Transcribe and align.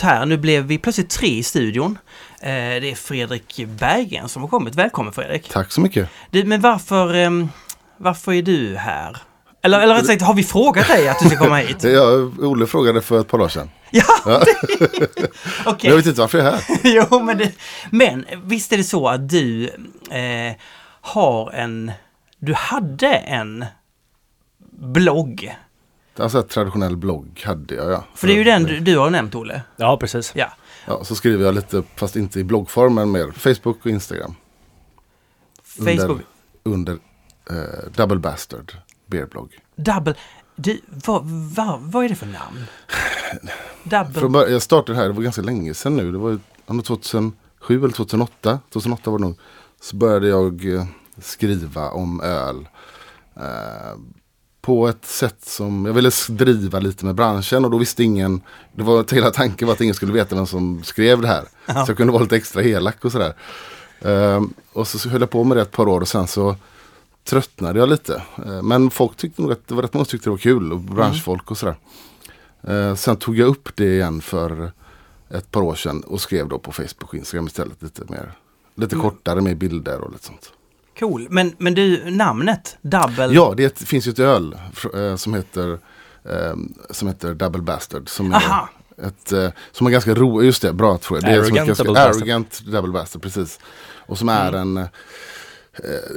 något 0.00 0.10
här. 0.10 0.26
Nu 0.26 0.36
blev 0.36 0.64
vi 0.64 0.78
plötsligt 0.78 1.10
tre 1.10 1.28
i 1.28 1.42
studion. 1.42 1.98
Eh, 2.40 2.48
det 2.50 2.90
är 2.90 2.94
Fredrik 2.94 3.64
Berggren 3.66 4.28
som 4.28 4.42
har 4.42 4.48
kommit. 4.48 4.74
Välkommen 4.74 5.12
Fredrik! 5.12 5.48
Tack 5.48 5.72
så 5.72 5.80
mycket. 5.80 6.08
Du, 6.30 6.44
men 6.44 6.60
varför, 6.60 7.14
ehm, 7.14 7.48
varför 7.96 8.32
är 8.32 8.42
du 8.42 8.76
här? 8.76 9.16
Eller, 9.62 9.80
eller 9.80 9.94
rätt 9.94 10.06
sagt, 10.06 10.22
har 10.22 10.34
vi 10.34 10.44
frågat 10.44 10.88
dig 10.88 11.08
att 11.08 11.18
du 11.22 11.28
ska 11.28 11.38
komma 11.38 11.56
hit? 11.56 11.84
Jag, 11.84 12.40
Olle 12.40 12.66
frågade 12.66 13.02
för 13.02 13.20
ett 13.20 13.28
par 13.28 13.38
dagar 13.38 13.48
sedan. 13.48 13.70
Ja, 13.90 14.04
Ja. 14.26 14.42
okej. 15.66 15.90
Jag 15.90 15.96
vet 15.96 16.06
inte 16.06 16.20
varför 16.20 16.38
jag 16.38 16.46
är 16.46 16.52
här. 16.52 16.80
jo, 16.84 17.20
men, 17.22 17.38
det, 17.38 17.52
men 17.90 18.24
visst 18.44 18.72
är 18.72 18.76
det 18.76 18.84
så 18.84 19.08
att 19.08 19.28
du 19.28 19.64
eh, 20.10 20.56
har 21.00 21.50
en... 21.50 21.92
Du 22.38 22.54
hade 22.54 23.12
en 23.12 23.64
blogg. 24.80 25.56
Alltså 26.16 26.38
en 26.38 26.48
traditionell 26.48 26.96
blogg 26.96 27.42
hade 27.44 27.74
jag 27.74 27.90
ja. 27.90 28.04
För 28.14 28.26
det 28.26 28.32
är 28.32 28.36
ju 28.36 28.44
den 28.44 28.62
du, 28.62 28.80
du 28.80 28.98
har 28.98 29.10
nämnt, 29.10 29.34
Olle. 29.34 29.62
Ja, 29.76 29.96
precis. 29.96 30.32
Ja. 30.34 30.52
Ja, 30.86 31.04
så 31.04 31.14
skriver 31.14 31.44
jag 31.44 31.54
lite, 31.54 31.82
fast 31.96 32.16
inte 32.16 32.40
i 32.40 32.44
bloggform, 32.44 32.94
men 32.94 33.10
mer 33.10 33.30
Facebook 33.30 33.78
och 33.80 33.86
Instagram. 33.86 34.34
Facebook. 35.64 36.00
Under, 36.00 36.24
under 36.62 36.92
eh, 37.50 37.90
Double 37.96 38.18
Bastard 38.18 38.72
Beerblogg. 39.06 39.58
Double... 39.76 40.14
Du, 40.56 40.80
vad, 41.06 41.24
vad, 41.56 41.80
vad 41.80 42.04
är 42.04 42.08
det 42.08 42.14
för 42.14 42.26
namn? 42.26 42.64
Double... 43.82 44.20
Från 44.20 44.32
början, 44.32 44.52
jag 44.52 44.62
startade 44.62 44.98
här, 44.98 45.06
det 45.06 45.12
var 45.12 45.22
ganska 45.22 45.42
länge 45.42 45.74
sedan 45.74 45.96
nu. 45.96 46.12
Det 46.12 46.18
var 46.18 46.30
ju 46.30 46.38
ja, 46.66 46.74
nog 46.74 46.84
2007 46.84 47.34
eller 47.68 47.90
2008. 47.90 48.58
2008 48.70 49.10
var 49.10 49.18
det 49.18 49.24
nog. 49.24 49.38
Så 49.80 49.96
började 49.96 50.28
jag 50.28 50.74
eh, 50.74 50.84
skriva 51.18 51.90
om 51.90 52.20
öl. 52.20 52.68
Eh, 53.36 53.98
på 54.60 54.88
ett 54.88 55.04
sätt 55.04 55.44
som 55.44 55.86
jag 55.86 55.92
ville 55.92 56.10
driva 56.28 56.78
lite 56.78 57.04
med 57.04 57.14
branschen 57.14 57.64
och 57.64 57.70
då 57.70 57.78
visste 57.78 58.02
ingen. 58.04 58.40
Det 58.72 58.82
var 58.82 59.14
hela 59.14 59.30
tanken 59.30 59.66
var 59.68 59.74
att 59.74 59.80
ingen 59.80 59.94
skulle 59.94 60.12
veta 60.12 60.34
vem 60.36 60.46
som 60.46 60.82
skrev 60.84 61.20
det 61.20 61.28
här. 61.28 61.44
Ja. 61.66 61.86
Så 61.86 61.90
jag 61.90 61.96
kunde 61.96 62.12
vara 62.12 62.22
lite 62.22 62.36
extra 62.36 62.62
elak 62.62 63.04
och 63.04 63.12
sådär. 63.12 63.34
Eh, 64.00 64.42
och 64.72 64.88
så, 64.88 65.08
höll 65.08 65.20
jag 65.20 65.30
på 65.30 65.44
med 65.44 65.56
det 65.56 65.62
ett 65.62 65.70
par 65.70 65.88
år 65.88 66.00
och 66.00 66.08
sen 66.08 66.26
så 66.26 66.56
tröttnade 67.24 67.78
jag 67.78 67.88
lite. 67.88 68.22
Eh, 68.46 68.62
men 68.62 68.90
folk 68.90 69.16
tyckte 69.16 69.42
nog 69.42 69.52
att 69.52 69.68
det 69.68 69.74
var 69.74 69.82
rätt 69.82 69.94
många 69.94 70.04
som 70.04 70.10
tyckte 70.10 70.26
det 70.26 70.30
var 70.30 70.38
kul 70.38 70.72
och 70.72 70.80
branschfolk 70.80 71.50
och 71.50 71.58
sådär. 71.58 71.76
Eh, 72.62 72.94
sen 72.94 73.16
tog 73.16 73.38
jag 73.38 73.48
upp 73.48 73.68
det 73.76 73.94
igen 73.94 74.20
för 74.20 74.72
ett 75.30 75.50
par 75.50 75.62
år 75.62 75.74
sedan 75.74 76.00
och 76.00 76.20
skrev 76.20 76.48
då 76.48 76.58
på 76.58 76.72
Facebook 76.72 77.02
och 77.08 77.14
Instagram 77.14 77.46
istället 77.46 77.82
lite 77.82 78.02
mer. 78.08 78.32
Lite 78.74 78.94
Mm. 78.94 79.10
kortare 79.10 79.40
med 79.40 79.56
bilder 79.58 80.00
och 80.00 80.12
lite 80.12 80.24
sånt. 80.26 80.52
Cool. 81.00 81.26
Men, 81.30 81.54
men 81.58 81.74
du, 81.74 82.10
namnet? 82.10 82.76
Double... 82.82 83.26
Ja, 83.34 83.54
det 83.56 83.62
är 83.62 83.66
ett- 83.66 83.78
finns 83.82 84.06
ju 84.06 84.10
ett 84.10 84.18
öl 84.18 84.56
eh, 84.94 85.16
som 85.16 85.34
heter 85.34 85.72
eh, 86.24 86.54
som 86.90 87.08
heter 87.08 87.34
Double 87.34 87.62
Bastard. 87.62 88.08
Som 88.08 88.32
är, 88.32 88.36
Aha. 88.36 88.68
ett, 89.02 89.32
eh, 89.32 89.50
som 89.72 89.86
är 89.86 89.90
ganska 89.90 90.14
roligt, 90.14 90.46
just 90.46 90.62
det, 90.62 90.72
bra 90.72 90.98
tror 90.98 91.18
jag. 91.18 91.24
Det 91.30 91.34
är 91.34 91.38
Arrogant 91.38 91.66
ganska, 91.66 91.84
Double 91.84 92.00
Bastard. 92.04 92.16
Arrogant 92.22 92.60
Double 92.66 92.92
Bastard, 92.92 93.22
precis. 93.22 93.58
Och 94.06 94.18
som 94.18 94.28
är 94.28 94.52
en 94.52 94.76
eh, 94.76 94.86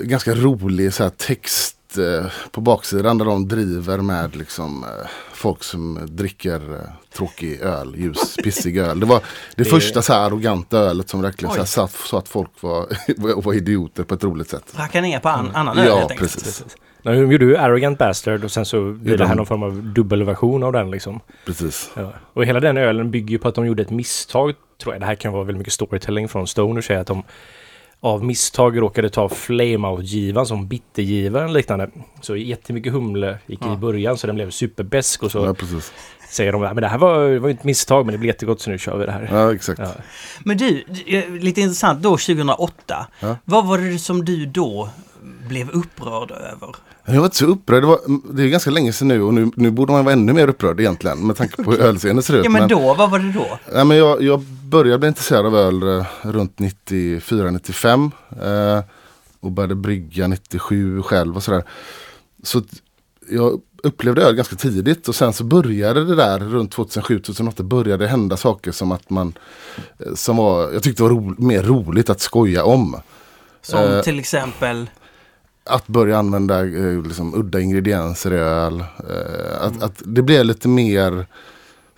ganska 0.04 0.36
rolig 0.36 0.94
så 0.94 1.04
här, 1.04 1.10
text 1.10 1.73
eh, 1.98 2.26
på 2.52 2.62
baksidan 2.62 3.18
där 3.18 3.26
de 3.26 3.48
driver 3.48 3.98
med 3.98 4.36
liksom, 4.36 4.84
eh, 4.84 5.08
folk 5.34 5.64
som 5.64 6.00
dricker 6.12 6.74
eh, 6.74 6.80
tråkig 7.18 7.62
öl, 7.62 7.96
ljus, 7.98 8.36
pissig 8.44 8.78
öl. 8.78 9.00
Det 9.00 9.06
var 9.06 9.20
det, 9.56 9.64
Det- 9.64 9.70
första 9.70 10.02
så 10.02 10.14
här, 10.14 10.20
arroganta 10.26 10.78
ölet 10.78 11.10
som 11.10 11.22
verkligen 11.22 11.54
så, 11.54 11.60
här, 11.60 11.66
satt, 11.66 11.92
så 11.92 12.18
att 12.18 12.28
folk 12.30 12.50
var, 12.62 13.42
var 13.42 13.54
idioter 13.54 14.04
på 14.04 14.14
ett 14.14 14.24
roligt 14.24 14.50
sätt. 14.50 14.74
Racka 14.76 15.02
ner 15.02 15.20
på 15.20 15.30
an, 15.30 15.52
annan 15.54 15.78
öl 15.78 15.88
Ja, 15.88 15.98
helt 15.98 16.12
enkelt. 16.12 16.34
precis. 16.34 16.64
Nej, 17.06 17.16
de 17.16 17.32
gjorde 17.32 17.46
ju 17.46 17.58
Arrogant 17.58 17.98
Bastard 18.00 18.44
och 18.44 18.52
sen 18.52 18.66
så 18.66 18.92
blir 18.92 19.18
det 19.18 19.26
här 19.28 19.36
någon 19.36 19.46
form 19.46 19.64
av 19.64 19.84
dubbelversion 19.84 20.64
av 20.64 20.74
den 20.74 20.92
liksom. 20.92 21.20
precis. 21.46 21.92
Ja. 21.96 22.14
Och 22.34 22.46
hela 22.46 22.60
den 22.60 22.78
ölen 22.78 23.12
bygger 23.12 23.30
ju 23.32 23.38
på 23.40 23.48
att 23.48 23.56
de 23.56 23.66
gjorde 23.66 23.82
ett 23.84 23.90
misstag, 23.90 24.54
tror 24.82 24.94
jag. 24.94 25.02
Det 25.02 25.06
här 25.06 25.16
kan 25.16 25.34
vara 25.34 25.44
väldigt 25.44 25.58
mycket 25.58 25.74
storytelling 25.74 26.30
från 26.30 26.48
Stoner, 26.48 26.82
säger 26.82 27.00
att 27.02 27.08
de 27.08 27.24
av 28.04 28.24
misstag 28.24 28.82
råkade 28.82 29.10
ta 29.10 29.30
flameout-givan 29.30 30.46
som 30.46 30.68
bittergiva 30.68 31.44
eller 31.44 31.54
liknande. 31.54 31.90
Så 32.22 32.36
jättemycket 32.36 32.94
humle 32.94 33.38
gick 33.48 33.60
Ja. 33.62 33.74
i 33.74 33.78
början 33.78 34.18
så 34.18 34.28
den 34.28 34.36
blev 34.36 34.50
superbesk 34.50 35.24
och 35.24 35.32
så 35.32 35.46
Ja, 35.46 35.54
precis. 35.54 35.94
säger 36.30 36.52
de 36.52 36.64
att 36.64 36.76
det 36.76 36.88
här 36.88 36.98
var, 36.98 37.30
det 37.30 37.40
var 37.40 37.50
ett 37.50 37.64
misstag 37.64 38.06
men 38.06 38.14
det 38.14 38.18
blev 38.18 38.28
jättegott 38.28 38.62
så 38.62 38.70
nu 38.70 38.78
kör 38.78 38.98
vi 38.98 39.06
det 39.06 39.12
här. 39.12 39.30
Ja, 39.32 39.54
exakt. 39.54 39.80
Ja. 39.80 39.92
Men 40.46 40.58
du, 40.58 40.84
eh, 41.08 41.30
lite 41.30 41.62
intressant 41.62 42.02
då 42.04 42.10
2008. 42.18 43.08
Ja. 43.20 43.38
Vad 43.46 43.68
var 43.68 43.78
det 43.78 44.00
som 44.00 44.26
du 44.26 44.46
då 44.46 44.90
blev 45.48 45.70
upprörd 45.70 46.32
över? 46.32 46.76
Jag 47.06 47.18
var 47.18 47.26
inte 47.26 47.38
så 47.38 47.46
upprörd. 47.46 47.84
Det, 47.84 47.88
var, 47.88 48.00
det 48.34 48.44
är 48.44 48.48
ganska 48.48 48.72
länge 48.72 48.94
sedan 48.94 49.08
nu 49.08 49.22
och 49.22 49.34
nu, 49.34 49.52
nu 49.56 49.72
borde 49.72 49.92
man 49.92 50.06
vara 50.06 50.14
ännu 50.14 50.34
mer 50.34 50.48
upprörd 50.48 50.80
egentligen 50.80 51.28
med 51.28 51.36
tanke 51.36 51.64
på 51.64 51.72
hur 51.72 51.82
ölscenen 51.82 52.24
ser 52.24 52.36
ut. 52.36 52.44
Ja 52.44 52.50
men 52.50 52.68
då, 52.68 52.94
vad 52.94 53.12
var 53.12 53.20
det 53.20 53.32
då? 53.32 53.60
Nej, 53.74 53.86
men 53.86 53.98
jag, 53.98 54.22
jag 54.22 54.42
började 54.42 54.98
bli 54.98 55.08
intresserad 55.08 55.46
av 55.46 55.56
öl 55.56 55.84
eh, 55.84 56.06
runt 56.22 56.58
94-95. 56.58 58.12
Eh, 58.78 58.84
och 59.40 59.52
började 59.52 59.76
brygga 59.76 60.28
97 60.28 61.02
själv 61.02 61.36
och 61.36 61.44
sådär. 61.44 61.64
Så 62.44 62.62
jag 63.30 63.62
upplevde 63.84 64.22
öl 64.22 64.36
ganska 64.36 64.56
tidigt 64.56 65.08
och 65.08 65.16
sen 65.16 65.34
så 65.34 65.44
började 65.44 66.06
det 66.06 66.16
där 66.16 66.40
runt 66.40 66.76
2007-2008 66.76 67.64
började 67.64 68.08
hända 68.08 68.38
saker 68.38 68.72
som 68.72 68.92
att 68.92 69.10
man 69.10 69.34
eh, 70.00 70.14
som 70.16 70.38
var, 70.38 70.72
jag 70.72 70.84
tyckte 70.84 71.04
var 71.04 71.10
ro, 71.10 71.36
mer 71.38 71.64
roligt 71.64 72.10
att 72.10 72.22
skoja 72.22 72.64
om. 72.66 72.96
Som 73.62 73.80
Eh, 73.80 74.02
till 74.02 74.20
exempel... 74.20 74.90
Att 75.66 75.88
börja 75.88 76.18
använda 76.18 76.60
eh, 76.60 77.02
liksom, 77.04 77.36
udda 77.36 77.60
ingredienser 77.60 78.34
i 78.34 78.38
öl. 78.38 78.80
Eh, 78.80 79.62
att, 79.62 79.84
att 79.84 80.02
det 80.06 80.22
blir 80.22 80.44
lite 80.44 80.68
mer 80.68 81.28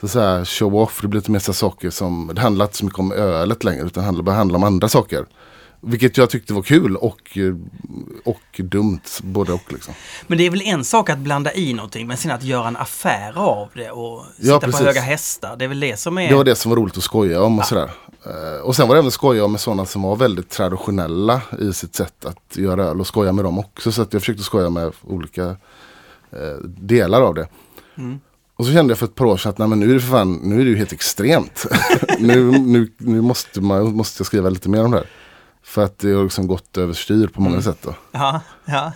så 0.04 0.46
show 0.46 0.76
off. 0.76 1.02
Det 1.02 1.08
blir 1.08 1.20
lite 1.22 1.32
mer 1.32 1.40
så 1.40 1.54
saker 1.54 1.90
som, 1.90 2.32
det 2.36 2.42
handlar 2.42 2.66
inte 2.66 2.78
så 2.78 2.86
mycket 2.86 3.00
om 3.00 3.12
ölet 3.12 3.64
längre 3.64 3.86
utan 3.86 4.02
det 4.02 4.06
handlar, 4.06 4.24
började 4.24 4.38
handla 4.38 4.58
om 4.58 4.64
andra 4.64 4.88
saker. 4.88 5.26
Vilket 5.88 6.18
jag 6.18 6.30
tyckte 6.30 6.54
var 6.54 6.62
kul 6.62 6.96
och, 6.96 7.38
och 8.24 8.62
dumt, 8.64 9.02
både 9.24 9.54
och 9.54 9.74
liksom. 9.74 9.94
Men 10.28 10.38
det 10.38 10.46
är 10.46 10.50
väl 10.50 10.62
en 10.62 10.84
sak 10.84 11.10
att 11.10 11.18
blanda 11.18 11.54
i 11.54 11.74
någonting, 11.74 12.08
men 12.08 12.18
sen 12.18 12.32
att 12.32 12.44
göra 12.44 12.68
en 12.68 12.78
affär 12.78 13.34
av 13.38 13.70
det 13.76 13.92
och 13.92 14.26
sitta 14.38 14.48
Ja, 14.48 14.60
på 14.60 14.78
höga 14.78 15.02
hästar. 15.02 15.56
Det 15.58 15.66
är 15.66 15.70
väl 15.70 15.80
det 15.80 16.00
som 16.00 16.18
är... 16.18 16.30
Det 16.30 16.36
var 16.36 16.44
det 16.44 16.56
som 16.56 16.70
var 16.70 16.78
roligt 16.78 16.98
att 16.98 17.04
skoja 17.04 17.42
om 17.42 17.60
och 17.60 17.66
sådär. 17.66 17.90
Eh, 18.26 18.62
och 18.64 18.76
sen 18.76 18.88
var 18.88 18.96
det 18.96 19.00
även 19.00 19.12
skoja 19.12 19.48
med 19.48 19.60
sådana 19.60 19.86
som 19.86 20.02
var 20.02 20.16
väldigt 20.16 20.50
traditionella 20.50 21.42
i 21.60 21.74
sitt 21.74 21.96
sätt 21.96 22.26
att 22.26 22.58
göra 22.58 22.84
öl 22.84 23.00
och 23.00 23.08
skoja 23.08 23.32
med 23.32 23.46
dem 23.46 23.60
också. 23.60 23.92
Så 23.92 24.02
att 24.02 24.14
jag 24.14 24.22
försökte 24.22 24.44
skoja 24.44 24.70
med 24.70 24.92
olika 25.02 25.46
eh, 26.32 26.58
delar 26.66 27.22
av 27.22 27.34
det. 27.34 27.48
Mm. 27.98 28.20
Och 28.56 28.66
så 28.66 28.72
kände 28.72 28.92
jag 28.92 28.98
för 28.98 29.06
ett 29.06 29.16
par 29.16 29.26
år 29.26 29.38
sedan 29.38 29.50
att 29.50 29.58
nej, 29.58 29.68
men 29.68 29.80
nu 29.80 29.90
är 29.90 29.94
det 29.94 30.00
för 30.00 30.12
fan, 30.12 30.34
nu 30.44 30.62
är 30.62 30.64
det 30.64 30.70
ju 30.70 30.78
helt 30.78 30.94
extremt. 30.94 31.66
nu 32.20 32.52
nu, 32.52 32.92
nu 32.98 33.22
måste, 33.22 33.62
man, 33.62 33.96
måste 33.96 34.22
jag 34.22 34.28
skriva 34.28 34.50
lite 34.50 34.70
mer 34.70 34.84
om 34.84 34.92
det 34.92 34.98
här. 34.98 35.08
För 35.76 35.84
att 35.84 36.00
det 36.00 36.12
har 36.12 36.24
liksom 36.24 36.48
gått 36.48 36.78
överstyr 36.78 37.28
på 37.28 37.42
många 37.42 37.54
Mm. 37.56 37.64
sätt. 37.64 37.78
Då. 37.82 37.96
Ja, 38.12 38.42
ja, 38.66 38.92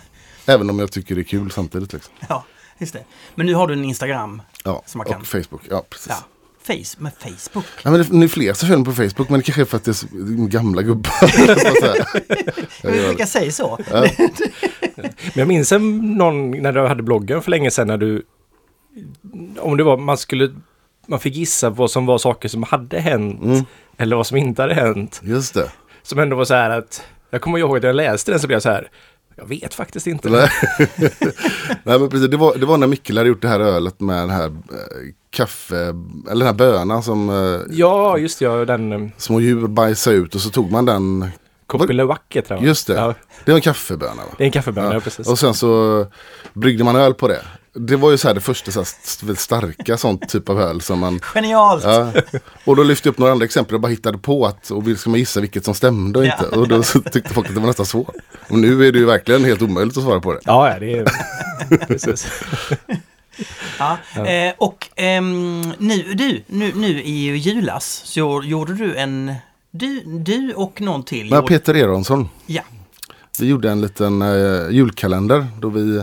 Även 0.46 0.70
om 0.70 0.78
jag 0.78 0.92
tycker 0.92 1.14
det 1.14 1.20
är 1.20 1.22
kul 1.24 1.50
samtidigt. 1.50 1.92
Liksom. 1.92 2.14
ja, 2.28 2.44
just 2.78 2.92
det. 2.92 3.04
Men 3.34 3.46
nu 3.46 3.54
har 3.54 3.66
du 3.66 3.74
en 3.74 3.84
Instagram. 3.84 4.42
Ja, 4.64 4.82
Så 4.86 4.98
man 4.98 5.06
kan- 5.06 5.20
och 5.20 5.26
Facebook. 5.26 5.62
Ja, 5.70 5.84
precis. 5.90 6.08
Ja. 6.08 6.16
Face, 6.62 6.96
med 6.98 7.12
Facebook. 7.20 7.64
Ja, 7.82 7.90
men 7.90 8.00
det, 8.02 8.12
nu 8.12 8.24
är 8.24 8.28
fler 8.28 8.52
som 8.54 8.68
följer 8.68 8.78
mig 8.84 8.84
på 8.84 8.92
Facebook 9.02 9.28
men 9.28 9.40
det 9.40 9.44
kanske 9.44 9.62
är 9.62 9.64
för 9.64 9.76
att 9.76 9.84
det 9.84 9.90
är 9.90 9.92
så, 9.92 10.06
gamla 10.46 10.82
gubbar. 10.82 11.12
Jag 12.82 12.92
brukar 12.92 13.26
säga 13.26 13.52
så. 13.52 13.78
Ja. 13.90 14.06
Men 14.96 15.12
jag 15.34 15.48
minns 15.48 15.72
en, 15.72 15.98
någon 16.14 16.50
när 16.50 16.72
du 16.72 16.86
hade 16.86 17.02
bloggen 17.02 17.42
för 17.42 17.50
länge 17.50 17.70
sedan 17.70 17.86
när 17.86 17.98
du... 17.98 18.22
Om 19.58 19.76
det 19.76 19.82
var, 19.84 19.96
man 19.96 20.18
skulle... 20.18 20.54
Man 21.06 21.20
fick 21.20 21.34
gissa 21.36 21.70
vad 21.70 21.90
som 21.90 22.06
var 22.06 22.18
saker 22.18 22.48
som 22.48 22.62
hade 22.62 23.00
hänt. 23.00 23.42
Mm. 23.42 23.64
Eller 23.96 24.16
vad 24.16 24.26
som 24.26 24.36
inte 24.36 24.62
hade 24.62 24.74
hänt. 24.74 25.20
Just 25.24 25.54
det. 25.54 25.70
Som 26.02 26.18
ändå 26.18 26.36
var 26.36 26.44
så 26.44 26.54
här 26.54 26.70
att... 26.70 27.02
Jag 27.30 27.40
kommer 27.40 27.58
ihåg 27.58 27.76
att 27.76 27.82
jag 27.82 27.96
läste 27.96 28.30
den 28.30 28.40
så 28.40 28.46
blev 28.46 28.54
jag 28.56 28.62
så 28.62 28.68
här... 28.70 28.90
Jag 29.36 29.48
vet 29.48 29.74
faktiskt 29.74 30.06
inte. 30.06 30.28
Nej. 30.28 30.48
Nej 31.84 31.98
men 31.98 32.08
precis, 32.08 32.30
det 32.30 32.36
var, 32.36 32.54
det 32.56 32.66
var 32.66 32.76
när 32.76 32.86
Mikkel 32.86 33.16
hade 33.16 33.28
gjort 33.28 33.42
det 33.42 33.48
här 33.48 33.60
ölet 33.60 34.00
med 34.00 34.16
den 34.16 34.30
här 34.30 34.46
eh, 34.46 34.50
kaffe, 35.30 35.76
eller 36.30 36.44
den 36.44 36.46
här 36.46 36.52
bönan 36.52 37.02
som 37.02 37.30
eh, 37.30 37.60
Ja, 37.70 38.18
just 38.18 38.38
det, 38.38 38.44
ja, 38.44 38.64
den... 38.64 38.92
um, 38.92 39.10
små 39.16 39.40
djur 39.40 39.66
bajsade 39.66 40.16
ut 40.16 40.34
och 40.34 40.40
så 40.40 40.50
tog 40.50 40.70
man 40.70 40.84
den. 40.86 41.30
Koppelewack 41.66 42.22
heter 42.28 42.48
den 42.48 42.58
va? 42.58 42.68
Just 42.68 42.86
det. 42.86 42.94
Ja, 42.94 43.14
Det 43.44 43.50
var 43.52 43.56
en 43.56 43.62
kaffeböna 43.62 44.14
va? 44.14 44.34
det 44.38 44.44
är 44.44 44.46
en 44.46 44.52
kaffebönna, 44.52 44.88
ja. 44.88 44.94
Ja. 44.94 45.00
precis. 45.00 45.28
Och 45.28 45.38
sen 45.38 45.54
så 45.54 46.06
bryggde 46.52 46.84
man 46.84 46.96
öl 46.96 47.14
på 47.14 47.28
det. 47.28 47.42
Det 47.74 47.96
var 47.96 48.10
ju 48.10 48.18
så 48.18 48.28
här 48.28 48.34
det 48.34 48.40
första 48.40 48.70
så 48.70 48.80
här, 48.80 49.34
starka 49.34 49.96
sånt 49.96 50.28
typ 50.28 50.48
av 50.48 50.60
öl 50.60 50.80
som 50.80 50.98
man 50.98 51.20
Genialt! 51.20 51.84
Ja. 51.84 52.12
Och 52.64 52.76
då 52.76 52.82
lyfte 52.82 53.08
jag 53.08 53.12
upp 53.12 53.18
några 53.18 53.32
andra 53.32 53.44
exempel 53.44 53.74
och 53.74 53.80
bara 53.80 53.88
hittade 53.88 54.18
på 54.18 54.46
att, 54.46 54.70
och 54.70 54.88
ville 54.88 54.98
ska 54.98 55.10
man 55.10 55.18
gissa 55.18 55.40
vilket 55.40 55.64
som 55.64 55.74
stämde 55.74 56.18
och 56.18 56.24
inte. 56.24 56.48
Ja. 56.50 56.58
Och 56.58 56.68
då 56.68 56.82
så 56.82 57.00
tyckte 57.00 57.34
folk 57.34 57.48
att 57.48 57.54
det 57.54 57.60
var 57.60 57.66
nästan 57.66 57.86
svårt. 57.86 58.14
Och 58.48 58.58
nu 58.58 58.86
är 58.86 58.92
det 58.92 58.98
ju 58.98 59.04
verkligen 59.04 59.44
helt 59.44 59.62
omöjligt 59.62 59.96
att 59.96 60.02
svara 60.02 60.20
på 60.20 60.32
det. 60.32 60.40
Ja, 60.44 60.70
ja, 60.72 60.78
det 60.78 60.98
är... 60.98 61.06
precis. 61.86 62.26
Ja. 63.78 63.98
Eh, 64.26 64.54
och 64.58 64.88
ehm, 64.96 65.72
nu, 65.78 66.02
du, 66.14 66.42
nu, 66.46 66.72
nu 66.74 67.02
i 67.02 67.36
julas 67.36 68.02
så 68.04 68.42
gjorde 68.44 68.74
du 68.74 68.96
en... 68.96 69.34
Du, 69.70 70.02
du 70.04 70.52
och 70.52 70.80
någon 70.80 71.02
till. 71.02 71.30
Men 71.30 71.44
Peter 71.44 71.74
Eronsson, 71.74 72.28
ja. 72.46 72.62
vi 73.40 73.46
gjorde 73.46 73.70
en 73.70 73.80
liten 73.80 74.22
eh, 74.22 74.70
julkalender 74.70 75.46
då 75.60 75.68
vi, 75.68 76.02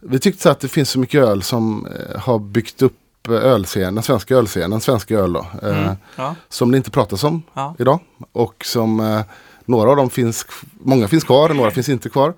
vi 0.00 0.18
tyckte 0.18 0.50
att 0.50 0.60
det 0.60 0.68
finns 0.68 0.90
så 0.90 0.98
mycket 0.98 1.22
öl 1.22 1.42
som 1.42 1.86
eh, 1.86 2.20
har 2.20 2.38
byggt 2.38 2.82
upp 2.82 3.28
eh, 3.28 3.34
ölscenen, 3.34 3.94
den 3.94 4.04
svenska 4.04 4.34
ölscenen, 4.36 4.80
svenska 4.80 5.14
öl 5.18 5.32
då. 5.32 5.46
eh, 5.62 5.78
Mm. 5.82 5.96
Ja. 6.16 6.34
Som 6.48 6.70
det 6.70 6.76
inte 6.76 6.90
pratas 6.90 7.24
om 7.24 7.42
Ja. 7.54 7.74
idag. 7.78 8.00
Och 8.32 8.64
som 8.64 9.00
eh, 9.00 9.20
några 9.64 9.90
av 9.90 9.96
dem 9.96 10.10
finns, 10.10 10.46
många 10.80 11.08
finns 11.08 11.24
kvar, 11.24 11.54
några 11.54 11.70
finns 11.70 11.88
inte 11.88 12.08
kvar. 12.08 12.26
Men 12.28 12.34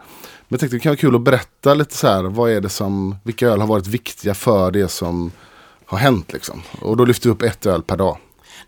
jag 0.48 0.60
tänkte 0.60 0.76
det 0.76 0.80
kan 0.80 0.90
vara 0.90 0.96
kul 0.96 1.14
att 1.14 1.20
berätta 1.22 1.74
lite 1.74 1.96
så 1.96 2.06
här, 2.08 2.22
vad 2.24 2.50
är 2.50 2.60
det 2.60 2.68
som, 2.68 3.16
vilka 3.22 3.48
öl 3.48 3.60
har 3.60 3.66
varit 3.68 3.86
viktiga 3.86 4.34
för 4.34 4.70
det 4.70 4.88
som 4.88 5.32
har 5.86 5.98
hänt 5.98 6.32
liksom. 6.32 6.62
Och 6.80 6.96
då 6.96 7.04
lyfter 7.04 7.28
vi 7.28 7.32
upp 7.34 7.42
ett 7.42 7.66
öl 7.66 7.82
per 7.82 7.96
dag. 7.96 8.18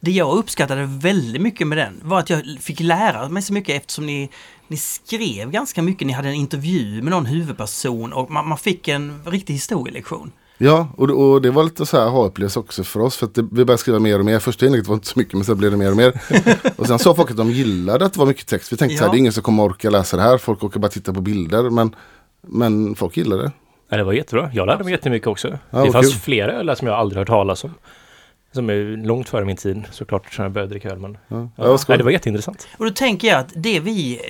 Det 0.00 0.10
jag 0.10 0.36
uppskattade 0.36 0.86
väldigt 0.86 1.42
mycket 1.42 1.66
med 1.66 1.78
den 1.78 2.00
var 2.04 2.18
att 2.18 2.30
jag 2.30 2.42
fick 2.60 2.80
lära 2.80 3.28
mig 3.28 3.42
så 3.42 3.52
mycket 3.52 3.76
eftersom 3.76 4.06
ni, 4.06 4.30
ni 4.68 4.76
skrev 4.76 5.50
ganska 5.50 5.82
mycket. 5.82 6.06
Ni 6.06 6.12
hade 6.12 6.28
en 6.28 6.34
intervju 6.34 7.02
med 7.02 7.10
någon 7.10 7.26
huvudperson 7.26 8.12
och 8.12 8.30
man, 8.30 8.48
man 8.48 8.58
fick 8.58 8.88
en 8.88 9.20
riktig 9.26 9.54
historielektion. 9.54 10.32
Ja, 10.58 10.88
och, 10.96 11.06
det- 11.06 11.12
och 11.14 11.42
det 11.42 11.50
var 11.50 11.64
lite 11.64 11.86
så 11.86 11.96
här 12.00 12.08
ha-upplevelse 12.08 12.58
också 12.58 12.84
för 12.84 13.00
oss. 13.00 13.16
För 13.16 13.26
att 13.26 13.34
det, 13.34 13.42
vi 13.42 13.48
började 13.64 13.78
skriva 13.78 13.98
mer 13.98 14.18
och 14.18 14.24
mer. 14.24 14.38
Första 14.38 14.66
inlägget 14.66 14.86
var 14.86 14.94
inte 14.94 15.06
så 15.06 15.18
mycket 15.18 15.34
men 15.34 15.44
sen 15.44 15.56
blev 15.56 15.70
det 15.70 15.76
mer 15.76 15.90
och 15.90 15.96
mer. 15.96 16.20
och 16.76 16.86
sen 16.86 16.98
sa 16.98 17.14
folk 17.14 17.30
att 17.30 17.36
de 17.36 17.50
gillade 17.50 18.04
att 18.06 18.12
det 18.12 18.18
var 18.18 18.26
mycket 18.26 18.46
text. 18.46 18.72
Vi 18.72 18.76
tänkte 18.76 18.96
så 18.96 19.02
här, 19.02 19.08
Ja. 19.08 19.12
det 19.12 19.16
är 19.16 19.18
ingen 19.18 19.32
som 19.32 19.42
kommer 19.42 19.62
orka 19.62 19.90
läsa 19.90 20.16
det 20.16 20.22
här. 20.22 20.38
Folk 20.38 20.62
orkar 20.64 20.80
bara 20.80 20.88
titta 20.88 21.12
på 21.12 21.20
bilder. 21.20 21.70
Men, 21.70 21.94
men 22.46 22.94
folk 22.94 23.16
gillade 23.16 23.42
det. 23.42 23.52
Ja, 23.88 23.96
det 23.96 24.04
var 24.04 24.12
jättebra. 24.12 24.50
Jag 24.52 24.66
lärde 24.66 24.84
mig 24.84 24.92
jättemycket 24.92 25.28
också. 25.28 25.58
Ja, 25.70 25.84
det 25.84 25.92
fanns 25.92 26.10
kul. 26.12 26.20
flera 26.20 26.52
öl 26.52 26.76
som 26.76 26.88
jag 26.88 26.96
aldrig 26.96 27.18
hört 27.18 27.28
talas 27.28 27.64
om. 27.64 27.74
Som 28.52 28.70
är 28.70 29.06
långt 29.06 29.28
före 29.28 29.44
min 29.44 29.56
tid 29.56 29.82
såklart, 29.90 30.32
sen 30.34 30.42
jag 30.42 30.52
började 30.52 30.70
dricka 30.72 30.90
öl. 30.90 30.98
Men, 30.98 31.18
Ja, 31.28 31.48
ja, 31.56 31.78
ja, 31.88 31.96
det 31.96 32.04
var 32.04 32.10
jätteintressant. 32.10 32.66
Och 32.78 32.84
då 32.84 32.90
tänker 32.90 33.28
jag 33.28 33.38
att 33.40 33.52
det 33.56 33.80
vi 33.80 34.20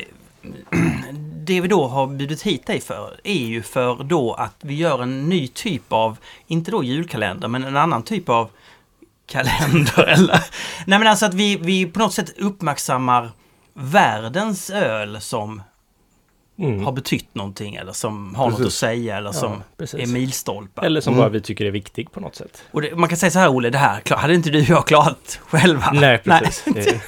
det 1.44 1.60
vi 1.60 1.68
då 1.68 1.86
har 1.86 2.06
bjudit 2.06 2.42
hit 2.42 2.66
dig 2.66 2.80
för 2.80 3.20
är 3.24 3.44
ju 3.44 3.62
för 3.62 4.04
då 4.04 4.32
att 4.32 4.56
vi 4.60 4.74
gör 4.74 5.02
en 5.02 5.28
ny 5.28 5.48
typ 5.48 5.92
av, 5.92 6.16
inte 6.46 6.70
då 6.70 6.84
julkalender, 6.84 7.48
men 7.48 7.64
en 7.64 7.76
annan 7.76 8.02
typ 8.02 8.28
av 8.28 8.50
kalender. 9.26 10.02
Eller? 10.08 10.44
Nej 10.86 10.98
men 10.98 11.08
alltså 11.08 11.26
att 11.26 11.34
vi, 11.34 11.56
vi 11.56 11.86
på 11.86 11.98
något 11.98 12.14
sätt 12.14 12.38
uppmärksammar 12.38 13.30
världens 13.72 14.70
öl 14.70 15.20
som 15.20 15.62
Mm. 16.58 16.84
har 16.84 16.92
betytt 16.92 17.34
någonting 17.34 17.74
eller 17.74 17.92
som 17.92 18.34
har 18.34 18.44
något 18.44 18.54
att 18.54 18.58
Precis. 18.64 18.78
säga 18.78 19.16
eller 19.16 19.32
som 19.32 19.62
precis. 19.76 20.00
är 20.00 20.12
milstolpar. 20.12 20.84
Eller 20.84 21.00
som 21.00 21.12
Mm. 21.14 21.22
bara 21.22 21.28
vi 21.28 21.40
tycker 21.40 21.64
är 21.64 21.70
viktig 21.70 22.12
på 22.12 22.20
något 22.20 22.34
sätt. 22.36 22.62
Och 22.70 22.82
det, 22.82 22.94
man 22.96 23.08
kan 23.08 23.18
säga 23.18 23.30
så 23.30 23.38
här 23.38 23.48
Olle, 23.56 23.70
det 23.70 23.78
här 23.78 24.02
hade 24.16 24.34
inte 24.34 24.50
du 24.50 24.58
och 24.60 24.68
jag 24.68 24.86
klarat 24.86 25.40
själva. 25.46 25.90
Nej, 25.92 26.18
precis. 26.18 26.64
Nej, 26.66 26.84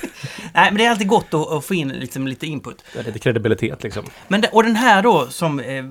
Nej 0.55 0.71
men 0.71 0.75
det 0.77 0.85
är 0.85 0.91
alltid 0.91 1.09
gott 1.09 1.35
att, 1.35 1.53
att 1.53 1.65
få 1.65 1.75
in 1.75 1.89
liksom 1.89 2.29
lite 2.29 2.47
input. 2.47 2.85
lite 3.07 3.19
kredibilitet 3.19 3.83
liksom. 3.83 4.05
Men 4.29 4.41
det, 4.41 4.49
och 4.53 4.63
den 4.63 4.77
här 4.77 5.03
då 5.03 5.27
som 5.29 5.61
eh, 5.61 5.85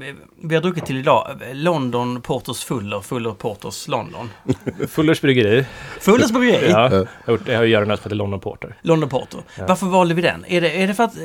vi 0.43 0.55
har 0.55 0.61
druckit 0.61 0.85
till 0.85 0.97
idag, 0.97 1.27
London 1.53 2.21
Porters 2.21 2.63
Fuller, 2.63 3.01
Fuller 3.01 3.31
Porters 3.31 3.87
London. 3.87 4.29
Fullers 4.89 5.21
bryggeri. 5.21 5.65
Fullers 5.99 6.31
bryggeri, 6.31 6.69
Ja, 6.71 6.83
jag 6.83 6.89
har 6.89 7.33
gjort- 7.33 7.47
jag 7.47 7.57
har 7.57 7.63
gjort 7.63 7.81
en 7.83 7.91
öl 7.91 7.97
som 7.97 8.03
heter 8.03 8.15
London 8.15 8.39
Porter. 8.39 8.75
London 8.81 9.09
Porter. 9.09 9.39
Ja. 9.57 9.65
Varför 9.67 9.85
valde 9.85 10.13
vi 10.13 10.21
den? 10.21 10.45
Är 10.47 10.61
det, 10.61 10.69
är 10.83 10.87
det 10.87 10.93
för 10.93 11.03
att 11.03 11.15
eh, 11.17 11.21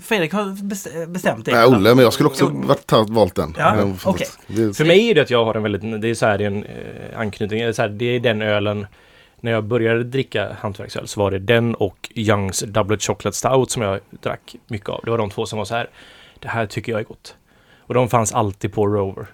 Fredrik 0.00 0.32
har 0.32 0.42
bes- 0.44 1.06
bestämt 1.06 1.44
det? 1.44 1.52
Nej, 1.52 1.63
eller? 1.66 1.76
Olle, 1.76 1.94
men 1.94 2.04
jag 2.04 2.12
skulle 2.12 2.26
också 2.26 2.46
varit, 2.48 2.86
ta- 2.86 3.06
valt 3.08 3.34
den. 3.34 3.54
Ja, 3.58 3.74
Men 3.74 3.96
för- 3.96 4.10
okej. 4.10 4.26
det- 4.46 4.74
För 4.76 4.84
mig 4.84 5.10
är 5.10 5.14
det 5.14 5.20
att 5.20 5.30
jag 5.30 5.44
har 5.44 5.54
en 5.54 5.62
väldigt, 5.62 6.00
det 6.02 6.08
är 6.08 6.14
så 6.14 6.26
här 6.26 6.38
det 6.38 6.44
är 6.44 6.48
en 6.48 6.64
eh, 6.64 7.18
anknytning, 7.20 7.60
det 7.60 7.66
är, 7.66 7.72
så 7.72 7.82
här, 7.82 7.88
det 7.88 8.04
är 8.04 8.20
den 8.20 8.42
ölen 8.42 8.86
när 9.40 9.50
jag 9.52 9.64
började 9.64 10.04
dricka 10.04 10.56
hantverksöl 10.60 11.08
så 11.08 11.20
var 11.20 11.30
det 11.30 11.38
den 11.38 11.74
och 11.74 12.10
Youngs 12.14 12.60
Double 12.66 12.98
Chocolate 12.98 13.36
Stout 13.36 13.70
som 13.70 13.82
jag 13.82 14.00
drack 14.10 14.56
mycket 14.66 14.88
av. 14.88 15.00
Det 15.04 15.10
var 15.10 15.18
de 15.18 15.30
två 15.30 15.46
som 15.46 15.58
var 15.58 15.64
så 15.64 15.74
här. 15.74 15.90
Det 16.38 16.48
här 16.48 16.66
tycker 16.66 16.92
jag 16.92 17.00
är 17.00 17.04
gott. 17.04 17.36
Och 17.78 17.94
de 17.94 18.08
fanns 18.08 18.32
alltid 18.32 18.72
på 18.72 18.86
Rover. 18.86 19.26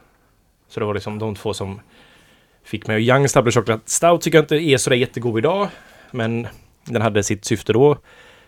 Så 0.69 0.81
det 0.81 0.87
var 0.87 0.95
liksom 0.95 1.19
de 1.19 1.35
två 1.35 1.55
som 1.55 1.81
fick 2.65 2.87
mig. 2.87 2.95
Och 2.97 3.01
Youngs 3.01 3.33
Double 3.33 3.53
Chocolate 3.53 3.83
Stout 3.91 4.21
tycker 4.21 4.39
jag 4.39 4.43
inte 4.43 4.57
är 4.57 4.77
sådär 4.77 4.97
jättegod 4.97 5.39
idag. 5.39 5.69
Men 6.11 6.47
den 6.85 7.03
hade 7.03 7.23
sitt 7.23 7.45
syfte 7.45 7.73
då 7.73 7.97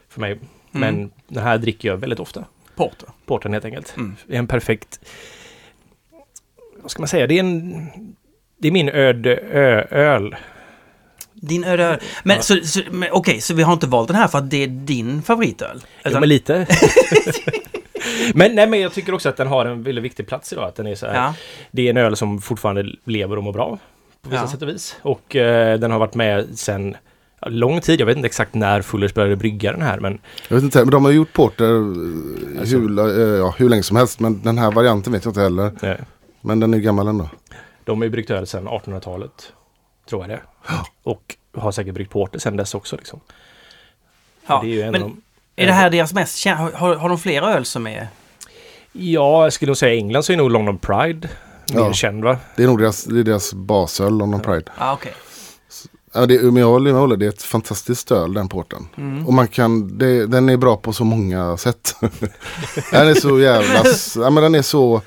för 0.08 0.20
mig. 0.20 0.38
Men 0.70 0.94
Mm. 0.94 1.10
den 1.28 1.42
här 1.44 1.58
dricker 1.58 1.88
jag 1.88 1.96
väldigt 1.96 2.20
ofta. 2.20 2.44
Porter. 2.76 3.08
Porten 3.26 3.52
helt 3.52 3.64
enkelt. 3.64 3.94
Mm. 3.96 4.16
Det 4.26 4.34
är 4.34 4.38
en 4.38 4.46
perfekt... 4.46 5.00
Vad 6.82 6.90
ska 6.90 7.00
man 7.02 7.08
säga? 7.08 7.26
Det 7.26 7.34
är 7.34 7.40
en... 7.40 7.88
Det 8.58 8.68
är 8.68 8.72
min 8.72 8.88
öde 8.88 9.36
ö, 9.36 9.80
öl. 9.90 10.36
Din 11.34 11.64
öde 11.64 11.84
öl. 11.84 11.98
Men, 12.22 12.36
Ja. 12.36 12.42
så, 12.42 12.56
så, 12.64 12.80
men 12.90 13.08
okej, 13.12 13.40
så 13.40 13.54
vi 13.54 13.62
har 13.62 13.72
inte 13.72 13.86
valt 13.86 14.08
den 14.08 14.16
här 14.16 14.28
för 14.28 14.38
att 14.38 14.50
det 14.50 14.62
är 14.62 14.66
din 14.66 15.22
favoritöl? 15.22 15.82
Utan- 16.04 16.20
men 16.20 16.28
lite. 16.28 16.66
men, 18.34 18.54
nej, 18.54 18.66
men 18.66 18.80
jag 18.80 18.92
tycker 18.92 19.14
också 19.14 19.28
att 19.28 19.36
den 19.36 19.46
har 19.46 19.66
en 19.66 19.82
väldigt 19.82 20.04
viktig 20.04 20.26
plats 20.26 20.52
idag. 20.52 20.64
Att 20.68 20.76
den 20.76 20.86
är 20.86 20.94
så 20.94 21.06
här, 21.06 21.14
ja. 21.14 21.34
Det 21.70 21.82
är 21.86 21.90
en 21.90 21.96
öl 21.96 22.16
som 22.16 22.40
fortfarande 22.42 22.84
lever 23.04 23.36
och 23.36 23.42
mår 23.44 23.52
bra. 23.52 23.78
På 24.22 24.30
vissa 24.30 24.42
Ja. 24.42 24.48
sätt 24.48 24.62
och 24.62 24.68
vis. 24.68 24.96
Och 25.02 25.36
eh, 25.36 25.78
den 25.78 25.90
har 25.90 25.98
varit 25.98 26.14
med 26.14 26.58
sedan 26.58 26.90
ja, 26.92 26.98
lång 27.46 27.80
tid. 27.80 28.00
Jag 28.00 28.06
vet 28.06 28.16
inte 28.16 28.26
exakt 28.26 28.54
när 28.54 28.82
Fullers 28.82 29.14
började 29.14 29.36
brygga 29.36 29.72
den 29.72 29.82
här. 29.82 30.00
Men 30.00 30.18
Jag 30.48 30.56
vet 30.56 30.64
inte, 30.64 30.78
men 30.78 30.90
de 30.90 31.04
har 31.04 31.12
gjort 31.12 31.32
porter 31.32 31.64
eh, 31.74 32.60
Alltså. 32.60 32.76
hur, 32.76 32.98
eh, 32.98 33.38
ja, 33.38 33.54
hur 33.58 33.68
länge 33.68 33.82
som 33.82 33.96
helst. 33.96 34.20
Men 34.20 34.42
den 34.42 34.58
här 34.58 34.70
varianten 34.72 35.12
vet 35.12 35.24
jag 35.24 35.30
inte 35.30 35.40
heller. 35.40 35.84
eh, 35.90 35.96
Men 36.40 36.60
den 36.60 36.74
är 36.74 36.78
ju 36.78 36.84
gammal 36.84 37.08
ändå. 37.08 37.28
de 37.84 37.98
har 37.98 38.04
ju 38.04 38.10
bryggt 38.10 38.30
öl 38.30 38.46
sedan 38.46 38.68
1800-talet. 38.68 39.52
Tror 40.08 40.22
jag 40.22 40.30
det. 40.30 40.40
Och 41.02 41.36
har 41.56 41.72
säkert 41.72 41.94
bryggt 41.94 42.12
porter 42.12 42.38
sedan 42.38 42.56
dess 42.56 42.74
också. 42.74 42.96
Liksom. 42.96 43.20
ja. 44.46 44.60
Det 44.64 44.68
är 44.68 44.74
ju 44.74 44.82
en 44.82 44.92
Men 44.92 45.02
av 45.02 45.08
de, 45.08 45.22
är 45.62 45.66
det 45.66 45.72
här 45.72 45.90
deras 45.90 46.12
mest 46.14 46.36
kända? 46.38 46.62
Har, 46.74 46.94
har, 46.94 47.08
de 47.08 47.18
flera 47.18 47.54
öl 47.54 47.64
som 47.64 47.86
är... 47.86 48.08
Ja, 48.92 49.42
jag 49.44 49.52
skulle 49.52 49.68
nog 49.70 49.76
säga 49.76 49.94
England 49.94 50.22
så 50.22 50.32
är 50.32 50.36
nog 50.36 50.50
London 50.50 50.78
Pride 50.78 51.28
mer 51.74 51.80
Ja. 51.80 51.92
känd 51.92 52.24
va? 52.24 52.36
Det 52.56 52.62
är 52.62 52.66
nog 52.66 52.78
deras, 52.78 53.04
det 53.04 53.20
är 53.20 53.24
deras 53.24 53.54
basöl, 53.54 54.18
London 54.18 54.40
Pride. 54.40 54.64
Ja, 54.66 54.72
ah, 54.90 54.92
okej. 54.92 55.12
Ja, 56.14 56.26
det, 56.26 56.38
håller 56.38 56.92
med 56.92 57.02
Olle, 57.02 57.16
det 57.16 57.26
är 57.26 57.28
ett 57.28 57.42
fantastiskt 57.42 58.12
öl 58.12 58.34
den 58.34 58.48
porten. 58.48 58.88
Mm. 58.96 59.26
Och 59.26 59.32
man 59.32 59.48
kan, 59.48 59.98
det, 59.98 60.26
den 60.26 60.48
är 60.48 60.56
bra 60.56 60.76
på 60.76 60.92
så 60.92 61.04
många 61.04 61.56
sätt. 61.56 61.96
den 62.90 63.08
är 63.08 63.14
så 63.14 63.40
jävla, 63.40 63.84
ja 64.16 64.30
men 64.30 64.42
den 64.42 64.54
är 64.54 64.62
så. 64.62 65.02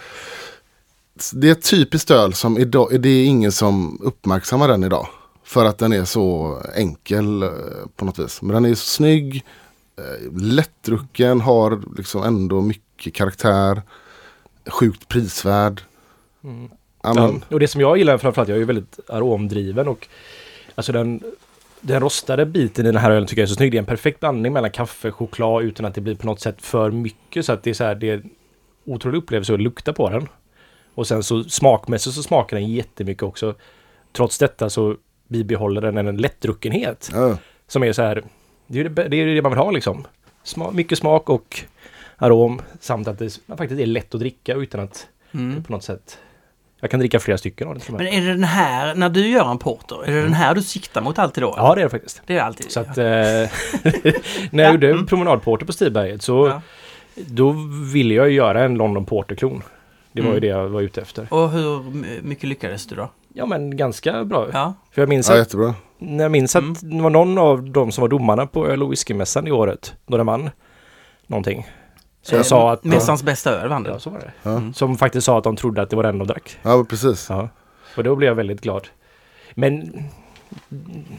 Det 1.33 1.47
är 1.47 1.51
ett 1.51 1.69
typiskt 1.69 2.11
öl 2.11 2.33
som 2.33 2.57
idag, 2.57 3.01
det 3.01 3.09
är 3.09 3.25
ingen 3.25 3.51
som 3.51 3.99
uppmärksammar 4.03 4.67
den 4.67 4.83
idag. 4.83 5.07
För 5.43 5.65
att 5.65 5.77
den 5.77 5.93
är 5.93 6.05
så 6.05 6.57
enkel 6.75 7.43
eh, 7.43 7.49
på 7.95 8.05
något 8.05 8.19
vis. 8.19 8.41
Men 8.41 8.53
den 8.53 8.65
är 8.65 8.75
så 8.75 8.85
snygg, 8.85 9.45
eh, 9.97 10.41
lättdrucken, 10.41 11.41
har 11.41 11.81
liksom 11.97 12.23
ändå 12.23 12.61
mycket 12.61 13.13
karaktär. 13.13 13.81
Sjukt 14.67 15.07
prisvärd. 15.07 15.81
Mm. 16.43 16.69
Ja, 17.03 17.33
och 17.49 17.59
det 17.59 17.67
som 17.67 17.81
jag 17.81 17.97
gillar 17.97 18.17
framförallt, 18.17 18.49
jag 18.49 18.55
är 18.55 18.59
ju 18.59 18.65
väldigt 18.65 18.99
aromdriven 19.09 19.87
och 19.87 20.07
alltså 20.75 20.91
den, 20.91 21.23
den 21.81 21.99
rostade 21.99 22.45
biten 22.45 22.85
i 22.85 22.91
den 22.91 23.01
här 23.01 23.11
ölen 23.11 23.27
tycker 23.27 23.41
jag 23.41 23.45
är 23.47 23.49
så 23.49 23.55
snygg. 23.55 23.71
Det 23.71 23.77
är 23.77 23.79
en 23.79 23.85
perfekt 23.85 24.19
blandning 24.19 24.53
mellan 24.53 24.71
kaffe 24.71 25.07
och 25.09 25.15
choklad 25.15 25.63
utan 25.63 25.85
att 25.85 25.95
det 25.95 26.01
blir 26.01 26.15
på 26.15 26.25
något 26.25 26.39
sätt 26.41 26.61
för 26.61 26.91
mycket. 26.91 27.45
Så 27.45 27.53
att 27.53 27.63
det 27.63 27.69
är 27.69 27.73
så 27.73 27.83
här, 27.83 27.95
det 27.95 28.09
är 28.09 28.13
en 28.13 28.29
otrolig 28.85 29.17
upplevelse 29.17 29.53
att 29.53 29.61
lukta 29.61 29.93
på 29.93 30.09
den. 30.09 30.27
Och 30.95 31.07
sen 31.07 31.23
så 31.23 31.43
smakmässigt 31.43 32.15
så 32.15 32.23
smakar 32.23 32.57
den 32.57 32.69
jättemycket 32.71 33.23
också. 33.23 33.55
Trots 34.11 34.37
detta 34.37 34.69
så 34.69 34.95
bibehåller 35.27 35.81
den 35.81 35.97
en 35.97 36.17
lättdruckenhet. 36.17 37.09
ja. 37.13 37.37
Som 37.67 37.83
är 37.83 37.93
så 37.93 38.01
här, 38.01 38.23
det 38.67 38.79
är 38.79 38.83
det, 38.89 39.07
det, 39.07 39.17
är 39.17 39.25
det 39.25 39.41
man 39.41 39.51
vill 39.51 39.59
ha 39.59 39.71
liksom. 39.71 40.07
Sma, 40.43 40.71
mycket 40.71 40.97
smak 40.97 41.29
och 41.29 41.61
arom 42.17 42.61
samt 42.79 43.07
att 43.07 43.19
det 43.19 43.39
faktiskt 43.57 43.81
är 43.81 43.85
lätt 43.85 44.13
att 44.15 44.19
dricka 44.19 44.53
utan 44.53 44.79
att 44.81 45.07
Mm. 45.31 45.63
på 45.63 45.71
något 45.73 45.83
sätt 45.83 46.17
jag 46.85 46.91
kan 46.91 46.99
dricka 46.99 47.19
flera 47.19 47.37
stycken 47.37 47.67
av 47.67 47.73
det 47.73 47.79
till 47.79 47.93
och 47.93 47.99
med. 48.01 48.11
Men 48.13 48.23
är 48.23 48.27
det 48.27 48.33
den 48.33 48.43
här, 48.43 48.95
när 48.95 49.09
du 49.09 49.27
gör 49.27 49.51
en 49.51 49.57
porter, 49.57 50.03
är 50.07 50.11
det 50.15 50.21
den 50.21 50.33
här 50.33 50.55
du 50.55 50.61
siktar 50.61 51.01
mot 51.01 51.19
alltid 51.19 51.43
då? 51.43 51.53
Ja, 51.57 51.75
det 51.75 51.81
är 51.81 51.83
det 51.83 51.89
faktiskt. 51.89 52.21
Det 52.25 52.37
är 52.37 52.41
alltid. 52.41 52.71
Så 52.71 52.79
att 52.79 52.97
eh, 52.97 53.03
när 54.51 54.63
jag 54.63 54.71
gjorde 54.71 54.89
Mm. 54.91 55.05
promenadporter 55.05 55.65
på 55.65 55.73
Stiberget 55.73 56.21
så 56.21 56.47
Ja. 56.47 56.61
då 57.15 57.55
ville 57.93 58.13
jag 58.13 58.29
ju 58.29 58.35
göra 58.35 58.63
en 58.63 58.75
London 58.75 59.05
Porter-klon. 59.05 59.63
Det 60.11 60.21
var 60.21 60.27
ju 60.29 60.31
Mm. 60.37 60.41
det 60.41 60.47
jag 60.47 60.67
var 60.69 60.81
ute 60.81 61.01
efter. 61.01 61.27
Och 61.33 61.49
hur 61.51 61.79
m- 61.79 62.05
mycket 62.21 62.49
lyckades 62.49 62.87
du 62.87 62.95
då? 62.95 63.09
Ja 63.33 63.45
men 63.45 63.77
ganska 63.77 64.23
bra. 64.23 64.47
Ja. 64.53 64.73
För 64.91 65.01
jag 65.01 65.09
minns 65.09 65.27
ja 65.29 65.33
att, 65.33 65.39
jättebra. 65.39 65.73
när 65.97 66.23
jag 66.23 66.31
minns 66.31 66.55
att 66.55 66.61
Mm. 66.63 66.75
det 66.97 67.03
var 67.03 67.09
någon 67.09 67.37
av 67.37 67.69
de 67.71 67.91
som 67.91 68.01
var 68.01 68.09
domarna 68.09 68.47
på 68.47 68.67
öl 68.67 68.83
och 68.83 68.91
whiskymässan 68.91 69.47
i 69.47 69.51
året 69.51 69.93
den 70.07 70.25
vann 70.25 70.49
någonting. 71.27 71.67
Så 72.25 72.35
jag 72.35 72.39
Eh, 72.39 72.43
sa 72.43 72.71
att... 72.73 72.83
Mässans 72.83 73.23
bästa 73.23 73.51
öl 73.51 73.69
vann 73.69 73.85
Ja, 73.89 73.99
så 73.99 74.09
var 74.09 74.19
det. 74.19 74.31
Ja. 74.43 74.51
Mm. 74.51 74.73
Som 74.73 74.97
faktiskt 74.97 75.25
sa 75.25 75.37
att 75.37 75.43
de 75.43 75.55
trodde 75.55 75.81
att 75.81 75.89
det 75.89 75.95
var 75.95 76.03
den 76.03 76.17
de 76.17 76.27
drack. 76.27 76.57
Ja 76.61 76.83
precis. 76.89 77.25
Ja. 77.29 77.49
Och 77.97 78.03
då 78.03 78.15
blev 78.15 78.27
jag 78.27 78.35
väldigt 78.35 78.61
glad. 78.61 78.87
Men 79.53 80.03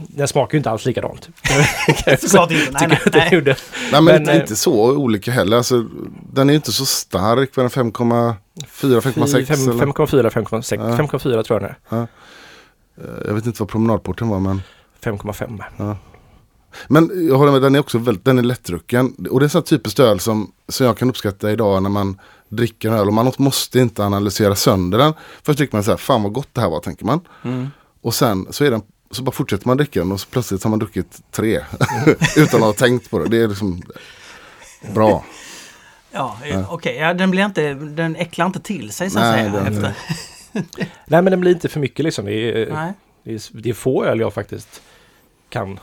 den 0.08 0.28
smakar 0.28 0.54
ju 0.54 0.58
inte 0.58 0.70
alls 0.70 0.84
likadant. 0.86 1.28
Såklart 2.18 2.50
inte. 2.50 2.70
Nej, 2.70 2.80
Tycker 2.80 2.88
nej, 2.88 2.98
jag 3.04 3.06
att 3.06 3.12
den 3.12 3.20
nej. 3.22 3.34
gjorde. 3.34 3.56
Nej 3.92 4.02
men, 4.02 4.04
Men, 4.04 4.16
inte, 4.20 4.32
eh, 4.32 4.40
inte 4.40 4.56
så 4.56 4.96
olika 4.96 5.30
heller. 5.32 5.56
Alltså, 5.56 5.84
den 6.32 6.48
är 6.48 6.52
ju 6.52 6.56
inte 6.56 6.72
så 6.72 6.86
stark. 6.86 7.50
Vad 7.56 7.64
är 7.66 7.82
den 7.82 7.92
5,4, 7.92 8.34
5,6 9.00 9.44
Fem- 9.46 9.70
eller? 9.70 9.86
5,4, 9.86 10.30
5,6. 10.30 10.90
Ja. 10.90 10.96
5,4 10.96 11.42
tror 11.42 11.62
jag 11.62 11.74
den 11.88 11.98
är. 11.98 12.02
Eh, 12.02 13.26
Jag 13.26 13.34
vet 13.34 13.46
inte 13.46 13.62
vad 13.62 13.68
promenadporten 13.68 14.28
var 14.28 14.40
men. 14.40 14.62
5,5. 15.04 15.94
Men 16.88 17.28
jag 17.28 17.38
håller 17.38 17.52
med, 17.52 17.62
den 17.62 17.74
är 17.74 17.78
också 17.80 17.98
väldigt, 17.98 18.24
den 18.24 18.38
är 18.38 18.42
lättdrucken. 18.42 19.28
Och 19.30 19.40
det 19.40 19.46
är 19.46 19.54
här 19.54 19.60
typissk 19.60 19.98
öl 19.98 20.20
som, 20.20 20.52
som 20.68 20.86
jag 20.86 20.98
kan 20.98 21.10
uppskatta 21.10 21.50
idag 21.52 21.82
när 21.82 21.90
man 21.90 22.20
dricker 22.48 22.88
en 22.88 22.94
öl. 22.94 23.06
Och 23.08 23.14
man 23.14 23.32
måste 23.38 23.78
inte 23.80 24.04
analysera 24.04 24.54
sönder 24.54 24.98
den. 24.98 25.14
Först 25.42 25.58
tycker 25.58 25.76
man 25.76 25.84
så 25.84 25.90
här, 25.90 25.98
fan 25.98 26.22
vad 26.22 26.32
gott 26.32 26.48
det 26.52 26.60
här 26.60 26.70
var 26.70 26.80
tänker 26.80 27.04
man. 27.04 27.20
Mm. 27.44 27.68
Och 28.00 28.14
sen 28.14 28.46
så 28.50 28.64
är 28.64 28.70
den 28.70 28.82
så 29.10 29.22
bara 29.22 29.32
fortsätter 29.32 29.66
man 29.68 29.76
dricka 29.76 30.00
den 30.00 30.12
och 30.12 30.20
så 30.20 30.26
plötsligt 30.30 30.62
har 30.62 30.70
man 30.70 30.78
druckit 30.78 31.22
tre. 31.30 31.60
Utan 32.36 32.60
att 32.60 32.66
ha 32.66 32.72
tänkt 32.72 33.10
på 33.10 33.18
det. 33.18 33.28
Det 33.28 33.42
är 33.42 33.48
liksom 33.48 33.82
bra. 34.94 35.24
Ja, 36.10 36.38
eh, 36.44 36.72
okej. 36.72 36.96
Ja, 36.96 37.14
den, 37.14 37.30
blir 37.30 37.44
inte, 37.44 37.74
den 37.74 38.16
äcklar 38.16 38.46
inte 38.46 38.60
till 38.60 38.92
sig 38.92 39.10
så 39.10 39.18
att 39.18 39.24
Nej, 39.24 39.50
säga. 39.50 39.62
den- 39.64 39.72
efter. 39.72 39.94
Nej 41.06 41.22
men 41.22 41.24
den 41.24 41.40
blir 41.40 41.52
inte 41.52 41.68
för 41.68 41.80
mycket 41.80 42.04
liksom. 42.04 42.24
Det 42.24 42.32
är, 42.62 42.72
Nej. 42.72 42.92
det 43.24 43.34
är, 43.34 43.40
det 43.62 43.70
är 43.70 43.74
få 43.74 44.04
öl 44.04 44.20
jag 44.20 44.34
faktiskt 44.34 44.82
kan 45.48 45.80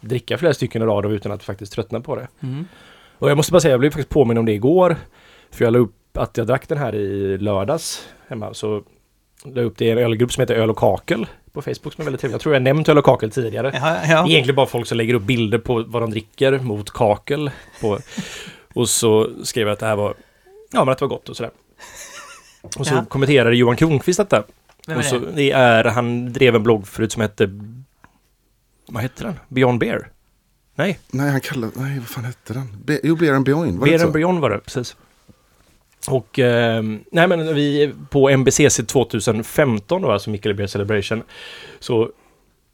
dricka 0.00 0.38
flera 0.38 0.54
stycken 0.54 0.82
i 0.82 0.84
rad 0.84 1.06
av 1.06 1.12
utan 1.12 1.32
att 1.32 1.42
faktiskt 1.44 1.72
tröttna 1.72 2.00
på 2.00 2.16
det. 2.16 2.28
Mm. 2.40 2.64
Och 3.18 3.30
jag 3.30 3.36
måste 3.36 3.52
bara 3.52 3.60
säga, 3.60 3.72
jag 3.72 3.80
blev 3.80 3.90
faktiskt 3.90 4.08
påminn 4.08 4.38
om 4.38 4.46
det 4.46 4.52
igår. 4.52 4.96
För 5.50 5.64
jag 5.64 5.72
la 5.72 5.78
upp 5.78 5.94
att 6.18 6.36
jag 6.36 6.46
drack 6.46 6.68
den 6.68 6.78
här 6.78 6.94
i 6.94 7.38
lördags 7.38 8.08
hemma. 8.28 8.54
Så 8.54 8.82
la 9.44 9.62
upp 9.62 9.78
det 9.78 9.84
i 9.84 9.90
en 9.90 9.98
ölgrupp 9.98 10.32
som 10.32 10.40
heter 10.40 10.54
Öl 10.54 10.70
och 10.70 10.76
kakel 10.78 11.26
på 11.52 11.62
Facebook 11.62 11.92
som 11.94 12.02
är 12.02 12.04
väldigt 12.04 12.20
trevlig. 12.20 12.34
Jag 12.34 12.40
tror 12.40 12.54
jag 12.54 12.62
nämnt 12.62 12.88
Öl 12.88 12.98
och 12.98 13.04
kakel 13.04 13.30
tidigare. 13.30 13.72
Ja, 13.74 13.98
ja. 14.08 14.28
egentligen 14.28 14.56
bara 14.56 14.66
folk 14.66 14.86
som 14.86 14.98
lägger 14.98 15.14
upp 15.14 15.22
bilder 15.22 15.58
på 15.58 15.84
vad 15.86 16.02
de 16.02 16.10
dricker 16.10 16.58
mot 16.58 16.90
kakel. 16.90 17.50
På, 17.80 17.98
och 18.74 18.88
så 18.88 19.30
skrev 19.44 19.66
jag 19.66 19.72
att 19.72 19.80
det 19.80 19.86
här 19.86 19.96
var, 19.96 20.14
ja 20.72 20.84
men 20.84 20.92
att 20.92 20.98
det 20.98 21.04
var 21.04 21.08
gott 21.10 21.28
och 21.28 21.36
sådär. 21.36 21.52
Och 22.76 22.86
så 22.86 22.94
Ja. 22.94 23.04
kommenterade 23.04 23.56
Johan 23.56 23.76
Kronqvist 23.76 24.18
detta. 24.18 24.42
Vem 24.86 24.98
och 24.98 25.04
så, 25.04 25.18
det? 25.18 25.32
det 25.34 25.50
är, 25.50 25.84
han 25.84 26.32
drev 26.32 26.54
en 26.56 26.62
blogg 26.62 26.88
förut 26.88 27.12
som 27.12 27.22
hette, 27.22 27.50
vad 28.88 29.02
hette 29.02 29.24
den? 29.24 29.34
Beyond 29.48 29.80
Beer? 29.80 30.08
Nej, 30.74 30.98
Nej, 31.10 31.30
han 31.30 31.40
kallar, 31.40 31.70
nej 31.74 31.98
vad 31.98 32.08
fan 32.08 32.24
hette 32.24 32.52
den? 32.52 32.68
Be, 32.84 33.00
jo, 33.02 33.16
Beer 33.16 33.34
and 33.34 33.44
Beyond. 33.44 33.78
Var 33.78 33.86
Beer 33.86 34.04
and? 34.04 34.12
Beyond 34.12 34.40
var 34.40 34.50
det, 34.50 34.58
precis. 34.58 34.96
Och 36.08 36.38
eh, 36.38 36.82
nej 37.12 37.28
men 37.28 37.54
vi 37.54 37.94
på 38.10 38.30
MBCC 38.30 38.80
2015 38.86 40.02
då, 40.02 40.10
alltså 40.10 40.30
Mikael 40.30 40.54
Beer 40.54 40.66
Celebration, 40.66 41.22
så 41.78 42.10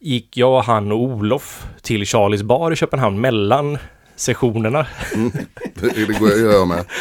gick 0.00 0.36
jag, 0.36 0.62
han 0.62 0.92
och 0.92 0.98
Olof 0.98 1.66
till 1.82 2.06
Charlies 2.06 2.42
bar 2.42 2.72
i 2.72 2.76
Köpenhamn 2.76 3.20
mellan 3.20 3.78
sessionerna. 4.16 4.86
Det, 5.74 6.06
det 6.06 6.18
går 6.18 6.30
jag 6.30 6.38
gör 6.38 6.64
med. 6.64 6.84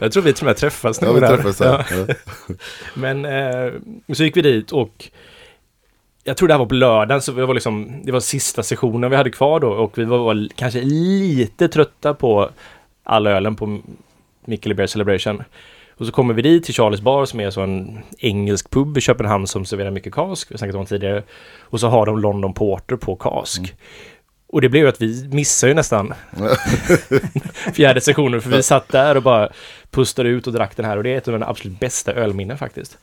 Jag 0.00 0.12
tror 0.12 0.22
vi 0.22 0.32
till 0.32 0.42
och 0.42 0.46
med 0.46 0.56
träffas 0.56 0.98
Ja, 1.02 1.12
vi 1.12 1.20
träffas 1.20 1.58
där. 1.58 1.86
Ja. 1.90 2.14
Men 2.94 3.24
eh, 3.24 3.72
så 4.12 4.24
gick 4.24 4.36
vi 4.36 4.42
dit 4.42 4.72
och 4.72 5.10
jag 6.24 6.36
tror 6.36 6.48
det 6.48 6.54
här 6.54 6.58
var 6.58 6.66
på 6.66 6.74
lördagen 6.74 7.22
så 7.22 7.32
det 7.32 7.46
var 7.46 7.54
liksom 7.54 8.02
det 8.04 8.12
var 8.12 8.20
sista 8.20 8.62
sessionen 8.62 9.10
vi 9.10 9.16
hade 9.16 9.30
kvar 9.30 9.60
då 9.60 9.68
och 9.68 9.98
vi 9.98 10.04
var, 10.04 10.18
var 10.18 10.48
kanske 10.56 10.80
lite 10.80 11.68
trötta 11.68 12.14
på 12.14 12.50
all 13.04 13.26
ölen 13.26 13.56
på 13.56 13.80
Mikkeli 14.44 14.74
Bear 14.74 14.86
Celebration. 14.86 15.42
Och 15.96 16.06
så 16.06 16.12
kommer 16.12 16.34
vi 16.34 16.42
dit 16.42 16.64
till 16.64 16.74
Charlies 16.74 17.00
bar 17.00 17.24
som 17.24 17.40
är 17.40 17.50
så 17.50 17.60
en 17.60 17.98
engelsk 18.18 18.70
pub 18.70 18.98
i 18.98 19.00
Köpenhamn 19.00 19.46
som 19.46 19.64
serverar 19.64 19.90
mycket 19.90 20.14
kask. 20.14 20.50
Vi 20.50 20.54
har 20.54 20.58
snackat 20.58 20.76
om 20.76 20.86
tidigare. 20.86 21.22
Och 21.60 21.80
så 21.80 21.88
har 21.88 22.06
de 22.06 22.18
London 22.18 22.54
Porter 22.54 22.96
på 22.96 23.16
kask. 23.16 23.74
Och 24.46 24.60
det 24.60 24.68
blev 24.68 24.82
ju 24.82 24.88
att 24.88 25.02
vi 25.02 25.28
missade 25.28 25.70
ju 25.70 25.74
nästan 25.74 26.14
fjärde 27.74 28.00
sessionen 28.00 28.42
för 28.42 28.50
vi 28.50 28.62
satt 28.62 28.88
där 28.88 29.16
och 29.16 29.22
bara 29.22 29.48
pustade 29.90 30.28
ut 30.28 30.46
och 30.46 30.52
drack 30.52 30.76
den 30.76 30.86
här 30.86 30.96
och 30.96 31.02
det 31.02 31.10
är 31.10 31.18
ett 31.18 31.28
av 31.28 31.32
mina 31.32 31.48
absolut 31.48 31.80
bästa 31.80 32.12
ölminnen 32.12 32.58
faktiskt. 32.58 32.98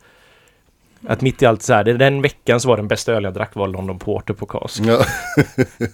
Att 1.08 1.22
mitt 1.22 1.42
i 1.42 1.46
allt 1.46 1.62
så 1.62 1.74
här, 1.74 1.84
det- 1.84 1.94
den 1.98 2.22
veckan 2.22 2.60
så 2.60 2.68
var 2.68 2.78
den 2.78 2.88
bästa 2.88 3.14
öl 3.14 3.24
jag 3.24 3.34
drack 3.34 3.56
var 3.56 3.68
London 3.68 4.00
Porter 4.00 4.34
på 4.34 4.46
kask. 4.46 4.82
Ja, 4.86 5.06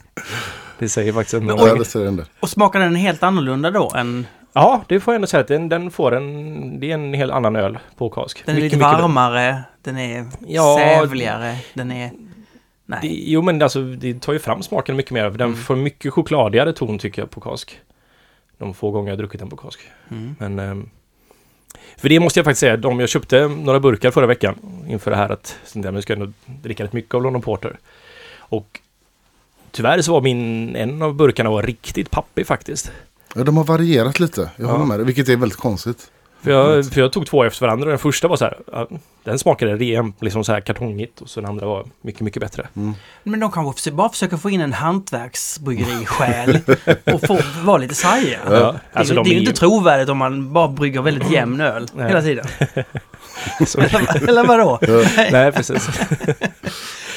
Det 0.80 0.90
säger 0.90 1.14
faktiskt 1.14 1.34
en 1.34 1.48
där. 1.48 2.26
Och 2.40 2.50
smakar 2.50 2.80
den 2.80 2.96
helt 2.96 3.24
annorlunda 3.24 3.72
då 3.72 3.92
än... 3.96 4.28
Ja, 4.54 4.84
det 4.88 5.00
får 5.00 5.14
jag 5.14 5.16
ändå 5.16 5.28
säga 5.28 5.42
att 5.42 5.48
den, 5.48 5.70
den 5.70 5.92
får 5.92 6.16
en, 6.16 6.80
det 6.80 6.90
är 6.92 6.94
en 6.94 7.14
helt 7.14 7.32
annan 7.32 7.56
öl 7.56 7.78
på 7.98 8.10
kask. 8.10 8.44
Den 8.46 8.56
är 8.56 8.62
Mycket, 8.62 8.78
lite 8.80 8.86
mycket 8.88 9.02
varmare, 9.02 9.64
den 9.84 9.98
är 9.98 10.26
Ja, 10.48 10.78
sävligare, 10.80 11.58
den 11.74 11.92
är... 11.92 12.12
Nej. 12.86 13.00
Det, 13.02 13.08
jo 13.08 13.42
men 13.42 13.62
alltså 13.62 13.82
det 13.82 14.22
tar 14.22 14.34
ju 14.34 14.40
fram 14.40 14.64
smaken 14.64 14.96
mycket 14.96 15.12
mer. 15.12 15.32
För 15.32 15.38
Den 15.38 15.48
Mm. 15.48 15.60
får 15.60 15.76
mycket 15.76 16.14
chokladigare 16.14 16.74
ton 16.74 17.00
tycker 17.00 17.22
jag 17.22 17.30
på 17.32 17.42
kask. 17.42 17.80
De 18.58 18.74
få 18.74 18.92
gånger 18.92 19.10
jag 19.10 19.14
har 19.16 19.18
druckit 19.18 19.40
den 19.40 19.50
på 19.50 19.58
kask. 19.58 19.80
Mm. 20.12 20.36
Men... 20.40 20.60
ehm, 20.60 20.90
för 21.98 22.10
det 22.10 22.20
måste 22.20 22.40
jag 22.40 22.46
faktiskt 22.46 22.60
säga, 22.60 22.78
de, 22.78 23.00
jag 23.00 23.10
köpte 23.10 23.48
några 23.48 23.80
burkar 23.80 24.12
förra 24.12 24.26
veckan 24.28 24.56
inför 24.90 25.12
det 25.12 25.18
här 25.18 25.30
att 25.30 25.56
sånt 25.66 25.84
där, 25.84 25.92
men 25.92 25.96
jag 25.96 26.04
ska 26.04 26.14
ändå 26.14 26.32
dricka 26.46 26.84
rätt 26.84 26.94
mycket 26.94 27.14
av 27.14 27.24
London 27.24 27.42
Porter. 27.42 27.80
Och 28.38 28.80
tyvärr 29.72 30.02
så 30.02 30.12
var 30.12 30.22
min, 30.22 30.76
en 30.76 31.02
av 31.02 31.14
burkarna 31.14 31.50
var 31.50 31.64
riktigt 31.64 32.12
pappig 32.12 32.48
faktiskt. 32.48 32.92
Ja, 33.36 33.44
de 33.44 33.58
har 33.58 33.64
varierat 33.64 34.20
lite. 34.20 34.42
Jag 34.58 34.68
Ja. 34.68 34.72
håller 34.72 34.86
med 34.86 35.00
dig, 35.00 35.06
vilket 35.06 35.30
är 35.30 35.36
väldigt 35.38 35.60
konstigt. 35.60 36.12
För 36.46 36.52
jag, 36.52 36.86
för 36.94 37.02
jag 37.02 37.12
tog 37.12 37.26
två 37.28 37.44
efter 37.44 37.66
varandra 37.66 37.86
och 37.86 37.90
den 37.90 38.00
första 38.00 38.28
var 38.28 38.36
så 38.38 38.46
här, 38.46 38.58
ja, 38.72 38.88
den 39.24 39.40
smakade 39.40 39.76
ren, 39.76 40.14
liksom 40.22 40.44
så 40.44 40.52
här 40.54 40.62
kartongigt 40.62 41.22
och 41.22 41.30
så 41.30 41.42
den 41.42 41.50
andra 41.50 41.66
var 41.66 41.86
mycket, 42.02 42.22
mycket 42.22 42.40
bättre. 42.42 42.68
Men 43.24 43.40
de 43.40 43.52
kanske 43.52 43.92
bara 43.92 44.10
försöker 44.10 44.38
få 44.38 44.50
in 44.50 44.62
en 44.62 44.74
hantverksbryggerisjäl 44.74 46.60
och 47.14 47.22
få 47.22 47.40
vara 47.64 47.78
lite 47.78 47.96
sajiga. 47.96 48.40
Ja, 48.50 48.76
alltså 48.94 49.14
det, 49.14 49.20
de 49.20 49.24
det 49.24 49.30
är 49.30 49.34
ju 49.34 49.40
inte 49.40 49.54
trovärdigt 49.54 50.10
om 50.10 50.18
man 50.18 50.54
bara 50.54 50.68
brygger 50.68 51.02
väldigt 51.02 51.32
jämn 51.32 51.62
öl 51.62 51.88
Nej. 51.96 52.08
hela 52.08 52.22
tiden. 52.22 52.46
Eller, 53.78 54.30
eller 54.30 54.44
vadå? 54.48 54.80
nej, 55.32 55.52
precis. 55.52 55.90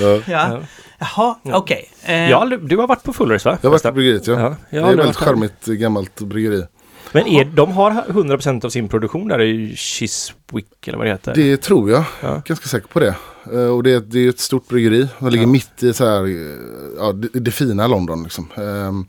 Ja. 0.01 0.07
Ja. 0.07 0.21
Ja. 0.27 0.61
Jaha, 0.99 1.35
okej. 1.45 1.91
Eh, 2.05 2.15
Jag 2.31 2.37
har 2.37 2.43
aldrig, 2.43 2.69
du 2.69 2.77
har 2.77 2.87
varit 2.87 3.03
på 3.03 3.13
Fullers 3.13 3.45
va? 3.45 3.59
Jag 3.61 3.69
har 3.69 3.73
varit 3.73 3.83
på 3.83 3.93
bryggeriet 3.93 4.27
ja. 4.27 4.35
Ja, 4.41 4.41
jag 4.41 4.57
det 4.71 4.79
har 4.81 4.87
är 4.87 4.91
aldrig 4.91 4.99
väldigt 4.99 5.17
charmigt 5.17 5.65
gammalt 5.65 6.21
bryggeri. 6.21 6.63
Men 7.13 7.27
är, 7.27 7.45
de 7.45 7.73
har 7.73 7.91
100% 7.91 8.65
av 8.65 8.71
sin 8.71 8.89
produktion 8.89 9.29
där 9.29 9.41
i 9.43 9.77
Chiswick 9.77 10.89
eller 10.89 10.99
vad 10.99 11.07
det 11.07 11.11
heter? 11.11 11.35
Det 11.35 11.57
tror 11.57 11.91
jag. 11.91 12.05
Ja. 12.23 12.43
Ganska 12.45 12.69
säker 12.69 12.89
på 12.89 13.01
det. 13.01 13.15
Eh, 13.53 13.67
och 13.77 13.83
det, 13.83 13.91
är- 13.93 14.01
det 14.01 14.19
är 14.19 14.29
ett 14.29 14.39
stort 14.41 14.69
bryggeri. 14.69 15.09
Det 15.19 15.31
ligger 15.31 15.45
Ja. 15.45 15.51
mitt 15.53 15.83
i 15.83 15.93
så 15.93 16.07
här, 16.07 16.25
eh, 16.25 16.57
ja, 16.99 17.13
det, 17.13 17.29
det 17.41 17.51
fina 17.51 17.87
London. 17.87 18.23
Liksom. 18.23 18.49
Ehm, 18.57 19.07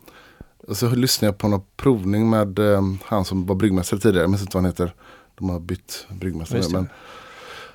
och 0.68 0.76
så 0.76 0.88
lyssnade 0.88 1.28
jag 1.28 1.38
på 1.38 1.48
någon 1.48 1.62
provning 1.76 2.30
med 2.30 2.58
ehm, 2.58 2.98
han 3.04 3.24
som 3.24 3.46
var 3.46 3.54
bryggmästare 3.54 4.00
tidigare. 4.00 4.22
Jag 4.22 4.30
minns 4.30 4.42
inte 4.42 4.56
vad 4.56 4.62
han 4.64 4.70
heter. 4.72 4.92
De 5.38 5.50
har 5.50 5.60
bytt 5.60 6.06
bryggmästare. 6.20 6.62
Men 6.72 6.88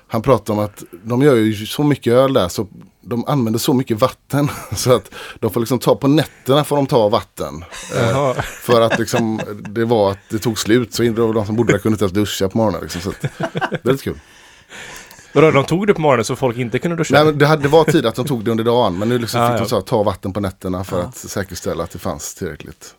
han 0.08 0.22
pratade 0.22 0.58
om 0.58 0.64
att 0.64 0.84
de 1.02 1.22
gör 1.22 1.34
ju 1.36 1.66
så 1.66 1.82
mycket 1.82 2.12
öl 2.12 2.32
där 2.32 2.48
så 2.48 2.66
de 3.08 3.24
använder 3.26 3.58
så 3.58 3.72
mycket 3.74 4.00
vatten 4.00 4.48
så 4.76 4.96
att 4.96 5.10
de 5.40 5.50
får 5.50 5.60
liksom 5.60 5.78
ta 5.78 5.96
på 5.96 6.08
nätterna 6.08 6.64
får 6.64 6.76
de 6.76 6.86
ta 6.86 7.08
vatten. 7.08 7.64
Eh, 7.96 8.32
för 8.42 8.80
att 8.80 8.98
liksom, 8.98 9.40
det 9.68 9.84
var 9.84 10.10
att 10.10 10.18
det 10.30 10.38
tog 10.38 10.58
slut 10.58 10.94
så 10.94 11.02
de 11.02 11.46
som 11.46 11.56
bodde 11.56 11.72
där 11.72 11.78
kunde 11.78 11.94
inte 11.94 12.04
ens 12.04 12.12
duscha 12.12 12.48
på 12.48 12.58
morgonen. 12.58 12.80
Liksom, 12.82 13.00
så 13.00 13.10
att, 13.10 13.84
lite 13.84 14.04
kul. 14.04 14.18
Vadå, 15.32 15.50
de 15.50 15.64
tog 15.64 15.86
det 15.86 15.94
på 15.94 16.00
morgonen 16.00 16.24
så 16.24 16.36
folk 16.36 16.56
inte 16.56 16.78
kunde 16.78 16.96
duscha? 16.96 17.14
Nej, 17.14 17.24
men 17.24 17.38
det, 17.38 17.46
hade, 17.46 17.62
det 17.62 17.68
var 17.68 17.84
tid 17.84 18.06
att 18.06 18.14
de 18.14 18.26
tog 18.26 18.44
det 18.44 18.50
under 18.50 18.64
dagen 18.64 18.98
men 18.98 19.08
nu 19.08 19.18
liksom 19.18 19.40
Ja, 19.40 19.46
fick 19.48 19.54
ja. 19.56 19.62
de 19.62 19.68
så 19.68 19.76
här, 19.76 19.82
ta 19.82 20.02
vatten 20.02 20.32
på 20.32 20.40
nätterna 20.40 20.84
för 20.84 20.98
Ja. 20.98 21.04
att 21.04 21.16
säkerställa 21.16 21.84
att 21.84 21.90
det 21.90 21.98
fanns 21.98 22.34
tillräckligt. 22.34 22.94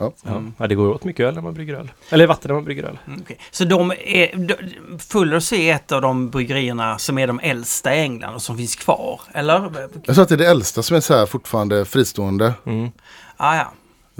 Ja. 0.00 0.12
ja. 0.22 0.42
ja, 0.58 0.66
det 0.66 0.74
går 0.74 0.88
åt 0.88 1.04
mycket 1.04 1.26
öl 1.26 1.34
när 1.34 1.42
man 1.42 1.54
brygger 1.54 1.74
öl. 1.74 1.90
Eller 2.10 2.26
vatten 2.26 2.48
när 2.48 2.54
man 2.54 2.64
brygger 2.64 2.84
öl. 2.84 2.98
Mm, 3.06 3.20
okej. 3.22 3.38
Så 3.50 3.64
de 3.64 3.90
är, 3.98 4.36
de- 4.36 4.98
Fullers 4.98 5.52
är 5.52 5.74
ett 5.74 5.92
av 5.92 6.02
de 6.02 6.30
bryggerierna 6.30 6.98
som 6.98 7.18
är 7.18 7.26
de 7.26 7.40
äldsta 7.42 7.94
i 7.94 8.00
England 8.00 8.34
och 8.34 8.42
som 8.42 8.56
finns 8.56 8.76
kvar, 8.76 9.20
eller? 9.32 9.88
Jag 10.04 10.16
sa 10.16 10.22
att 10.22 10.28
det 10.28 10.34
är 10.34 10.38
det 10.38 10.46
äldsta 10.50 10.82
som 10.82 10.96
är 10.96 11.00
så 11.00 11.14
här 11.14 11.26
fortfarande 11.26 11.84
fristående. 11.84 12.54
Mm. 12.66 12.90
Ah, 13.36 13.56
ja. 13.56 13.72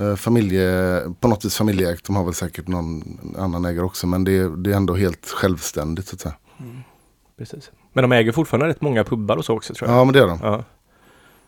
Eh, 0.04 0.16
familje, 0.16 1.00
på 1.20 1.28
något 1.28 1.44
vis 1.44 1.56
familjeägt. 1.56 2.06
De 2.06 2.16
har 2.16 2.24
väl 2.24 2.34
säkert 2.34 2.68
någon 2.68 3.18
annan 3.38 3.64
ägare 3.64 3.84
också 3.84 4.06
men 4.06 4.24
det, 4.24 4.32
är- 4.38 4.56
det 4.62 4.70
är 4.72 4.76
ändå 4.76 4.94
helt 4.94 5.26
självständigt. 5.28 6.08
Så 6.08 6.14
att 6.14 6.20
säga. 6.20 6.34
Precis. 7.38 7.70
Men 7.92 8.02
de 8.02 8.12
äger 8.12 8.32
fortfarande 8.32 8.68
rätt 8.68 8.80
många 8.80 9.04
pubbar 9.04 9.36
och 9.36 9.44
så 9.44 9.54
också 9.56 9.74
tror 9.74 9.90
jag. 9.90 9.98
Ja 9.98 10.04
men 10.04 10.12
det 10.12 10.18
är 10.20 10.26
de. 10.26 10.38
Ja. 10.42 10.64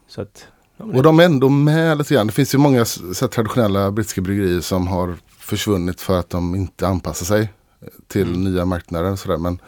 Så 0.08 0.22
att... 0.22 0.46
Och 0.82 1.02
de 1.02 1.20
är 1.20 1.24
ändå 1.24 1.48
med 1.48 1.98
lite 1.98 2.14
grann. 2.14 2.26
Det 2.26 2.32
finns 2.32 2.54
ju 2.54 2.58
många 2.58 2.84
så 2.84 3.00
här, 3.20 3.28
traditionella 3.28 3.90
brittiska 3.90 4.20
bryggerier 4.20 4.60
som 4.60 4.86
har 4.86 5.14
försvunnit 5.38 6.00
för 6.00 6.18
att 6.20 6.30
de 6.30 6.54
inte 6.54 6.86
anpassar 6.86 7.26
sig 7.26 7.40
eh, 7.42 7.88
till 8.08 8.28
Mm. 8.28 8.44
nya 8.44 8.64
marknader 8.64 9.10
och 9.10 9.18
sådär. 9.18 9.36
Men 9.36 9.58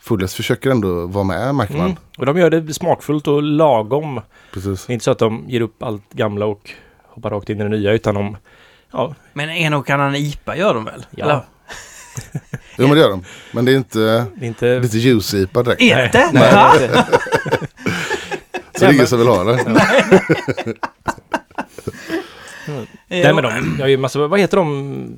Fullest 0.00 0.34
försöker 0.34 0.70
ändå 0.70 1.06
vara 1.06 1.24
med 1.24 1.54
märker 1.54 1.74
man. 1.76 1.84
mm. 1.86 1.96
Och 2.18 2.26
de 2.26 2.38
gör 2.38 2.50
det 2.50 2.74
smakfullt 2.74 3.28
och 3.28 3.42
lagom. 3.42 4.20
Precis. 4.52 4.86
Det 4.86 4.92
är 4.92 4.94
inte 4.94 5.04
så 5.04 5.10
att 5.10 5.18
de 5.18 5.44
ger 5.48 5.60
upp 5.60 5.82
allt 5.82 6.12
gamla 6.12 6.46
och 6.46 6.70
hoppar 7.08 7.30
rakt 7.30 7.50
in 7.50 7.60
i 7.60 7.62
det 7.62 7.68
nya 7.68 7.92
utan 7.92 8.14
de... 8.14 8.36
Ja, 8.92 9.14
Men 9.32 9.50
en 9.50 9.74
och 9.74 9.90
annan 9.90 10.14
IPA 10.16 10.56
gör 10.56 10.74
de 10.74 10.84
väl? 10.84 11.06
Ja. 11.10 11.24
Eller? 11.24 11.42
Jo 12.78 12.86
men 12.86 12.90
det 12.96 13.00
gör 13.00 13.10
de. 13.10 13.24
Men 13.52 13.64
det 13.64 13.72
är 13.72 13.76
inte, 13.76 13.98
det 14.36 14.44
är 14.44 14.48
inte... 14.48 14.80
lite 14.80 14.98
juice-IPA 14.98 15.62
direkt. 15.62 15.80
Inte? 15.82 16.30
Nej, 16.32 16.90
nej. 16.94 17.04
Så 18.82 18.86
det 18.86 18.92
är 18.92 18.94
ingen 18.94 19.06
som 19.06 19.18
vill 19.18 19.28
ha 19.28 19.44
det. 19.44 19.64
Nej 23.08 23.34
men 23.34 23.44
de 23.44 23.76
gör 23.78 23.86
ju 23.86 23.96
massa, 23.96 24.26
vad 24.26 24.40
heter 24.40 24.56
de 24.56 25.16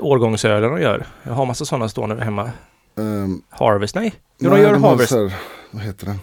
årgångsölen 0.00 0.70
de 0.70 0.80
gör? 0.80 1.06
Jag 1.22 1.32
har 1.32 1.46
massa 1.46 1.64
sådana 1.64 1.88
stående 1.88 2.24
hemma. 2.24 2.50
Um, 2.94 3.42
Harvest, 3.48 3.94
nej? 3.94 4.14
Jo, 4.38 4.50
nej, 4.50 4.58
de 4.58 4.64
gör 4.64 4.72
de 4.72 4.82
har 4.82 4.90
Harvest. 4.90 5.12
här, 5.12 5.32
vad 5.70 5.82
heter 5.82 6.06
den? 6.06 6.20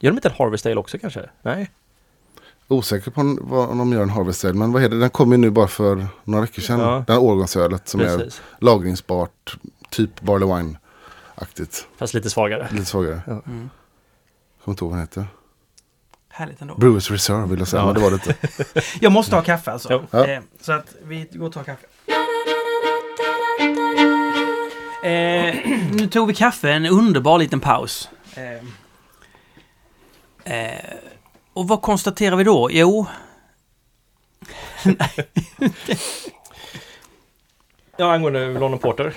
Gör 0.00 0.10
de 0.10 0.16
inte 0.16 0.28
en 0.28 0.34
Harvest 0.38 0.66
Ale 0.66 0.76
också 0.76 0.98
kanske? 0.98 1.20
Nej? 1.42 1.70
Osäker 2.68 3.10
på 3.10 3.38
vad, 3.40 3.68
om 3.70 3.78
de 3.78 3.92
gör 3.92 4.02
en 4.02 4.10
Harvest 4.10 4.44
Ale. 4.44 4.54
Men 4.54 4.72
vad 4.72 4.82
heter 4.82 4.94
det? 4.94 5.00
Den 5.00 5.10
kom 5.10 5.32
ju 5.32 5.38
nu 5.38 5.50
bara 5.50 5.68
för 5.68 6.06
några 6.24 6.40
veckor 6.40 6.62
sedan. 6.62 6.80
Ja. 6.80 7.04
Den 7.06 7.18
årgångsölet 7.18 7.88
som 7.88 8.00
är 8.00 8.18
Precis. 8.18 8.42
lagringsbart. 8.58 9.56
Typ 9.90 10.20
Barley 10.20 10.48
Wine-aktigt. 10.48 11.86
Fast 11.96 12.14
lite 12.14 12.30
svagare. 12.30 12.68
Lite 12.72 12.84
svagare. 12.84 13.20
Mm. 13.26 13.70
kommer 14.64 14.72
inte 14.72 14.84
ihåg 14.84 14.90
vad 14.90 14.98
den 14.98 15.00
heter. 15.00 15.26
Härligt 16.36 16.60
ändå. 16.60 16.74
Brewers 16.74 17.10
Reserve 17.10 17.46
vill 17.46 17.58
jag 17.58 17.68
säga, 17.68 17.82
Ja. 17.82 17.86
men 17.86 17.94
det 17.94 18.00
var 18.00 18.10
det 18.10 18.14
inte. 18.14 18.34
Jag 19.00 19.12
måste 19.12 19.36
ha 19.36 19.42
kaffe 19.42 19.70
alltså. 19.72 20.04
Ja. 20.10 20.26
Eh, 20.26 20.40
så 20.60 20.72
att 20.72 20.94
vi 21.04 21.28
går 21.32 21.46
och 21.46 21.52
tar 21.52 21.64
kaffe. 21.64 21.86
Eh, 25.04 25.54
nu 25.92 26.06
tog 26.08 26.26
vi 26.28 26.34
kaffe, 26.34 26.70
en 26.72 26.86
underbar 26.86 27.38
liten 27.38 27.60
paus. 27.60 28.08
Eh, 28.34 28.52
eh, 30.54 30.94
och 31.52 31.68
vad 31.68 31.82
konstaterar 31.82 32.36
vi 32.36 32.44
då? 32.44 32.68
Jo, 32.72 33.06
Ja, 37.96 38.12
angående 38.14 38.52
London 38.52 38.78
Porter. 38.78 39.14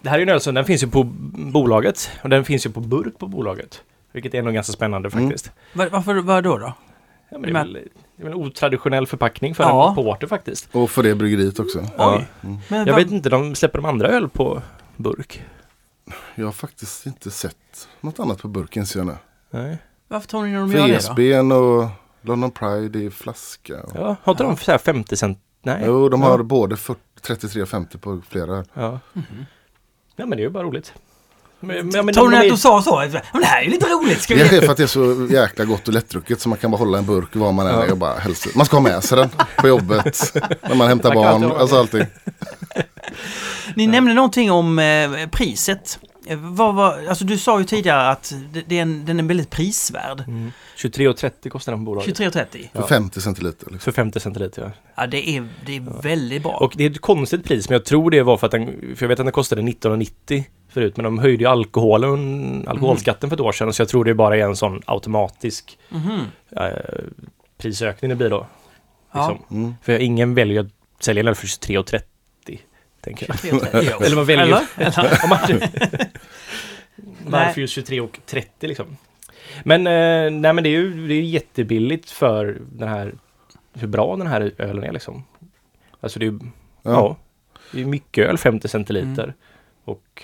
Det 0.00 0.08
här 0.08 0.16
är 0.16 0.18
ju 0.18 0.22
en 0.22 0.28
öl 0.28 0.40
som 0.40 0.54
den 0.54 0.64
finns 0.64 0.82
ju 0.82 0.86
på 0.86 1.04
bolaget 1.32 2.10
och 2.22 2.28
den 2.28 2.44
finns 2.44 2.66
ju 2.66 2.70
på 2.70 2.80
burk 2.80 3.18
på 3.18 3.26
bolaget. 3.26 3.82
Vilket 4.12 4.34
är 4.34 4.42
nog 4.42 4.54
ganska 4.54 4.72
spännande 4.72 5.08
Mm. 5.12 5.24
faktiskt. 5.28 5.52
var, 5.72 5.86
varför, 5.88 6.14
vad 6.14 6.44
då 6.44 6.58
då? 6.58 6.72
Ja, 7.30 7.38
men 7.38 7.42
det, 7.42 7.48
är 7.48 7.52
väl, 7.52 7.72
det 7.72 8.22
är 8.22 8.24
väl 8.24 8.32
en 8.32 8.38
otraditionell 8.38 9.06
förpackning 9.06 9.54
för 9.54 9.64
Ja. 9.64 9.88
en 9.88 9.94
porter 9.94 10.26
faktiskt. 10.26 10.68
Och 10.72 10.90
för 10.90 11.02
det 11.02 11.14
bryggeriet 11.14 11.58
också. 11.58 11.84
Ja. 11.98 12.16
Oj. 12.16 12.58
Men 12.68 12.86
Jag 12.86 12.94
vet 12.96 13.10
inte, 13.10 13.28
de 13.28 13.54
släpper 13.54 13.78
de 13.78 13.84
andra 13.84 14.08
öl 14.08 14.28
på 14.28 14.62
burk? 14.96 15.42
Jag 16.34 16.44
har 16.44 16.52
faktiskt 16.52 17.06
inte 17.06 17.30
sett 17.30 17.88
något 18.00 18.20
annat 18.20 18.42
på 18.42 18.48
burken 18.48 18.86
ser 18.86 19.00
jag 19.00 19.06
nu. 19.06 19.16
Nej. 19.50 19.78
Varför 20.08 20.28
tror 20.28 20.42
ni 20.44 20.52
när 20.52 20.60
de 20.60 20.72
gör 20.72 20.88
det 20.88 20.92
då? 20.92 20.98
VSBn 20.98 21.52
och 21.52 21.88
London 22.22 22.50
Pride 22.50 22.98
i 22.98 23.10
flaska. 23.10 23.82
Och... 23.82 23.92
Ja, 23.94 24.16
har 24.22 24.32
inte 24.32 24.42
de 24.42 24.56
så 24.56 24.70
här 24.70 24.78
50 24.78 25.16
cent? 25.16 25.38
Nej. 25.62 25.82
Jo, 25.86 26.08
de 26.08 26.22
har 26.22 26.38
ja. 26.38 26.42
både 26.42 26.76
40, 26.76 27.00
33 27.22 27.62
och 27.62 27.68
50 27.68 27.98
på 27.98 28.20
flera. 28.28 28.64
Ja. 28.74 29.00
Mhm. 29.12 29.46
ja, 30.16 30.26
men 30.26 30.30
det 30.30 30.36
är 30.36 30.44
ju 30.44 30.50
bara 30.50 30.62
roligt. 30.64 30.94
Men, 31.60 31.88
men, 31.88 32.14
Tror 32.14 32.28
ni 32.28 32.36
att 32.36 32.44
är- 32.44 32.48
de 32.50 32.56
sa 32.58 32.82
så? 32.82 32.96
Men 33.32 33.40
det 33.40 33.46
här 33.46 33.60
är 33.60 33.64
ju 33.64 33.70
lite 33.70 33.86
roligt. 33.86 34.22
Ska 34.22 34.34
Det 34.34 34.44
vi... 34.50 34.56
är 34.56 34.60
för 34.60 34.70
att 34.70 34.76
det 34.76 34.82
är 34.82 34.86
så 34.86 35.26
jäkla 35.30 35.64
gott 35.64 35.88
och 35.88 35.94
lättdrucket 35.94 36.40
så 36.40 36.48
man 36.48 36.58
kan 36.58 36.70
bara 36.70 36.76
hålla 36.76 36.98
en 36.98 37.06
burk 37.06 37.28
var 37.36 37.52
man 37.52 37.66
än 37.66 37.74
Ja. 37.74 37.84
är 37.84 37.90
och 37.90 37.96
bara 37.96 38.18
helst. 38.18 38.46
Man 38.54 38.66
ska 38.66 38.76
ha 38.76 38.82
med 38.82 39.04
sig 39.04 39.18
den 39.18 39.28
på 39.56 39.68
jobbet. 39.68 40.32
när 40.68 40.74
man 40.74 40.88
hämtar 40.88 41.14
Man 41.14 41.40
barn, 41.40 41.52
alltså 41.60 41.76
allting. 41.78 42.06
Ni 43.74 43.86
nämnde 43.86 44.14
någonting 44.14 44.50
om 44.50 44.78
eh, 44.78 45.10
priset. 45.30 45.98
Vad 46.36 46.74
var, 46.74 47.06
alltså 47.08 47.24
du 47.24 47.38
sa 47.38 47.58
ju 47.58 47.64
tidigare 47.64 48.08
att 48.10 48.34
det, 48.52 48.62
det 48.66 48.78
är 48.78 48.82
en, 48.82 49.04
den 49.04 49.18
är 49.18 49.24
väldigt 49.24 49.50
prisvärd. 49.50 50.20
Mm. 50.28 50.52
23,30 50.76 51.48
kostar 51.48 51.72
den 51.72 51.80
på 51.80 51.84
bolaget. 51.90 52.20
23,30. 52.20 52.46
För 52.50 52.68
Ja. 52.72 52.86
50 52.86 53.20
centiliter. 53.20 53.66
Liksom. 53.70 53.78
För 53.78 53.92
50 53.92 54.20
centiliter, 54.20 54.62
ja. 54.62 54.70
Ja, 54.96 55.06
det 55.06 55.28
är, 55.28 55.48
det 55.66 55.76
är 55.76 56.02
väldigt 56.02 56.42
bra. 56.42 56.52
Och 56.56 56.72
det 56.76 56.84
är 56.84 56.90
ett 56.90 57.00
konstigt 57.00 57.44
pris, 57.44 57.68
men 57.68 57.74
jag 57.74 57.84
tror 57.84 58.10
det 58.10 58.22
var 58.22 58.36
för 58.36 58.46
att 58.46 58.50
den, 58.52 58.66
för 58.96 59.04
jag 59.04 59.08
vet 59.08 59.20
att 59.20 59.26
den 59.26 59.32
kostade 59.32 59.62
19,90 59.62 60.44
förut, 60.70 60.96
men 60.96 61.04
de 61.04 61.18
höjde 61.18 61.44
ju 61.44 61.50
alkoholen, 61.50 62.64
alkoholskatten 62.68 63.30
för 63.30 63.36
ett 63.36 63.40
år 63.40 63.52
sedan, 63.52 63.72
så 63.72 63.82
jag 63.82 63.88
tror 63.88 64.04
det 64.04 64.14
bara 64.14 64.36
är 64.36 64.40
en 64.42 64.56
sån 64.56 64.82
automatisk 64.86 65.78
Mhm. 65.88 66.20
eh, 66.56 66.68
prisökning 67.58 68.08
det 68.08 68.14
blir 68.16 68.30
då. 68.30 68.46
Ja. 69.12 69.28
Liksom. 69.30 69.56
Mm. 69.58 69.74
För 69.82 69.98
ingen 69.98 70.34
väljer 70.34 70.60
att 70.60 70.68
sälja 71.00 71.22
den 71.22 71.34
för 71.34 71.46
23,30, 71.46 72.00
tänker 73.00 73.26
jag. 73.28 73.36
23,30. 73.36 73.90
Jo. 73.92 74.04
Eller 74.06 74.16
man 74.16 74.24
väljer... 74.24 74.44
Eller? 74.46 74.66
Eller? 74.98 76.08
Varför 77.26 77.60
just 77.60 77.74
23 77.74 78.00
och 78.00 78.20
30 78.26 78.66
liksom? 78.66 78.96
Men, 79.64 79.86
eh, 79.86 80.40
nej 80.40 80.52
men 80.52 80.64
det 80.64 80.68
är 80.68 80.70
ju 80.70 81.08
det 81.08 81.14
är 81.14 81.22
jättebilligt 81.22 82.10
för 82.10 82.58
den 82.72 82.88
här, 82.88 83.14
hur 83.72 83.88
bra 83.88 84.16
den 84.16 84.26
här 84.26 84.52
ölen 84.58 84.84
är 84.84 84.92
liksom. 84.92 85.24
Alltså 86.00 86.18
det 86.18 86.26
är 86.26 86.30
ju, 86.30 86.38
ja. 86.82 86.90
Ja. 86.90 87.16
det 87.72 87.80
är 87.80 87.84
mycket 87.84 88.28
öl, 88.28 88.38
50 88.38 88.68
centiliter. 88.68 89.24
Mm. 89.24 89.34
Och, 89.84 90.22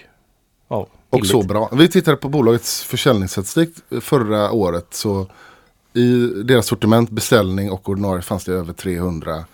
ja, 0.69 0.87
Och 1.11 1.27
så 1.27 1.43
bra. 1.43 1.71
Vi 1.73 1.89
tittade 1.89 2.17
på 2.17 2.29
bolagets 2.29 2.85
försäljningsstatistik 2.85 3.71
förra 4.01 4.53
året. 4.53 4.95
Så 4.95 5.27
i 5.93 6.27
deras 6.45 6.67
sortiment, 6.67 7.11
beställning 7.11 7.71
och 7.71 7.89
ordinarie 7.89 8.23
fanns 8.23 8.45
det 8.45 8.53
över 8.53 8.73
300 8.73 9.45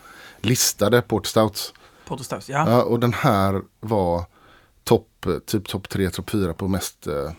listade 0.40 1.02
Port 1.02 1.26
Stouts. 1.26 1.74
Porter 2.06 2.24
Stouts, 2.24 2.48
ja. 2.48 2.70
Ja, 2.70 2.82
och 2.82 3.00
den 3.00 3.12
här 3.12 3.62
var 3.80 4.24
topp, 4.90 5.26
typ 5.46 5.68
topp 5.68 5.88
3, 5.88 6.10
topp 6.10 6.30
4 6.30 6.54
på 6.54 6.68
mest 6.68 7.06
eh, 7.06 7.30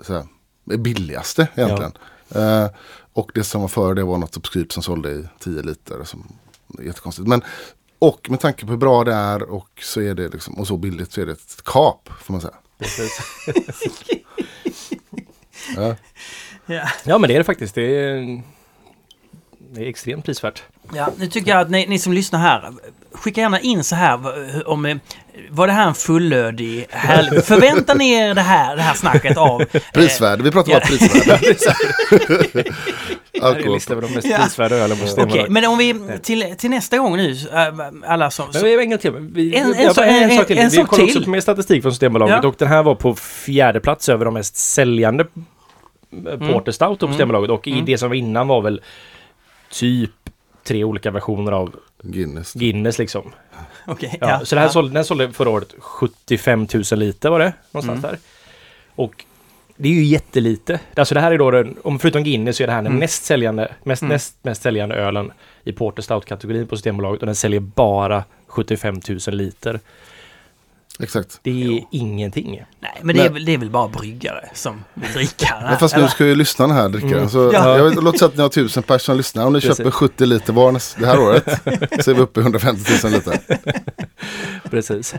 så 0.00 0.14
här, 0.14 0.26
billigaste 0.64 1.48
egentligen. 1.54 1.92
Eh, 2.34 2.66
och 3.12 3.30
det 3.34 3.44
som 3.44 3.60
var 3.60 3.68
före 3.68 3.94
det 3.94 4.04
var 4.04 4.18
något 4.18 4.36
obskyrt 4.36 4.72
som 4.72 4.82
sålde 4.82 5.10
i 5.10 5.28
10 5.38 5.62
liter. 5.62 6.04
Som, 6.04 6.38
jättekonstigt. 6.82 7.28
Men, 7.28 7.42
och 7.98 8.30
med 8.30 8.40
tanke 8.40 8.64
på 8.64 8.70
hur 8.70 8.78
bra 8.78 9.04
det 9.04 9.14
är 9.14 9.42
och 9.42 9.68
så 9.82 10.00
är 10.00 10.14
det 10.14 10.28
liksom, 10.28 10.54
och 10.54 10.66
så 10.66 10.76
billigt 10.76 11.12
så 11.12 11.20
är 11.20 11.26
det 11.26 11.32
ett 11.32 11.64
kap 11.64 12.08
får 12.20 12.32
man 12.32 12.40
säga. 12.40 12.54
Ja. 15.76 15.96
ja. 16.66 16.88
Ja 17.04 17.18
men 17.18 17.28
det 17.28 17.34
är 17.34 17.38
det 17.38 17.44
faktiskt. 17.44 17.74
Det 17.74 17.82
är, 17.82 18.42
det 19.58 19.80
är 19.80 19.88
extremt 19.88 20.24
prisvärt. 20.24 20.62
Ja, 20.94 21.10
nu 21.18 21.26
tycker 21.26 21.50
jag 21.50 21.60
att 21.60 21.70
ni, 21.70 21.86
ni 21.86 21.98
som 21.98 22.12
lyssnar 22.12 22.38
här, 22.38 22.72
skicka 23.16 23.40
gärna 23.40 23.60
in 23.60 23.84
så 23.84 23.94
här 23.94 24.18
om 24.68 24.86
eh, 24.86 24.96
var 25.50 25.66
det 25.66 25.72
här 25.72 25.88
en 25.88 25.94
fullödig, 25.94 26.86
härlig... 26.90 27.44
Förväntar 27.44 27.94
ni 27.94 28.10
er 28.12 28.34
det 28.34 28.40
här, 28.40 28.76
det 28.76 28.82
här 28.82 28.94
snacket 28.94 29.36
av... 29.36 29.62
eh, 29.62 29.82
Prisvärde, 29.94 30.42
vi 30.42 30.50
pratar 30.50 30.72
ja. 30.72 30.78
bara 30.78 30.86
prisvärde. 30.86 31.54
Här 33.42 33.42
är 33.42 33.54
Alkohol. 33.56 33.74
listan 33.74 33.96
över 33.98 34.08
de 34.08 34.14
mest 34.14 34.26
Ja. 34.26 34.38
prisvärda 34.38 34.76
ölen 34.76 34.96
på 34.98 35.22
Okej, 35.22 35.46
men 35.48 35.64
om 35.64 35.78
vi 35.78 35.94
till, 36.22 36.54
till 36.58 36.70
nästa 36.70 36.98
gång 36.98 37.16
nu, 37.16 37.30
äh, 37.32 38.10
alla 38.10 38.30
som... 38.30 38.46
Men 38.52 38.62
vi 38.62 38.74
har 38.74 38.82
en 38.82 38.90
gång 38.90 38.98
till. 38.98 39.12
Vi, 39.12 39.56
En- 39.56 39.74
en 39.74 39.82
ja, 39.96 40.04
en, 40.04 40.30
en- 40.30 40.36
sak 40.38 40.46
till. 40.46 40.58
en 40.58 40.64
vi 40.68 40.76
sak 40.76 40.88
kollade 40.88 41.08
också 41.08 41.22
på 41.24 41.30
mer 41.30 41.40
statistik 41.40 41.82
från 41.82 41.92
Systembolaget 41.92 42.38
Ja. 42.42 42.48
och 42.48 42.54
den 42.58 42.68
här 42.68 42.82
var 42.82 42.94
på 42.94 43.14
fjärde 43.14 43.80
plats 43.80 44.08
över 44.08 44.24
de 44.24 44.34
mest 44.34 44.56
säljande 44.56 45.26
mm. 46.12 46.52
Porter 46.52 46.72
Stout 46.72 46.98
på 46.98 47.06
Mm. 47.06 47.14
Systembolaget 47.14 47.50
och 47.50 47.66
i 47.68 47.72
Mm. 47.72 47.84
det 47.84 47.98
som 47.98 48.08
var 48.08 48.16
innan 48.16 48.48
var 48.48 48.60
väl 48.62 48.80
typ 49.72 50.10
tre 50.66 50.84
olika 50.84 51.10
versioner 51.10 51.52
av 51.52 51.74
Guinness. 52.12 52.52
Guinness 52.52 52.98
liksom. 52.98 53.32
Okej, 53.86 54.18
Ja, 54.20 54.40
så 54.44 54.54
det 54.54 54.60
här 54.60 54.68
sålde, 54.68 54.94
den 54.94 55.04
sålde 55.04 55.32
förra 55.32 55.50
året 55.50 55.74
75 55.78 56.66
000 56.92 56.98
liter 56.98 57.30
var 57.30 57.38
det 57.38 57.52
någonstans 57.70 57.98
Mm. 58.04 58.10
där. 58.10 58.18
Och 58.94 59.24
det 59.76 59.88
är 59.88 59.92
ju 59.92 60.04
jättelite. 60.04 60.80
Alltså 60.96 61.14
det 61.14 61.20
här 61.20 61.32
är 61.32 61.38
då 61.38 61.50
den, 61.50 61.76
om 61.82 61.98
förutom 61.98 62.24
Guinness 62.24 62.56
så 62.56 62.62
är 62.62 62.66
det 62.66 62.72
här 62.72 62.82
den 62.82 62.86
Mm. 62.92 63.00
näst 63.00 63.24
säljande, 63.24 63.72
mest, 63.82 64.02
Mm. 64.02 64.12
näst 64.12 64.36
mest 64.42 64.62
säljande 64.62 64.94
ölen 64.94 65.32
i 65.64 65.72
Porter 65.72 66.02
Stout-kategorin 66.02 66.66
på 66.66 66.76
Systembolaget 66.76 67.20
och 67.22 67.26
den 67.26 67.34
säljer 67.34 67.60
bara 67.60 68.24
75 68.46 69.00
000 69.08 69.18
liter. 69.36 69.80
Exakt. 71.00 71.40
Det 71.42 71.64
är 71.64 71.84
ingenting. 71.90 72.64
Nej, 72.80 73.00
men 73.02 73.16
det 73.16 73.22
är, 73.22 73.30
väl, 73.30 73.44
det 73.44 73.54
är 73.54 73.58
väl 73.58 73.70
bara 73.70 73.88
bryggare 73.88 74.48
som 74.54 74.84
vill 74.94 75.12
dricka 75.12 75.54
Men 75.62 75.78
fast 75.78 75.96
nu 75.96 76.08
ska 76.08 76.26
ju 76.26 76.34
lyssnarna 76.34 76.74
här 76.74 76.88
dricka. 76.88 77.16
Mm. 77.16 77.28
Så 77.28 77.50
Ja. 77.52 77.78
jag 77.78 78.04
låt 78.04 78.18
säga 78.18 78.28
att 78.28 78.36
ni 78.36 78.42
har 78.42 78.48
tusen 78.48 78.82
personer 78.82 78.98
som 78.98 79.16
lyssnar. 79.16 79.46
Om 79.46 79.52
ni 79.52 79.60
Precis. 79.60 79.76
köper 79.76 79.90
70 79.90 80.26
liter 80.26 80.52
var 80.52 80.80
det 81.00 81.06
här 81.06 81.18
året 81.20 81.44
så 82.04 82.10
är 82.10 82.14
vi 82.14 82.20
uppe 82.20 82.40
i 82.40 82.42
150 82.42 82.92
000 83.04 83.12
liter. 83.12 83.38
Precis. 84.70 85.14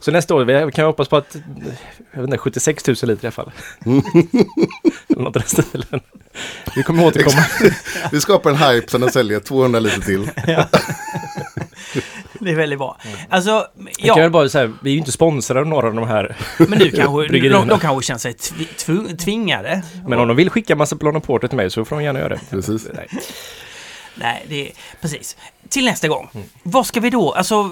Så 0.00 0.10
nästa 0.10 0.34
år 0.34 0.44
vi 0.44 0.72
kan 0.72 0.82
vi 0.84 0.86
hoppas 0.86 1.08
på 1.08 1.16
att, 1.16 1.36
jag 2.12 2.20
vet 2.20 2.28
inte, 2.28 2.38
76 2.38 2.86
000 2.86 2.96
liter 3.02 3.24
i 3.24 3.26
alla 3.26 3.30
fall. 3.30 3.52
Eller 5.08 5.22
något 5.22 5.36
i 5.36 5.38
den 5.38 5.48
stilen. 5.64 6.00
Vi 6.76 6.82
kommer 6.82 7.06
återkomma. 7.06 7.44
Vi 8.12 8.20
skapar 8.20 8.50
en 8.50 8.56
hype 8.56 8.90
så 8.90 8.98
den 8.98 9.12
säljer 9.12 9.40
200 9.40 9.80
liter 9.80 10.00
till. 10.00 10.30
Det 12.40 12.50
är 12.50 12.54
väldigt 12.56 12.78
bra. 12.78 12.98
Alltså, 13.28 13.66
Vi 13.74 13.92
kan 13.92 14.06
ja, 14.06 14.14
väl 14.16 14.30
bara 14.30 14.48
säga, 14.48 14.72
vi 14.82 14.90
är 14.90 14.92
ju 14.92 14.98
inte 14.98 15.12
sponsrade 15.12 15.60
av 15.60 15.66
några 15.66 15.86
av 15.88 15.94
de 15.94 16.08
här. 16.08 16.36
men 16.58 16.78
nu 16.78 16.90
kanske 16.90 17.28
de, 17.48 17.68
de 17.68 17.78
kanske 17.80 18.06
känner 18.06 18.18
sig 18.18 18.34
tv, 18.34 18.64
tv, 18.64 19.16
tvingade. 19.16 19.82
Men 20.08 20.18
om 20.18 20.28
de 20.28 20.36
vill 20.36 20.50
skicka 20.50 20.76
massa 20.76 20.96
Blond 20.96 21.22
Porter 21.22 21.48
till 21.48 21.56
mig 21.56 21.70
så 21.70 21.84
får 21.84 21.96
de 21.96 22.04
gärna 22.04 22.18
göra 22.18 22.28
det. 22.28 22.40
Precis. 22.50 22.88
Nej. 22.94 23.08
Nej, 24.14 24.44
det 24.48 24.66
är 24.68 24.72
precis. 25.00 25.36
Till 25.68 25.84
nästa 25.84 26.08
gång. 26.08 26.28
Vad 26.62 26.86
ska 26.86 27.00
vi 27.00 27.10
då? 27.10 27.32
Alltså, 27.32 27.70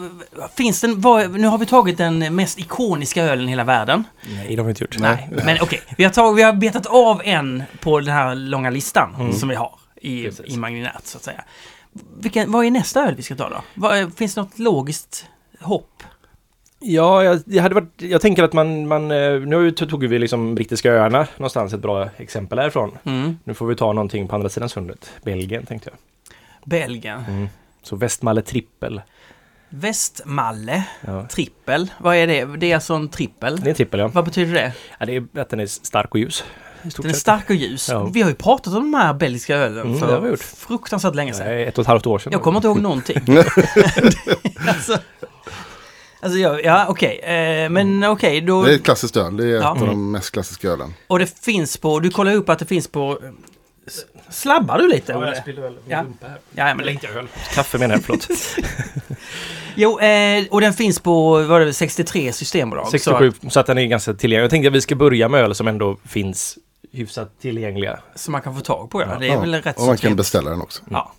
finns 0.56 0.80
den... 0.80 1.00
Vad, 1.00 1.30
nu 1.40 1.46
har 1.46 1.58
vi 1.58 1.66
tagit 1.66 1.98
den 1.98 2.34
mest 2.34 2.58
ikoniska 2.58 3.22
ölen 3.24 3.46
i 3.46 3.50
hela 3.50 3.64
världen. 3.64 4.04
Nej, 4.36 4.46
det 4.50 4.56
har 4.56 4.64
vi 4.64 4.70
inte 4.70 4.84
gjort. 4.84 4.98
Nej, 4.98 5.28
men 5.44 5.58
okej. 5.60 5.80
Vi, 5.96 6.04
har 6.04 6.10
tagit, 6.10 6.38
vi 6.38 6.42
har 6.42 6.52
betat 6.52 6.86
av 6.86 7.22
en 7.24 7.62
på 7.80 8.00
den 8.00 8.14
här 8.14 8.34
långa 8.34 8.70
listan 8.70 9.14
Mm. 9.20 9.32
som 9.32 9.48
vi 9.48 9.54
har 9.54 9.72
i, 10.00 10.24
Precis. 10.24 10.54
i 10.54 10.56
Magninat, 10.56 11.06
så 11.06 11.18
att 11.18 11.24
säga. 11.24 11.44
Vilken, 12.20 12.52
vad 12.52 12.64
är 12.64 12.70
nästa 12.70 13.08
öl 13.08 13.14
vi 13.14 13.22
ska 13.22 13.34
ta 13.34 13.48
då? 13.48 13.62
Vad, 13.74 14.14
finns 14.16 14.34
det 14.34 14.40
något 14.40 14.58
logiskt 14.58 15.26
hopp? 15.60 16.02
Ja, 16.80 17.24
jag, 17.24 17.40
det 17.46 17.58
hade 17.58 17.74
varit, 17.74 17.92
jag 17.96 18.20
tänker 18.20 18.42
att 18.42 18.52
man, 18.52 18.86
man 18.88 19.10
eh, 19.10 19.40
nu 19.40 19.70
tog 19.70 20.06
vi 20.06 20.18
liksom 20.18 20.54
brittiska 20.54 20.92
öarna 20.92 21.26
någonstans, 21.36 21.72
ett 21.72 21.80
bra 21.80 22.08
exempel 22.16 22.58
härifrån. 22.58 22.98
Mm. 23.04 23.38
Nu 23.44 23.54
får 23.54 23.66
vi 23.66 23.76
ta 23.76 23.92
någonting 23.92 24.28
på 24.28 24.34
andra 24.34 24.48
sidan 24.48 24.68
sundet. 24.68 25.10
Belgien 25.22 25.66
tänkte 25.66 25.90
jag. 25.90 25.98
Belgien. 26.64 27.48
Så 27.82 27.96
Västmalle 27.96 28.42
trippel. 28.42 29.02
Västmalle. 29.68 30.84
Ja. 31.06 31.26
Trippel. 31.26 31.90
Vad 31.98 32.16
är 32.16 32.26
det? 32.26 32.44
Det 32.44 32.70
är 32.70 32.74
alltså 32.74 32.94
en 32.94 33.08
trippel. 33.08 33.60
Det 33.60 33.66
är 33.66 33.70
en 33.70 33.74
trippel 33.76 34.00
ja. 34.00 34.08
Vad 34.08 34.24
betyder 34.24 34.54
det? 34.54 34.72
ja. 34.98 35.06
Det 35.06 35.16
är 35.16 35.40
att 35.40 35.48
den 35.48 35.60
är 35.60 35.66
stark 35.66 36.14
och 36.14 36.20
ljus. 36.20 36.44
Den 36.82 37.10
är 37.10 37.14
stark 37.14 37.50
och 37.50 37.56
ljus. 37.56 37.88
Ja. 37.88 38.04
Vi 38.04 38.22
har 38.22 38.28
ju 38.28 38.34
pratat 38.34 38.74
om 38.74 38.92
de 38.92 38.94
här 38.94 39.14
belgiska 39.14 39.56
ölen 39.56 39.80
Mm, 39.80 39.92
det 39.92 39.98
för 39.98 40.12
har 40.14 40.20
vi 40.20 40.28
gjort. 40.28 40.42
fruktansvärt 40.42 41.14
länge 41.14 41.34
sedan. 41.34 41.46
Nej, 41.46 41.64
ett 41.64 41.78
och 41.78 41.82
ett 41.82 41.88
halvt 41.88 42.06
år 42.06 42.18
sedan. 42.18 42.32
Jag 42.32 42.42
kommer 42.42 42.58
inte 42.58 42.68
ihåg 42.68 42.80
någonting. 42.80 43.22
alltså, 44.68 44.98
Alltså, 46.20 46.38
ja, 46.38 46.60
ja 46.60 46.86
okej. 46.88 47.18
Eh, 47.18 47.70
men 47.70 48.04
okej, 48.04 48.40
då... 48.40 48.62
Det 48.62 48.70
är 48.70 48.74
ett 48.74 48.84
klassiskt 48.84 49.16
öl. 49.16 49.36
Det 49.36 49.44
är 49.44 49.48
Ja. 49.48 49.76
ett 49.76 49.82
av 49.82 49.86
de 49.88 50.10
mest 50.12 50.30
klassiska 50.30 50.68
ölen. 50.68 50.94
Och 51.06 51.18
det 51.18 51.38
finns 51.44 51.76
på... 51.76 52.00
Du 52.00 52.10
kollar 52.10 52.34
upp 52.34 52.48
att 52.48 52.58
det 52.58 52.66
finns 52.66 52.88
på... 52.88 53.18
Slabbar 54.30 54.78
du 54.78 54.88
lite? 54.88 55.12
Ja, 55.12 55.26
jag 55.26 55.36
spiller 55.36 55.62
väl 55.62 55.76
Ja. 55.88 56.02
min 56.02 56.16
ja. 56.20 56.28
här. 56.28 56.38
Ja, 56.68 56.74
men 56.74 56.88
inte 56.88 57.08
öl. 57.08 57.26
Kaffe 57.54 57.78
menar 57.78 57.94
jag, 57.94 58.04
förlåt. 58.04 58.28
Jo, 59.74 60.00
eh, 60.00 60.44
och 60.50 60.60
den 60.60 60.72
finns 60.72 61.00
på 61.00 61.42
vad 61.42 61.62
är 61.62 61.66
det, 61.66 61.72
63 61.72 62.32
systembolag. 62.32 62.88
67, 62.90 63.32
så 63.48 63.60
att 63.60 63.66
den 63.66 63.78
är 63.78 63.86
ganska 63.86 64.14
tillgänglig. 64.14 64.44
Jag 64.44 64.50
tänkte 64.50 64.68
att 64.68 64.74
vi 64.74 64.80
ska 64.80 64.94
börja 64.94 65.28
med 65.28 65.40
öl 65.40 65.54
som 65.54 65.68
ändå 65.68 65.96
finns 66.04 66.58
hyfsat 66.98 67.40
tillgängliga. 67.40 67.98
Så, 68.12 68.18
som 68.18 68.32
man 68.32 68.42
kan 68.42 68.54
få 68.54 68.60
tag 68.60 68.90
på, 68.90 69.02
ja. 69.02 69.16
Det 69.20 69.26
är 69.28 69.32
Ja, 69.32 69.40
väl 69.40 69.54
rätt 69.54 69.76
och 69.76 69.82
man 69.82 69.88
kan 69.88 69.96
trevligt. 69.96 70.16
beställa 70.16 70.50
den 70.50 70.60
också. 70.60 70.82
Ja. 70.90 71.12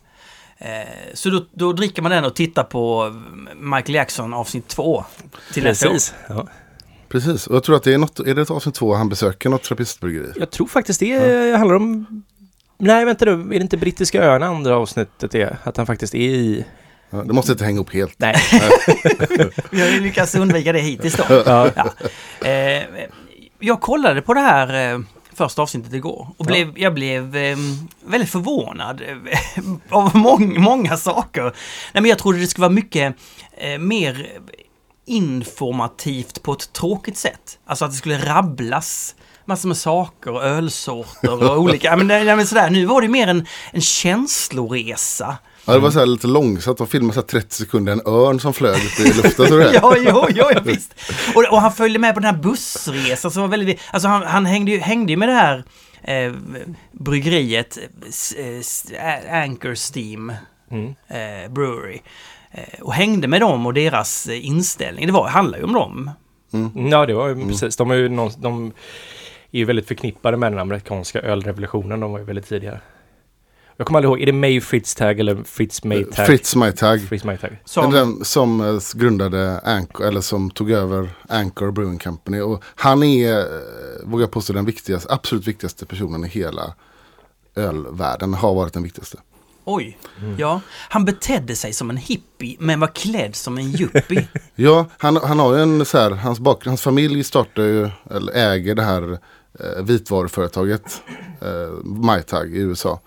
Eh, 0.57 0.67
så 1.13 1.29
då, 1.29 1.45
då 1.53 1.73
dricker 1.73 2.01
man 2.01 2.11
den 2.11 2.25
och 2.25 2.35
tittar 2.35 2.63
på 2.63 3.13
Michael 3.55 3.95
Jackson 3.95 4.33
avsnitt 4.33 4.67
två. 4.67 5.03
Till. 5.53 5.63
Precis. 5.63 6.13
Ja. 6.29 6.47
Precis, 7.09 7.47
och 7.47 7.55
jag 7.55 7.63
tror 7.63 7.75
att 7.75 7.83
det 7.83 7.93
är 7.93 7.97
något, 7.97 8.19
är 8.19 8.35
det 8.35 8.41
ett 8.41 8.51
avsnitt 8.51 8.75
två 8.75 8.93
han 8.95 9.09
besöker 9.09 9.49
något 9.49 9.63
trappistbryggeri? 9.63 10.31
Jag 10.35 10.51
tror 10.51 10.67
faktiskt 10.67 10.99
det 10.99 11.57
handlar 11.57 11.75
om... 11.75 12.23
Nej, 12.77 13.05
vänta 13.05 13.25
nu. 13.25 13.31
Är 13.31 13.45
det 13.45 13.55
inte 13.55 13.77
brittiska 13.77 14.23
öarna 14.23 14.45
andra 14.45 14.75
avsnittet 14.77 15.35
är? 15.35 15.57
Att 15.63 15.77
han 15.77 15.85
faktiskt 15.85 16.15
är 16.15 16.19
i... 16.19 16.65
Ja, 17.09 17.17
det 17.23 17.33
måste 17.33 17.51
inte 17.51 17.63
hänga 17.65 17.75
ihop 17.75 17.93
helt. 17.93 18.13
Nej. 18.17 18.35
Vi 19.71 19.81
har 19.81 19.87
ju 19.87 19.99
lyckats 19.99 20.35
undvika 20.35 20.73
det 20.73 20.79
hittills 20.79 21.15
då. 21.15 21.23
Ja. 21.45 21.69
Ja. 21.75 21.93
Eh, 22.49 22.83
jag 23.59 23.81
kollade 23.81 24.21
på 24.21 24.33
det 24.33 24.39
här 24.39 24.93
eh, 24.93 24.99
första 25.43 25.61
avsnittet 25.61 25.93
igår 25.93 26.27
och 26.37 26.45
blev, 26.45 26.79
jag 26.79 26.93
blev 26.93 27.35
eh, 27.35 27.57
väldigt 28.05 28.29
förvånad 28.29 29.01
eh, 29.01 29.63
av 29.89 30.15
mång, 30.15 30.61
många 30.61 30.97
saker. 30.97 31.43
Nej, 31.43 32.01
men 32.01 32.05
jag 32.05 32.17
trodde 32.17 32.39
det 32.39 32.47
skulle 32.47 32.61
vara 32.61 32.73
mycket 32.73 33.15
eh, 33.57 33.79
mer 33.79 34.27
informativt 35.05 36.43
på 36.43 36.53
ett 36.53 36.73
tråkigt 36.73 37.17
sätt. 37.17 37.59
Alltså 37.65 37.85
att 37.85 37.91
det 37.91 37.97
skulle 37.97 38.25
rabblas 38.25 39.15
massor 39.45 39.67
med 39.67 39.77
saker, 39.77 40.41
ölsorter 40.41 41.51
och 41.51 41.59
olika. 41.59 41.97
Men, 41.97 42.07
nej, 42.07 42.35
men 42.35 42.47
sådär. 42.47 42.69
Nu 42.69 42.85
var 42.85 43.01
det 43.01 43.07
mer 43.07 43.27
en, 43.27 43.47
en 43.71 43.81
känsloresa. 43.81 45.37
Ja, 45.69 45.75
det 45.75 45.79
var 45.79 45.91
så 45.91 45.99
här 45.99 46.05
lite 46.05 46.27
långsamt, 46.27 46.77
de 46.77 46.87
filmade 46.87 47.13
så 47.13 47.19
här 47.19 47.27
30 47.27 47.55
sekunder 47.55 47.93
en 47.93 48.01
örn 48.05 48.39
som 48.39 48.53
flög 48.53 48.75
upp 48.75 48.99
i 48.99 49.03
luften. 49.03 49.47
Så 49.47 49.55
det. 49.57 49.73
ja, 49.73 49.95
jo, 49.97 50.25
jo, 50.29 50.45
ja, 50.53 50.61
visst. 50.65 50.95
Och, 51.35 51.45
och 51.51 51.61
han 51.61 51.71
följde 51.71 51.99
med 51.99 52.13
på 52.13 52.19
den 52.19 52.35
här 52.35 52.41
bussresan 52.41 53.31
som 53.31 53.41
var 53.41 53.49
väldigt... 53.49 53.79
Alltså 53.91 54.07
han, 54.07 54.23
han 54.23 54.45
hängde, 54.45 54.71
ju, 54.71 54.79
hängde 54.79 55.11
ju 55.13 55.17
med 55.17 55.29
det 55.29 55.33
här 55.33 55.63
eh, 56.03 56.33
bryggeriet 56.91 57.77
eh, 58.37 59.41
Anchor 59.43 59.75
Steam 59.97 60.33
Mm. 60.71 60.85
eh, 61.07 61.51
Brewery. 61.51 61.99
Eh, 62.51 62.81
och 62.81 62.93
hängde 62.93 63.27
med 63.27 63.41
dem 63.41 63.65
och 63.65 63.73
deras 63.73 64.27
inställning. 64.29 65.05
Det 65.07 65.11
var, 65.13 65.27
handlar 65.27 65.57
ju 65.57 65.63
om 65.63 65.73
dem. 65.73 66.11
Ja, 66.91 67.05
det 67.05 67.13
var 67.13 67.27
ju 67.27 67.47
precis. 67.47 67.75
De 67.75 67.91
är 67.91 67.95
ju, 67.95 68.09
någon, 68.09 68.31
de 68.37 68.65
är 69.51 69.59
ju 69.59 69.65
väldigt 69.65 69.87
förknippade 69.87 70.37
med 70.37 70.51
den 70.51 70.59
amerikanska 70.59 71.19
ölrevolutionen. 71.19 71.99
De 71.99 72.11
var 72.11 72.19
ju 72.19 72.25
väldigt 72.25 72.49
tidigare. 72.49 72.81
Jag 73.79 73.87
kommer 73.87 73.97
aldrig 73.97 74.09
ihåg, 74.09 74.21
är 74.21 74.25
det 74.25 74.31
May 74.33 74.61
Fritztag 74.61 75.19
eller 75.19 75.43
Fritz 75.43 75.83
Maytag? 75.83 76.25
Fritz 76.25 76.55
Maytag. 76.55 77.01
Fritz 77.01 77.23
Maytag. 77.23 77.61
Som, 77.65 77.91
Den 77.91 78.25
som 78.25 78.61
eh, 78.61 78.79
grundade 78.93 79.59
Anchor, 79.63 80.07
eller 80.07 80.21
som 80.21 80.51
tog 80.51 80.71
över 80.71 81.09
Anchor 81.29 81.71
Brewing 81.71 81.99
Company. 81.99 82.39
Och 82.39 82.63
han 82.75 83.03
är, 83.03 83.37
eh, 83.39 83.45
vågar 84.03 84.23
jag 84.23 84.31
påstå, 84.31 84.53
den 84.53 84.65
viktigaste, 84.65 85.13
absolut 85.13 85.47
viktigaste 85.47 85.85
personen 85.85 86.25
i 86.25 86.27
hela 86.27 86.73
ölvärlden. 87.55 88.33
Har 88.33 88.53
varit 88.55 88.73
den 88.73 88.83
viktigaste. 88.83 89.17
oj. 89.65 89.97
Ja. 90.37 90.61
Han 90.89 91.05
betedde 91.05 91.55
sig 91.55 91.73
som 91.73 91.89
en 91.89 91.97
hippie 91.97 92.57
men 92.59 92.79
var 92.79 92.87
klädd 92.95 93.35
som 93.35 93.57
en 93.57 93.75
yuppie. 93.81 94.27
Ja, 94.55 94.85
han, 94.97 95.15
han 95.15 95.39
har 95.39 95.55
ju 95.55 95.61
en 95.61 95.85
så 95.85 95.97
här, 95.97 96.11
hans, 96.11 96.39
bak, 96.39 96.65
hans 96.65 96.81
familj 96.81 97.23
startar 97.23 97.63
ju, 97.63 97.89
eller 98.11 98.33
äger 98.33 98.75
det 98.75 98.83
här 98.83 99.11
eh, 99.59 99.83
vitvaruföretaget 99.83 101.01
eh, 101.41 101.83
MyTag 101.83 102.55
i 102.55 102.59
USA. 102.59 102.99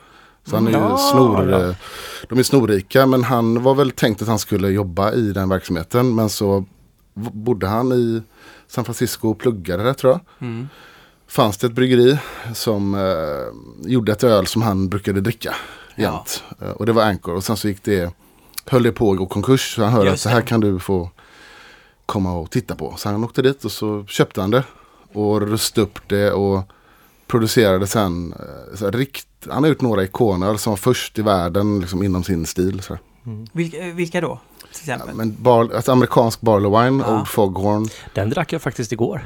Så 0.46 0.56
han 0.56 0.66
är 0.66 0.70
ju 0.70 0.76
Ja, 0.76 0.96
snor, 0.96 1.50
ja. 1.50 1.68
eh, 1.68 1.74
de 2.28 2.38
är 2.38 2.42
snorrika 2.42 3.06
men 3.06 3.24
han 3.24 3.62
var 3.62 3.74
väl 3.74 3.90
tänkt 3.90 4.22
att 4.22 4.28
han 4.28 4.38
skulle 4.38 4.68
jobba 4.68 5.12
i 5.12 5.32
den 5.32 5.48
verksamheten. 5.48 6.14
Men 6.14 6.28
så 6.28 6.64
bodde 7.14 7.66
han 7.66 7.92
i 7.92 8.22
San 8.66 8.84
Francisco 8.84 9.28
och 9.28 9.38
pluggade 9.38 9.82
där 9.82 9.92
tror 9.94 10.12
jag. 10.12 10.20
Mm. 10.48 10.68
Fanns 11.28 11.58
det 11.58 11.66
ett 11.66 11.72
bryggeri 11.72 12.18
som 12.54 12.94
eh, 12.94 13.90
gjorde 13.90 14.12
ett 14.12 14.24
öl 14.24 14.46
som 14.46 14.62
han 14.62 14.88
brukade 14.88 15.20
dricka 15.20 15.54
jämt. 15.96 16.42
Eh, 16.60 16.70
och 16.70 16.86
det 16.86 16.92
var 16.92 17.02
Anchor 17.02 17.34
och 17.34 17.44
sen 17.44 17.56
så 17.56 17.68
gick 17.68 17.82
det, 17.82 18.14
höll 18.66 18.82
det 18.82 18.92
på 18.92 19.12
att 19.12 19.18
gå 19.18 19.26
konkurs. 19.26 19.74
Så 19.74 19.82
han 19.82 19.92
hörde 19.92 20.10
Just 20.10 20.14
att 20.14 20.20
så 20.20 20.28
här 20.28 20.40
det. 20.40 20.46
kan 20.46 20.60
du 20.60 20.78
få 20.78 21.10
komma 22.06 22.32
och 22.32 22.50
titta 22.50 22.74
på. 22.74 22.94
Så 22.96 23.08
han 23.08 23.24
åkte 23.24 23.42
dit 23.42 23.64
och 23.64 23.72
så 23.72 24.04
köpte 24.06 24.40
han 24.40 24.50
det. 24.50 24.64
Och 25.12 25.40
rustade 25.40 25.86
upp 25.86 25.98
det 26.08 26.32
och 26.32 26.62
producerade 27.32 27.86
sen. 27.86 28.34
eh, 28.38 28.76
Så 28.76 28.84
här, 28.84 28.92
rikt, 28.92 29.26
han 29.50 29.62
har 29.62 29.68
gjort 29.68 29.80
några 29.80 30.02
ikoner 30.04 30.56
som 30.56 30.70
var 30.70 30.76
först 30.76 31.18
i 31.18 31.22
världen 31.22 31.80
liksom, 31.80 32.02
inom 32.02 32.24
sin 32.24 32.46
stil. 32.46 32.82
Så 32.82 32.92
här. 32.94 33.02
Vilka, 33.52 33.76
vilka 33.82 34.20
då? 34.20 34.40
Till 34.72 34.88
Ja, 34.88 34.94
exempel? 34.94 35.16
men 35.16 35.36
bar, 35.42 35.70
alltså, 35.74 35.92
amerikansk 35.92 36.40
Barley 36.40 36.70
Wine, 36.70 37.04
Ja. 37.06 37.18
Old 37.18 37.28
Foghorn. 37.28 37.88
Den 38.14 38.30
drack 38.30 38.52
jag 38.52 38.62
faktiskt 38.62 38.92
igår. 38.92 39.24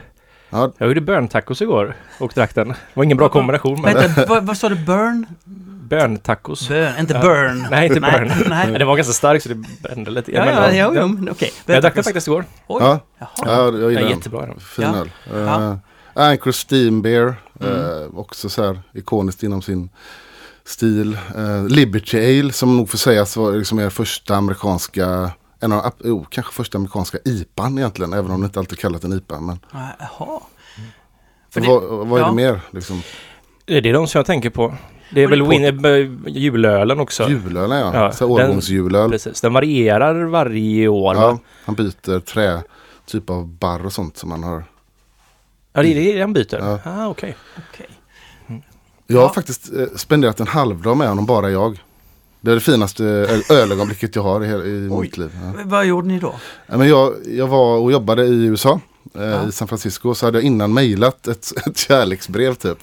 Ja, 0.51 0.73
Jag 0.79 0.89
gjorde 0.89 1.01
börntacos 1.01 1.63
igår 1.63 1.97
och 2.21 2.33
drack 2.35 2.55
den. 2.55 2.69
Det 2.69 2.75
var 2.95 3.05
ingen 3.05 3.17
bra 3.17 3.29
kombination 3.29 3.81
men 3.83 3.95
Vänta, 3.95 4.27
vad, 4.27 4.47
vad 4.47 4.57
sa 4.57 4.69
du? 4.69 4.75
Burn? 4.77 5.27
börntacos. 5.89 6.69
Burn, 6.69 6.93
inte 7.01 7.15
Ja. 7.15 7.21
burn. 7.21 7.67
Nej, 7.71 7.89
inte 7.89 8.01
burn. 8.01 8.33
Nej. 8.49 8.67
Men 8.67 8.73
Den 8.79 8.87
var 8.87 8.97
ganska 8.97 9.13
stark 9.13 9.43
så 9.43 9.49
det 9.49 9.55
brände 9.83 10.11
lite. 10.11 10.33
Ja, 10.33 10.47
ja, 10.47 10.53
ja, 10.53 10.73
ja. 10.73 10.95
ja, 10.95 11.31
okej. 11.31 11.53
Men 11.67 11.75
Jag 11.75 11.83
drack 11.83 11.95
den 11.95 12.05
faktiskt 12.05 12.27
igår. 12.29 12.45
Oj. 12.67 12.83
ja, 12.83 13.01
Jaha. 13.19 13.29
ja, 13.37 13.53
jag 13.65 13.75
gillar 13.75 13.89
är 13.91 13.95
den. 14.09 14.09
jättebra. 14.09 14.47
Fin 14.59 14.85
Ja. 14.85 14.97
öl. 14.97 15.11
Uh, 15.35 15.41
Ja. 15.41 15.79
Anchor 16.17 16.53
Steam 16.73 17.03
Beer. 17.03 17.35
Mm. 17.61 17.75
eh, 17.75 18.19
också 18.19 18.49
så 18.49 18.65
här 18.65 18.81
ikoniskt 18.95 19.43
inom 19.43 19.63
sin 19.63 19.89
stil. 20.65 21.19
Uh, 21.37 21.69
Liberty 21.69 22.41
Ale 22.41 22.53
som 22.53 22.77
nog 22.77 22.91
får 22.91 22.99
sägas 22.99 23.37
vara 23.37 23.51
liksom 23.51 23.79
er 23.79 23.91
första 23.91 24.37
amerikanska, 24.37 25.31
en 25.61 25.73
av, 25.73 25.93
oh, 26.05 26.25
kanske 26.31 26.53
första 26.53 26.79
amerikanska 26.79 27.19
IPAn 27.25 27.79
egentligen. 27.79 28.13
Även 28.13 28.31
om 28.31 28.41
det 28.41 28.45
inte 28.45 28.59
alltid 28.59 28.79
kallat 28.79 29.05
en 29.05 29.13
IPA. 29.13 29.41
Men 29.41 29.59
Jaha. 29.73 30.41
För 31.51 31.61
det- 31.61 31.67
vad, 31.67 32.07
vad 32.07 32.21
är 32.21 32.25
ja. 32.25 32.29
det 32.31 32.35
mer? 32.37 32.61
Liksom? 32.71 33.03
Det 33.65 33.79
är 33.79 33.93
de 33.93 34.07
som 34.07 34.19
jag 34.19 34.27
tänker 34.27 34.51
på. 34.51 34.75
Det 35.11 35.23
är 35.23 35.29
väl 35.29 35.43
win- 35.43 35.85
eh, 36.27 36.33
julölen 36.33 37.01
också. 37.01 37.29
Julöl 37.29 37.71
ja. 37.71 37.91
Ja, 37.95 38.13
så 38.13 38.27
årgångsjulöl. 38.27 39.11
Precis. 39.11 39.41
Den 39.41 39.53
varierar 39.53 40.25
varje 40.25 40.89
år. 40.89 41.15
Ja, 41.15 41.31
va? 41.31 41.39
han 41.65 41.75
byter 41.75 42.21
trä, 42.21 42.63
typ 43.07 43.31
av 43.31 43.47
barr 43.49 43.87
och 43.87 43.93
sånt 43.93 44.17
som 44.17 44.29
man 44.29 44.45
har. 44.45 44.65
Ja, 45.77 45.83
det 45.83 45.89
är 45.89 46.15
det 46.15 46.21
han 46.21 46.33
byter? 46.33 46.59
Ja. 46.59 46.79
Ah, 46.85 47.07
okej. 47.09 47.37
Okej. 47.73 47.87
Jag 49.07 49.17
har 49.21 49.27
Ja. 49.29 49.33
faktiskt 49.35 49.73
eh, 49.73 49.87
spenderat 49.97 50.41
en 50.41 50.47
halvdag 50.47 50.97
med 50.97 51.09
honom, 51.09 51.27
bara 51.27 51.51
jag. 51.51 51.83
Det 52.41 52.51
är 52.51 52.55
det 52.55 52.61
finaste 52.61 53.05
ölögonblicket 53.51 54.17
jag 54.17 54.23
har 54.23 54.45
i, 54.45 54.47
i 54.49 54.89
Oj. 54.91 55.01
mitt 55.01 55.17
liv. 55.19 55.31
Ja. 55.57 55.63
Vad 55.65 55.87
gjorde 55.87 56.09
ni 56.09 56.19
då? 56.19 56.35
Men 56.67 56.89
jag, 56.89 57.15
jag 57.27 57.47
var 57.47 57.79
och 57.79 57.93
jobbade 57.93 58.25
i 58.25 58.45
USA, 58.45 58.81
eh, 59.15 59.23
Ja. 59.23 59.49
i 59.49 59.53
San 59.53 59.69
Francisco. 59.69 60.15
Så 60.15 60.27
hade 60.27 60.39
jag 60.39 60.45
innan 60.45 60.75
mejlat 60.75 61.29
ett, 61.29 61.53
ett 61.67 61.79
kärleksbrev 61.79 62.55
typ. 62.55 62.79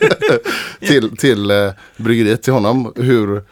till 0.80 1.16
till 1.16 1.50
eh, 1.50 1.70
bryggeriet, 1.96 2.42
till 2.42 2.52
honom. 2.52 2.92
Hur, 2.96 3.42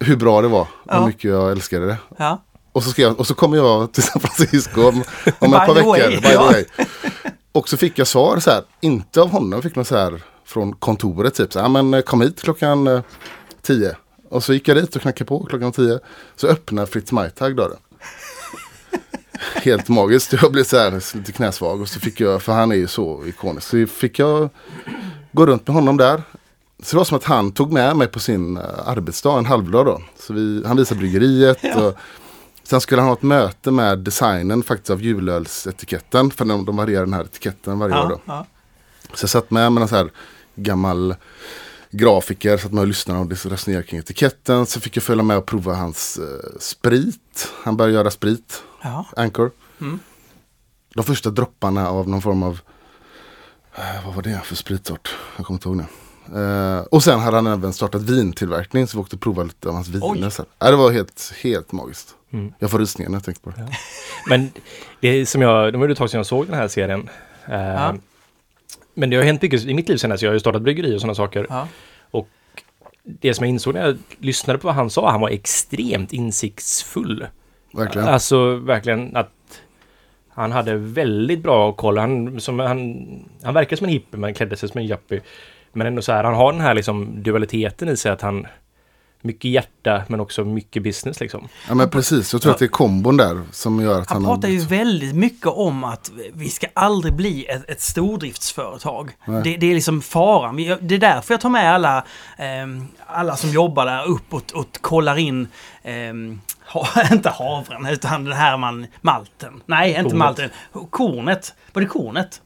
hur 0.00 0.16
bra 0.16 0.42
det 0.42 0.48
var, 0.48 0.66
Ja. 0.88 0.98
hur 0.98 1.06
mycket 1.06 1.24
jag 1.30 1.50
älskade 1.52 1.86
det. 1.86 1.96
Ja. 2.18 2.42
Och 2.72 2.84
så, 2.84 2.90
skrev, 2.90 3.12
och 3.12 3.26
så 3.26 3.34
kommer 3.34 3.56
jag 3.56 3.92
till 3.92 4.02
San 4.02 4.20
Francisco 4.20 4.80
om, 4.88 5.02
om 5.38 5.54
ett 5.54 5.58
par 5.58 5.66
the 5.66 5.72
veckor. 5.74 5.86
way, 5.88 6.16
by 6.16 6.20
the 6.22 6.36
way. 6.36 6.64
Och 7.58 7.68
så 7.68 7.76
fick 7.76 7.98
jag 7.98 8.06
svar 8.06 8.38
så 8.38 8.50
här, 8.50 8.62
inte 8.80 9.20
av 9.22 9.28
honom, 9.28 9.62
fick 9.62 9.76
något 9.76 9.86
så 9.86 9.96
här 9.96 10.22
från 10.44 10.72
kontoret 10.72 11.34
typ 11.34 11.52
så 11.52 11.58
här, 11.58 11.66
"Ja, 11.66 11.68
men 11.68 11.94
eh, 11.94 12.00
kom 12.00 12.20
hit 12.20 12.42
klockan 12.42 12.86
eh, 12.86 13.00
tio. 13.62 13.96
Och 14.28 14.44
så 14.44 14.52
gick 14.52 14.68
jag 14.68 14.76
dit 14.76 14.96
och 14.96 15.02
knackade 15.02 15.28
på 15.28 15.44
klockan 15.44 15.72
tio. 15.72 15.98
Så 16.36 16.46
öppnar 16.46 16.86
Fritz 16.86 17.12
Maytag 17.12 17.56
dörren. 17.56 17.76
Helt 19.54 19.88
magiskt, 19.88 20.32
jag 20.42 20.52
blev 20.52 20.64
så 20.64 20.76
här 20.76 21.16
lite 21.16 21.32
knäsvag 21.32 21.80
och 21.80 21.88
så 21.88 22.00
fick 22.00 22.20
jag, 22.20 22.42
för 22.42 22.52
han 22.52 22.72
är 22.72 22.76
ju 22.76 22.86
så 22.86 23.26
ikonisk. 23.26 23.66
Så 23.66 23.86
fick 23.86 24.18
jag 24.18 24.50
gå 25.32 25.46
runt 25.46 25.66
med 25.66 25.74
honom 25.74 25.96
där. 25.96 26.22
Så 26.82 26.96
det 26.96 26.96
var 26.96 27.04
som 27.04 27.16
att 27.16 27.24
han 27.24 27.52
tog 27.52 27.72
med 27.72 27.96
mig 27.96 28.06
på 28.06 28.20
sin 28.20 28.56
eh, 28.56 28.62
arbetsdag, 28.88 29.38
en 29.38 29.46
halvdag 29.46 29.86
då. 29.86 30.02
Så 30.18 30.32
vi, 30.32 30.62
han 30.66 30.76
visade 30.76 30.98
bryggeriet. 30.98 31.76
Och 31.76 31.98
sen 32.70 32.80
skulle 32.80 33.00
han 33.00 33.08
ha 33.08 33.16
ett 33.16 33.22
möte 33.22 33.70
med 33.70 33.98
designen 33.98 34.62
faktiskt 34.62 34.90
av 34.90 35.02
julölsetiketten. 35.02 36.30
För 36.30 36.44
de, 36.44 36.64
de 36.64 36.76
varierar 36.76 37.04
den 37.04 37.14
här 37.14 37.24
etiketten 37.24 37.78
varje 37.78 37.94
år 37.94 38.00
Ja. 38.02 38.08
då. 38.08 38.20
Ja. 38.24 38.46
Så 39.14 39.22
jag 39.22 39.30
satt 39.30 39.50
med 39.50 39.72
med 39.72 39.82
en 39.82 39.88
så 39.88 39.96
här 39.96 40.10
gammal 40.54 41.14
grafiker, 41.90 42.56
satt 42.56 42.72
med 42.72 42.80
och 42.80 42.86
lyssnade 42.88 43.20
och 43.20 43.30
resonerade 43.50 43.86
kring 43.86 44.00
etiketten. 44.00 44.66
Så 44.66 44.80
fick 44.80 44.96
jag 44.96 45.02
följa 45.02 45.24
med 45.24 45.36
och 45.38 45.46
prova 45.46 45.74
hans 45.74 46.18
eh, 46.18 46.58
sprit. 46.60 47.52
Han 47.64 47.76
började 47.76 47.94
göra 47.94 48.10
sprit, 48.10 48.62
Ja. 48.82 49.06
Anchor. 49.16 49.50
Mm. 49.80 49.98
De 50.94 51.04
första 51.04 51.30
dropparna 51.30 51.88
av 51.88 52.08
någon 52.08 52.22
form 52.22 52.42
av, 52.42 52.60
eh, 53.74 54.04
vad 54.06 54.14
var 54.14 54.22
det 54.22 54.40
för 54.44 54.56
spritsort? 54.56 55.16
Jag 55.36 55.46
kommer 55.46 55.56
inte 55.56 55.68
ihåg 55.68 55.76
nu. 55.76 55.84
Eh, 56.34 56.80
och 56.80 57.02
sen 57.02 57.20
hade 57.20 57.36
han 57.36 57.46
även 57.46 57.72
startat 57.72 58.02
vintillverkning 58.02 58.86
så 58.86 58.96
vi 58.96 59.02
åkte 59.02 59.16
och 59.16 59.22
provade 59.22 59.48
lite 59.48 59.68
av 59.68 59.74
hans 59.74 59.88
viner. 59.88 60.06
Oj. 60.26 60.30
sen. 60.30 60.46
Ja, 60.58 60.70
det 60.70 60.76
var 60.76 60.90
helt, 60.90 61.32
helt 61.42 61.72
magiskt. 61.72 62.14
Mm. 62.32 62.52
Jag 62.58 62.70
får 62.70 62.78
rysningar 62.78 63.10
när 63.10 63.16
jag 63.16 63.24
tänker 63.24 63.40
på 63.40 63.50
det. 63.50 63.68
Men 64.28 64.50
det 65.00 65.08
är 65.08 65.24
som 65.24 65.42
jag, 65.42 65.72
det 65.72 65.78
var 65.78 65.86
ju 65.86 65.92
ett 65.92 65.98
tag 65.98 66.10
sedan 66.10 66.18
jag 66.18 66.26
såg 66.26 66.46
den 66.46 66.54
här 66.54 66.68
serien. 66.68 67.08
Eh, 67.46 67.54
Ja. 67.60 67.94
Men 68.94 69.10
det 69.10 69.16
har 69.16 69.24
hänt 69.24 69.42
mycket 69.42 69.64
i 69.64 69.74
mitt 69.74 69.88
liv 69.88 69.96
sen 69.96 70.10
dess. 70.10 70.22
Jag 70.22 70.30
har 70.30 70.34
ju 70.34 70.40
startat 70.40 70.62
bryggeri 70.62 70.96
och 70.96 71.00
sådana 71.00 71.14
saker. 71.14 71.46
Ja. 71.48 71.68
Det 73.02 73.34
som 73.34 73.44
jag 73.44 73.50
insåg 73.50 73.74
när 73.74 73.86
jag 73.86 73.98
lyssnade 74.18 74.58
på 74.58 74.66
vad 74.66 74.74
han 74.74 74.90
sa, 74.90 75.10
han 75.10 75.20
var 75.20 75.28
extremt 75.28 76.12
insiktsfull. 76.12 77.26
Verkligen. 77.72 78.08
Alltså 78.08 78.54
verkligen 78.54 79.16
att 79.16 79.60
han 80.28 80.52
hade 80.52 80.74
väldigt 80.76 81.42
bra 81.42 81.72
koll. 81.72 81.98
Han, 81.98 82.40
som, 82.40 82.58
han, 82.58 83.06
han 83.42 83.54
verkar 83.54 83.76
som 83.76 83.84
en 83.86 83.92
hippie 83.92 84.20
men 84.20 84.34
klädde 84.34 84.56
sig 84.56 84.68
som 84.68 84.80
en 84.80 84.86
yuppie. 84.86 85.20
Men 85.72 85.86
ändå 85.86 86.02
så 86.02 86.12
här, 86.12 86.24
han 86.24 86.34
har 86.34 86.52
den 86.52 86.60
här 86.60 86.74
liksom 86.74 87.22
dualiteten 87.22 87.88
i 87.88 87.96
sig 87.96 88.12
att 88.12 88.22
han 88.22 88.46
mycket 89.20 89.50
hjärta 89.50 90.02
men 90.08 90.20
också 90.20 90.44
mycket 90.44 90.82
business 90.82 91.20
liksom. 91.20 91.48
Ja 91.68 91.74
men 91.74 91.90
precis, 91.90 92.32
jag 92.32 92.42
tror 92.42 92.52
att 92.52 92.58
det 92.58 92.64
är 92.64 92.68
kombon 92.68 93.16
där 93.16 93.42
som 93.52 93.80
gör 93.82 94.00
att 94.00 94.10
Han 94.10 94.24
han, 94.24 94.34
pratar 94.34 94.48
ju 94.48 94.58
väldigt 94.58 95.14
mycket 95.14 95.46
om 95.46 95.84
att 95.84 96.10
vi 96.32 96.48
ska 96.48 96.66
aldrig 96.74 97.14
bli 97.14 97.46
ett, 97.46 97.70
ett 97.70 97.80
stordriftsföretag. 97.80 99.10
Det, 99.26 99.56
det 99.56 99.70
är 99.70 99.74
liksom 99.74 100.02
faran. 100.02 100.56
Det 100.80 100.94
är 100.94 100.98
därför 100.98 101.34
jag 101.34 101.40
tar 101.40 101.48
med 101.48 101.74
alla, 101.74 102.04
ehm, 102.38 102.86
alla 103.06 103.36
som 103.36 103.50
jobbar 103.50 103.86
där 103.86 104.06
upp 104.06 104.34
och, 104.34 104.42
och 104.54 104.78
kollar 104.80 105.18
in, 105.18 105.48
ha, 106.72 106.88
inte 107.12 107.30
havren, 107.30 107.86
utan 107.86 108.24
den 108.24 108.34
här 108.34 108.56
man, 108.56 108.86
malten. 109.00 109.62
Nej, 109.66 109.90
inte 109.90 110.02
Kornet. 110.02 110.18
malten. 110.18 110.50
Kornet. 110.90 111.54
Var 111.72 111.82
det 111.82 111.88
kornet? 111.88 112.42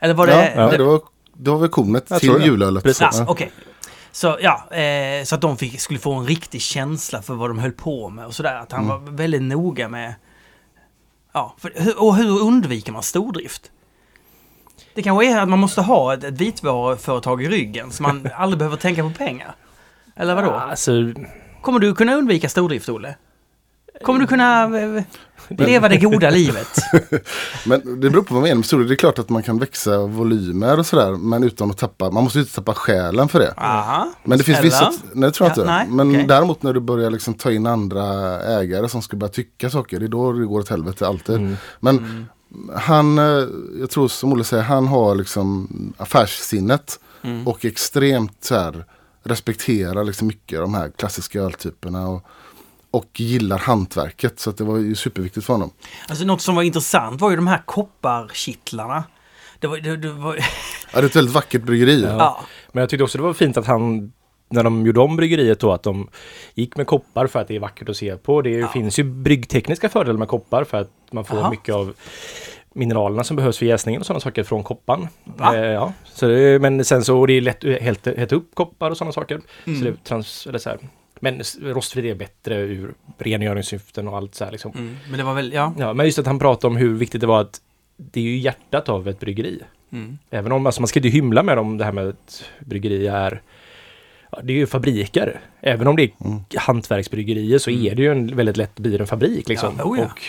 Eller 0.00 0.14
var 0.14 0.28
Ja, 0.28 0.36
det... 0.36 0.52
ja, 0.56 0.70
det 0.70 0.84
var, 0.84 1.00
det 1.36 1.50
var 1.50 1.58
väl 1.58 1.68
kornet 1.68 2.04
Jag 2.08 2.20
till 2.20 2.42
julölet. 2.44 2.84
Precis. 2.84 3.00
Ja, 3.12 3.24
okej. 3.28 3.52
Så 4.12 4.38
ja, 4.40 4.74
eh, 4.76 5.24
så 5.24 5.34
att 5.34 5.40
de 5.40 5.56
fick, 5.56 5.80
skulle 5.80 5.98
få 5.98 6.14
en 6.14 6.26
riktig 6.26 6.60
känsla 6.60 7.22
för 7.22 7.34
vad 7.34 7.50
de 7.50 7.58
höll 7.58 7.72
på 7.72 8.08
med 8.08 8.26
och 8.26 8.34
sådär. 8.34 8.54
Att 8.54 8.72
han 8.72 8.84
Mm. 8.84 9.04
var 9.04 9.12
väldigt 9.12 9.42
noga 9.42 9.88
med... 9.88 10.14
Ja, 11.32 11.54
för, 11.58 11.72
hur- 11.76 12.02
och 12.02 12.16
hur 12.16 12.42
undviker 12.42 12.92
man 12.92 13.02
stordrift? 13.02 13.70
Det 14.94 15.02
kanske 15.02 15.26
är 15.32 15.40
att 15.40 15.48
man 15.48 15.58
måste 15.58 15.82
ha 15.82 16.14
ett, 16.14 16.24
ett 16.24 16.40
vitvaruföretag 16.40 17.42
i 17.42 17.48
ryggen 17.48 17.90
så 17.90 18.02
man 18.02 18.28
aldrig 18.36 18.58
behöver 18.58 18.76
tänka 18.76 19.02
på 19.02 19.10
pengar. 19.10 19.54
Eller 20.16 20.34
vadå? 20.34 20.50
Alltså, 20.50 20.92
Kommer 21.62 21.78
du 21.78 21.94
kunna 21.94 22.14
undvika 22.14 22.48
stordrift, 22.48 22.88
Olle? 22.88 23.16
Kommer 24.02 24.20
du 24.20 24.26
kunna 24.26 24.70
eh, 25.58 25.66
leva 25.66 25.88
det 25.88 25.96
goda 25.96 26.30
livet? 26.30 26.68
Men 27.66 28.00
det 28.00 28.10
beror 28.10 28.22
på 28.22 28.34
vad 28.34 28.40
man 28.40 28.42
menar 28.42 28.54
med 28.56 28.66
storlek. 28.66 28.88
Det 28.88 28.94
är 28.94 28.96
klart 28.96 29.18
att 29.18 29.28
man 29.28 29.42
kan 29.42 29.58
växa 29.58 29.98
volymer 29.98 30.78
och 30.78 30.86
sådär. 30.86 31.12
Men 31.12 31.44
utan 31.44 31.70
att 31.70 31.78
tappa, 31.78 32.10
man 32.10 32.24
måste 32.24 32.38
ju 32.38 32.42
inte 32.42 32.54
tappa 32.54 32.74
själen 32.74 33.28
för 33.28 33.38
det. 33.38 33.54
Aha. 33.56 34.08
Men 34.24 34.38
det 34.38 34.44
finns 34.44 34.58
Eller? 34.58 34.68
vissa, 34.68 34.92
nej 35.12 35.30
det 35.30 35.34
tror 35.34 35.48
jag 35.48 35.58
Ja, 35.58 35.62
inte. 35.62 35.72
nej, 35.72 35.86
men 35.88 36.10
okej. 36.10 36.26
däremot 36.28 36.62
när 36.62 36.72
du 36.72 36.80
börjar 36.80 37.10
liksom 37.10 37.34
ta 37.34 37.52
in 37.52 37.66
andra 37.66 38.04
ägare 38.42 38.88
som 38.88 39.02
ska 39.02 39.16
börja 39.16 39.32
tycka 39.32 39.70
saker. 39.70 39.98
Det 40.00 40.06
är 40.06 40.08
då 40.08 40.32
det 40.32 40.46
går 40.46 40.60
åt 40.60 40.68
helvete 40.68 41.06
alltid. 41.06 41.36
Mm. 41.36 41.56
Men 41.80 42.26
han, 42.76 43.18
eh, 43.18 43.44
jag 43.80 43.90
tror 43.90 44.08
som 44.08 44.32
Olle 44.32 44.44
säger, 44.44 44.62
han 44.62 44.86
har 44.88 45.14
liksom 45.14 45.68
affärssinnet. 45.96 47.00
Mm. 47.22 47.48
Och 47.48 47.64
extremt 47.64 48.44
så 48.44 48.54
här 48.54 48.84
respekterar 49.22 50.04
liksom 50.04 50.26
mycket 50.26 50.60
de 50.60 50.74
här 50.74 50.90
klassiska 50.96 51.40
öltyperna. 51.40 52.08
Och, 52.08 52.26
och 52.94 53.20
gillar 53.20 53.58
hantverket. 53.58 54.40
Så 54.40 54.50
att 54.50 54.56
det 54.56 54.64
var 54.64 54.76
ju 54.78 54.94
superviktigt 54.94 55.46
för 55.46 55.52
honom. 55.52 55.70
Alltså 56.08 56.24
något 56.24 56.40
som 56.40 56.54
var 56.54 56.62
intressant 56.62 57.20
var 57.20 57.30
ju 57.30 57.36
de 57.36 57.46
här 57.46 57.62
kopparkittlarna. 57.66 59.04
Det 59.58 59.66
var, 59.66 59.76
det, 59.78 59.96
det 59.96 60.12
var, 60.12 60.34
Ja, 60.36 60.42
det 60.92 60.98
är 60.98 61.04
ett 61.04 61.16
väldigt 61.16 61.34
vackert 61.34 61.62
bryggeri. 61.62 62.02
Ja. 62.02 62.16
ja. 62.18 62.44
men 62.72 62.80
jag 62.80 62.90
tyckte 62.90 63.04
också 63.04 63.18
det 63.18 63.24
var 63.24 63.32
fint 63.32 63.56
att 63.56 63.66
han 63.66 64.12
när 64.50 64.62
de 64.62 64.86
gjorde 64.86 65.00
om 65.00 65.16
bryggeriet 65.16 65.60
då 65.60 65.72
att 65.72 65.82
de 65.82 66.08
gick 66.54 66.76
med 66.76 66.86
koppar 66.86 67.26
för 67.26 67.40
att 67.40 67.48
det 67.48 67.56
är 67.56 67.60
vackert 67.60 67.88
att 67.88 67.96
se 67.96 68.16
på. 68.16 68.42
Det 68.42 68.50
Ja. 68.50 68.68
finns 68.68 68.98
ju 68.98 69.04
bryggtekniska 69.04 69.88
fördelar 69.88 70.18
med 70.18 70.28
koppar 70.28 70.64
för 70.64 70.78
att 70.78 70.90
man 71.10 71.24
får 71.24 71.36
Aha. 71.38 71.50
mycket 71.50 71.74
av 71.74 71.94
mineralerna 72.74 73.24
som 73.24 73.36
behövs 73.36 73.58
för 73.58 73.66
jäsningen 73.66 74.00
och 74.00 74.06
sådana 74.06 74.20
saker 74.20 74.42
från 74.44 74.62
kopparn. 74.62 75.08
Va? 75.24 75.56
Eh, 75.56 75.64
ja. 75.64 75.92
så 76.04 76.26
det, 76.26 76.58
men 76.58 76.84
sen 76.84 77.04
så 77.04 77.20
och 77.20 77.26
det 77.26 77.32
är 77.32 77.40
lätt 77.40 77.64
att 77.64 77.82
helt, 77.82 78.06
hetta 78.06 78.36
upp 78.36 78.54
koppar 78.54 78.90
och 78.90 78.96
sådana 78.96 79.12
saker. 79.12 79.40
Mm. 79.64 79.78
Så 79.78 79.84
det, 79.84 80.04
trans, 80.04 80.46
eller 80.46 80.58
så 80.58 80.68
här. 80.70 80.78
Men 81.24 81.42
rostfritt 81.62 82.04
är 82.04 82.14
bättre 82.14 82.54
ur 82.60 82.94
rengöringssyften 83.18 84.08
och 84.08 84.16
allt 84.16 84.34
så 84.34 84.44
här 84.44 84.52
liksom. 84.52 84.72
Mm, 84.72 84.96
men 85.08 85.18
det 85.18 85.24
var 85.24 85.34
väl, 85.34 85.52
ja. 85.52 85.74
Ja, 85.78 85.94
men 85.94 86.06
just 86.06 86.18
att 86.18 86.26
han 86.26 86.38
pratade 86.38 86.66
om 86.66 86.76
hur 86.76 86.94
viktigt 86.94 87.20
det 87.20 87.26
var 87.26 87.40
att 87.40 87.60
det 87.96 88.20
är 88.20 88.24
ju 88.24 88.36
hjärtat 88.36 88.88
av 88.88 89.08
ett 89.08 89.20
bryggeri. 89.20 89.60
Mm. 89.92 90.18
Även 90.30 90.52
om 90.52 90.66
alltså, 90.66 90.80
man 90.80 90.88
ska 90.88 90.98
inte 90.98 91.08
hymla 91.08 91.42
med 91.42 91.58
om 91.58 91.78
det 91.78 91.84
här 91.84 91.92
med 91.92 92.08
att 92.08 92.44
bryggeri 92.60 93.06
är 93.06 93.42
ja, 94.32 94.40
det 94.42 94.52
är 94.52 94.56
ju 94.56 94.66
fabriker. 94.66 95.40
Även 95.60 95.86
om 95.86 95.96
det 95.96 96.02
är 96.02 96.10
Mm. 96.24 96.40
hantverksbryggerier 96.56 97.58
så 97.58 97.70
är 97.70 97.94
det 97.94 98.02
ju 98.02 98.12
en 98.12 98.36
väldigt 98.36 98.56
lätt 98.56 98.78
blir 98.78 99.00
en 99.00 99.06
fabrik 99.06 99.48
liksom. 99.48 99.74
Ja, 99.78 99.84
oh 99.84 99.98
ja. 99.98 100.04
Och 100.04 100.20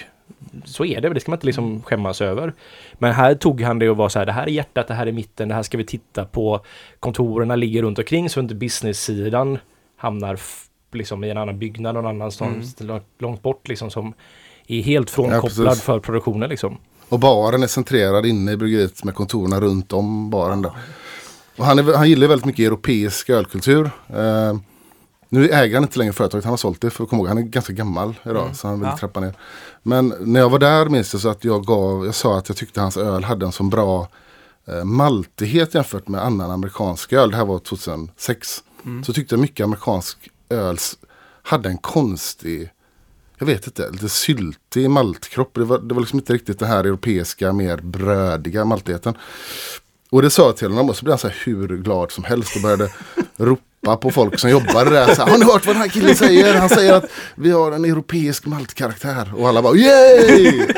så 0.66 0.86
är 0.86 1.02
det, 1.02 1.10
det 1.10 1.20
ska 1.20 1.32
man 1.32 1.38
inte 1.38 1.46
liksom 1.46 1.82
skämmas 1.84 2.22
över. 2.22 2.54
Men 2.94 3.14
här 3.14 3.36
tog 3.36 3.62
han 3.62 3.80
det 3.80 3.90
och 3.90 3.98
var 3.98 4.10
så 4.10 4.20
här, 4.20 4.26
det 4.26 4.32
här 4.32 4.44
är 4.44 4.52
hjärtat, 4.52 4.88
det 4.88 4.94
här 4.94 5.08
är 5.08 5.12
mitten, 5.12 5.48
det 5.48 5.56
här 5.56 5.64
ska 5.64 5.78
vi 5.78 5.86
titta 5.86 6.26
på. 6.26 6.66
Kontorerna 7.00 7.56
ligger 7.56 7.82
runt 7.82 8.00
omkring 8.00 8.30
så 8.30 8.40
inte 8.40 8.56
business-sidan 8.56 9.58
hamnar 9.98 10.40
liksom 10.96 11.24
i 11.24 11.30
en 11.30 11.38
annan 11.38 11.60
byggnad 11.60 11.96
någon 11.96 12.06
annanstans 12.06 12.76
långt- 12.80 13.04
långt 13.20 13.42
bort 13.42 13.68
liksom 13.68 13.90
som 13.92 14.14
är 14.68 14.82
helt 14.82 15.10
frånkopplad 15.10 15.68
precis. 15.68 15.84
för 15.84 16.00
produktionen 16.00 16.50
liksom. 16.50 16.78
Och 17.10 17.20
baren 17.20 17.64
är 17.64 17.68
centrerad 17.68 18.26
inne 18.26 18.52
i 18.52 18.58
bryggeriet 18.58 19.04
med 19.04 19.16
kontoren 19.16 19.62
runt 19.62 19.94
om 19.94 20.30
baren 20.30 20.62
där. 20.62 20.72
Och 21.58 21.66
han, 21.66 21.80
är, 21.80 21.94
han 21.98 22.10
gillar 22.10 22.28
väldigt 22.28 22.46
mycket 22.46 22.66
europeisk 22.68 23.30
ölkultur. 23.30 23.90
Eh, 24.10 24.58
nu 25.30 25.50
äger 25.50 25.74
han 25.76 25.84
inte 25.84 26.00
längre 26.00 26.14
företaget, 26.14 26.44
han 26.46 26.52
har 26.52 26.58
sålt 26.58 26.82
det. 26.82 26.90
För 26.90 27.06
komma 27.06 27.20
ihåg, 27.20 27.28
han 27.28 27.38
är 27.38 27.42
ganska 27.42 27.74
gammal 27.74 28.14
idag 28.24 28.42
Mm. 28.44 28.54
så 28.56 28.68
han 28.68 28.80
vill 28.80 28.90
Ja. 28.90 28.98
trappa 28.98 29.20
ner. 29.20 29.34
Men 29.84 30.14
när 30.20 30.40
jag 30.40 30.50
var 30.50 30.60
där 30.60 30.86
minns 30.90 31.14
jag 31.14 31.22
så 31.22 31.30
att 31.30 31.44
jag 31.44 31.66
gav, 31.66 32.06
jag 32.06 32.16
sa 32.16 32.38
att 32.38 32.50
jag 32.50 32.58
tyckte 32.58 32.82
hans 32.82 32.98
öl 32.98 33.24
hade 33.24 33.46
en 33.46 33.52
så 33.52 33.64
bra 33.64 34.08
eh, 34.68 34.84
maltighet 34.84 35.74
jämfört 35.76 36.08
med 36.08 36.24
annan 36.24 36.52
amerikansk 36.52 37.14
öl. 37.14 37.32
Det 37.32 37.38
här 37.38 37.46
var 37.46 37.60
2006. 37.60 38.64
Mm. 38.86 39.04
Så 39.04 39.14
tyckte 39.14 39.36
jag 39.36 39.40
mycket 39.42 39.64
amerikansk 39.64 40.30
öl 40.50 40.78
hade 41.44 41.70
en 41.70 41.78
konstig 41.78 42.70
jag 43.38 43.46
vet 43.46 43.68
inte, 43.68 43.90
lite 43.92 44.10
syltig 44.10 44.90
maltkropp. 44.90 45.54
Det 45.54 45.64
var, 45.64 45.80
det 45.80 45.94
var 45.94 46.02
liksom 46.02 46.20
inte 46.20 46.34
riktigt 46.34 46.60
den 46.60 46.68
här 46.68 46.84
europeiska, 46.84 47.54
mer 47.54 47.78
brödiga 47.78 48.66
maltigheten. 48.66 49.18
Och 50.10 50.22
det 50.22 50.30
sa 50.30 50.46
jag 50.46 50.58
till 50.58 50.68
honom 50.68 50.90
och 50.90 50.96
så 50.96 51.06
blev 51.06 51.12
han 51.12 51.20
så 51.20 51.28
här 51.28 51.38
hur 51.44 51.68
glad 51.68 52.12
som 52.12 52.24
helst 52.24 52.56
och 52.56 52.62
började 52.62 52.90
ropa 53.38 53.98
på 53.98 54.12
folk 54.12 54.40
som 54.40 54.50
jobbade 54.50 54.90
där. 54.90 55.16
Så 55.16 55.22
här, 55.22 55.32
har 55.32 55.38
ni 55.38 55.46
hört 55.46 55.66
vad 55.66 55.76
den 55.76 55.82
här 55.82 55.90
killen 55.90 56.16
säger? 56.16 56.60
Han 56.60 56.70
säger 56.70 56.94
att 56.94 57.06
vi 57.36 57.52
har 57.52 57.72
en 57.72 57.86
europeisk 57.86 58.46
maltkaraktär. 58.46 59.32
Och 59.36 59.50
alla 59.50 59.62
bara 59.62 59.76
yay! 59.76 60.68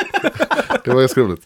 Det 0.84 0.94
var 0.94 1.00
ganska 1.00 1.22
roligt. 1.22 1.42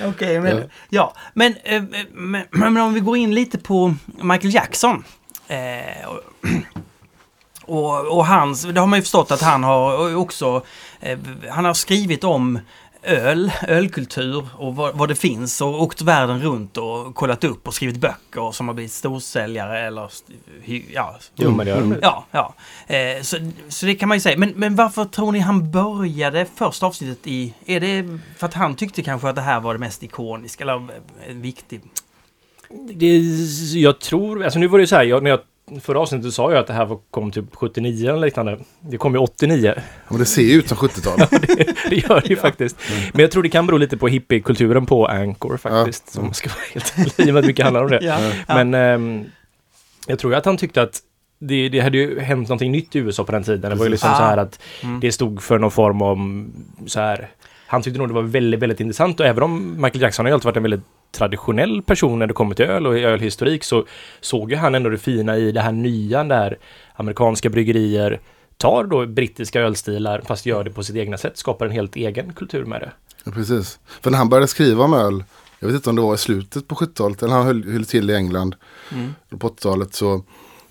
Okej, 0.04 0.40
men, 0.40 0.56
Ja. 0.56 0.62
ja. 0.88 1.16
men, 1.34 1.54
eh, 1.64 1.82
men, 2.12 2.44
men 2.50 2.76
om 2.76 2.94
vi 2.94 3.00
går 3.00 3.16
in 3.16 3.34
lite 3.34 3.58
på 3.58 3.94
Michael 4.22 4.54
Jackson. 4.54 5.04
Eh, 5.48 6.06
och, 6.06 6.20
och, 7.64 8.16
och 8.16 8.26
hans, 8.26 8.62
det 8.62 8.80
har 8.80 8.86
man 8.86 8.98
ju 8.98 9.02
förstått 9.02 9.30
att 9.30 9.42
han 9.42 9.64
har 9.64 10.16
också, 10.16 10.62
eh, 11.00 11.18
han 11.50 11.64
har 11.64 11.74
skrivit 11.74 12.24
om 12.24 12.58
öl, 13.06 13.52
ölkultur 13.68 14.48
och 14.56 14.76
vad, 14.76 14.96
vad 14.96 15.08
det 15.08 15.14
finns 15.14 15.60
och 15.60 15.82
åkt 15.82 16.02
världen 16.02 16.42
runt 16.42 16.76
och 16.76 17.14
kollat 17.14 17.44
upp 17.44 17.68
och 17.68 17.74
skrivit 17.74 17.96
böcker 17.96 18.52
som 18.52 18.68
har 18.68 18.74
blivit 18.74 18.92
storsäljare 18.92 19.86
eller 19.86 20.10
ja, 20.88 21.14
ju. 21.34 21.98
Ja, 22.02 22.24
ja. 22.30 22.54
Eh, 22.86 23.22
så, 23.22 23.50
så 23.68 23.86
det 23.86 23.94
kan 23.94 24.08
man 24.08 24.16
ju 24.16 24.20
säga. 24.20 24.38
Men, 24.38 24.52
men 24.56 24.76
varför 24.76 25.04
tror 25.04 25.32
ni 25.32 25.38
han 25.38 25.70
började 25.70 26.46
första 26.54 26.86
avsnittet 26.86 27.26
i... 27.26 27.54
Är 27.66 27.80
det 27.80 28.18
för 28.38 28.46
att 28.46 28.54
han 28.54 28.74
tyckte 28.74 29.02
kanske 29.02 29.28
att 29.28 29.36
det 29.36 29.42
här 29.42 29.60
var 29.60 29.74
det 29.74 29.80
mest 29.80 30.02
ikoniska 30.02 30.64
eller 30.64 30.88
viktigt? 31.28 31.84
Det, 32.94 33.16
jag 33.74 33.98
tror, 33.98 34.44
alltså 34.44 34.58
nu 34.58 34.66
var 34.66 34.78
det 34.78 34.82
ju 34.82 34.86
så 34.86 34.96
här, 34.96 35.04
jag, 35.04 35.22
när 35.22 35.30
jag 35.30 35.40
förra 35.82 36.00
avsnittet 36.00 36.32
sa 36.34 36.50
jag 36.52 36.60
att 36.60 36.66
det 36.66 36.72
här 36.72 36.86
var, 36.86 36.98
kom 37.10 37.30
typ 37.30 37.44
79 37.52 38.08
eller 38.10 38.20
liknande. 38.26 38.58
Det 38.80 38.96
kom 38.96 39.12
ju 39.14 39.18
89. 39.18 39.74
Men 40.08 40.18
det 40.18 40.24
ser 40.24 40.42
ju 40.42 40.52
ut 40.52 40.68
som 40.68 40.76
70-tal. 40.78 41.18
det 41.90 41.96
gör 41.96 42.20
det 42.20 42.28
ju 42.28 42.36
faktiskt. 42.36 42.76
Men 43.12 43.20
jag 43.22 43.30
tror 43.30 43.42
det 43.42 43.48
kan 43.48 43.66
bero 43.66 43.76
lite 43.76 43.96
på 43.96 44.08
hippiekulturen 44.08 44.86
på 44.86 45.06
Anchor 45.06 45.56
faktiskt. 45.56 46.08
Som 46.12 46.32
ska 46.32 46.48
vara 46.48 46.58
helt 46.72 47.20
i 47.20 47.22
och 47.22 47.34
med 47.34 47.36
att 47.36 47.46
mycket 47.46 47.64
handlar 47.64 47.82
om 47.84 47.90
det. 47.90 48.00
Ja. 48.02 48.18
Men 48.48 48.74
ehm, 48.74 49.24
jag 50.06 50.18
tror 50.18 50.34
att 50.34 50.44
han 50.44 50.56
tyckte 50.56 50.82
att 50.82 51.00
det, 51.38 51.68
det 51.68 51.80
hade 51.80 51.98
ju 51.98 52.20
hänt 52.20 52.48
någonting 52.48 52.72
nytt 52.72 52.96
i 52.96 52.98
USA 52.98 53.24
på 53.24 53.32
den 53.32 53.42
tiden. 53.44 53.70
Det 53.70 53.76
var 53.76 53.84
ju 53.84 53.90
liksom 53.90 54.08
Precis. 54.08 54.18
så 54.18 54.24
här 54.24 54.36
att 54.36 54.60
Mm. 54.82 55.00
det 55.00 55.12
stod 55.12 55.42
för 55.42 55.58
någon 55.58 55.70
form 55.70 56.02
av 56.02 56.46
så 56.86 57.00
här. 57.00 57.28
Han 57.66 57.82
tyckte 57.82 57.98
nog 57.98 58.08
det 58.08 58.14
var 58.14 58.22
väldigt, 58.22 58.60
väldigt 58.60 58.80
intressant 58.80 59.20
och 59.20 59.26
även 59.26 59.42
om 59.42 59.82
Michael 59.82 60.02
Jackson 60.02 60.24
har 60.24 60.30
ju 60.30 60.34
alltid 60.34 60.44
varit 60.44 60.56
en 60.56 60.62
väldigt 60.62 60.84
traditionell 61.12 61.82
person 61.82 62.18
när 62.18 62.26
det 62.26 62.34
kommer 62.34 62.54
till 62.54 62.64
öl 62.64 62.86
och 62.86 62.98
ölhistorik 62.98 63.64
så 63.64 63.84
såg 64.20 64.50
ju 64.50 64.56
han 64.56 64.74
ändå 64.74 64.90
det 64.90 64.98
fina 64.98 65.36
i 65.36 65.52
det 65.52 65.60
här 65.60 65.72
nya 65.72 66.24
där 66.24 66.58
amerikanska 66.94 67.50
bryggerier 67.50 68.20
tar 68.56 68.84
då 68.84 69.06
brittiska 69.06 69.60
ölstilar 69.60 70.22
fast 70.26 70.46
gör 70.46 70.64
det 70.64 70.70
på 70.70 70.82
sitt 70.84 70.96
egna 70.96 71.18
sätt, 71.18 71.38
skapar 71.38 71.66
en 71.66 71.72
helt 71.72 71.96
egen 71.96 72.32
kultur 72.32 72.64
med 72.64 72.80
det. 72.80 72.92
Ja, 73.24 73.32
Precis. 73.32 73.78
För 74.00 74.10
när 74.10 74.18
han 74.18 74.28
började 74.28 74.48
skriva 74.48 74.84
om 74.84 74.94
öl 74.94 75.24
jag 75.58 75.68
vet 75.68 75.74
inte 75.74 75.90
om 75.90 75.96
det 75.96 76.02
var 76.02 76.14
i 76.14 76.18
slutet 76.18 76.68
på 76.68 76.74
70-talet 76.74 77.22
eller 77.22 77.34
han 77.34 77.46
höll, 77.46 77.64
höll 77.64 77.84
till 77.84 78.10
i 78.10 78.14
England 78.14 78.54
Mm. 78.92 79.14
på 79.38 79.48
80-talet 79.48 79.94
så 79.94 80.22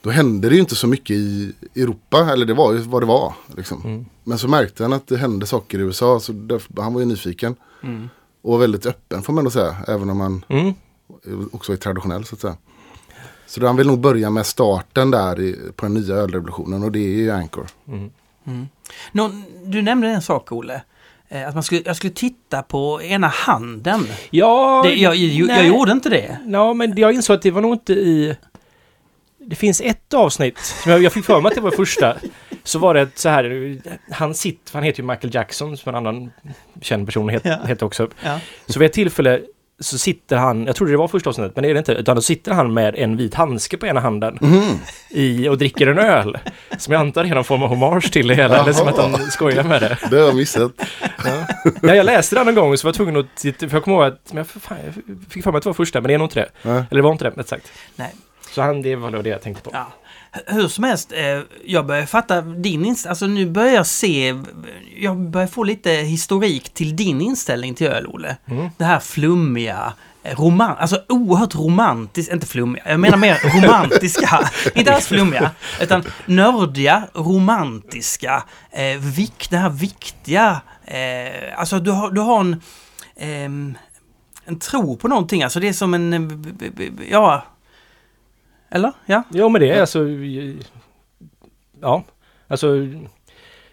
då 0.02 0.10
hände 0.10 0.50
det 0.50 0.56
ju 0.56 0.62
inte 0.62 0.76
så 0.76 0.88
mycket 0.88 1.16
i 1.16 1.54
Europa, 1.76 2.32
eller 2.32 2.46
det 2.46 2.54
var 2.54 2.74
ju 2.74 2.80
vad 2.80 3.02
det 3.02 3.06
var. 3.06 3.34
Liksom. 3.58 3.82
Mm. 3.86 4.06
Men 4.24 4.38
så 4.38 4.48
märkte 4.48 4.84
han 4.84 4.94
att 4.94 5.08
det 5.08 5.18
hände 5.18 5.46
saker 5.46 5.80
i 5.80 5.82
USA, 5.82 6.20
så 6.20 6.32
därför, 6.32 6.82
han 6.82 6.94
var 6.94 7.02
ju 7.02 7.06
nyfiken. 7.06 7.56
Mm. 7.84 8.10
Och 8.46 8.52
var 8.52 8.60
väldigt 8.60 8.86
öppen 8.86 9.22
får 9.24 9.34
man 9.34 9.40
ändå 9.42 9.52
säga, 9.52 9.76
även 9.88 10.10
om 10.10 10.20
han 10.20 10.46
Mm. 10.50 10.74
också 11.52 11.74
är 11.74 11.78
traditionell 11.78 12.26
så 12.26 12.36
att 12.36 12.42
säga. 12.42 12.58
Så 13.48 13.66
han 13.66 13.76
vill 13.76 13.88
nog 13.88 14.00
börja 14.00 14.30
med 14.30 14.46
starten 14.46 15.12
där 15.12 15.40
i, 15.40 15.60
på 15.76 15.86
den 15.86 15.94
nya 15.94 16.16
ölrevolutionen 16.16 16.84
och 16.84 16.92
det 16.92 17.00
är 17.00 17.10
ju 17.18 17.32
Anchor. 17.32 17.68
Mm. 17.88 18.10
Mm. 18.48 18.68
Nå, 19.12 19.32
du 19.66 19.82
nämnde 19.82 20.08
en 20.08 20.22
sak 20.22 20.52
Olle. 20.52 20.82
Eh, 21.30 21.48
Att 21.48 21.54
man 21.54 21.64
skulle, 21.64 21.82
jag 21.86 21.96
skulle 21.96 22.14
titta 22.14 22.62
på 22.64 23.02
ena 23.02 23.28
handen. 23.28 24.08
Ja, 24.30 24.82
Det, 24.86 24.96
jag, 24.96 25.16
jag, 25.16 25.50
jag 25.58 25.68
gjorde 25.68 25.92
inte 25.92 26.10
det. 26.10 26.40
Ja, 26.48 26.74
men 26.74 26.98
jag 26.98 27.14
insåg 27.14 27.36
att 27.36 27.42
det 27.42 27.52
var 27.52 27.62
nog 27.62 27.74
inte 27.74 27.94
i... 27.94 28.38
Det 29.38 29.56
finns 29.56 29.82
ett 29.82 30.14
avsnitt, 30.14 30.58
som 30.58 30.92
jag, 30.92 31.04
jag 31.04 31.14
fick 31.14 31.26
för 31.26 31.42
mig 31.42 31.50
att 31.50 31.56
det 31.56 31.62
var 31.62 31.72
första. 31.72 32.16
Så 32.66 32.80
var 32.80 32.94
det 32.94 33.08
så 33.20 33.30
här, 33.30 33.78
han 34.12 34.34
sitter, 34.36 34.74
han 34.74 34.84
heter 34.84 35.02
ju 35.04 35.08
Michael 35.08 35.36
Jackson 35.36 35.78
som 35.78 35.90
en 35.90 35.96
annan 35.96 36.32
känd 36.82 37.06
person 37.08 37.30
het, 37.30 37.42
Ja. 37.46 37.58
heter 37.68 37.86
också. 37.86 38.08
Ja. 38.24 38.40
Så 38.66 38.80
vid 38.80 38.86
ett 38.86 38.94
tillfälle 38.94 39.42
så 39.80 39.98
sitter 39.98 40.38
han, 40.38 40.66
jag 40.66 40.76
trodde 40.76 40.92
det 40.94 40.98
var 40.98 41.08
första 41.08 41.30
avsnittet, 41.30 41.56
men 41.56 41.64
det 41.64 41.70
är 41.70 41.74
det 41.74 41.78
inte, 41.80 41.92
utan 41.94 42.16
då 42.16 42.22
sitter 42.22 42.52
han 42.52 42.74
med 42.74 42.96
en 42.96 43.18
vit 43.18 43.34
handske 43.34 43.78
på 43.78 43.86
ena 43.88 44.00
handen 44.00 44.38
Mhm. 44.42 44.64
i, 45.10 45.48
och 45.50 45.58
dricker 45.58 45.88
en 45.88 46.00
öl. 46.00 46.38
Som 46.78 46.94
jag 46.94 47.00
antar 47.00 47.24
är 47.24 47.36
någon 47.36 47.44
form 47.44 47.64
av 47.64 47.70
hommage 47.70 48.12
till 48.12 48.28
det 48.28 48.36
hela, 48.36 48.60
eller 48.62 48.74
som 48.74 48.88
att 48.88 48.98
han 48.98 49.32
skojar 49.32 49.64
med 49.64 49.82
det. 49.82 49.98
Det 50.10 50.18
har 50.18 50.26
jag 50.26 50.36
missat. 50.36 50.72
Ja. 51.26 51.48
ja, 51.82 51.96
jag 51.96 52.06
läste 52.06 52.36
det 52.36 52.44
någon 52.44 52.56
gång 52.56 52.78
så 52.78 52.88
var 52.88 52.90
jag 52.90 52.96
tvungen 52.96 53.18
att 53.18 53.36
titta, 53.36 53.70
för 53.70 53.76
jag 53.78 53.84
kommer 53.84 53.98
ihåg 53.98 54.06
att, 54.14 54.34
men 54.34 54.38
jag, 54.38 54.48
fan, 54.62 54.78
jag 54.86 54.94
fick 55.30 55.44
för 55.44 55.52
mig 55.52 55.58
att 55.58 55.64
det 55.64 55.70
var 55.70 55.74
första, 55.74 56.02
men 56.02 56.08
det 56.08 56.14
är 56.14 56.18
nog 56.18 56.26
inte 56.26 56.40
det. 56.40 56.50
Nej. 56.62 56.74
Eller 56.76 56.96
det 56.96 57.02
var 57.02 57.12
inte 57.12 57.24
det, 57.30 57.40
rätt 57.40 57.48
sagt. 57.48 57.72
Nej. 57.96 58.14
Så 58.52 58.62
han, 58.62 58.82
det 58.82 58.96
var 58.96 59.12
det 59.24 59.30
jag 59.30 59.42
tänkte 59.42 59.64
på. 59.64 59.70
Ja. 59.74 59.88
Hur 60.48 60.68
som 60.68 60.84
helst, 60.84 61.12
eh, 61.12 61.42
jag 61.66 61.86
börjar 61.86 62.06
fatta 62.06 62.42
din 62.42 62.86
inställning. 62.86 63.10
Alltså 63.10 63.28
nu 63.28 63.46
börjar 63.46 63.74
jag 63.74 63.88
se, 63.88 64.36
jag 64.98 65.18
börjar 65.18 65.48
få 65.48 65.64
lite 65.64 65.92
historik 65.92 66.74
till 66.74 66.96
din 66.96 67.22
inställning 67.22 67.76
till 67.76 67.88
öl, 67.88 68.08
Olle. 68.08 68.38
Mm. 68.46 68.70
Det 68.78 68.86
här 68.86 69.00
flummiga, 69.00 69.94
eh, 70.24 70.40
roman 70.40 70.78
alltså 70.78 71.02
oerhört 71.10 71.56
romantiskt, 71.56 72.34
inte 72.34 72.48
flummiga, 72.48 72.84
jag 72.86 73.00
menar 73.00 73.18
mer 73.18 73.40
romantiska, 73.62 74.50
inte 74.76 74.94
alls 74.94 75.08
flummiga, 75.08 75.52
utan 75.82 76.04
nördiga, 76.26 77.04
romantiska, 77.14 78.44
eh, 78.72 78.98
vik, 78.98 79.48
det 79.50 79.58
här 79.58 79.70
viktiga, 79.70 80.62
eh, 80.86 81.60
alltså 81.60 81.80
du 81.80 81.92
har, 81.92 82.12
du 82.12 82.22
har 82.22 82.40
en, 82.40 82.62
ehm, 83.18 83.78
en 84.46 84.60
tro 84.60 84.98
på 84.98 85.08
någonting, 85.08 85.44
alltså 85.44 85.60
det 85.60 85.68
är 85.68 85.74
som 85.74 85.94
en, 85.94 86.14
eh, 86.14 86.90
ja, 87.10 87.46
eller? 88.76 88.92
Ja? 89.06 89.24
Ja, 89.30 89.50
men 89.50 89.62
det 89.62 89.70
är 89.72 89.82
alltså... 89.82 90.00
Ja, 91.82 92.04
alltså... 92.48 92.68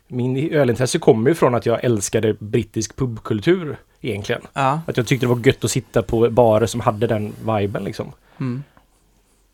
Min 0.08 0.52
ölintresse 0.52 0.98
kommer 0.98 1.30
ju 1.30 1.34
från 1.34 1.54
att 1.54 1.66
jag 1.66 1.84
älskade 1.84 2.34
brittisk 2.38 2.96
pubkultur 2.96 3.76
egentligen. 4.00 4.42
Ja. 4.52 4.80
Att 4.86 4.96
jag 4.96 5.06
tyckte 5.06 5.26
det 5.26 5.30
var 5.34 5.46
gött 5.46 5.64
att 5.64 5.70
sitta 5.70 6.02
på 6.02 6.30
barer 6.30 6.66
som 6.66 6.80
hade 6.80 7.06
den 7.06 7.32
viben 7.46 7.84
liksom. 7.84 8.12
Mm. 8.40 8.62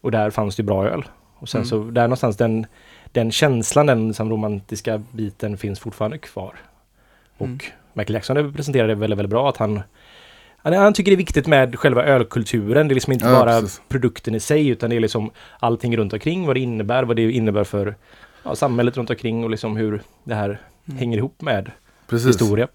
Och 0.00 0.11
där 0.11 0.30
fanns 0.30 0.56
det 0.56 0.62
bra 0.62 0.87
öl. 0.88 1.04
Och 1.38 1.48
sen 1.48 1.58
Mm. 1.58 1.68
så 1.68 1.84
där 1.84 2.02
någonstans 2.02 2.37
den, 2.37 2.66
den 3.12 3.30
känslan, 3.32 3.87
den 3.87 4.08
liksom 4.08 4.30
romantiska 4.30 5.02
biten 5.12 5.56
finns 5.58 5.80
fortfarande 5.80 6.18
kvar. 6.18 6.54
Och 7.38 7.46
Mm. 7.46 7.58
Michael 7.92 8.14
Jackson 8.14 8.37
representerade 8.37 8.94
väldigt, 8.94 9.18
väldigt 9.18 9.30
bra 9.30 9.48
att 9.48 9.56
han 9.56 9.80
han, 10.72 10.83
han 10.83 10.92
tycker 10.92 11.11
det 11.11 11.14
är 11.14 11.16
viktigt 11.16 11.46
med 11.46 11.78
själva 11.78 12.04
ölkulturen. 12.04 12.88
Det 12.88 12.92
är 12.92 12.94
liksom 12.94 13.12
inte 13.12 13.26
Ja, 13.26 13.33
bara 13.33 13.61
precis. 13.61 13.81
produkten 13.88 14.35
i 14.35 14.40
sig 14.40 14.68
utan 14.68 14.90
det 14.90 14.96
är 14.96 15.00
liksom 15.00 15.31
allting 15.61 15.96
runt 15.96 16.12
omkring. 16.12 16.46
Vad 16.46 16.57
det 16.57 16.61
innebär, 16.61 17.02
vad 17.02 17.16
det 17.16 17.33
innebär 17.33 17.64
för 17.64 17.94
ja, 18.42 18.54
samhället 18.57 18.96
runt 18.96 19.11
omkring 19.11 19.44
och 19.44 19.50
liksom 19.50 19.76
hur 19.76 20.02
det 20.24 20.35
här 20.35 20.59
Mm. 20.88 20.98
hänger 20.98 21.18
ihop 21.18 21.42
med 21.42 21.70
Precis. 22.09 22.28
historia. 22.28 22.68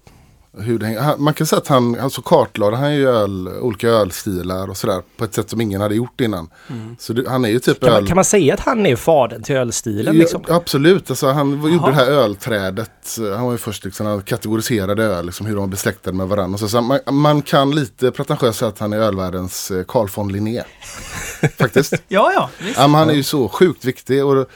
Hur 0.58 0.78
det 0.78 0.86
hänger. 0.86 1.16
Man 1.16 1.34
kan 1.34 1.46
säga 1.46 1.58
att 1.60 1.68
han 1.68 2.00
alltså 2.00 2.22
kartlade 2.22 2.76
han 2.76 2.94
ju 2.94 3.08
öl, 3.08 3.48
olika 3.48 3.88
ölstilar 3.88 4.70
och 4.70 4.76
sådär 4.76 5.02
på 5.16 5.24
ett 5.24 5.34
sätt 5.34 5.50
som 5.50 5.60
ingen 5.60 5.80
hade 5.80 5.94
gjort 5.94 6.20
innan. 6.20 6.48
Mm. 6.70 6.96
Så 6.98 7.12
det, 7.12 7.28
han 7.28 7.44
är 7.44 7.48
ju 7.48 7.58
typ 7.58 7.80
Kan 7.80 7.88
öl... 7.88 7.94
man, 7.94 8.06
kan 8.06 8.14
man 8.14 8.24
säga 8.24 8.54
att 8.54 8.60
han 8.60 8.86
är 8.86 8.96
fadern 8.96 9.42
till 9.42 9.56
ölstilen? 9.56 10.14
Ja, 10.14 10.20
Liksom? 10.20 10.42
absolut, 10.48 11.10
alltså, 11.10 11.30
han 11.30 11.60
var- 11.62 11.68
gjorde 11.70 11.86
det 11.86 11.94
här 11.94 12.06
ölträdet. 12.06 12.90
Han 13.36 13.44
var 13.44 13.52
ju 13.52 13.58
först 13.58 13.84
liksom, 13.84 14.06
han 14.06 14.22
kategoriserade 14.22 15.04
öl, 15.04 15.26
liksom, 15.26 15.46
hur 15.46 15.54
de 15.54 15.60
var 15.60 15.68
besläktade 15.68 16.16
med 16.16 16.28
varandra. 16.28 16.58
Så, 16.58 16.68
så 16.68 16.80
man, 16.80 16.98
man 17.10 17.42
kan 17.42 17.70
lite 17.74 18.10
pretentiöst 18.10 18.58
säga 18.58 18.68
att 18.68 18.78
han 18.78 18.92
är 18.92 18.98
ölvärldens 18.98 19.70
eh, 19.70 19.84
Carl 19.88 20.08
von 20.14 20.32
Linné. 20.32 20.62
Faktiskt. 21.58 21.92
Ja, 22.08 22.32
ja, 22.34 22.50
visst. 22.58 22.78
Ja, 22.78 22.86
han 22.86 23.10
är 23.10 23.14
ju 23.14 23.22
så 23.22 23.48
sjukt 23.48 23.84
viktig. 23.84 24.24
Och 24.24 24.46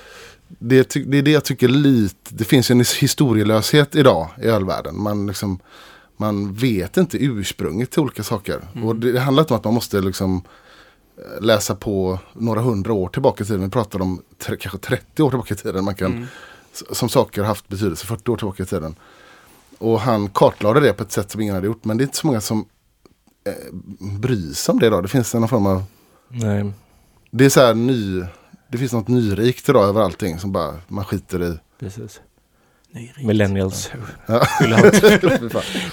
det, 0.58 0.94
det 1.06 1.18
är 1.18 1.22
det 1.22 1.30
jag 1.30 1.44
tycker 1.44 1.68
lite, 1.68 2.14
det 2.28 2.44
finns 2.44 2.70
en 2.70 2.80
historielöshet 3.00 3.94
idag 3.96 4.28
i 4.42 4.46
ölvärlden. 4.46 5.02
Man, 5.02 5.26
liksom, 5.26 5.58
man 6.18 6.54
vet 6.54 6.96
inte 6.96 7.24
ursprunget 7.24 7.90
till 7.90 8.00
olika 8.00 8.22
saker. 8.22 8.60
Och 8.84 8.96
det, 8.96 9.20
handlar 9.20 9.42
inte 9.42 9.54
om 9.54 9.58
att 9.58 9.64
man 9.64 9.74
måste 9.74 10.00
liksom 10.00 10.42
eh, 11.16 11.44
läsa 11.44 11.74
på 11.74 12.18
några 12.32 12.60
hundra 12.60 12.92
år 12.92 13.08
tillbaka 13.08 13.44
i 13.44 13.46
tiden. 13.46 13.62
Vi 13.62 13.70
pratar 13.70 14.02
om 14.02 14.22
tre, 14.38 14.56
kanske 14.56 14.78
30 14.78 15.22
år 15.22 15.30
tillbaka 15.30 15.54
i 15.54 15.56
tiden. 15.56 15.84
Man 15.84 15.94
kan, 15.94 16.12
Mm. 16.12 16.26
Som 16.90 17.08
saker 17.08 17.40
har 17.40 17.48
haft 17.48 17.68
betydelse 17.68 18.06
40 18.06 18.30
år 18.30 18.36
tillbaka 18.36 18.62
i 18.62 18.66
tiden. 18.66 18.96
Och 19.78 20.00
han 20.00 20.28
kartlade 20.28 20.80
det 20.80 20.92
på 20.92 21.02
ett 21.02 21.12
sätt 21.12 21.30
som 21.30 21.40
ingen 21.40 21.54
hade 21.54 21.66
gjort. 21.66 21.84
Men 21.84 21.98
det 21.98 22.02
är 22.02 22.04
inte 22.04 22.16
så 22.16 22.26
många 22.26 22.40
som 22.40 22.68
eh, 23.44 23.74
bryr 24.18 24.52
sig 24.52 24.72
om 24.72 24.78
det 24.78 24.86
idag. 24.86 25.02
Det 25.04 25.08
finns 25.08 25.34
en 25.34 25.48
form 25.48 25.66
av 25.66 25.82
Nej. 26.28 26.72
det 27.30 27.44
är 27.44 27.48
så 27.48 27.60
här 27.60 27.74
ny, 27.74 28.24
det 28.68 28.78
finns 28.78 28.92
något 28.92 29.08
nyrikt 29.08 29.68
idag 29.68 29.88
över 29.88 30.00
allting 30.00 30.38
som 30.38 30.52
bara 30.52 30.74
man 30.88 31.04
skiter 31.04 31.42
i. 31.42 31.58
Precis. 31.78 32.20
Millennials. 33.18 33.92
Ja. 34.26 34.46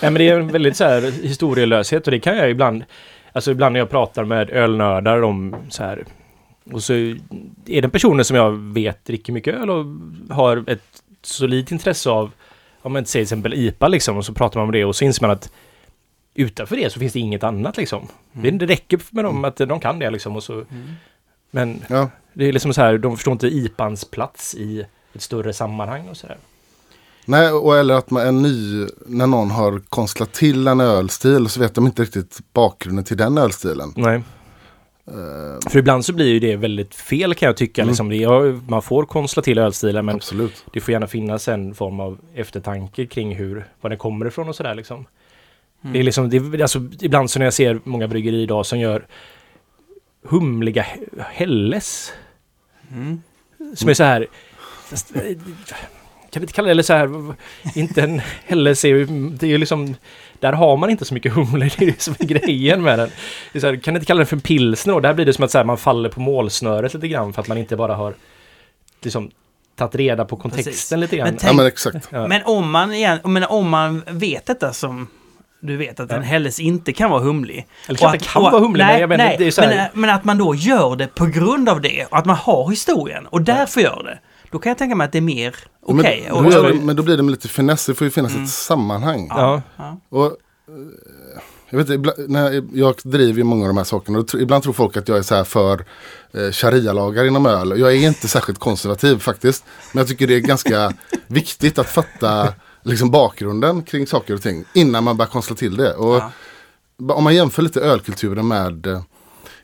Nej 0.01 0.11
men 0.11 0.13
det 0.13 0.29
är 0.29 0.39
en 0.39 0.47
väldigt 0.47 0.77
så 0.77 0.83
här 0.83 1.01
historielöshet 1.01 2.07
och 2.07 2.11
det 2.11 2.19
kan 2.19 2.37
jag 2.37 2.49
ibland 2.49 2.83
Alltså 3.33 3.51
ibland 3.51 3.73
när 3.73 3.79
jag 3.79 3.89
pratar 3.89 4.23
med 4.23 4.49
ölnördar 4.49 5.21
om 5.21 5.55
så 5.69 5.83
här 5.83 6.05
Och 6.71 6.83
så 6.83 6.93
är 7.65 7.81
det 7.81 7.89
personer 7.89 8.23
som 8.23 8.37
jag 8.37 8.51
vet 8.51 9.05
dricker 9.05 9.33
mycket 9.33 9.55
öl 9.55 9.69
och 9.69 9.85
har 10.35 10.63
ett 10.69 11.03
solidt 11.21 11.71
intresse 11.71 12.09
av 12.09 12.31
Om 12.81 12.93
man 12.93 13.05
säger 13.05 13.25
till 13.25 13.33
exempel 13.33 13.53
IPA 13.53 13.87
liksom 13.87 14.17
och 14.17 14.25
så 14.25 14.33
pratar 14.33 14.59
man 14.59 14.67
om 14.67 14.71
det 14.71 14.85
och 14.85 14.95
så 14.95 15.05
inser 15.05 15.21
man 15.21 15.31
att 15.31 15.51
Utanför 16.37 16.75
det 16.75 16.89
så 16.89 16.99
finns 16.99 17.13
det 17.13 17.19
inget 17.19 17.43
annat 17.43 17.77
liksom. 17.77 18.07
Det, 18.31 18.51
det 18.51 18.65
räcker 18.65 18.99
med 19.09 19.25
dem 19.25 19.45
att 19.45 19.57
de 19.57 19.79
kan 19.79 19.99
det 19.99 20.09
liksom 20.09 20.35
och 20.35 20.43
så 20.43 20.53
Mm. 20.53 20.93
Men 21.51 21.81
ja, 21.89 22.09
det 22.33 22.45
är 22.45 22.53
liksom 22.53 22.73
så 22.73 22.81
här, 22.81 22.97
de 22.97 23.15
förstår 23.15 23.31
inte 23.31 23.47
IPAns 23.47 24.05
plats 24.05 24.55
i 24.55 24.85
ett 25.13 25.21
större 25.21 25.53
sammanhang 25.53 26.09
och 26.09 26.17
sådär. 26.17 26.37
Nej, 27.25 27.51
och 27.51 27.77
eller 27.77 27.93
att 27.93 28.11
man 28.11 28.27
är 28.27 28.31
ny, 28.31 28.87
när 29.05 29.27
någon 29.27 29.51
har 29.51 29.81
konstlat 29.89 30.33
till 30.33 30.67
en 30.67 30.81
ölstil 30.81 31.49
så 31.49 31.59
vet 31.59 31.75
de 31.75 31.85
inte 31.85 32.01
riktigt 32.01 32.39
bakgrunden 32.53 33.05
till 33.05 33.17
den 33.17 33.37
ölstilen. 33.37 33.93
Nej. 33.95 34.23
Eh, 35.07 35.69
För 35.69 35.79
ibland 35.79 36.05
så 36.05 36.13
blir 36.13 36.27
ju 36.27 36.39
det 36.39 36.55
väldigt 36.55 36.95
fel 36.95 37.35
kan 37.35 37.47
jag 37.47 37.57
tycka. 37.57 37.81
Mm. 37.81 37.89
Liksom 37.89 38.09
det, 38.09 38.15
ja, 38.15 38.41
man 38.67 38.81
får 38.81 39.05
konstla 39.05 39.43
till 39.43 39.57
ölstilar 39.57 40.01
men 40.01 40.15
absolut. 40.15 40.65
det 40.73 40.81
får 40.81 40.91
gärna 40.91 41.07
finnas 41.07 41.47
en 41.47 41.75
form 41.75 41.99
av 41.99 42.19
eftertanke 42.35 43.05
kring 43.05 43.35
hur, 43.35 43.67
var 43.81 43.89
den 43.89 43.99
kommer 43.99 44.25
ifrån 44.25 44.49
och 44.49 44.55
sådär 44.55 44.75
liksom. 44.75 44.95
Mm. 45.81 45.93
Det 45.93 45.99
är 45.99 46.03
liksom, 46.03 46.29
det 46.29 46.61
alltså, 46.61 46.79
ibland 47.01 47.31
så 47.31 47.39
när 47.39 47.45
jag 47.45 47.53
ser 47.53 47.79
många 47.83 48.07
bryggerier 48.07 48.41
idag 48.41 48.65
som 48.65 48.79
gör 48.79 49.07
humliga 50.23 50.83
he- 50.83 51.23
helles. 51.31 52.13
Mm. 52.91 53.21
Som 53.75 53.89
är 53.89 53.93
så 53.93 54.03
här... 54.03 54.27
Fast, 54.89 55.15
eh, 55.15 55.21
kan 56.35 56.41
vi 56.41 56.43
inte 56.43 56.53
kalla 56.53 56.65
det 56.65 56.71
eller 56.71 56.83
så 56.83 56.93
här... 56.93 57.33
Inte 57.75 58.01
en 58.01 58.21
är 58.47 58.85
ju... 58.85 59.05
Det 59.29 59.45
är 59.45 59.49
ju 59.49 59.57
liksom... 59.57 59.95
Där 60.39 60.53
har 60.53 60.77
man 60.77 60.89
inte 60.89 61.05
så 61.05 61.13
mycket 61.13 61.33
humle, 61.33 61.69
det 61.77 61.85
är 61.85 61.91
det 61.91 62.01
som 62.01 62.15
är 62.19 62.25
grejen 62.25 62.83
med 62.83 62.99
den. 62.99 63.09
Det 63.53 63.57
är 63.57 63.61
så 63.61 63.67
här, 63.67 63.75
kan 63.75 63.93
ni 63.93 63.97
inte 63.97 64.05
kalla 64.07 64.17
den 64.17 64.27
för 64.27 64.35
en 64.35 64.41
pilsner 64.41 64.93
då? 64.93 64.99
Där 64.99 65.13
blir 65.13 65.25
det 65.25 65.33
som 65.33 65.43
att 65.43 65.51
så 65.51 65.57
här, 65.57 65.65
man 65.65 65.77
faller 65.77 66.09
på 66.09 66.19
målsnöret 66.19 66.93
lite 66.93 67.07
grann 67.07 67.33
för 67.33 67.41
att 67.41 67.47
man 67.47 67.57
inte 67.57 67.75
bara 67.75 67.95
har 67.95 68.13
liksom 69.03 69.31
tagit 69.75 69.95
reda 69.95 70.25
på 70.25 70.35
kontexten 70.35 70.71
Precis. 70.73 70.91
lite 70.97 71.17
grann. 71.17 71.25
Men 71.25 71.33
Ja 71.33 71.39
tänk- 71.41 71.55
men 71.57 71.65
exakt. 71.65 72.07
Ja. 72.11 72.27
Men 72.27 72.41
om 72.45 72.71
man, 72.71 72.93
igen, 72.93 73.19
men 73.23 73.43
om 73.43 73.69
man 73.69 74.03
vet 74.07 74.45
detta 74.45 74.73
som 74.73 75.07
du 75.59 75.77
vet 75.77 75.99
att 75.99 76.11
en 76.11 76.17
Ja. 76.21 76.27
Helles 76.27 76.59
inte 76.59 76.93
kan 76.93 77.09
vara 77.11 77.21
humlig. 77.21 77.67
Eller 77.87 77.97
kanske 77.99 78.17
Och 78.17 78.23
kan 78.23 78.43
och- 78.45 78.51
vara 78.51 78.61
humlig, 78.61 78.83
nej, 78.83 78.91
men 78.93 79.01
jag 79.01 79.09
menar, 79.09 79.25
nej, 79.25 79.35
det 79.39 79.47
är 79.47 79.51
så 79.51 79.61
här- 79.61 79.89
men, 79.93 80.01
men 80.01 80.09
att 80.09 80.23
man 80.23 80.37
då 80.37 80.55
gör 80.55 80.95
det 80.95 81.07
på 81.15 81.25
grund 81.25 81.69
av 81.69 81.81
det 81.81 82.05
och 82.05 82.17
att 82.17 82.25
man 82.25 82.35
har 82.35 82.69
historien 82.69 83.25
och 83.25 83.41
därför 83.41 83.81
gör 83.81 84.03
det. 84.03 84.19
Då 84.55 84.59
kan 84.59 84.69
jag 84.69 84.77
tänka 84.77 84.95
mig 84.95 85.05
att 85.05 85.11
det 85.11 85.17
är 85.17 85.21
mer 85.21 85.55
okej. 85.81 86.23
Men, 86.31 86.45
Och- 86.45 86.51
då, 86.51 86.61
det- 86.61 86.73
men 86.73 86.95
då 86.95 87.03
blir 87.03 87.17
det 87.17 87.23
med 87.23 87.31
lite 87.31 87.47
finess, 87.47 87.85
det 87.85 87.93
får 87.95 88.05
ju 88.05 88.11
finnas 88.11 88.31
Mm. 88.31 88.43
ett 88.43 88.49
sammanhang. 88.49 89.27
Ja. 89.29 89.61
ja. 89.77 89.97
Och, 90.09 90.25
eh, 90.25 90.31
jag, 91.69 91.77
vet, 91.77 91.89
ibland, 91.89 92.29
när 92.29 92.51
jag, 92.51 92.69
jag 92.73 92.95
driver 93.03 93.37
ju 93.37 93.43
många 93.43 93.61
av 93.63 93.67
de 93.67 93.77
här 93.77 93.83
sakerna 93.83 94.19
och 94.19 94.33
ibland 94.35 94.63
tror 94.63 94.73
folk 94.73 94.97
att 94.97 95.07
jag 95.07 95.17
är 95.17 95.21
så 95.21 95.35
här 95.35 95.43
för 95.43 95.85
eh, 96.33 96.51
sharia-lagar 96.51 97.25
inom 97.25 97.45
öl. 97.45 97.79
Jag 97.79 97.91
är 97.93 98.07
inte 98.07 98.27
särskilt 98.27 98.59
konservativ 98.59 99.19
faktiskt. 99.19 99.65
Men 99.93 99.99
jag 100.01 100.07
tycker 100.07 100.27
det 100.27 100.35
är 100.35 100.39
ganska 100.39 100.93
viktigt 101.27 101.79
att 101.79 101.87
fatta 101.89 102.53
liksom, 102.83 103.11
bakgrunden 103.11 103.81
kring 103.83 104.07
saker 104.07 104.33
och 104.33 104.41
ting 104.41 104.65
innan 104.73 105.03
man 105.03 105.17
börjar 105.17 105.29
konstla 105.29 105.55
till 105.55 105.77
det. 105.77 105.93
Och 105.93 106.15
Ja. 106.15 107.13
om 107.13 107.23
man 107.23 107.35
jämför 107.35 107.61
lite 107.61 107.81
ölkulturen 107.81 108.47
med 108.47 108.87
eh, 108.87 109.01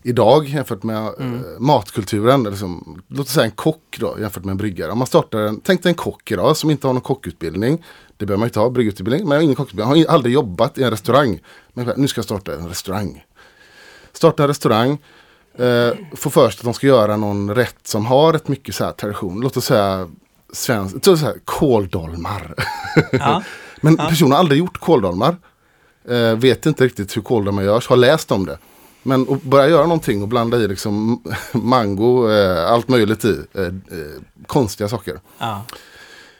idag 0.03 0.47
jämfört 0.47 0.83
med 0.83 1.05
eh, 1.05 1.59
matkulturen. 1.59 2.43
Liksom, 2.43 3.01
låt 3.07 3.27
oss 3.27 3.33
säga 3.33 3.45
en 3.45 3.51
kock 3.51 3.97
då 3.99 4.17
jämfört 4.19 4.43
med 4.43 4.51
en 4.51 4.57
bryggare. 4.57 4.91
Om 4.91 4.97
man 4.97 5.07
startar 5.07 5.39
en, 5.39 5.61
tänk 5.63 5.83
dig 5.83 5.89
en 5.89 5.95
kock 5.95 6.31
idag 6.31 6.57
som 6.57 6.69
inte 6.69 6.87
har 6.87 6.93
någon 6.93 7.01
kockutbildning. 7.01 7.85
Det 8.17 8.25
behöver 8.25 8.39
man 8.39 8.47
inte 8.47 8.59
ha, 8.59 8.69
bryggutbildning. 8.69 9.27
Men 9.27 9.41
ingen 9.41 9.55
kockutbildning, 9.55 10.05
har 10.05 10.13
aldrig 10.13 10.33
jobbat 10.33 10.77
i 10.77 10.83
en 10.83 10.91
restaurang. 10.91 11.39
Men 11.73 11.93
nu 11.97 12.07
ska 12.07 12.19
jag 12.19 12.25
starta 12.25 12.53
en 12.55 12.69
restaurang. 12.69 13.23
Starta 14.13 14.43
en 14.43 14.47
restaurang. 14.47 14.97
Eh, 15.57 15.91
få 16.15 16.29
för 16.29 16.49
sig 16.49 16.59
att 16.59 16.63
de 16.63 16.73
ska 16.73 16.87
göra 16.87 17.17
någon 17.17 17.55
rätt 17.55 17.87
som 17.87 18.05
har 18.05 18.33
ett 18.33 18.47
mycket 18.47 18.75
så 18.75 18.85
här 18.85 18.91
tradition. 18.91 19.41
Låt 19.41 19.57
oss 19.57 19.65
säga 19.65 20.09
svensk, 20.53 21.05
så 21.05 21.15
här, 21.15 21.35
kåldolmar. 21.45 22.55
Ja. 23.11 23.43
Men 23.81 23.97
personen 23.97 24.31
har 24.31 24.39
aldrig 24.39 24.59
gjort 24.59 24.77
kåldolmar. 24.77 25.37
Eh, 26.09 26.35
vet 26.35 26.65
inte 26.65 26.85
riktigt 26.85 27.17
hur 27.17 27.21
kåldolmar 27.21 27.63
görs, 27.63 27.87
har 27.87 27.97
läst 27.97 28.31
om 28.31 28.45
det. 28.45 28.57
Men 29.03 29.21
att 29.33 29.41
börja 29.43 29.69
göra 29.69 29.83
någonting 29.83 30.21
och 30.21 30.27
blanda 30.27 30.57
i 30.57 30.67
liksom 30.67 31.23
mango, 31.51 32.29
eh, 32.31 32.71
allt 32.71 32.87
möjligt 32.87 33.25
i. 33.25 33.39
Eh, 33.53 33.63
eh, 33.63 33.71
konstiga 34.47 34.89
saker. 34.89 35.19
Ja. 35.37 35.61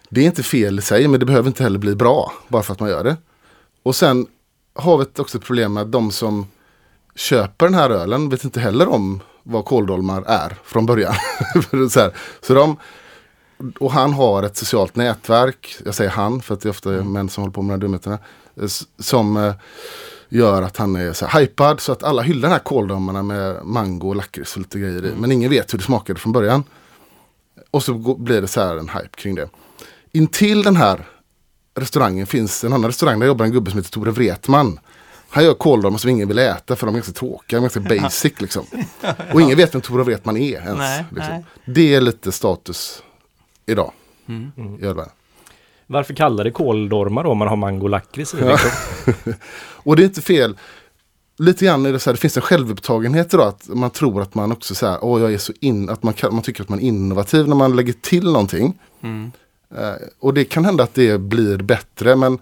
Det 0.09 0.21
är 0.21 0.25
inte 0.25 0.43
fel 0.43 0.79
i 0.79 0.81
sig 0.81 1.07
men 1.07 1.19
det 1.19 1.25
behöver 1.25 1.47
inte 1.47 1.63
heller 1.63 1.79
bli 1.79 1.95
bra 1.95 2.31
bara 2.47 2.63
för 2.63 2.73
att 2.73 2.79
man 2.79 2.89
gör 2.89 3.03
det. 3.03 3.17
Och 3.83 3.95
sen 3.95 4.27
har 4.73 4.97
vi 4.97 5.05
också 5.17 5.37
ett 5.37 5.43
problem 5.43 5.73
med 5.73 5.81
att 5.83 5.91
de 5.91 6.11
som 6.11 6.47
köper 7.15 7.65
den 7.65 7.75
här 7.75 7.89
ölen 7.89 8.29
vet 8.29 8.43
inte 8.43 8.59
heller 8.59 8.87
om 8.89 9.19
vad 9.43 9.65
kåldolmar 9.65 10.23
är 10.27 10.57
från 10.63 10.85
början. 10.85 11.13
så, 11.89 11.99
här, 11.99 12.13
så 12.41 12.53
de, 12.53 12.77
och 13.79 13.91
han 13.91 14.13
har 14.13 14.43
ett 14.43 14.57
socialt 14.57 14.95
nätverk, 14.95 15.75
jag 15.85 15.95
säger 15.95 16.11
han 16.11 16.41
för 16.41 16.53
att 16.53 16.61
det 16.61 16.67
är 16.67 16.71
ofta 16.71 16.89
män 16.89 17.29
som 17.29 17.41
håller 17.43 17.53
på 17.53 17.61
med 17.61 17.69
de 17.69 17.73
här 17.73 17.81
dumheterna. 17.81 18.19
eh, 18.61 18.67
Som 18.99 19.37
eh, 19.37 19.53
gör 20.31 20.61
att 20.61 20.77
han 20.77 20.95
är 20.95 21.13
så 21.13 21.25
här 21.25 21.39
hypad 21.39 21.79
så 21.79 21.91
att 21.91 22.03
alla 22.03 22.21
hyllar 22.21 22.41
den 22.41 22.51
här 22.51 22.59
kåldolmarna 22.59 23.23
med 23.23 23.65
mango 23.65 24.09
och 24.09 24.15
lakrits 24.15 24.55
och 24.55 24.61
lite 24.61 24.79
grejer 24.79 25.05
i. 25.05 25.11
Men 25.17 25.31
ingen 25.31 25.49
vet 25.49 25.73
hur 25.73 25.77
det 25.77 25.83
smakade 25.83 26.19
från 26.19 26.33
början. 26.33 26.63
Och 27.71 27.83
så 27.83 27.93
blir 28.15 28.41
det 28.41 28.47
så 28.47 28.61
här 28.61 28.77
en 28.77 28.89
hype 28.89 29.17
kring 29.17 29.35
det. 29.35 29.49
Intill 30.11 30.63
den 30.63 30.75
här 30.75 31.05
restaurangen 31.75 32.27
finns 32.27 32.63
en 32.63 32.73
annan 32.73 32.89
restaurang 32.89 33.19
där 33.19 33.27
jobbar 33.27 33.45
en 33.45 33.51
gubbe 33.51 33.71
som 33.71 33.79
heter 33.79 33.91
Tore 33.91 34.11
Wretman. 34.11 34.79
Han 35.29 35.43
gör 35.43 35.53
kåldolmar 35.53 35.97
som 35.97 36.09
ingen 36.09 36.27
vill 36.27 36.39
äta 36.39 36.75
för 36.75 36.85
de 36.85 36.95
är 36.95 36.99
ganska 36.99 37.13
tråkiga, 37.13 37.59
de 37.59 37.65
är 37.65 37.69
ganska 37.69 37.79
basic 38.01 38.41
liksom. 38.41 38.65
Och 39.33 39.41
ingen 39.41 39.57
vet 39.57 39.75
vem 39.75 39.81
Tore 39.81 40.03
Wretman 40.03 40.37
är 40.37 40.53
ens. 40.53 40.77
Nej, 40.77 41.05
liksom. 41.15 41.33
nej. 41.33 41.45
Det 41.65 41.95
är 41.95 42.01
lite 42.01 42.31
status 42.31 43.03
idag. 43.65 43.91
Mm. 44.27 44.51
i 44.79 44.85
ölvärlden. 44.85 45.13
Varför 45.91 46.13
kallar 46.13 46.43
det 46.43 46.51
kåldormar 46.51 47.23
då 47.23 47.29
om 47.29 47.37
man 47.37 47.47
har 47.47 47.55
mango 47.55 47.87
lakrits 47.87 48.33
i? 48.33 48.37
Liksom? 48.37 48.71
Och 49.83 49.95
det 49.95 50.03
är 50.03 50.05
inte 50.05 50.21
fel. 50.21 50.57
Lite 51.37 51.65
grann 51.65 51.85
är 51.85 51.93
det 51.93 51.99
så 51.99 52.09
här, 52.09 52.13
det 52.13 52.19
finns 52.19 52.37
en 52.37 52.43
självupptagenhet 52.43 53.33
idag 53.33 53.47
att 53.47 53.67
man 53.67 53.89
tror 53.89 54.21
att 54.21 54.35
man 54.35 54.51
också 54.51 54.75
så 54.75 54.87
här, 54.87 54.97
åh 55.01 55.21
jag 55.21 55.33
är 55.33 55.37
så 55.37 55.53
in, 55.59 55.89
att 55.89 56.03
man, 56.03 56.13
kan, 56.13 56.33
man 56.33 56.43
tycker 56.43 56.63
att 56.63 56.69
man 56.69 56.79
är 56.79 56.83
innovativ 56.83 57.47
när 57.47 57.55
man 57.55 57.75
lägger 57.75 57.93
till 57.93 58.23
någonting. 58.23 58.79
Mm. 59.01 59.31
Eh, 59.77 59.93
och 60.19 60.33
det 60.33 60.43
kan 60.43 60.65
hända 60.65 60.83
att 60.83 60.93
det 60.93 61.17
blir 61.17 61.57
bättre 61.57 62.15
men 62.15 62.39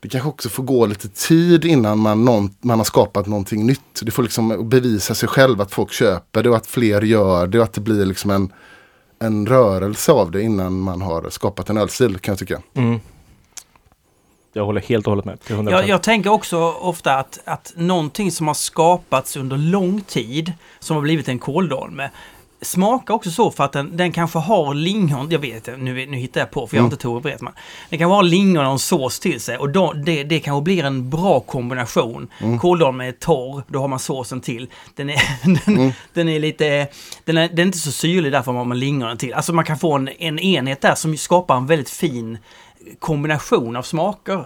det 0.00 0.08
kanske 0.08 0.28
också 0.28 0.48
får 0.48 0.62
gå 0.62 0.86
lite 0.86 1.08
tid 1.08 1.64
innan 1.64 1.98
man, 1.98 2.24
någon, 2.24 2.54
man 2.60 2.78
har 2.78 2.84
skapat 2.84 3.26
någonting 3.26 3.66
nytt. 3.66 4.00
Det 4.02 4.10
får 4.10 4.22
liksom 4.22 4.68
bevisa 4.68 5.14
sig 5.14 5.28
själv 5.28 5.60
att 5.60 5.72
folk 5.72 5.92
köper 5.92 6.42
det 6.42 6.50
och 6.50 6.56
att 6.56 6.66
fler 6.66 7.02
gör 7.02 7.46
det 7.46 7.58
och 7.58 7.64
att 7.64 7.72
det 7.72 7.80
blir 7.80 8.04
liksom 8.04 8.30
en, 8.30 8.52
en 9.24 9.46
rörelse 9.46 10.12
av 10.12 10.30
det 10.30 10.42
innan 10.42 10.80
man 10.80 11.02
har 11.02 11.30
skapat 11.30 11.70
en 11.70 11.76
ölstil 11.76 12.18
kan 12.18 12.32
jag 12.32 12.38
tycka. 12.38 12.62
Mm. 12.74 13.00
Jag 14.52 14.64
håller 14.64 14.80
helt 14.80 15.06
och 15.06 15.10
hållet 15.10 15.24
med. 15.24 15.40
till 15.40 15.56
100%. 15.56 15.70
Jag, 15.70 15.88
jag 15.88 16.02
tänker 16.02 16.30
också 16.30 16.58
ofta 16.80 17.14
att, 17.14 17.38
att 17.44 17.72
någonting 17.76 18.32
som 18.32 18.46
har 18.46 18.54
skapats 18.54 19.36
under 19.36 19.56
lång 19.56 20.00
tid, 20.00 20.52
som 20.78 20.96
har 20.96 21.02
blivit 21.02 21.28
en 21.28 21.38
kåldolme, 21.38 22.10
smakar 22.62 23.14
också 23.14 23.30
så 23.30 23.50
för 23.50 23.64
att 23.64 23.72
den, 23.72 23.96
den 23.96 24.12
kanske 24.12 24.38
har 24.38 24.74
lingon, 24.74 25.30
jag 25.30 25.38
vet 25.38 25.54
inte, 25.54 25.76
nu, 25.76 26.06
nu 26.06 26.16
hittar 26.16 26.40
jag 26.40 26.50
på 26.50 26.66
för 26.66 26.76
jag 26.76 26.82
har 26.82 26.86
Mm. 26.86 26.92
inte 26.92 27.02
Tore 27.02 27.20
Wretman. 27.20 27.52
Den 27.90 27.98
kan 27.98 28.10
ha 28.10 28.22
lingon 28.22 28.66
och 28.66 28.72
en 28.72 28.78
sås 28.78 29.20
till 29.20 29.40
sig 29.40 29.56
och 29.58 29.70
då, 29.70 29.92
det, 29.92 30.24
det 30.24 30.40
kanske 30.40 30.62
blir 30.64 30.84
en 30.84 31.10
bra 31.10 31.40
kombination. 31.40 32.28
Mm. 32.40 32.58
Kåldolme 32.58 33.08
är 33.08 33.12
torr, 33.12 33.62
då 33.68 33.78
har 33.80 33.88
man 33.88 33.98
såsen 33.98 34.40
till. 34.40 34.68
Den 34.94 35.10
är, 35.10 35.20
den, 35.66 35.76
Mm. 35.76 35.92
den 36.14 36.28
är 36.28 36.40
lite, 36.40 36.88
den 37.24 37.36
är, 37.36 37.48
den 37.48 37.58
är 37.58 37.62
inte 37.62 37.78
så 37.78 37.92
syrlig 37.92 38.32
därför 38.32 38.52
har 38.52 38.64
man 38.64 38.78
lingonen 38.78 39.16
till. 39.18 39.34
Alltså 39.34 39.52
man 39.52 39.64
kan 39.64 39.78
få 39.78 39.92
en, 39.94 40.08
en 40.08 40.38
enhet 40.38 40.80
där 40.80 40.94
som 40.94 41.16
skapar 41.16 41.56
en 41.56 41.66
väldigt 41.66 41.90
fin 41.90 42.38
kombination 42.98 43.76
av 43.76 43.82
smaker. 43.82 44.34
Eh, 44.34 44.44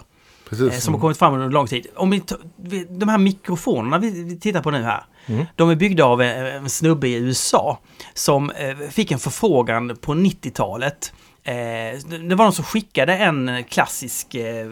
Precis. 0.49 0.83
som 0.83 0.93
har 0.93 1.01
kommit 1.01 1.17
fram 1.17 1.33
under 1.33 1.49
lång 1.49 1.67
tid. 1.67 1.87
Om 1.95 2.09
vi, 2.55 2.85
de 2.89 3.09
här 3.09 3.17
mikrofonerna 3.17 3.97
vi 3.97 4.39
tittar 4.39 4.61
på 4.61 4.71
nu 4.71 4.83
här. 4.83 5.03
Mm. 5.27 5.45
De 5.55 5.69
är 5.69 5.75
byggda 5.75 6.05
av 6.05 6.21
en, 6.21 6.45
en 6.45 6.69
snubbe 6.69 7.07
i 7.07 7.15
USA 7.15 7.79
som 8.13 8.51
eh, 8.51 8.77
fick 8.77 9.11
en 9.11 9.19
förfrågan 9.19 9.97
på 10.01 10.13
90-talet. 10.13 11.13
Eh, 11.43 11.53
det, 11.53 12.27
det 12.29 12.35
var 12.35 12.45
någon 12.45 12.53
som 12.53 12.65
skickade 12.65 13.17
en 13.17 13.63
klassisk 13.69 14.35
eh, 14.35 14.67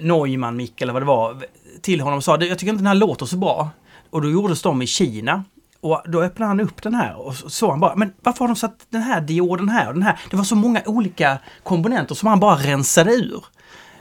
Neumann-mick 0.00 0.82
eller 0.82 0.92
vad 0.92 1.02
det 1.02 1.06
var 1.06 1.44
till 1.82 2.00
honom 2.00 2.16
och 2.16 2.24
sa 2.24 2.32
jag 2.32 2.58
tycker 2.58 2.72
inte 2.72 2.82
den 2.82 2.86
här 2.86 2.94
låter 2.94 3.26
så 3.26 3.36
bra. 3.36 3.70
Och 4.10 4.22
då 4.22 4.30
gjordes 4.30 4.62
de 4.62 4.82
i 4.82 4.86
Kina. 4.86 5.44
Och 5.80 6.02
då 6.06 6.22
öppnade 6.22 6.48
han 6.48 6.60
upp 6.60 6.82
den 6.82 6.94
här 6.94 7.16
och 7.16 7.34
så 7.34 7.50
såg 7.50 7.70
han 7.70 7.80
bara, 7.80 7.96
men 7.96 8.12
varför 8.22 8.38
har 8.40 8.48
de 8.48 8.56
satt 8.56 8.86
den 8.88 9.02
här 9.02 9.20
dioden 9.20 9.68
här 9.68 9.88
och 9.88 9.94
den 9.94 10.02
här? 10.02 10.20
Det 10.30 10.36
var 10.36 10.44
så 10.44 10.54
många 10.54 10.82
olika 10.86 11.38
komponenter 11.62 12.14
som 12.14 12.28
han 12.28 12.40
bara 12.40 12.56
rensade 12.56 13.12
ur. 13.12 13.44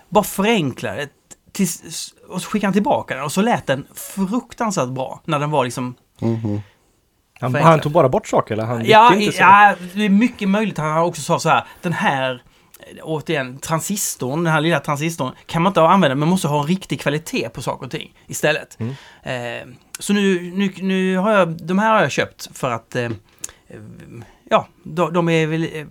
Bara 0.09 0.23
förenklade 0.23 1.07
tills, 1.51 2.13
och 2.29 2.41
så 2.41 2.49
skickade 2.49 2.67
han 2.67 2.73
tillbaka 2.73 3.15
den 3.15 3.23
och 3.23 3.31
så 3.31 3.41
lät 3.41 3.67
den 3.67 3.87
fruktansvärt 3.95 4.89
bra 4.89 5.21
när 5.25 5.39
den 5.39 5.51
var 5.51 5.63
liksom... 5.63 5.95
Mhm. 6.19 6.61
han, 7.39 7.55
han 7.55 7.79
tog 7.79 7.91
bara 7.91 8.09
bort 8.09 8.27
saker 8.27 8.53
eller? 8.53 8.65
Han 8.65 8.85
Ja, 8.85 9.15
inte 9.15 9.37
så? 9.37 9.41
ja, 9.41 9.75
det 9.93 10.05
är 10.05 10.09
mycket 10.09 10.49
möjligt 10.49 10.79
att 10.79 10.85
han 10.85 11.03
också 11.03 11.21
sa 11.21 11.39
så 11.39 11.49
här, 11.49 11.63
den 11.81 11.93
här 11.93 12.41
Återigen, 13.03 13.59
transistorn, 13.59 14.43
den 14.43 14.53
här 14.53 14.61
lilla 14.61 14.79
transistorn 14.79 15.31
kan 15.45 15.61
man 15.61 15.69
inte 15.69 15.81
använda, 15.81 16.15
man 16.15 16.29
måste 16.29 16.47
ha 16.47 16.61
en 16.61 16.67
riktig 16.67 17.01
kvalitet 17.01 17.49
på 17.49 17.61
saker 17.61 17.85
och 17.85 17.91
ting 17.91 18.13
istället. 18.27 18.77
Mm. 18.79 18.93
Eh, 19.23 19.75
så 19.99 20.13
nu, 20.13 20.51
nu, 20.55 20.73
nu 20.77 21.17
har 21.17 21.31
jag, 21.31 21.65
de 21.67 21.79
här 21.79 21.93
har 21.93 22.01
jag 22.01 22.11
köpt 22.11 22.57
för 22.57 22.71
att 22.71 22.95
eh, 22.95 23.03
eh, 23.03 23.11
ja, 24.49 24.67
de, 24.83 25.13
de 25.13 25.29
är 25.29 25.47
väl 25.47 25.63
eh, 25.73 25.85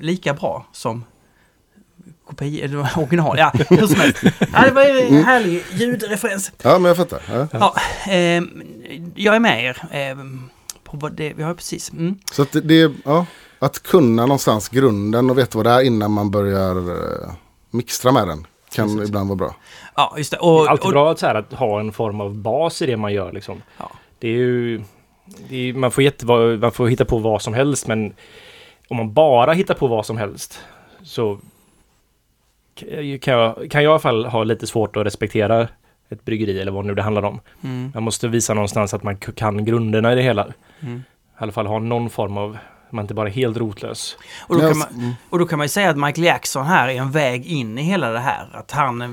lika 0.00 0.34
bra 0.34 0.66
som 0.72 1.04
kopia, 2.26 2.64
eller 2.64 2.88
original. 2.98 3.38
Ja, 3.38 3.52
hur 3.68 3.86
som 3.86 4.00
helst. 4.00 4.22
Ja, 4.52 4.62
det 4.64 4.70
var 4.70 4.84
ju 4.84 5.00
Mm. 5.00 5.16
en 5.16 5.24
härlig 5.24 5.62
ljudreferens. 5.72 6.52
Ja 6.62 6.78
men 6.78 6.84
jag 6.88 6.96
fattar. 6.96 7.22
Ja. 7.28 7.46
Ja, 7.52 7.74
eh, 8.12 8.42
jag 9.14 9.34
är 9.36 9.40
med 9.40 9.64
er. 9.64 9.82
Eh, 9.90 10.16
på 10.84 10.96
vad 10.96 11.12
det, 11.12 11.32
vi 11.36 11.42
har 11.42 11.54
precis. 11.54 11.92
Mm. 11.92 12.18
Så 12.32 12.42
att 12.42 12.52
det, 12.52 12.60
det, 12.60 12.92
ja, 13.04 13.26
att 13.58 13.82
kunna 13.82 14.22
någonstans 14.26 14.68
grunden 14.68 15.30
och 15.30 15.38
veta 15.38 15.58
vad 15.58 15.66
det 15.66 15.70
är 15.70 15.80
innan 15.82 16.10
man 16.12 16.30
börjar 16.30 16.76
uh, 16.90 17.32
mixtra 17.70 18.12
med 18.12 18.28
den 18.28 18.46
kan 18.74 18.88
Precis. 18.88 19.08
ibland 19.08 19.28
vara 19.28 19.36
bra. 19.36 19.54
Ja, 19.96 20.14
just 20.16 20.30
det. 20.30 20.36
Det 20.36 20.40
Och, 20.40 20.64
är 20.64 20.68
alltid 20.70 20.86
och, 20.86 20.92
bra 20.92 21.10
att, 21.12 21.18
så 21.18 21.26
här, 21.26 21.34
att 21.34 21.52
ha 21.52 21.80
en 21.80 21.92
form 21.92 22.20
av 22.20 22.34
bas 22.34 22.82
i 22.82 22.86
det 22.86 22.96
man 22.96 23.12
gör. 23.12 23.32
Liksom. 23.32 23.62
Ja. 23.78 23.90
Det 24.18 24.28
är 24.28 24.32
ju, 24.32 24.82
det 25.48 25.56
är, 25.68 25.72
man, 25.74 25.90
får 25.90 26.04
jätte, 26.04 26.26
man 26.60 26.72
får 26.72 26.88
hitta 26.88 27.04
på 27.04 27.18
vad 27.18 27.42
som 27.42 27.54
helst 27.54 27.86
men 27.86 28.12
om 28.88 28.96
man 28.96 29.12
bara 29.12 29.52
hittar 29.52 29.74
på 29.74 29.86
vad 29.86 30.06
som 30.06 30.16
helst 30.16 30.60
så 31.02 31.38
kan 33.20 33.34
jag, 33.34 33.70
kan 33.70 33.82
jag 33.82 33.90
i 33.90 33.92
alla 33.92 33.98
fall 33.98 34.24
ha 34.26 34.44
lite 34.44 34.66
svårt 34.66 34.96
att 34.96 35.06
respektera 35.06 35.68
ett 36.08 36.24
bryggeri 36.24 36.60
eller 36.60 36.72
vad 36.72 36.84
nu 36.84 36.94
det 36.94 37.02
handlar 37.02 37.22
om. 37.22 37.40
Mm, 37.64 37.90
Man 37.94 38.02
måste 38.02 38.28
visa 38.28 38.54
någonstans 38.54 38.94
att 38.94 39.02
man 39.02 39.16
kan 39.16 39.64
grunderna 39.64 40.12
i 40.12 40.14
det 40.16 40.22
hela. 40.22 40.46
mm. 40.80 40.96
I 40.98 41.36
alla 41.42 41.52
fall 41.52 41.66
ha 41.66 41.78
någon 41.78 42.10
form 42.10 42.36
av, 42.38 42.58
man 42.90 43.04
inte 43.04 43.14
bara 43.14 43.28
är 43.28 43.32
helt 43.32 43.56
rotlös. 43.56 44.16
Och, 44.48 44.54
då 44.54 44.60
kan 44.60 44.78
man, 44.78 44.88
mm. 44.94 45.12
och 45.30 45.38
då 45.38 45.46
kan 45.46 45.58
man 45.58 45.64
ju 45.64 45.68
säga 45.68 45.90
att 45.90 45.96
Michael 45.96 46.24
Jackson 46.24 46.66
här 46.66 46.88
är 46.88 46.94
en 46.94 47.10
väg 47.10 47.46
in 47.46 47.78
i 47.78 47.82
hela 47.82 48.10
det 48.10 48.18
här. 48.18 48.48
Att 48.52 48.70
han, 48.70 49.02
eh, 49.02 49.08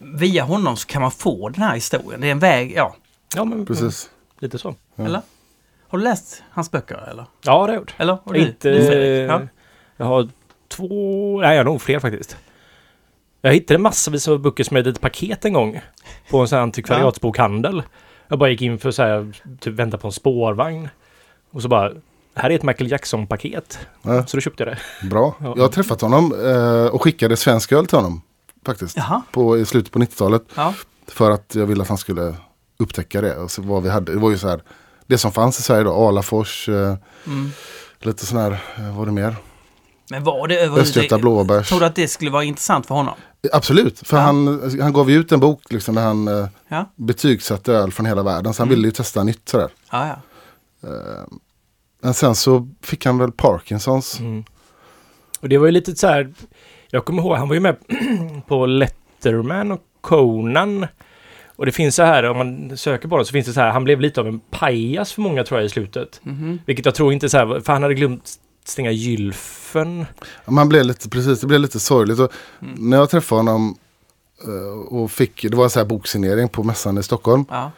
via 0.00 0.44
honom 0.44 0.76
så 0.76 0.86
kan 0.88 1.02
man 1.02 1.10
få 1.10 1.48
den 1.48 1.62
här 1.62 1.74
historien. 1.74 2.20
Det 2.20 2.26
är 2.26 2.32
en 2.32 2.38
väg, 2.38 2.72
ja. 2.76 2.96
Ja, 3.36 3.44
men 3.44 3.66
Precis. 3.66 4.10
lite 4.38 4.58
så. 4.58 4.74
Ja. 4.96 5.04
Eller? 5.04 5.20
Har 5.88 5.98
du 5.98 6.04
läst 6.04 6.42
hans 6.50 6.70
böcker 6.70 7.08
eller? 7.10 7.24
Ja, 7.42 7.52
det 7.52 7.58
har 7.58 7.68
jag 7.68 7.76
gjort. 7.76 7.94
Eller? 7.96 8.18
Och 8.24 8.32
du, 8.32 8.40
Inte, 8.40 8.70
du? 8.70 9.06
Ja. 9.08 9.40
Jag 9.96 10.06
har 10.06 10.28
två, 10.68 11.40
nej 11.40 11.50
jag 11.50 11.58
har 11.58 11.64
nog 11.64 11.82
fler 11.82 11.98
faktiskt. 11.98 12.36
Jag 13.44 13.52
hittade 13.52 13.78
massvis 13.78 14.28
av 14.28 14.38
böcker 14.38 14.64
som 14.64 14.76
hade 14.76 14.90
ett 14.90 15.00
paket 15.00 15.44
en 15.44 15.52
gång. 15.52 15.80
På 16.30 16.38
en 16.40 16.48
sån 16.48 16.56
här 16.56 16.62
antikvariatsbokhandel. 16.62 17.82
Jag 18.28 18.38
bara 18.38 18.50
gick 18.50 18.62
in 18.62 18.78
för 18.78 18.90
så 18.90 19.02
här, 19.02 19.32
typ 19.60 19.74
vänta 19.74 19.98
på 19.98 20.06
en 20.08 20.12
spårvagn. 20.12 20.88
Och 21.52 21.62
så 21.62 21.68
bara, 21.68 21.92
här 22.34 22.50
är 22.50 22.54
ett 22.54 22.62
Michael 22.62 22.90
Jackson-paket. 22.90 23.78
Ja, 24.02 24.26
Så 24.26 24.36
då 24.36 24.40
köpte 24.40 24.64
jag 24.64 24.76
det. 25.02 25.06
bra. 25.08 25.34
Ja. 25.40 25.52
Jag 25.56 25.62
har 25.62 25.68
träffat 25.68 26.00
honom 26.00 26.34
eh, 26.44 26.86
och 26.94 27.02
skickade 27.02 27.36
svensk 27.36 27.72
öl 27.72 27.86
till 27.86 27.98
honom. 27.98 28.22
Faktiskt. 28.66 28.96
Jaha. 28.96 29.22
På, 29.32 29.58
I 29.58 29.64
slutet 29.66 29.92
på 29.92 29.98
90-talet. 29.98 30.42
Ja. 30.54 30.74
För 31.08 31.30
att 31.30 31.54
jag 31.54 31.66
ville 31.66 31.82
att 31.82 31.88
han 31.88 31.98
skulle 31.98 32.34
upptäcka 32.78 33.20
det. 33.20 33.36
Och 33.36 33.50
så 33.50 33.62
vad 33.62 33.82
vi 33.82 33.88
hade. 33.90 34.12
Det 34.12 34.18
var 34.18 34.30
ju 34.30 34.38
så 34.38 34.48
här. 34.48 34.60
Det 35.06 35.18
som 35.18 35.32
fanns 35.32 35.58
i 35.58 35.62
Sverige 35.62 35.82
då. 35.84 36.08
Alafors. 36.08 36.68
Eh, 36.68 36.94
Mm. 37.26 37.50
lite 38.00 38.26
sån 38.26 38.38
här. 38.38 38.50
Eh, 38.52 38.84
vad 38.86 38.94
var 38.94 39.06
det 39.06 39.12
mer? 39.12 39.36
Men 40.10 40.24
var 40.24 40.48
det 40.48 40.54
Östgöta 40.54 40.72
överhuvudtaget... 40.80 41.20
blåbärs. 41.20 41.68
Tror 41.68 41.80
du 41.80 41.86
att 41.86 41.94
det 41.94 42.08
skulle 42.08 42.30
vara 42.30 42.44
intressant 42.44 42.86
för 42.86 42.94
honom? 42.94 43.14
Absolut, 43.52 43.98
för 44.08 44.16
Ja. 44.16 44.22
han, 44.22 44.70
han 44.80 44.92
gav 44.92 45.10
ju 45.10 45.16
ut 45.20 45.32
en 45.32 45.40
bok 45.40 45.72
liksom, 45.72 45.94
där 45.94 46.02
han 46.02 46.28
eh, 46.28 46.46
Ja, 46.68 46.90
betygsatte 46.96 47.72
öl 47.72 47.92
från 47.92 48.06
hela 48.06 48.22
världen. 48.22 48.54
Så 48.54 48.62
han 48.62 48.68
Mm. 48.68 48.76
ville 48.76 48.88
ju 48.88 48.92
testa 48.92 49.24
nytt 49.24 49.48
sådär. 49.48 49.68
ja, 49.92 50.06
ja. 50.06 50.16
Eh, 50.88 51.24
men 52.02 52.14
sen 52.14 52.34
så 52.34 52.68
fick 52.82 53.06
han 53.06 53.18
väl 53.18 53.32
Parkinsons. 53.32 54.20
Mm. 54.20 54.44
Och 55.40 55.48
det 55.48 55.58
var 55.58 55.66
ju 55.66 55.72
lite 55.72 55.94
så 55.96 56.06
här, 56.06 56.32
jag 56.90 57.04
kommer 57.04 57.22
ihåg, 57.22 57.36
han 57.36 57.48
var 57.48 57.54
ju 57.54 57.60
med 57.60 57.76
på 58.46 58.66
Letterman 58.66 59.72
och 59.72 59.80
Conan. 60.00 60.86
Och 61.56 61.66
det 61.66 61.72
finns 61.72 61.94
så 61.94 62.02
här, 62.02 62.24
om 62.24 62.36
man 62.36 62.76
söker 62.76 63.08
på 63.08 63.18
det 63.18 63.24
så 63.24 63.32
finns 63.32 63.46
det 63.46 63.52
så 63.52 63.60
här, 63.60 63.70
han 63.70 63.84
blev 63.84 64.00
lite 64.00 64.20
av 64.20 64.26
en 64.28 64.40
pajas 64.50 65.12
för 65.12 65.22
många 65.22 65.44
tror 65.44 65.60
jag 65.60 65.66
i 65.66 65.68
slutet. 65.70 66.20
Mhm. 66.22 66.58
Vilket 66.66 66.86
jag 66.86 66.94
tror 66.94 67.12
inte 67.12 67.28
så 67.28 67.38
här, 67.38 67.60
för 67.60 67.72
han 67.72 67.82
hade 67.82 67.94
glömt 67.94 68.30
stänga 68.64 68.90
gylfen. 68.90 70.06
Man 70.46 70.68
blev 70.68 70.84
lite, 70.84 71.08
precis, 71.08 71.40
det 71.40 71.46
blev 71.46 71.60
lite 71.60 71.80
sorgligt. 71.80 72.18
Och 72.18 72.32
Mm. 72.60 72.74
När 72.90 72.96
jag 72.96 73.10
träffade 73.10 73.38
honom 73.38 73.76
eh, 74.44 74.94
och 74.98 75.10
fick, 75.10 75.42
det 75.50 75.56
var 75.56 75.64
en 75.64 75.70
så 75.70 75.78
här 75.78 75.86
boksignering 75.86 76.48
på 76.48 76.62
mässan 76.62 76.98
i 76.98 77.02
Stockholm. 77.02 77.44
Ja. 77.48 77.70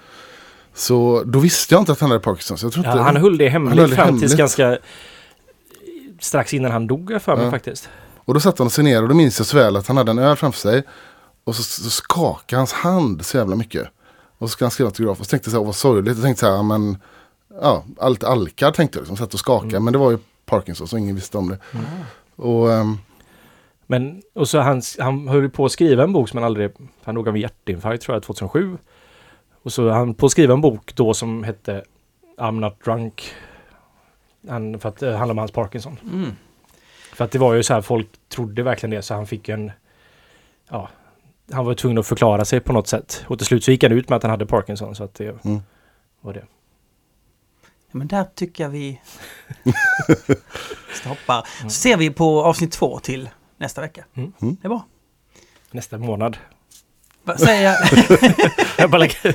Så 0.75 1.23
då 1.27 1.39
visste 1.39 1.75
jag 1.75 1.83
inte 1.83 1.93
att 1.93 2.01
han 2.01 2.11
hade 2.11 2.23
Parkinsons. 2.23 2.63
Jag 2.63 2.73
tror 2.73 2.85
Ja, 2.87 3.03
han 3.03 3.17
höll 3.17 3.39
det 3.39 3.49
hemligt 3.49 3.81
höll 3.81 3.91
det 3.91 3.97
fram 3.97 4.21
tills 4.21 4.35
ganska 4.35 4.79
strax 6.21 6.55
innan 6.55 6.71
han 6.73 6.87
dog 6.87 7.23
för 7.23 7.37
mig 7.37 7.45
Ja. 7.45 7.51
faktiskt. 7.51 7.89
Och 8.25 8.35
då 8.35 8.41
satt 8.41 8.59
han 8.59 8.67
och 8.67 8.73
signerade 8.73 9.03
och 9.03 9.09
då 9.09 9.15
minns 9.15 9.39
jag 9.39 9.47
så 9.47 9.57
väl 9.57 9.77
att 9.77 9.87
han 9.87 9.97
hade 9.97 10.11
en 10.11 10.19
öl 10.19 10.37
framför 10.37 10.59
sig. 10.61 10.83
Och 11.45 11.57
så, 11.57 11.63
så 11.63 11.91
skakade 11.91 12.61
hans 12.61 12.73
hand 12.73 13.27
så 13.27 13.37
jävla 13.37 13.57
mycket. 13.57 13.89
Och 14.39 14.49
så 14.49 14.53
skulle 14.53 14.67
han 14.67 14.71
skriva 14.71 14.89
autograf 14.89 15.21
och 15.21 15.27
så 15.27 15.31
tänkte 15.31 15.49
jag 15.49 15.53
så 15.53 15.59
här, 15.59 15.67
vad 15.67 15.77
sorgligt. 15.77 16.17
Jag 16.17 16.25
tänkte 16.25 16.41
så 16.41 16.57
här, 16.57 16.63
men 16.63 16.97
ja, 17.63 17.85
allt 18.01 18.25
alkad 18.25 18.75
tänkte 18.75 18.99
jag 18.99 19.03
liksom, 19.03 19.17
satt 19.17 19.35
och 19.35 19.41
skakade. 19.41 19.71
Mm. 19.71 19.85
Men 19.85 19.93
det 19.93 19.99
var 19.99 20.11
ju 20.11 20.19
Parkinson 20.47 20.89
så 20.89 20.99
ingen 20.99 21.15
visste 21.15 21.39
om 21.39 21.49
det. 21.49 21.59
Och 22.37 22.73
ehm, 22.73 22.99
Men, 23.87 24.23
och 24.33 24.49
så 24.49 24.59
han, 24.59 24.83
han 24.99 25.29
höll 25.29 25.51
på 25.51 25.65
att 25.65 25.73
skriva 25.73 26.03
en 26.05 26.13
bok 26.13 26.29
som 26.29 26.37
han 26.37 26.45
aldrig, 26.45 26.71
han 27.05 27.15
dog 27.15 27.29
av 27.29 27.35
en 27.35 27.41
hjärtinfarkt 27.41 28.03
tror 28.03 28.17
jag 28.17 28.23
2007. 28.23 28.79
Och 29.63 29.73
så 29.73 29.91
han 29.91 30.15
på 30.15 30.27
att 30.27 30.33
skriva 30.33 30.55
en 30.55 30.61
bok 30.61 30.95
då 30.95 31.15
som 31.15 31.45
hette 31.45 31.85
I'm 32.39 32.61
not 32.61 32.85
drunk. 32.85 33.33
Han, 34.49 34.81
för 34.81 34.89
att 34.89 34.97
det 34.99 35.17
handlar 35.17 35.33
om 35.35 35.39
hans 35.39 35.53
Parkinson. 35.53 35.99
Mm. 36.13 36.31
För 37.15 37.25
att 37.25 37.31
det 37.31 37.39
var 37.39 37.55
ju 37.55 37.63
så 37.63 37.75
här, 37.75 37.81
folk 37.81 38.09
trodde 38.29 38.63
verkligen 38.63 38.91
det 38.91 39.03
så 39.03 39.15
han 39.15 39.27
fick 39.27 39.49
en, 39.49 39.73
ja, 40.71 40.89
han 41.53 41.65
var 41.65 41.75
tvungen 41.75 41.99
att 41.99 42.07
förklara 42.07 42.45
sig 42.45 42.61
på 42.61 42.73
något 42.73 42.89
sätt. 42.89 43.25
Och 43.29 43.39
till 43.39 43.47
slut 43.47 43.65
så 43.65 43.71
gick 43.71 43.83
han 43.83 43.93
ut 43.93 44.09
med 44.09 44.17
att 44.17 44.23
han 44.23 44.31
hade 44.31 44.47
Parkinson 44.47 44.95
så 44.95 45.05
att 45.05 45.15
det 45.15 45.45
Mm. 45.45 45.61
var 46.21 46.33
det. 46.33 46.45
Men 47.95 48.07
där 48.07 48.25
tycker 48.35 48.65
jag 48.65 48.71
vi 48.71 49.01
stoppar. 50.95 51.47
Så 51.63 51.71
ser 51.71 51.97
vi 51.97 52.11
på 52.11 52.45
avsnitt 52.45 52.73
två 52.73 52.99
till 52.99 53.29
nästa 53.59 53.81
vecka. 53.81 54.05
Mm. 54.17 54.33
Mm. 54.43 54.57
Det 54.61 54.67
är 54.67 54.69
bra. 54.69 54.85
Nästa 55.71 55.99
månad. 55.99 56.37
Säger 57.39 57.63
jag? 57.63 57.77
Jag 58.79 58.91
bara 58.91 58.99
lägger, 58.99 59.35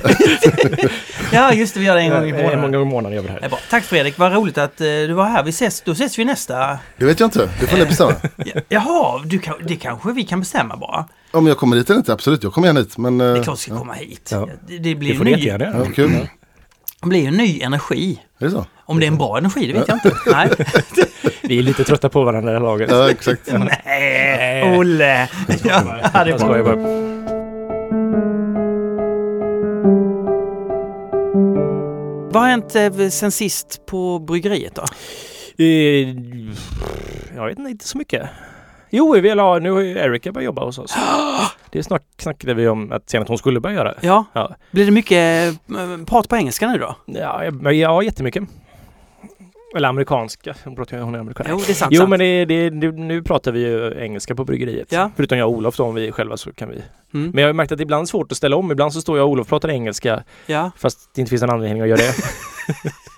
Ja, 1.32 1.52
just 1.54 1.74
det, 1.74 1.80
vi 1.80 1.86
gör 1.86 1.94
det 1.96 2.02
en 2.02 2.10
gång 2.10 2.24
i 2.26 2.28
en 2.30 2.36
månaden. 2.36 2.72
gång 2.72 2.82
i 2.82 2.84
månaden 2.84 3.16
gör 3.16 3.22
vi 3.22 3.28
det 3.28 3.34
Det 3.34 3.38
är 3.38 3.42
här. 3.42 3.48
bra. 3.48 3.58
Tack 3.70 3.84
Fredrik, 3.84 4.18
vad 4.18 4.32
roligt 4.32 4.58
att 4.58 4.80
eh, 4.80 4.86
du 4.86 5.12
var 5.12 5.24
här. 5.28 5.42
Vi 5.42 5.50
ses, 5.50 5.80
då 5.80 5.92
ses 5.92 6.18
vi 6.18 6.24
nästa... 6.24 6.78
det 6.96 7.04
vet 7.04 7.20
jag 7.20 7.26
inte, 7.26 7.50
det 7.60 7.66
får 7.66 7.78
ni 7.78 7.86
bestämma. 7.86 8.14
Ja, 8.36 8.60
Jaha, 8.68 9.22
du 9.24 9.38
kan, 9.38 9.54
det 9.66 9.76
kanske 9.76 10.12
vi 10.12 10.22
kan 10.24 10.40
bestämma 10.40 10.76
bara. 10.76 11.08
Om 11.30 11.46
jag 11.46 11.56
kommer 11.58 11.76
hit 11.76 11.90
eller 11.90 11.98
inte, 11.98 12.12
absolut. 12.12 12.42
Jag 12.42 12.52
kommer 12.52 12.68
gärna 12.68 12.80
hit. 12.80 12.98
Men, 12.98 13.18
Det 13.18 13.36
eh, 13.36 13.42
klart 13.42 13.58
ska 13.58 13.72
ja. 13.72 13.78
komma 13.78 13.92
hit. 13.92 14.28
Ja. 14.32 14.48
Det, 14.68 14.78
det 14.78 14.94
blir 14.94 15.10
Det 15.12 15.16
får 15.18 15.24
ny, 15.24 15.30
göra. 15.36 15.72
Ja, 15.78 15.84
kul. 15.94 16.28
Det 17.02 17.08
blir 17.08 17.28
en 17.28 17.34
ny 17.34 17.60
energi. 17.60 18.20
Är 18.38 18.44
det 18.44 18.50
så? 18.50 18.66
Om 18.84 19.00
det 19.00 19.06
är 19.06 19.08
en 19.08 19.18
bra 19.18 19.38
energi, 19.38 19.66
det 19.66 19.72
vet 19.78 19.88
jag 19.88 19.96
inte. 19.96 20.12
Nej. 20.32 20.50
Vi 21.42 21.58
är 21.58 21.62
lite 21.62 21.84
trötta 21.84 22.08
på 22.08 22.24
varandra 22.24 22.50
i 22.50 22.52
det 22.54 22.58
här 22.58 22.66
laget. 22.66 22.90
Ja, 22.90 23.10
exakt. 23.10 23.48
Nej, 23.86 24.78
Olle! 24.78 25.28
Ja, 25.64 25.82
det 26.12 26.18
är 26.18 26.26
Jag 26.26 26.40
skojar 26.40 26.62
bra. 26.62 26.76
bara. 26.76 27.10
Vad 32.32 32.42
har 32.42 32.48
hänt 32.50 32.74
eh, 32.76 33.08
sen 33.08 33.32
sist 33.32 33.86
på 33.86 34.18
bryggeriet 34.18 34.74
då? 34.74 34.82
Eh, 35.64 36.08
Jag 37.36 37.46
vet 37.46 37.58
inte, 37.58 37.70
inte 37.70 37.88
så 37.88 37.98
mycket. 37.98 38.28
Jo, 38.90 39.12
vi 39.20 39.34
la, 39.34 39.58
nu 39.58 39.70
har 39.70 39.80
ju 39.80 39.98
Erika 39.98 40.32
börjat 40.32 40.44
jobba 40.44 40.64
hos 40.64 40.78
oss. 40.78 40.94
Det 41.72 41.82
snack, 41.82 42.02
snackade 42.18 42.54
vi 42.54 42.68
om 42.68 42.92
att 42.92 43.10
sen 43.10 43.22
att 43.22 43.28
hon 43.28 43.38
skulle 43.38 43.60
börja 43.60 43.76
göra. 43.76 43.94
Ja, 44.00 44.24
Ja, 44.32 44.54
blir 44.70 44.84
det 44.86 44.90
mycket 44.90 45.48
eh, 45.68 46.04
prat 46.06 46.28
på 46.28 46.36
engelska 46.36 46.68
nu 46.68 46.78
då? 46.78 46.96
ja, 47.06 47.44
ja, 47.44 47.72
ja 47.72 48.02
jättemycket. 48.02 48.42
Eller 49.76 49.88
amerikanska. 49.88 50.54
Hon 50.64 50.76
pratar 50.76 50.96
ju 50.96 51.02
hon 51.02 51.14
är 51.14 51.18
amerikan. 51.18 51.46
Jo, 51.50 51.60
det 51.66 51.72
är 51.72 51.74
sant. 51.74 51.92
Jo, 51.92 51.98
sant. 51.98 52.10
men 52.10 52.18
det, 52.18 52.44
det, 52.44 52.70
det, 52.70 52.92
nu 52.92 53.22
pratar 53.22 53.52
vi 53.52 53.60
ju 53.60 54.02
engelska 54.02 54.34
på 54.34 54.44
bryggeriet. 54.44 54.92
Ja. 54.92 55.10
Förutom 55.16 55.38
jag 55.38 55.48
och 55.48 55.54
Olof 55.54 55.76
då, 55.76 55.84
om 55.84 55.94
vi 55.94 56.12
själva 56.12 56.36
så 56.36 56.52
kan 56.52 56.68
vi. 56.68 56.82
Mm. 57.14 57.30
Men 57.30 57.42
jag 57.42 57.48
har 57.48 57.52
märkt 57.52 57.72
att 57.72 57.78
det 57.78 57.82
ibland 57.82 58.02
är 58.02 58.06
svårt 58.06 58.32
att 58.32 58.38
ställa 58.38 58.56
om. 58.56 58.72
Ibland 58.72 58.92
så 58.92 59.00
står 59.00 59.18
jag 59.18 59.26
och 59.26 59.30
Olof 59.32 59.44
och 59.44 59.48
pratar 59.48 59.68
engelska 59.68 60.22
Ja, 60.46 60.70
fast 60.76 61.14
det 61.14 61.20
inte 61.20 61.30
finns 61.30 61.42
någon 61.42 61.50
anledning 61.50 61.82
att 61.82 61.88
göra 61.88 61.98
det. 61.98 62.14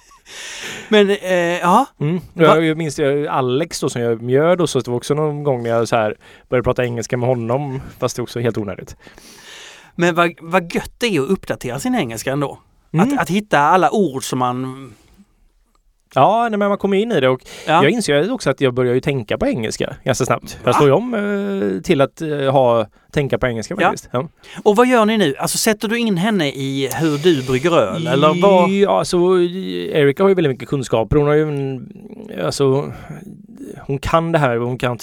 men 0.93 1.11
eh, 1.11 1.59
ja. 1.59 1.87
Mm. 2.01 2.21
Jag, 2.35 2.65
jag 2.65 2.77
minns 2.77 2.97
det, 2.97 3.29
Alex 3.29 3.81
då 3.81 3.89
som 3.89 4.03
jag 4.03 4.23
mjöd 4.23 4.61
och 4.61 4.71
så, 4.71 4.81
det 4.81 4.91
var 4.91 4.97
också 4.97 5.15
någon 5.15 5.43
gång 5.43 5.63
när 5.63 5.71
jag 5.71 5.89
så 5.89 5.97
här 5.97 6.17
började 6.49 6.65
prata 6.65 6.85
engelska 6.85 7.17
med 7.17 7.29
honom 7.29 7.81
fast 7.99 8.17
det 8.17 8.21
är 8.21 8.23
också 8.23 8.41
helt 8.41 8.59
onödigt. 8.59 8.97
Men 9.95 10.15
vad, 10.15 10.31
vad 10.41 10.75
gött 10.75 10.93
det 10.99 11.07
är 11.07 11.21
att 11.21 11.31
uppdatera 11.31 11.79
sin 11.79 11.95
engelska 11.95 12.33
ändå. 12.33 12.59
Mm. 12.93 13.09
Att, 13.09 13.21
att 13.21 13.29
hitta 13.31 13.59
alla 13.59 13.91
ord 13.91 14.25
som 14.25 14.39
man... 14.39 14.95
Ja, 16.15 16.49
nej, 16.51 16.59
men 16.59 16.69
man 16.69 16.79
kommer 16.79 16.97
in 16.97 17.13
i 17.13 17.21
det 17.21 17.29
och 17.29 17.41
Ja, 17.67 17.83
jag 17.83 17.91
inser 17.91 18.33
också 18.33 18.51
att 18.51 18.61
jag 18.61 18.75
börjar 18.75 18.95
ju 18.95 19.01
tänka 19.01 19.39
på 19.39 19.47
engelska 19.47 19.97
ganska 20.05 20.25
snabbt. 20.25 20.59
Jag 20.65 20.75
står 20.75 20.87
ju 20.87 20.93
om 20.93 21.15
eh, 21.15 21.83
till 21.83 22.01
att 22.01 22.23
eh, 22.23 22.29
ha, 22.53 22.87
tänka 23.13 23.39
på 23.39 23.47
engelska 23.47 23.75
Ja. 23.79 23.87
faktiskt. 23.87 24.09
Ja. 24.13 24.29
Och 24.63 24.77
vad 24.77 24.87
gör 24.87 25.05
ni 25.05 25.19
nu? 25.19 25.35
Alltså 25.39 25.59
sätter 25.59 25.89
du 25.89 25.99
in 25.99 26.17
henne 26.17 26.49
i 26.49 26.91
hur 27.01 27.19
du 27.19 27.43
brygger 27.47 27.79
öl? 27.79 28.07
Eller 28.07 28.43
vad? 28.43 28.71
Ja, 28.71 28.99
alltså 28.99 29.17
Erika 29.17 30.23
har 30.23 30.29
ju 30.29 30.35
väldigt 30.35 30.51
mycket 30.53 30.69
kunskaper. 30.69 31.17
Hon 31.17 31.27
har 31.27 31.35
ju 31.35 31.43
en, 31.43 31.93
alltså 32.45 32.93
hon 33.87 33.99
kan 33.99 34.33
det 34.33 34.39
här 34.39 34.57
hon 34.57 34.79
kan 34.79 34.99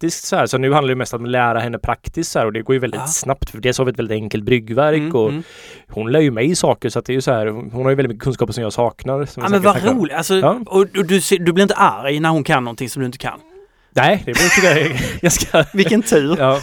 teoretiskt 0.00 0.24
så 0.26 0.36
här. 0.36 0.46
Så 0.46 0.58
nu 0.58 0.72
handlar 0.72 0.88
det 0.88 0.96
mest 0.98 1.14
om 1.14 1.24
att 1.24 1.30
lära 1.30 1.60
henne 1.60 1.78
praktiskt 1.78 2.32
så 2.32 2.38
här 2.38 2.46
och 2.46 2.52
det 2.52 2.62
går 2.62 2.74
ju 2.74 2.80
väldigt 2.80 3.00
Ja. 3.00 3.06
snabbt. 3.06 3.50
För 3.50 3.58
dels 3.60 3.78
har 3.78 3.84
vi 3.84 3.90
ett 3.92 3.98
väldigt 3.98 4.14
enkelt 4.14 4.44
bryggverk 4.44 4.98
Mm, 4.98 5.14
och 5.14 5.28
mm. 5.28 5.42
hon 5.88 6.12
lär 6.12 6.20
ju 6.20 6.30
mig 6.30 6.56
saker 6.56 6.88
så 6.88 6.98
att 6.98 7.04
det 7.04 7.12
är 7.12 7.14
ju 7.14 7.20
så 7.20 7.32
här. 7.32 7.46
Hon 7.46 7.82
har 7.82 7.90
ju 7.90 7.94
väldigt 7.96 8.08
mycket 8.10 8.24
kunskaper 8.24 8.52
som 8.52 8.62
jag 8.62 8.72
saknar. 8.72 9.24
Som 9.24 9.42
Ja 9.42 9.48
men 9.48 9.62
vad 9.62 9.84
roligt! 9.84 10.16
Alltså, 10.16 10.34
Ja. 10.34 10.60
och, 10.66 10.86
du, 10.86 11.20
ser- 11.20 11.38
du 11.38 11.52
blir 11.52 11.62
inte 11.62 11.74
arg 11.74 12.20
när 12.20 12.28
hon 12.28 12.44
kan 12.44 12.64
någonting 12.64 12.88
som 12.88 13.00
du 13.00 13.06
inte 13.06 13.18
kan? 13.18 13.40
Nej, 13.94 14.22
det 14.26 14.34
tycker 14.34 14.68
jag 14.68 14.78
är 14.78 15.20
ganska... 15.22 15.64
Vilken 15.72 16.02
tur! 16.02 16.36
Ja, 16.38 16.60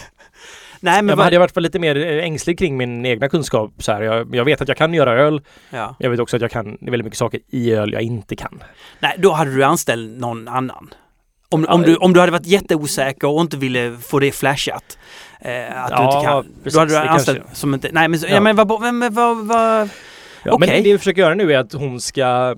Nej 0.80 0.94
men 0.94 1.06
men 1.06 1.10
jag 1.10 1.16
vad... 1.18 1.24
hade 1.26 1.36
jag 1.36 1.40
varit 1.40 1.58
lite 1.58 1.80
mer 1.80 1.96
eh, 1.96 2.24
ängslig 2.26 2.60
kring 2.60 2.78
min 2.78 3.06
egna 3.06 3.30
kunskap. 3.30 3.72
Så 3.78 3.92
här, 3.92 4.02
jag, 4.02 4.36
jag 4.36 4.46
vet 4.46 4.62
att 4.62 4.68
jag 4.68 4.78
kan 4.78 4.94
göra 4.94 5.14
öl. 5.14 5.42
Ja. 5.70 5.96
Jag 6.00 6.10
vet 6.10 6.20
också 6.20 6.36
att 6.36 6.42
jag 6.42 6.52
kan 6.52 6.78
väldigt 6.82 7.04
mycket 7.04 7.18
saker 7.20 7.40
i 7.50 7.72
öl 7.74 7.94
jag 7.94 8.02
inte 8.02 8.36
kan. 8.36 8.64
Nej, 9.00 9.16
då 9.18 9.32
hade 9.32 9.56
du 9.56 9.64
anställt 9.64 10.18
någon 10.20 10.48
annan. 10.48 10.90
Om, 11.50 11.66
om, 11.70 11.82
du, 11.82 11.96
om 11.96 12.14
du 12.14 12.20
hade 12.20 12.32
varit 12.32 12.46
jätteosäker 12.48 13.28
och 13.28 13.42
inte 13.42 13.58
ville 13.58 13.98
få 13.98 14.20
det 14.20 14.32
flashat. 14.32 14.98
Eh, 15.42 15.84
att 15.84 15.88
du 15.90 15.94
Ja, 15.96 16.18
inte 16.18 16.28
kan. 16.28 16.46
precis, 16.64 16.74
då 16.74 16.80
hade 16.80 16.92
du 16.92 16.98
anställt 16.98 17.38
kanske- 17.38 17.56
som 17.56 17.74
inte... 17.74 17.90
Nej 17.92 18.08
men, 18.08 18.20
så- 18.20 18.28
ja. 18.28 18.34
Ja. 18.34 18.40
men 18.42 18.56
vad... 18.56 18.68
vad, 18.68 19.14
vad, 19.14 19.48
vad, 19.48 19.90
Ja. 20.44 20.58
Men 20.60 20.70
det 20.70 20.82
vi 20.82 20.98
försöker 20.98 21.22
göra 21.22 21.36
nu 21.36 21.54
är 21.54 21.58
att 21.60 21.74
hon 21.74 22.02
ska... 22.02 22.56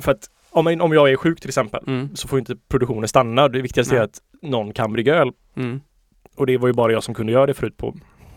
För 0.00 0.12
att 0.12 0.18
om, 0.50 0.66
om 0.80 0.92
jag 0.92 1.10
är 1.10 1.16
sjuk 1.16 1.40
till 1.40 1.50
exempel 1.50 1.80
mm, 1.86 2.16
så 2.16 2.28
får 2.28 2.38
inte 2.38 2.56
produktionen 2.68 3.08
stanna. 3.08 3.48
Det 3.48 3.62
viktigaste 3.62 3.94
Nej. 3.94 4.00
är 4.00 4.04
att 4.04 4.18
någon 4.42 4.72
kan 4.72 4.92
brygga 4.92 5.14
öl. 5.14 5.30
mm. 5.56 5.80
Och 6.36 6.46
det 6.46 6.56
var 6.56 6.68
ju 6.68 6.72
bara 6.74 6.92
jag 6.92 7.02
som 7.02 7.14
kunde 7.14 7.32
göra 7.32 7.46
det 7.46 7.54
förut 7.54 7.76
på 7.76 7.94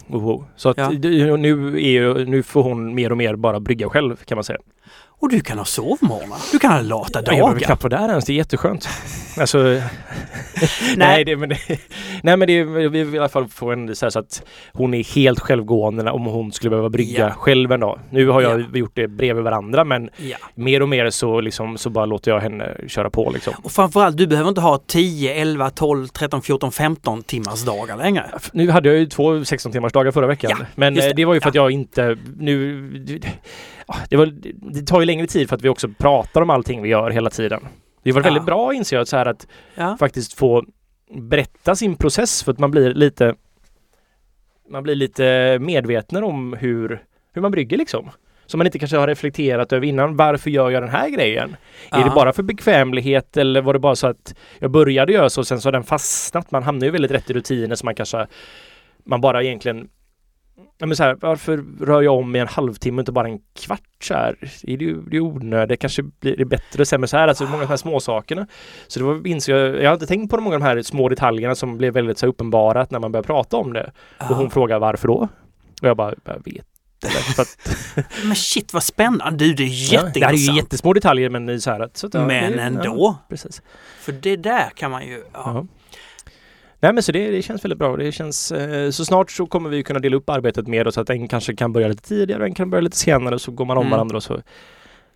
Oho. 0.10 0.44
Så 0.56 0.70
att 0.70 0.78
Ja. 0.78 0.90
nu, 0.90 1.86
är, 1.86 2.26
nu 2.26 2.44
får 2.44 2.64
hon 2.64 2.96
mer 2.96 3.12
och 3.12 3.18
mer 3.18 3.36
bara 3.36 3.60
brygga 3.60 3.90
själv 3.90 4.16
kan 4.26 4.36
man 4.36 4.44
säga. 4.44 4.60
Och 5.22 5.30
du 5.30 5.40
kan 5.42 5.58
ha 5.58 5.66
sovmorgnar. 5.66 6.38
Du 6.52 6.60
kan 6.60 6.72
ha 6.72 6.82
lata 6.82 7.20
Jag 7.20 7.26
behöver 7.26 7.48
dagar. 7.50 7.60
knappt 7.60 7.84
vara 7.84 7.98
där 8.02 8.10
ens, 8.10 8.26
det 8.26 8.34
är 8.34 8.36
jätteskönt. 8.36 8.90
Alltså, 9.40 9.58
nej, 10.98 11.26
det, 11.26 11.36
men 11.38 11.50
det, 11.50 11.58
nej 12.24 12.38
men 12.38 12.48
det 12.48 12.64
vi 12.64 12.88
vill 12.88 13.16
i 13.16 13.20
alla 13.20 13.30
fall 13.30 13.48
få 13.48 13.72
en 13.72 13.96
så, 13.96 14.06
här 14.06 14.10
så 14.10 14.20
att 14.20 14.44
hon 14.74 14.94
är 14.94 15.04
helt 15.16 15.40
självgående 15.40 16.12
om 16.12 16.26
hon 16.26 16.52
skulle 16.52 16.70
behöva 16.70 16.90
brygga 16.90 17.20
Ja. 17.28 17.30
själv 17.32 17.72
en 17.72 17.80
dag. 17.80 18.00
Nu 18.10 18.28
har 18.28 18.42
jag 18.42 18.60
Ja. 18.62 18.66
gjort 18.78 18.92
det 18.96 19.08
bredvid 19.08 19.44
varandra 19.44 19.84
men 19.84 20.10
Ja. 20.18 20.38
mer 20.56 20.82
och 20.82 20.90
mer 20.90 21.10
så, 21.10 21.42
liksom, 21.42 21.78
så 21.78 21.90
bara 21.90 22.06
låter 22.06 22.32
jag 22.32 22.40
henne 22.40 22.78
köra 22.88 23.10
på 23.10 23.32
liksom. 23.34 23.54
Och 23.64 23.72
framförallt, 23.72 24.18
du 24.18 24.28
behöver 24.28 24.50
inte 24.50 24.62
ha 24.62 24.80
10, 24.88 25.34
11, 25.34 25.70
12, 25.70 26.08
13, 26.08 26.42
14, 26.42 26.72
15 26.72 27.24
timmars 27.24 27.64
dagar 27.66 27.98
längre. 27.98 28.26
Nu 28.54 28.70
hade 28.70 28.90
jag 28.90 28.98
ju 28.98 29.06
två 29.06 29.46
16 29.46 29.72
timmars 29.72 29.94
dagar 29.94 30.12
förra 30.12 30.28
veckan. 30.28 30.66
Men 30.76 30.96
just 30.96 31.08
det. 31.08 31.14
det. 31.14 31.26
var 31.26 31.34
ju 31.34 31.40
för 31.42 31.50
att 31.50 31.56
jag 31.56 31.72
inte 31.72 32.18
nu... 32.40 33.22
Det, 33.88 33.94
ah, 33.94 33.98
det, 34.10 34.18
var, 34.18 34.26
det 34.74 34.82
tar 34.88 35.00
ju 35.00 35.06
längre 35.06 35.28
tid 35.28 35.50
för 35.50 35.56
att 35.56 35.62
vi 35.62 35.70
också 35.70 35.88
pratar 36.00 36.42
om 36.42 36.50
allting 36.50 36.82
vi 36.82 36.90
gör 36.90 37.10
hela 37.12 37.30
tiden. 37.30 37.68
Det 38.04 38.12
var 38.12 38.22
Ja. 38.22 38.24
väldigt 38.24 38.46
bra 38.46 38.74
inser 38.74 38.98
jag 38.98 39.08
så 39.08 39.18
här 39.18 39.26
att 39.26 39.48
Ja. 39.76 39.98
faktiskt 40.00 40.34
få 40.34 40.66
berätta 41.16 41.76
sin 41.76 41.96
process 41.96 42.44
för 42.44 42.52
att 42.52 42.60
man 42.60 42.72
blir 42.72 42.94
lite 42.94 43.36
man 44.70 44.84
blir 44.84 44.96
lite 44.96 45.58
medveten 45.62 46.24
om 46.24 46.54
hur, 46.54 47.04
hur 47.34 47.42
man 47.42 47.52
brygger 47.52 47.78
liksom. 47.78 48.10
Som 48.46 48.58
man 48.58 48.68
inte 48.68 48.80
kanske 48.80 48.98
har 48.98 49.08
reflekterat 49.08 49.74
över 49.74 49.88
innan. 49.88 50.16
Varför 50.18 50.50
gör 50.50 50.70
jag 50.70 50.84
den 50.84 50.90
här 50.90 51.10
grejen? 51.10 51.56
Är 51.92 52.00
det 52.00 52.06
Ja. 52.06 52.14
bara 52.16 52.34
för 52.34 52.44
bekvämlighet 52.44 53.38
eller 53.38 53.62
var 53.62 53.74
det 53.74 53.80
bara 53.80 53.96
så 53.96 54.08
att 54.08 54.36
jag 54.60 54.72
började 54.72 55.14
göra 55.14 55.30
så 55.30 55.42
och 55.42 55.48
sen 55.48 55.62
så 55.62 55.68
har 55.68 55.72
den 55.72 55.84
fastnat? 55.84 56.52
Man 56.52 56.64
hamnar 56.64 56.86
ju 56.86 56.92
väldigt 56.92 57.12
rätt 57.12 57.30
i 57.30 57.34
rutiner 57.34 57.76
som 57.76 57.86
man 57.86 57.96
kanske 57.96 58.28
man 59.04 59.22
bara 59.22 59.44
egentligen 59.44 59.90
Ja, 60.78 60.86
men 60.86 60.95
så 60.95 61.03
här, 61.03 61.18
varför 61.22 61.66
rör 61.86 62.01
jag 62.01 62.16
om 62.16 62.36
i 62.36 62.39
en 62.39 62.47
halvtimme 62.47 62.97
och 62.97 63.01
inte 63.01 63.12
bara 63.12 63.28
en 63.28 63.39
kvart 63.59 63.82
så 64.03 64.14
här? 64.14 64.36
Det 64.64 64.74
är 64.74 64.78
ju 64.78 65.01
det 65.01 65.18
är 65.18 65.22
onödigt, 65.22 65.80
kanske 65.80 66.03
blir 66.03 66.38
det 66.38 66.45
bättre 66.45 66.82
och 66.82 66.88
sämre 66.88 67.07
så 67.07 67.18
här, 67.18 67.28
alltså 67.28 67.43
många 67.43 67.55
av 67.55 67.62
de 67.62 67.68
här 67.68 67.78
småsakerna. 67.78 68.47
Så 68.88 68.99
det 68.99 69.05
var, 69.05 69.28
insåg 69.28 69.55
jag, 69.55 69.82
jag 69.82 69.89
har 69.89 69.93
inte 69.93 70.07
tänkt 70.07 70.30
på 70.30 70.36
de 70.36 70.43
många 70.43 70.55
av 70.55 70.62
de 70.62 70.66
här 70.66 70.82
små 70.82 71.09
detaljerna 71.09 71.55
som 71.55 71.78
blev 71.78 71.93
väldigt 71.93 72.18
så 72.18 72.26
här, 72.26 72.32
uppenbara 72.32 72.88
när 72.89 72.99
man 72.99 73.12
började 73.12 73.28
prata 73.28 73.57
om 73.57 73.74
det. 73.74 73.91
Och 74.18 74.36
hon 74.36 74.49
frågar 74.49 74.80
varför 74.80 75.07
då? 75.07 75.28
Och 75.82 75.88
jag 75.88 75.97
bara, 75.97 76.14
jag 76.26 76.43
vet 76.45 76.66
att, 77.39 77.57
men 78.26 78.36
shit 78.36 78.74
vad 78.74 78.84
spännande! 78.84 79.45
Du, 79.45 79.53
det 79.53 79.64
är 79.64 79.68
jätteintressant. 79.68 80.16
Ja, 80.16 80.20
det 80.20 80.26
här 80.26 80.34
är 80.34 80.38
ju 80.38 80.55
jättesmå 80.55 80.93
detaljer 80.93 81.30
men 81.30 81.62
så 81.62 81.72
här 81.72 81.80
att... 81.80 81.97
Så 81.97 82.07
att, 82.07 82.14
ja, 82.14 82.26
men 82.28 82.51
det, 82.51 82.62
ändå! 82.62 82.84
Ja, 82.84 83.26
precis. 83.30 83.62
För 83.99 84.12
det 84.12 84.36
där 84.36 84.70
kan 84.76 84.91
man 84.91 85.07
ju... 85.07 85.24
Ja. 85.34 85.66
Nej 86.84 86.94
men 86.94 87.04
så 87.04 87.12
det, 87.12 87.32
det 87.32 87.42
känns 87.42 87.66
väldigt 87.66 87.80
bra. 87.80 87.98
Det 87.98 88.12
känns, 88.12 88.52
eh, 88.52 88.90
så 88.92 89.06
snart 89.06 89.32
så 89.32 89.46
kommer 89.46 89.70
vi 89.70 89.84
kunna 89.84 90.00
dela 90.00 90.16
upp 90.16 90.30
arbetet 90.30 90.68
mer 90.68 90.90
så 90.90 91.02
att 91.02 91.10
en 91.10 91.28
kanske 91.28 91.56
kan 91.56 91.74
börja 91.74 91.88
lite 91.88 92.04
tidigare 92.04 92.42
och 92.42 92.48
en 92.48 92.54
kan 92.54 92.70
börja 92.70 92.82
lite 92.82 92.98
senare 92.98 93.40
så 93.40 93.52
går 93.52 93.66
man 93.66 93.78
om 93.78 93.84
mm. 93.84 93.92
varandra 93.92 94.18
och 94.18 94.24
så 94.24 94.42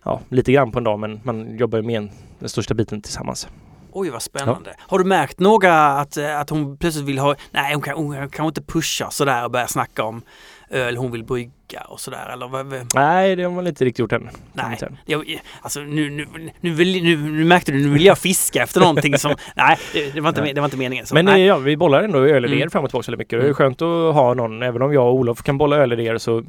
ja, 0.04 0.20
lite 0.28 0.52
grann 0.52 0.72
på 0.72 0.78
en 0.78 0.84
dag 0.84 0.98
men 0.98 1.20
man 1.24 1.58
jobbar 1.58 1.82
med 1.82 1.96
en, 1.96 2.10
den 2.38 2.48
största 2.48 2.74
biten 2.74 3.02
tillsammans. 3.02 3.48
Oj 3.92 4.10
vad 4.10 4.22
spännande. 4.22 4.70
Ja. 4.78 4.84
Har 4.88 4.98
du 4.98 5.04
märkt 5.04 5.40
några 5.40 5.88
att, 5.88 6.16
eh, 6.16 6.40
att 6.40 6.50
hon 6.50 6.76
plötsligt 6.76 7.04
vill 7.04 7.18
ha, 7.18 7.34
nej 7.50 7.74
hon 7.74 7.82
kan, 7.82 7.96
hon 7.96 8.28
kan 8.28 8.46
inte 8.46 8.62
pusha 8.62 9.10
sådär 9.10 9.44
och 9.44 9.50
börja 9.50 9.66
snacka 9.66 10.04
om 10.04 10.22
öl 10.70 10.96
hon 10.96 11.12
vill 11.12 11.24
brygga 11.24 11.80
och 11.88 12.00
sådär 12.00 12.30
eller 12.32 12.48
vad? 12.48 12.94
Nej 12.94 13.36
det 13.36 13.42
har 13.42 13.50
man 13.50 13.66
inte 13.66 13.84
riktigt 13.84 13.98
gjort 13.98 14.12
än. 14.12 14.28
Nej, 14.52 14.78
jag, 15.06 15.40
alltså 15.62 15.80
nu, 15.80 16.10
nu, 16.10 16.26
nu, 16.60 16.70
vill, 16.70 17.02
nu, 17.02 17.16
nu 17.16 17.44
märkte 17.44 17.72
du, 17.72 17.78
nu 17.78 17.88
vill 17.88 18.04
jag 18.04 18.18
fiska 18.18 18.62
efter 18.62 18.80
någonting 18.80 19.18
som, 19.18 19.34
nej 19.56 19.78
det, 19.92 20.20
var 20.20 20.28
inte, 20.28 20.52
det 20.52 20.60
var 20.60 20.64
inte 20.64 20.76
meningen. 20.76 21.06
Så, 21.06 21.14
Men 21.14 21.24
nej. 21.24 21.42
ja, 21.42 21.58
vi 21.58 21.76
bollar 21.76 22.02
ändå 22.02 22.18
ölidéer 22.18 22.56
mm. 22.56 22.70
fram 22.70 22.84
och 22.84 22.90
tillbaka 22.90 23.10
väldigt 23.10 23.18
mycket. 23.18 23.30
Det 23.30 23.36
är 23.36 23.42
mm. 23.42 23.54
skönt 23.54 23.82
att 23.82 24.14
ha 24.14 24.34
någon, 24.34 24.62
även 24.62 24.82
om 24.82 24.92
jag 24.92 25.06
och 25.06 25.14
Olof 25.14 25.42
kan 25.42 25.58
bolla 25.58 25.76
ölidéer 25.76 26.18
så 26.18 26.44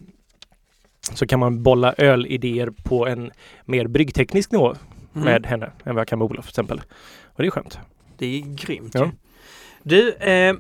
så 1.13 1.27
kan 1.27 1.39
man 1.39 1.63
bolla 1.63 1.93
ölidéer 1.97 2.69
på 2.83 3.07
en 3.07 3.31
mer 3.65 3.87
bryggteknisk 3.87 4.51
nivå 4.51 4.75
mm. 5.15 5.25
med 5.25 5.45
henne 5.45 5.65
än 5.65 5.95
vad 5.95 5.99
jag 5.99 6.07
kan 6.07 6.19
med 6.19 6.25
Olof 6.25 6.45
till 6.45 6.51
exempel. 6.51 6.81
Och 7.25 7.43
det 7.43 7.47
är 7.47 7.51
skönt. 7.51 7.79
Det 8.17 8.25
är 8.25 8.55
grymt. 8.55 8.91
Ja. 8.93 9.11
Du, 9.83 10.13
eh, 10.13 10.55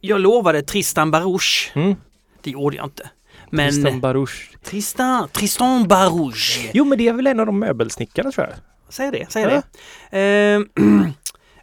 jag 0.00 0.20
lovade 0.20 0.62
Tristan 0.62 1.10
Barouche. 1.10 1.70
Mm. 1.74 1.96
Det 2.42 2.50
gjorde 2.50 2.76
jag 2.76 2.86
inte. 2.86 3.10
Men, 3.50 3.70
Tristan 3.70 4.00
Barouche. 4.00 4.58
Tristan, 4.64 5.28
Tristan 5.28 5.88
Barouche. 5.88 6.70
Jo 6.74 6.84
men 6.84 6.98
det 6.98 7.08
är 7.08 7.12
väl 7.12 7.26
en 7.26 7.40
av 7.40 7.46
de 7.46 7.58
möbelsnickarna 7.58 8.32
tror 8.32 8.46
jag. 8.46 8.56
Säg 8.88 9.10
det, 9.10 9.26
säg 9.30 9.42
ja. 9.42 9.62
det. 10.10 10.18
Eh, 10.18 10.60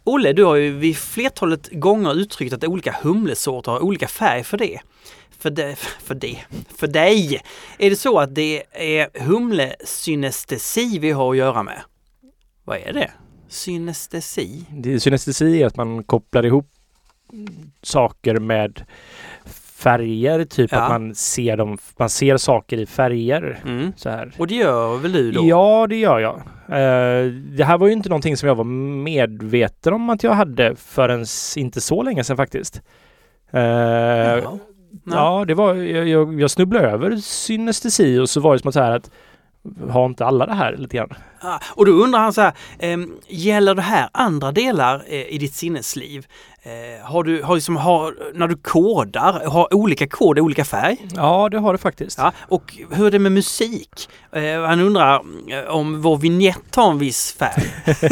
Olle, 0.04 0.32
du 0.32 0.44
har 0.44 0.54
ju 0.54 0.72
vid 0.72 0.96
flertalet 0.96 1.68
gånger 1.72 2.14
uttryckt 2.14 2.54
att 2.54 2.64
olika 2.64 2.96
humlesorter 3.02 3.72
har 3.72 3.80
olika 3.80 4.08
färg 4.08 4.44
för 4.44 4.58
det. 4.58 4.80
För 5.38 5.50
det, 5.50 5.76
för 6.04 6.14
det, 6.14 6.38
för 6.78 6.86
dig. 6.86 7.42
Är 7.78 7.90
det 7.90 7.96
så 7.96 8.18
att 8.18 8.34
det 8.34 8.62
är 8.72 9.20
humlesynestesi 9.20 10.98
vi 10.98 11.10
har 11.10 11.30
att 11.30 11.36
göra 11.36 11.62
med? 11.62 11.80
Vad 12.64 12.78
är 12.78 12.92
det? 12.92 13.10
Synestesi? 13.48 14.64
Det, 14.70 15.00
synestesi 15.00 15.62
är 15.62 15.66
att 15.66 15.76
man 15.76 16.04
kopplar 16.04 16.46
ihop 16.46 16.75
saker 17.82 18.38
med 18.38 18.84
färger, 19.76 20.44
typ 20.44 20.72
ja. 20.72 20.78
att 20.78 20.90
man 20.90 21.14
ser, 21.14 21.56
dem, 21.56 21.78
man 21.96 22.08
ser 22.08 22.36
saker 22.36 22.78
i 22.78 22.86
färger. 22.86 23.60
Mm. 23.64 23.92
Så 23.96 24.10
här. 24.10 24.32
Och 24.38 24.46
det 24.46 24.54
gör 24.54 24.96
väl 24.96 25.12
du 25.12 25.32
då? 25.32 25.44
Ja, 25.44 25.86
det 25.86 25.96
gör 25.96 26.18
jag. 26.18 26.36
Uh, 26.68 27.32
det 27.32 27.64
här 27.64 27.78
var 27.78 27.86
ju 27.86 27.92
inte 27.92 28.08
någonting 28.08 28.36
som 28.36 28.48
jag 28.48 28.54
var 28.54 28.64
medveten 28.64 29.92
om 29.92 30.10
att 30.10 30.22
jag 30.22 30.32
hade 30.32 30.76
förrän 30.76 31.24
inte 31.56 31.80
så 31.80 32.02
länge 32.02 32.24
sedan 32.24 32.36
faktiskt. 32.36 32.82
Uh, 33.54 33.60
ja. 33.60 34.58
ja, 35.04 35.44
det 35.48 35.54
var, 35.54 35.74
jag, 35.74 36.08
jag, 36.08 36.40
jag 36.40 36.50
snubblade 36.50 36.88
över 36.88 37.16
synestesi 37.16 38.18
och 38.18 38.28
så 38.28 38.40
var 38.40 38.52
det 38.52 38.58
som 38.58 38.68
att 38.68 38.74
så 38.74 38.80
här 38.80 38.92
att 38.92 39.10
har 39.90 40.06
inte 40.06 40.26
alla 40.26 40.46
det 40.46 40.54
här 40.54 40.76
lite 40.76 40.96
grann? 40.96 41.14
Ah, 41.46 41.60
och 41.68 41.86
då 41.86 41.92
undrar 41.92 42.20
han 42.20 42.32
så 42.32 42.40
här, 42.40 42.52
eh, 42.78 42.98
gäller 43.28 43.74
det 43.74 43.82
här 43.82 44.08
andra 44.12 44.52
delar 44.52 45.04
eh, 45.06 45.34
i 45.34 45.38
ditt 45.38 45.54
sinnesliv? 45.54 46.26
Eh, 46.66 47.06
har 47.06 47.24
du, 47.24 47.42
har 47.42 47.54
liksom, 47.54 47.76
har, 47.76 48.14
när 48.34 48.48
du 48.48 48.56
kodar, 48.56 49.44
har 49.46 49.74
olika 49.74 50.06
kod 50.06 50.38
olika 50.38 50.64
färg? 50.64 50.96
Ja, 51.14 51.48
det 51.48 51.58
har 51.58 51.72
det 51.72 51.78
faktiskt. 51.78 52.18
Ja, 52.18 52.32
och 52.48 52.78
hur 52.90 53.06
är 53.06 53.10
det 53.10 53.18
med 53.18 53.32
musik? 53.32 54.08
Eh, 54.32 54.62
han 54.62 54.80
undrar 54.80 55.22
eh, 55.48 55.70
om 55.70 56.02
vår 56.02 56.16
vignett 56.16 56.74
har 56.76 56.90
en 56.90 56.98
viss 56.98 57.36
färg? 57.38 57.64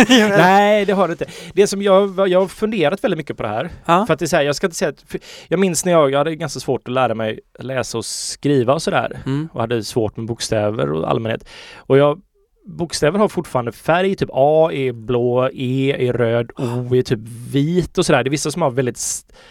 Nej, 0.38 0.84
det 0.84 0.92
har 0.92 1.08
det 1.08 1.12
inte. 1.12 1.26
Det 1.52 1.66
som 1.66 1.82
jag, 1.82 2.28
jag 2.28 2.40
har 2.40 2.48
funderat 2.48 3.04
väldigt 3.04 3.18
mycket 3.18 3.36
på 3.36 3.42
det 3.42 3.48
här. 3.48 3.70
Ja. 3.84 4.06
För 4.06 4.14
att 4.14 4.18
det 4.18 4.24
är 4.24 4.26
så 4.26 4.36
här, 4.36 4.42
jag 4.42 4.56
ska 4.56 4.66
inte 4.66 4.76
säga 4.76 4.88
att, 4.88 5.14
jag 5.48 5.60
minns 5.60 5.84
när 5.84 5.92
jag, 5.92 6.10
jag 6.10 6.18
hade 6.18 6.36
ganska 6.36 6.60
svårt 6.60 6.88
att 6.88 6.94
lära 6.94 7.14
mig 7.14 7.40
läsa 7.58 7.98
och 7.98 8.04
skriva 8.04 8.74
och 8.74 8.82
sådär. 8.82 9.22
Mm. 9.26 9.48
Och 9.52 9.60
hade 9.60 9.84
svårt 9.84 10.16
med 10.16 10.26
bokstäver 10.26 10.92
och 10.92 11.10
allmänhet. 11.10 11.48
Och 11.76 11.98
jag 11.98 12.20
bokstäver 12.64 13.18
har 13.18 13.28
fortfarande 13.28 13.72
färg, 13.72 14.16
typ 14.16 14.30
A 14.32 14.70
är 14.72 14.92
blå, 14.92 15.50
E 15.52 16.08
är 16.08 16.12
röd, 16.12 16.50
O 16.56 16.94
är 16.94 17.02
typ 17.02 17.20
vit 17.52 17.98
och 17.98 18.06
sådär. 18.06 18.24
Det 18.24 18.28
är 18.28 18.30
vissa 18.30 18.50
som 18.50 18.62
har 18.62 18.70
väldigt, 18.70 18.98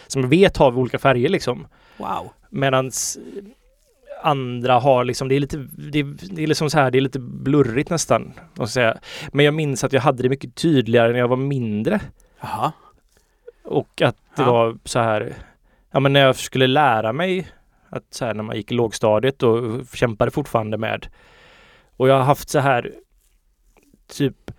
som 0.06 0.22
jag 0.22 0.28
vet 0.28 0.56
har 0.56 0.78
olika 0.78 0.98
färger 0.98 1.28
liksom. 1.28 1.66
Wow. 1.96 2.32
Medan 2.50 2.90
andra 4.22 4.78
har 4.78 5.04
liksom, 5.04 5.28
det 5.28 5.34
är 5.34 5.40
lite, 5.40 5.56
det 5.92 5.98
är, 5.98 6.34
det 6.34 6.42
är 6.42 6.46
liksom 6.46 6.70
så 6.70 6.78
här, 6.78 6.90
det 6.90 6.98
är 6.98 7.00
lite 7.00 7.18
blurrigt 7.18 7.90
nästan. 7.90 8.32
Måste 8.54 8.72
säga. 8.72 8.98
Men 9.32 9.44
jag 9.44 9.54
minns 9.54 9.84
att 9.84 9.92
jag 9.92 10.00
hade 10.00 10.22
det 10.22 10.28
mycket 10.28 10.54
tydligare 10.54 11.12
när 11.12 11.18
jag 11.18 11.28
var 11.28 11.36
mindre. 11.36 12.00
Aha. 12.40 12.72
Och 13.64 14.02
att 14.02 14.16
det 14.36 14.42
ja. 14.42 14.52
var 14.52 14.78
så 14.84 14.98
här, 14.98 15.34
ja 15.90 16.00
men 16.00 16.12
när 16.12 16.20
jag 16.20 16.36
skulle 16.36 16.66
lära 16.66 17.12
mig 17.12 17.48
att 17.90 18.04
så 18.10 18.24
här 18.24 18.34
när 18.34 18.42
man 18.42 18.56
gick 18.56 18.72
i 18.72 18.74
lågstadiet 18.74 19.42
och 19.42 19.86
kämpade 19.94 20.30
fortfarande 20.30 20.78
med 20.78 21.08
och 21.96 22.08
jag 22.08 22.14
har 22.14 22.22
haft 22.22 22.48
så 22.48 22.58
här 22.58 22.92
typ 24.06 24.50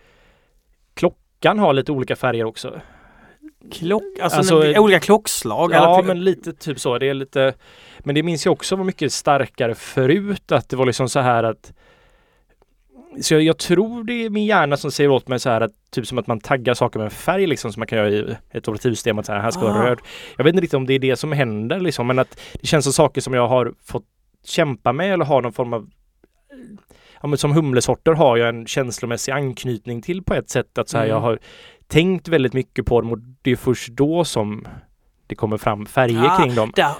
klockan 0.93 1.59
har 1.59 1.73
lite 1.73 1.91
olika 1.91 2.15
färger 2.15 2.43
också. 2.43 2.81
Klock, 3.71 4.19
alltså, 4.21 4.37
alltså 4.37 4.79
olika 4.79 4.99
klockslag? 4.99 5.71
Ja, 5.71 6.03
men 6.05 6.23
lite 6.23 6.53
typ 6.53 6.79
så. 6.79 6.97
Det 6.97 7.09
är 7.09 7.13
lite, 7.13 7.53
men 7.99 8.15
det 8.15 8.23
minns 8.23 8.45
jag 8.45 8.51
också 8.51 8.75
var 8.75 8.83
mycket 8.83 9.13
starkare 9.13 9.75
förut 9.75 10.51
att 10.51 10.69
det 10.69 10.75
var 10.75 10.85
liksom 10.85 11.09
så 11.09 11.19
här 11.19 11.43
att 11.43 11.73
så 13.21 13.33
jag, 13.33 13.41
jag, 13.41 13.57
tror 13.57 14.03
det 14.03 14.13
är 14.13 14.29
min 14.29 14.45
hjärna 14.45 14.77
som 14.77 14.91
säger 14.91 15.09
åt 15.09 15.27
mig 15.27 15.39
så 15.39 15.49
här 15.49 15.61
att 15.61 15.71
typ 15.91 16.07
som 16.07 16.17
att 16.17 16.27
man 16.27 16.39
taggar 16.39 16.73
saker 16.73 16.99
med 16.99 17.05
en 17.05 17.11
färg 17.11 17.47
liksom 17.47 17.73
som 17.73 17.79
man 17.79 17.87
kan 17.87 17.97
göra 17.97 18.09
i 18.09 18.35
ett 18.51 18.67
operativsystem 18.67 19.19
att 19.19 19.25
så 19.25 19.31
här, 19.31 19.39
här 19.39 19.51
ska 19.51 19.61
ah. 19.61 19.73
vara 19.73 19.89
röd. 19.89 19.99
Jag 20.37 20.43
vet 20.43 20.51
inte 20.51 20.61
riktigt 20.61 20.77
om 20.77 20.85
det 20.85 20.93
är 20.93 20.99
det 20.99 21.15
som 21.15 21.31
händer 21.31 21.79
liksom 21.79 22.07
men 22.07 22.19
att 22.19 22.39
det 22.61 22.67
känns 22.67 22.85
som 22.85 22.93
saker 22.93 23.21
som 23.21 23.33
jag 23.33 23.47
har 23.47 23.73
fått 23.83 24.05
kämpa 24.45 24.93
med 24.93 25.13
eller 25.13 25.25
har 25.25 25.41
någon 25.41 25.53
form 25.53 25.73
av 25.73 25.89
ja, 27.25 27.29
men 27.29 27.37
som 27.37 27.51
humlesorter 27.51 28.11
har 28.11 28.37
jag 28.37 28.49
en 28.49 28.67
känslomässig 28.67 29.31
anknytning 29.31 30.01
till 30.01 30.23
på 30.23 30.33
ett 30.33 30.49
sätt 30.49 30.77
att 30.77 30.89
så 30.89 30.97
här, 30.97 31.05
mm. 31.05 31.15
jag 31.15 31.21
har 31.21 31.39
tänkt 31.87 32.27
väldigt 32.27 32.53
mycket 32.53 32.85
på 32.85 33.01
dem 33.01 33.11
och 33.11 33.17
det 33.41 33.51
är 33.51 33.55
först 33.55 33.89
då 33.89 34.25
som 34.25 34.67
det 35.27 35.35
kommer 35.35 35.57
fram 35.57 35.85
färger 35.85 36.23
ja, 36.23 36.37
kring 36.37 36.55
dem. 36.55 36.71
Där, 36.75 36.93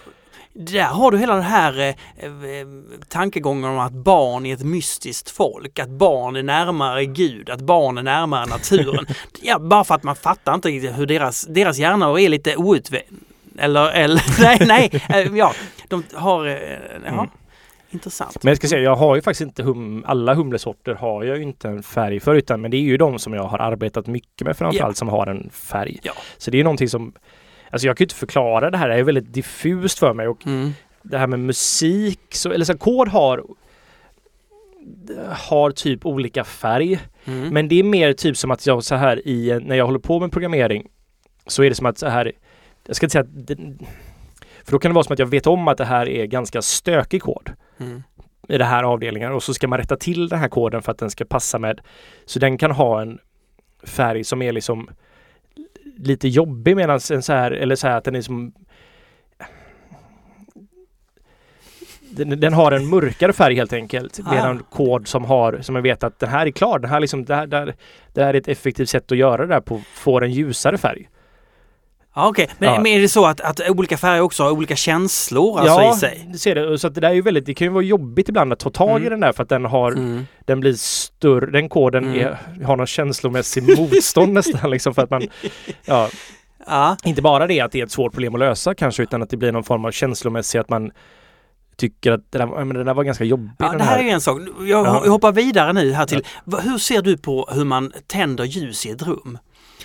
där 0.54 0.84
har 0.84 1.12
du 1.12 1.18
hela 1.18 1.34
den 1.34 1.44
här 1.44 1.80
eh, 1.80 1.88
eh, 2.26 2.68
tankegången 3.08 3.70
om 3.70 3.80
att 3.80 3.94
barn 3.94 4.46
är 4.46 4.54
ett 4.54 4.64
mystiskt 4.64 5.30
folk, 5.30 5.80
att 5.80 5.90
barn 5.90 6.36
är 6.36 6.44
närmare 6.44 7.06
Gud, 7.06 7.50
att 7.50 7.62
barn 7.62 7.98
är 7.98 8.04
närmare 8.04 8.46
naturen. 8.46 9.06
ja, 9.42 9.60
bara 9.60 9.84
för 9.84 9.96
att 9.96 10.04
man 10.04 10.16
fattar 10.16 10.56
inte 10.56 10.70
hur 10.70 11.06
deras, 11.06 11.46
deras 11.46 11.78
hjärnor 11.78 12.20
är 12.20 12.30
lite 12.30 12.56
outvecklade. 12.58 13.16
Eller, 13.58 13.92
eller 13.92 14.24
nej, 14.42 14.58
nej, 14.68 15.04
eh, 15.10 15.38
ja, 15.38 15.54
de 15.88 16.04
har, 16.14 16.48
eh, 16.48 16.54
ja. 17.06 17.14
Mm. 17.14 17.30
Intressant. 17.96 18.44
Men 18.44 18.52
jag 18.52 18.58
ska 18.58 18.68
säga, 18.68 18.82
jag 18.82 18.96
har 18.96 19.16
ju 19.16 19.22
faktiskt 19.22 19.42
inte 19.42 19.64
hum 19.64 20.04
alla 20.08 20.34
humlesorter 20.34 20.94
har 20.94 21.24
jag 21.24 21.38
ju 21.38 21.44
inte 21.44 21.68
en 21.70 21.84
färg 21.84 22.20
för 22.20 22.36
utan 22.36 22.62
men 22.62 22.72
det 22.72 22.78
är 22.78 22.82
ju 22.82 22.98
de 22.98 23.20
som 23.20 23.34
jag 23.34 23.44
har 23.44 23.60
arbetat 23.60 24.08
mycket 24.08 24.48
med 24.48 24.58
framförallt 24.58 24.76
yeah. 24.76 24.94
som 24.94 25.08
har 25.08 25.28
en 25.28 25.50
färg. 25.50 26.00
Ja. 26.04 26.14
Så 26.38 26.52
det 26.52 26.60
är 26.60 26.64
någonting 26.64 26.90
som 26.90 27.14
Alltså 27.70 27.88
jag 27.88 27.98
kan 27.98 28.06
inte 28.06 28.16
förklara 28.16 28.70
det 28.70 28.78
här, 28.78 28.90
det 28.90 28.96
är 28.96 29.04
väldigt 29.04 29.34
diffust 29.34 30.00
för 30.00 30.14
mig 30.14 30.28
och 30.28 30.48
mm. 30.48 30.72
det 31.02 31.18
här 31.18 31.28
med 31.28 31.40
musik, 31.40 32.20
så, 32.30 32.52
eller 32.52 32.66
så 32.66 32.78
kod 32.78 33.08
har 33.08 33.44
har 35.30 35.72
typ 35.72 36.06
olika 36.06 36.44
färg. 36.44 37.00
Mm. 37.26 37.50
Men 37.50 37.68
det 37.68 37.80
är 37.80 37.84
mer 37.84 38.14
typ 38.14 38.38
som 38.38 38.52
att 38.52 38.68
jag 38.68 38.84
så 38.84 38.96
här 38.96 39.28
i 39.28 39.60
när 39.64 39.76
jag 39.76 39.86
håller 39.86 40.00
på 40.00 40.20
med 40.20 40.32
programmering 40.32 40.88
så 41.48 41.64
är 41.64 41.70
det 41.70 41.76
som 41.76 41.86
att 41.86 41.98
så 41.98 42.08
här 42.08 42.32
jag 42.88 42.96
ska 42.96 43.06
inte 43.06 43.12
säga 43.12 43.22
att 43.22 43.48
det, 43.48 43.58
för 44.66 44.72
då 44.72 44.80
kan 44.80 44.92
det 44.92 44.96
vara 44.96 45.04
som 45.04 45.14
att 45.14 45.20
jag 45.20 45.26
vet 45.26 45.48
om 45.48 45.68
att 45.68 45.78
det 45.78 45.86
här 45.86 46.10
är 46.10 46.26
ganska 46.26 46.62
stökig 46.62 47.22
kod. 47.22 47.52
Mm. 47.78 48.04
I 48.48 48.58
den 48.58 48.68
här 48.68 48.84
avdelningen 48.84 49.32
och 49.32 49.44
så 49.44 49.54
ska 49.54 49.68
man 49.68 49.80
rätta 49.80 49.98
till 49.98 50.30
den 50.30 50.40
här 50.40 50.48
koden 50.48 50.82
för 50.82 50.92
att 50.92 50.98
den 50.98 51.10
ska 51.10 51.26
passa 51.26 51.60
med. 51.60 51.82
Så 52.26 52.40
den 52.40 52.58
kan 52.58 52.72
ha 52.72 53.02
en 53.02 53.20
färg 53.84 54.24
som 54.24 54.42
är 54.42 54.52
liksom 54.52 54.90
lite 55.98 56.28
jobbig 56.28 56.76
medan 56.76 57.00
en 57.12 57.22
så 57.24 57.34
här, 57.34 57.52
eller 57.52 57.76
så 57.76 57.88
här 57.88 57.98
att 57.98 58.04
den 58.04 58.16
är 58.16 58.22
som 58.22 58.54
den, 62.10 62.40
den, 62.40 62.54
har 62.54 62.72
en 62.72 62.90
mörkare 62.90 63.34
färg 63.34 63.56
helt 63.56 63.74
enkelt. 63.74 64.20
Ah, 64.26 64.32
medan 64.32 64.64
kod 64.70 65.08
som 65.08 65.26
har, 65.26 65.60
som 65.62 65.76
jag 65.76 65.84
vet 65.84 66.04
att 66.04 66.20
den 66.20 66.30
här 66.30 66.46
är 66.46 66.52
klar, 66.52 66.80
den 66.80 66.90
här 66.90 67.00
liksom, 67.00 67.26
det 67.26 67.36
här, 67.36 67.48
det 67.48 67.58
här, 67.58 67.76
det 68.14 68.24
här 68.24 68.34
är 68.34 68.38
ett 68.38 68.48
effektivt 68.48 68.90
sätt 68.90 69.12
att 69.12 69.18
göra 69.18 69.42
det 69.46 69.54
där 69.54 69.62
på, 69.62 69.82
får 69.94 70.24
en 70.24 70.32
ljusare 70.32 70.78
färg. 70.78 71.10
Ja, 72.16 72.28
Okej, 72.28 72.50
men, 72.58 72.70
Ja. 72.70 72.76
men 72.82 72.86
är 72.92 73.00
det 73.00 73.10
så 73.10 73.26
att, 73.26 73.42
att 73.42 73.70
olika 73.70 73.98
färger 73.98 74.22
också 74.22 74.44
har 74.44 74.52
olika 74.52 74.76
känslor 74.76 75.60
alltså, 75.60 75.82
ja, 75.82 75.96
i 75.96 75.98
sig? 76.00 76.26
du 76.32 76.38
ser 76.38 76.56
det. 76.56 76.80
Så 76.80 76.90
det 76.90 77.02
där 77.02 77.10
är 77.10 77.14
ju 77.14 77.22
väldigt, 77.22 77.46
det 77.46 77.54
kan 77.54 77.68
ju 77.68 77.72
vara 77.74 77.84
jobbigt 77.84 78.30
ibland 78.30 78.54
att 78.54 78.60
ta 78.60 78.70
tag 78.70 78.90
i 79.02 79.06
Mm. 79.08 79.10
den 79.10 79.20
där 79.20 79.32
för 79.34 79.44
att 79.44 79.50
den 79.50 79.66
har, 79.66 79.92
Mm. 79.92 80.28
den 80.46 80.60
blir 80.60 80.74
större, 80.74 81.52
den 81.52 81.70
koden 81.70 82.04
Mm. 82.04 82.20
är, 82.20 82.64
har 82.66 82.78
någon 82.78 82.88
känslomässig 82.88 83.78
motstånd 83.80 84.34
nästan 84.34 84.70
liksom 84.72 84.94
för 84.94 85.02
att 85.04 85.10
man, 85.10 85.28
ja, 85.86 86.10
Ja, 86.68 86.98
inte 87.04 87.22
bara 87.22 87.48
det 87.48 87.62
att 87.62 87.72
det 87.72 87.80
är 87.80 87.86
ett 87.86 87.92
svårt 87.92 88.14
problem 88.14 88.34
att 88.34 88.40
lösa 88.40 88.76
kanske 88.76 89.04
utan 89.04 89.22
att 89.22 89.30
det 89.30 89.38
blir 89.38 89.52
någon 89.52 89.64
form 89.64 89.86
av 89.86 89.92
känslomässig 89.92 90.60
att 90.60 90.70
man 90.70 90.92
tycker 91.78 92.12
att 92.12 92.32
det 92.32 92.38
där, 92.38 92.48
ja, 92.48 92.66
men 92.66 92.78
det 92.78 92.84
där 92.84 92.94
var 92.94 93.04
ganska 93.04 93.24
jobbig 93.24 93.52
ja 93.60 93.72
det 93.78 93.84
här 93.84 94.00
är 94.00 94.04
ju 94.04 94.10
en 94.10 94.22
sak. 94.22 94.42
Jag, 94.60 94.86
Ja. 94.86 95.10
hoppar 95.10 95.32
vidare 95.32 95.74
nu 95.74 95.94
här 95.94 96.06
till, 96.06 96.24
hur 96.64 96.78
ser 96.78 97.02
du 97.02 97.18
på 97.18 97.50
hur 97.52 97.64
man 97.64 97.92
tänder 98.08 98.44
ljus 98.44 98.86
i 98.86 98.90
ett 98.90 99.02
rum? 99.02 99.38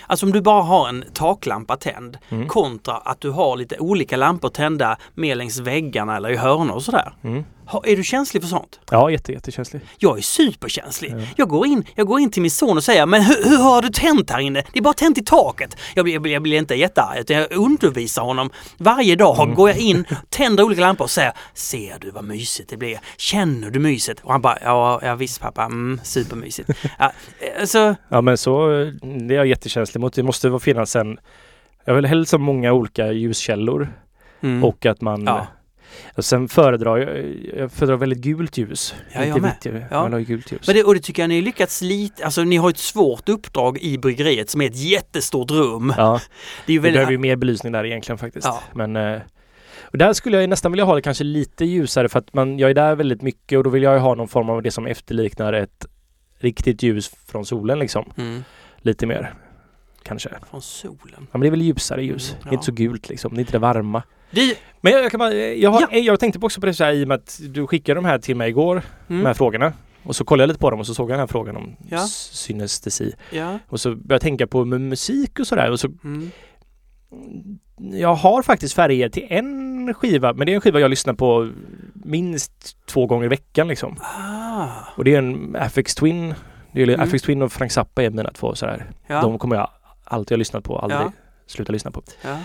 Alltså 0.07 0.25
om 0.25 0.31
du 0.31 0.41
bara 0.41 0.61
har 0.61 0.89
en 0.89 1.03
taklampa 1.13 1.77
tänd 1.77 2.17
Mm. 2.29 2.47
kontra 2.47 2.93
att 2.97 3.21
du 3.21 3.29
har 3.29 3.57
lite 3.57 3.77
olika 3.79 4.17
lampor 4.17 4.49
tända 4.49 4.97
mer 5.13 5.35
längs 5.35 5.59
väggarna 5.59 6.17
eller 6.17 6.29
i 6.29 6.37
hörnor 6.37 6.75
och 6.75 6.83
sådär. 6.83 7.13
Mm. 7.23 7.43
Är 7.85 7.95
du 7.95 8.03
känslig 8.03 8.43
för 8.43 8.49
sånt? 8.49 8.79
Ja, 8.91 9.11
jätte, 9.11 9.31
jättekänslig. 9.31 9.81
Jag 9.97 10.17
är 10.17 10.21
superkänslig. 10.21 11.11
Ja. 11.17 11.25
Jag, 11.35 11.49
går 11.49 11.67
in, 11.67 11.83
jag 11.95 12.07
går 12.07 12.19
in 12.19 12.31
till 12.31 12.41
min 12.41 12.51
son 12.51 12.77
och 12.77 12.83
säger 12.83 13.05
Men 13.05 13.21
hur, 13.21 13.49
hur 13.49 13.57
har 13.57 13.81
du 13.81 13.89
tänt 13.89 14.29
här 14.29 14.39
inne? 14.39 14.63
Det 14.73 14.79
är 14.79 14.83
bara 14.83 14.93
tänt 14.93 15.17
i 15.17 15.23
taket. 15.23 15.77
Jag 15.95 16.09
jag 16.09 16.27
jag 16.27 16.41
blir 16.41 16.57
inte 16.57 16.75
jättearg 16.75 17.19
utan 17.19 17.37
jag 17.37 17.51
undervisar 17.51 18.21
honom. 18.21 18.49
Varje 18.77 19.15
dag 19.15 19.39
Mm. 19.41 19.55
går 19.55 19.69
jag 19.69 19.77
in, 19.77 20.05
tänder 20.29 20.63
olika 20.63 20.81
lampor 20.81 21.03
och 21.03 21.09
säger 21.09 21.33
Ser 21.53 21.97
du 22.01 22.11
vad 22.11 22.23
mysigt 22.23 22.69
det 22.69 22.77
blir? 22.77 22.99
Känner 23.17 23.69
du 23.69 23.79
myset? 23.79 24.19
Och 24.19 24.31
han 24.31 24.41
bara 24.41 24.57
Ja, 24.63 24.99
ja 25.03 25.15
visst 25.15 25.41
pappa, 25.41 25.63
mm, 25.63 25.99
supermysigt. 26.03 26.69
ja, 26.99 27.11
alltså, 27.59 27.95
Ja 28.09 28.21
men 28.21 28.37
så, 28.37 28.67
det 29.01 29.33
är 29.33 29.37
jag 29.37 29.47
jättekänslig 29.47 30.01
mot. 30.01 30.13
Det 30.13 30.23
måste 30.23 30.59
finnas 30.59 30.95
en, 30.95 31.17
jag 31.85 31.93
vill 31.95 32.05
helst 32.05 32.31
ha 32.31 32.39
många 32.39 32.73
olika 32.73 33.11
ljuskällor 33.11 33.93
mm. 34.41 34.63
och 34.63 34.85
att 34.85 35.01
man 35.01 35.23
Ja. 35.25 35.47
Och 36.15 36.25
sen 36.25 36.47
föredrar 36.47 36.97
jag, 36.97 37.35
jag 37.57 37.71
föredrar 37.71 37.97
väldigt 37.97 38.19
gult 38.19 38.57
ljus. 38.57 38.95
Ja, 39.13 39.25
jag 39.25 39.41
med. 39.41 39.51
vitt, 39.63 39.73
jag 39.73 39.83
Ja. 39.91 40.07
ha 40.09 40.19
gult 40.19 40.51
ljus. 40.51 40.67
Men 40.67 40.75
det, 40.75 40.83
och 40.83 40.93
det 40.93 40.99
tycker 41.01 41.23
jag 41.23 41.29
ni 41.29 41.35
har 41.35 41.41
lyckats 41.41 41.81
lite, 41.81 42.25
alltså 42.25 42.43
ni 42.43 42.57
har 42.57 42.69
ett 42.69 42.77
svårt 42.77 43.29
uppdrag 43.29 43.77
i 43.77 43.97
bryggeriet 43.97 44.49
som 44.49 44.61
är 44.61 44.65
ett 44.65 44.75
jättestort 44.75 45.51
rum. 45.51 45.93
Ja, 45.97 46.19
Det 46.65 46.71
är 46.71 46.73
ju 46.73 46.79
vi 46.79 46.83
väldigt, 46.83 46.93
behöver 46.93 47.11
ju 47.11 47.17
mer 47.17 47.35
belysning 47.35 47.71
där 47.71 47.85
egentligen 47.85 48.17
faktiskt. 48.17 48.47
Ja. 48.47 48.61
Men 48.73 48.95
eh, 48.95 49.21
och 49.81 49.97
där 49.97 50.13
skulle 50.13 50.41
jag 50.41 50.49
nästan 50.49 50.71
vilja 50.71 50.85
ha 50.85 50.95
det 50.95 51.01
kanske 51.01 51.23
lite 51.23 51.65
ljusare 51.65 52.09
för 52.09 52.19
att 52.19 52.33
man, 52.33 52.59
jag 52.59 52.69
är 52.69 52.73
där 52.73 52.95
väldigt 52.95 53.21
mycket 53.21 53.57
och 53.57 53.63
då 53.63 53.69
vill 53.69 53.83
jag 53.83 53.93
ju 53.93 53.99
ha 53.99 54.15
någon 54.15 54.27
form 54.27 54.49
av 54.49 54.61
det 54.61 54.71
som 54.71 54.85
efterliknar 54.85 55.53
ett 55.53 55.85
riktigt 56.39 56.83
ljus 56.83 57.11
från 57.27 57.45
solen 57.45 57.79
liksom. 57.79 58.11
mm, 58.17 58.43
Lite 58.77 59.05
mer. 59.05 59.33
Kanske. 60.03 60.29
från 60.49 60.61
solen. 60.61 60.97
Ja 61.17 61.27
men 61.31 61.41
det 61.41 61.47
är 61.47 61.51
väl 61.51 61.61
ljusare 61.61 62.03
ljus. 62.05 62.29
Mm, 62.31 62.41
Det 62.43 62.47
ja. 62.49 62.53
inte 62.53 62.65
så 62.65 62.71
gult 62.71 63.09
liksom. 63.09 63.33
Det 63.33 63.37
är 63.37 63.41
inte 63.41 63.51
det 63.51 63.59
varma. 63.59 64.03
Du, 64.31 64.55
Men 64.81 64.93
jag, 64.93 65.03
jag, 65.03 65.11
kan 65.11 65.17
bara, 65.19 65.33
jag, 65.33 65.69
har, 65.71 65.81
Ja. 65.91 65.97
jag 65.97 66.19
tänkte 66.19 66.39
också 66.45 66.59
på 66.59 66.65
det 66.67 66.73
så 66.73 66.83
här 66.83 66.93
i 66.93 67.03
och 67.03 67.07
med 67.07 67.15
att 67.15 67.39
du 67.49 67.67
skickade 67.67 67.97
de 67.97 68.05
här 68.05 68.19
till 68.19 68.35
mig 68.35 68.49
igår, 68.49 68.81
de 69.07 69.13
här 69.13 69.21
mm, 69.21 69.35
frågorna. 69.35 69.73
Och 70.03 70.15
så 70.15 70.25
kollade 70.25 70.43
jag 70.43 70.47
lite 70.47 70.59
på 70.59 70.69
dem 70.69 70.79
och 70.79 70.87
så 70.87 70.93
såg 70.93 71.09
jag 71.09 71.13
den 71.13 71.19
här 71.19 71.27
frågan 71.27 71.55
om 71.57 71.75
Ja. 71.89 71.99
synestesi. 72.07 73.13
ja. 73.31 73.59
Och 73.67 73.79
så 73.79 73.89
började 73.89 74.13
jag 74.13 74.21
tänka 74.21 74.47
på 74.47 74.65
musik 74.65 75.39
och 75.39 75.47
sådär. 75.47 75.71
Och 75.71 75.79
så, 75.79 75.87
Mm. 76.03 76.31
jag 77.91 78.15
har 78.15 78.41
faktiskt 78.43 78.73
färger 78.73 79.09
till 79.09 79.27
en 79.29 79.93
skiva, 79.93 80.33
men 80.33 80.45
det 80.45 80.51
är 80.51 80.55
en 80.55 80.61
skiva 80.61 80.79
jag 80.79 80.89
lyssnar 80.89 81.13
på 81.13 81.49
minst 81.93 82.77
två 82.85 83.05
gånger 83.05 83.25
i 83.25 83.27
veckan 83.27 83.67
liksom. 83.67 83.97
Ah, 84.01 84.67
Och 84.95 85.03
det 85.03 85.13
är 85.15 85.17
en 85.17 85.55
Afex 85.59 85.95
Twin. 85.95 86.33
Det 86.73 86.81
är 86.81 86.87
Mm. 86.87 86.99
Afex 87.01 87.23
Twin 87.23 87.41
och 87.41 87.51
Frank 87.51 87.71
Zappa 87.71 88.03
är 88.03 88.09
mina 88.09 88.31
två 88.31 88.55
sådär. 88.55 88.85
ja. 89.07 89.21
De 89.21 89.39
kommer 89.39 89.55
jag 89.55 89.69
alltid 90.13 90.35
ha 90.35 90.37
lyssnat 90.37 90.63
på, 90.63 90.79
aldrig 90.79 91.01
Ja. 91.01 91.11
sluta 91.45 91.71
lyssna 91.73 91.91
på. 91.91 92.03
ja. 92.23 92.37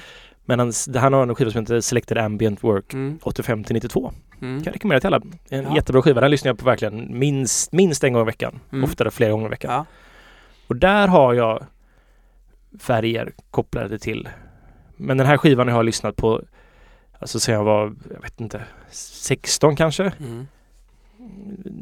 Men 0.48 0.58
hans, 0.58 0.88
han 0.96 1.12
har 1.12 1.22
en 1.22 1.34
skiva 1.34 1.50
som 1.50 1.60
heter 1.60 1.80
Selected 1.80 2.18
Ambient 2.18 2.64
Work 2.64 2.92
Mm. 2.94 3.18
85 3.22 3.64
till 3.64 3.74
92. 3.74 4.12
Mm. 4.42 4.56
Kan 4.58 4.64
jag 4.64 4.74
rekommendera 4.74 5.00
till 5.00 5.06
alla. 5.14 5.22
En 5.48 5.64
Ja. 5.64 5.74
jättebra 5.76 6.02
skiva. 6.02 6.20
Den 6.20 6.30
lyssnar 6.30 6.48
jag 6.50 6.58
på 6.58 6.64
verkligen 6.64 7.18
minst, 7.18 7.72
minst 7.72 8.04
en 8.04 8.12
gång 8.12 8.22
i 8.22 8.26
veckan. 8.26 8.60
Mm. 8.72 8.84
Oftare 8.84 9.10
flera 9.10 9.30
gånger 9.30 9.46
i 9.46 9.50
veckan. 9.50 9.72
Ja. 9.72 9.84
Och 10.66 10.76
där 10.76 11.08
har 11.08 11.34
jag 11.34 11.66
färger 12.80 13.32
kopplade 13.50 13.98
till. 13.98 14.28
Men 14.96 15.16
den 15.18 15.26
här 15.26 15.36
skivan 15.36 15.68
har 15.68 15.74
jag 15.76 15.84
lyssnat 15.84 16.16
på 16.16 16.42
Alltså 17.18 17.40
sen 17.40 17.54
jag 17.54 17.64
var, 17.64 17.94
jag 18.14 18.20
vet 18.22 18.40
inte, 18.40 18.62
16 18.90 19.76
kanske? 19.76 20.12
Mm. 20.20 20.46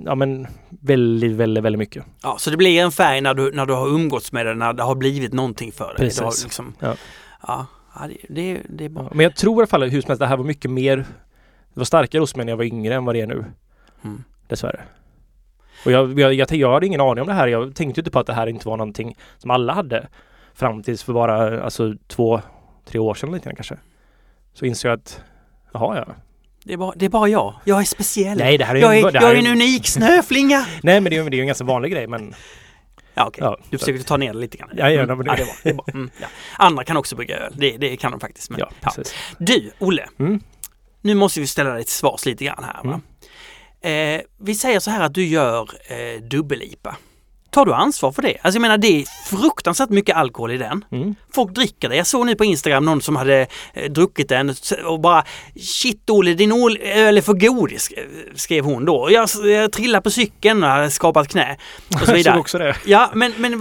Ja 0.05 0.15
men 0.15 0.47
väldigt, 0.71 1.33
väldigt, 1.33 1.65
väldigt 1.65 1.79
mycket. 1.79 2.05
ja, 2.23 2.37
så 2.39 2.51
det 2.51 2.57
blir 2.57 2.81
en 2.81 2.93
färg 2.93 3.21
när 3.21 3.35
du, 3.35 3.53
när 3.53 3.67
du 3.67 3.75
har 3.75 3.89
umgåtts 3.89 4.33
med 4.33 4.47
den, 4.47 4.59
när 4.59 4.73
det 4.73 4.83
har 4.83 4.95
blivit 4.95 5.33
någonting 5.33 5.73
för 5.73 5.87
dig. 5.87 5.97
Precis. 5.97 6.45
Liksom, 6.45 6.75
Ja. 6.81 6.97
ja. 7.47 7.67
Det, 8.29 8.61
det, 8.69 8.85
är 8.85 8.89
bra. 8.89 9.03
Ja, 9.03 9.11
men 9.15 9.25
jag 9.25 9.37
tror 9.37 9.55
i 9.55 9.59
alla 9.59 9.67
fall 9.67 9.83
hur 9.83 10.01
som 10.01 10.09
helst, 10.09 10.21
det 10.21 10.27
här 10.27 10.37
var 10.37 10.45
mycket 10.45 10.71
mer 10.71 10.97
Det 10.97 11.81
var 11.81 11.85
starkare 11.85 12.21
hos 12.21 12.37
mig 12.37 12.47
när 12.47 12.53
jag 12.53 12.57
var 12.57 12.65
yngre 12.65 12.95
än 12.95 13.05
vad 13.05 13.15
det 13.15 13.21
är 13.21 13.27
nu. 13.27 13.45
Mm. 14.05 14.25
Dessvärre. 14.49 14.81
Och 15.85 15.93
jag, 15.93 16.19
jag, 16.19 16.35
jag, 16.35 16.53
jag 16.53 16.73
hade 16.73 16.87
ingen 16.87 17.01
aning 17.01 17.21
om 17.21 17.27
det 17.27 17.33
här. 17.33 17.49
Jag 17.49 17.75
tänkte 17.75 18.01
inte 18.01 18.11
på 18.11 18.19
att 18.19 18.27
det 18.27 18.33
här 18.33 18.47
inte 18.47 18.69
var 18.69 18.77
någonting 18.77 19.17
som 19.39 19.51
alla 19.51 19.73
hade. 19.73 20.09
Fram 20.55 20.83
tills 20.83 21.03
för 21.03 21.13
bara 21.13 21.63
alltså, 21.63 21.95
två, 22.07 22.41
tre 22.85 22.99
år 22.99 23.15
sedan 23.15 23.33
lite 23.33 23.55
kanske. 23.55 23.77
Så 24.53 24.65
insåg 24.65 24.91
jag 24.91 24.97
att 24.97 25.23
Jaha 25.73 25.97
ja. 25.97 26.15
Det 26.65 26.73
är, 26.73 26.77
bara, 26.77 26.93
det 26.97 27.05
är 27.05 27.09
bara 27.09 27.29
jag. 27.29 27.55
Jag 27.65 27.81
är 27.81 27.85
speciell. 27.85 28.39
Nej 28.39 28.59
det 28.59 28.65
här 28.65 28.75
är, 28.75 28.81
jag 28.81 28.99
är, 28.99 29.13
det 29.13 29.19
här 29.19 29.27
jag 29.27 29.35
är 29.37 29.39
en 29.39 29.53
unik 29.53 29.87
snöflinga. 29.87 30.67
Nej 30.83 31.01
men 31.01 31.11
det 31.11 31.17
är, 31.17 31.23
ju- 31.25 31.31
det 31.31 31.35
är 31.35 31.39
ju 31.39 31.41
en 31.43 31.47
ganska 31.47 31.65
vanlig 31.65 31.93
grej 31.93 32.07
men 32.07 32.35
Ja, 33.15 33.27
okej. 33.27 33.45
Ja, 33.45 33.59
du 33.71 33.79
försökte 33.79 34.05
ta 34.05 34.17
ner 34.17 34.33
det 34.33 34.39
lite 34.39 34.57
grann. 34.57 34.71
Ja, 34.77 34.91
ja, 34.91 35.03
mm. 35.03 35.19
men 35.19 35.27
ja 35.27 35.33
det- 35.33 35.39
det 35.43 35.45
var, 35.47 35.55
det 35.63 35.75
bra. 35.75 35.85
Mm, 35.95 36.11
ja. 36.21 36.27
Andra 36.57 36.85
kan 36.85 36.97
också 36.97 37.17
brygga 37.17 37.37
öl. 37.37 37.55
Det, 37.57 37.77
det 37.77 37.97
kan 37.97 38.11
de 38.11 38.21
faktiskt. 38.21 38.51
Men, 38.51 38.61
ja, 38.61 38.71
ja. 38.81 38.93
Du, 39.39 39.71
Olle. 39.79 40.09
Mm. 40.19 40.41
Nu 41.01 41.15
måste 41.15 41.41
vi 41.41 41.47
ställa 41.47 41.71
dig 41.71 41.85
till 41.85 41.93
svars 41.93 42.27
lite 42.27 42.45
grann 42.45 42.65
här. 42.65 42.81
Va? 42.85 43.01
Eh, 43.91 44.21
vi 44.41 44.55
säger 44.55 44.81
så 44.81 44.91
här 44.91 45.03
att 45.05 45.15
du 45.15 45.27
gör 45.27 45.69
eh, 45.89 46.23
dubbel-IPA. 46.23 46.97
Tar 47.55 47.65
du 47.67 47.73
ansvar 47.75 48.13
för 48.13 48.23
det? 48.23 48.37
Alltså 48.43 48.57
jag 48.57 48.63
menar 48.63 48.79
det 48.79 49.01
är 49.01 49.05
fruktansvärt 49.37 49.91
mycket 49.91 50.17
alkohol 50.17 50.51
i 50.51 50.57
den. 50.57 50.85
Mm. 50.93 51.15
Folk 51.35 51.55
dricker 51.55 51.89
det. 51.89 51.97
Jag 51.97 52.07
såg 52.07 52.27
nu 52.27 52.35
på 52.35 52.45
Instagram 52.45 52.85
någon 52.85 53.01
som 53.03 53.17
hade 53.17 53.47
eh, 53.73 53.91
druckit 53.93 54.29
den 54.29 54.55
och 54.87 55.01
bara 55.01 55.25
Shit 55.61 56.11
Olle, 56.11 56.35
din 56.35 56.53
öl 56.83 57.19
är 57.19 57.23
för 57.23 57.33
god, 57.33 57.71
sk- 57.71 57.99
skrev 58.35 58.65
hon 58.65 58.85
då. 58.85 59.09
Jag, 59.11 59.29
jag 59.45 59.73
trillade 59.73 60.03
på 60.03 60.11
cykeln 60.11 60.63
och 60.65 60.69
hade 60.69 60.91
skapat 60.91 61.29
knä. 61.29 61.57
Och 61.89 61.93
så 61.95 61.99
Jag 62.01 62.07
såg 62.07 62.15
vidare. 62.15 62.39
också 62.39 62.59
det. 62.59 62.77
Ja, 62.87 63.11
men, 63.15 63.33
men, 63.39 63.61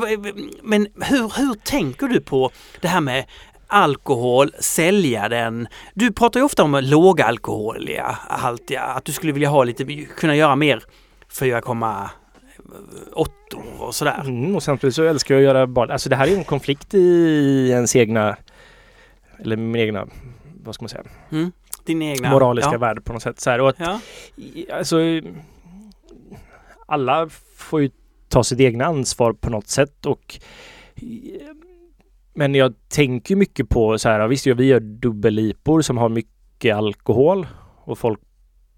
men 0.64 0.88
hur, 1.02 1.32
hur 1.38 1.54
tänker 1.54 2.08
du 2.08 2.22
på 2.22 2.52
det 2.82 2.88
här 2.88 3.02
med 3.02 3.26
alkohol, 3.68 4.52
sälja 4.60 5.30
den? 5.30 5.68
Du 5.94 6.12
pratar 6.12 6.40
ju 6.40 6.44
ofta 6.46 6.64
om 6.64 6.80
lågalkoholiga 6.84 8.18
haltiga, 8.30 8.82
att 8.82 9.06
du 9.06 9.12
skulle 9.12 9.34
vilja 9.34 9.50
ha 9.50 9.64
lite, 9.64 9.86
kunna 10.18 10.36
göra 10.36 10.56
mer 10.56 10.84
4,8 13.16 13.80
och 13.80 13.96
sådär. 13.96 14.22
Mm, 14.22 14.56
och 14.56 14.64
samtidigt 14.64 14.96
så 14.96 15.04
älskar 15.04 15.36
jag 15.36 15.42
att 15.42 15.46
göra 15.46 15.68
bara, 15.68 15.94
alltså 15.94 16.10
det 16.10 16.16
här 16.16 16.28
är 16.28 16.38
en 16.38 16.44
konflikt 16.44 16.94
i 16.94 17.70
ens 17.70 17.96
egna, 17.96 18.38
eller 19.40 19.58
min 19.58 19.82
egna, 19.82 20.08
vad 20.64 20.76
ska 20.76 20.84
man 20.84 20.90
säga, 20.90 21.04
Mm. 21.32 21.52
Din 21.86 22.02
egna... 22.02 22.32
moraliska 22.32 22.72
ja. 22.72 22.78
värld 22.78 23.04
på 23.06 23.14
något 23.14 23.22
sätt. 23.22 23.40
Så 23.40 23.50
här, 23.50 23.62
och 23.62 23.70
att, 23.70 23.76
Ja. 23.80 24.00
alltså, 24.74 24.98
alla 26.86 27.30
får 27.56 27.82
ju 27.82 27.90
ta 28.30 28.44
sitt 28.44 28.60
egna 28.60 28.86
ansvar 28.86 29.34
på 29.34 29.50
något 29.50 29.68
sätt 29.68 30.06
och 30.06 30.40
men 32.34 32.56
jag 32.56 32.74
tänker 32.90 33.36
mycket 33.36 33.70
på 33.70 33.98
så 34.00 34.10
här, 34.10 34.28
visst 34.28 34.48
vi 34.48 34.66
gör 34.66 34.80
dubbellipor 34.80 35.82
som 35.82 35.98
har 35.98 36.10
mycket 36.10 36.76
alkohol 36.76 37.48
och 37.86 37.98
folk 37.98 38.20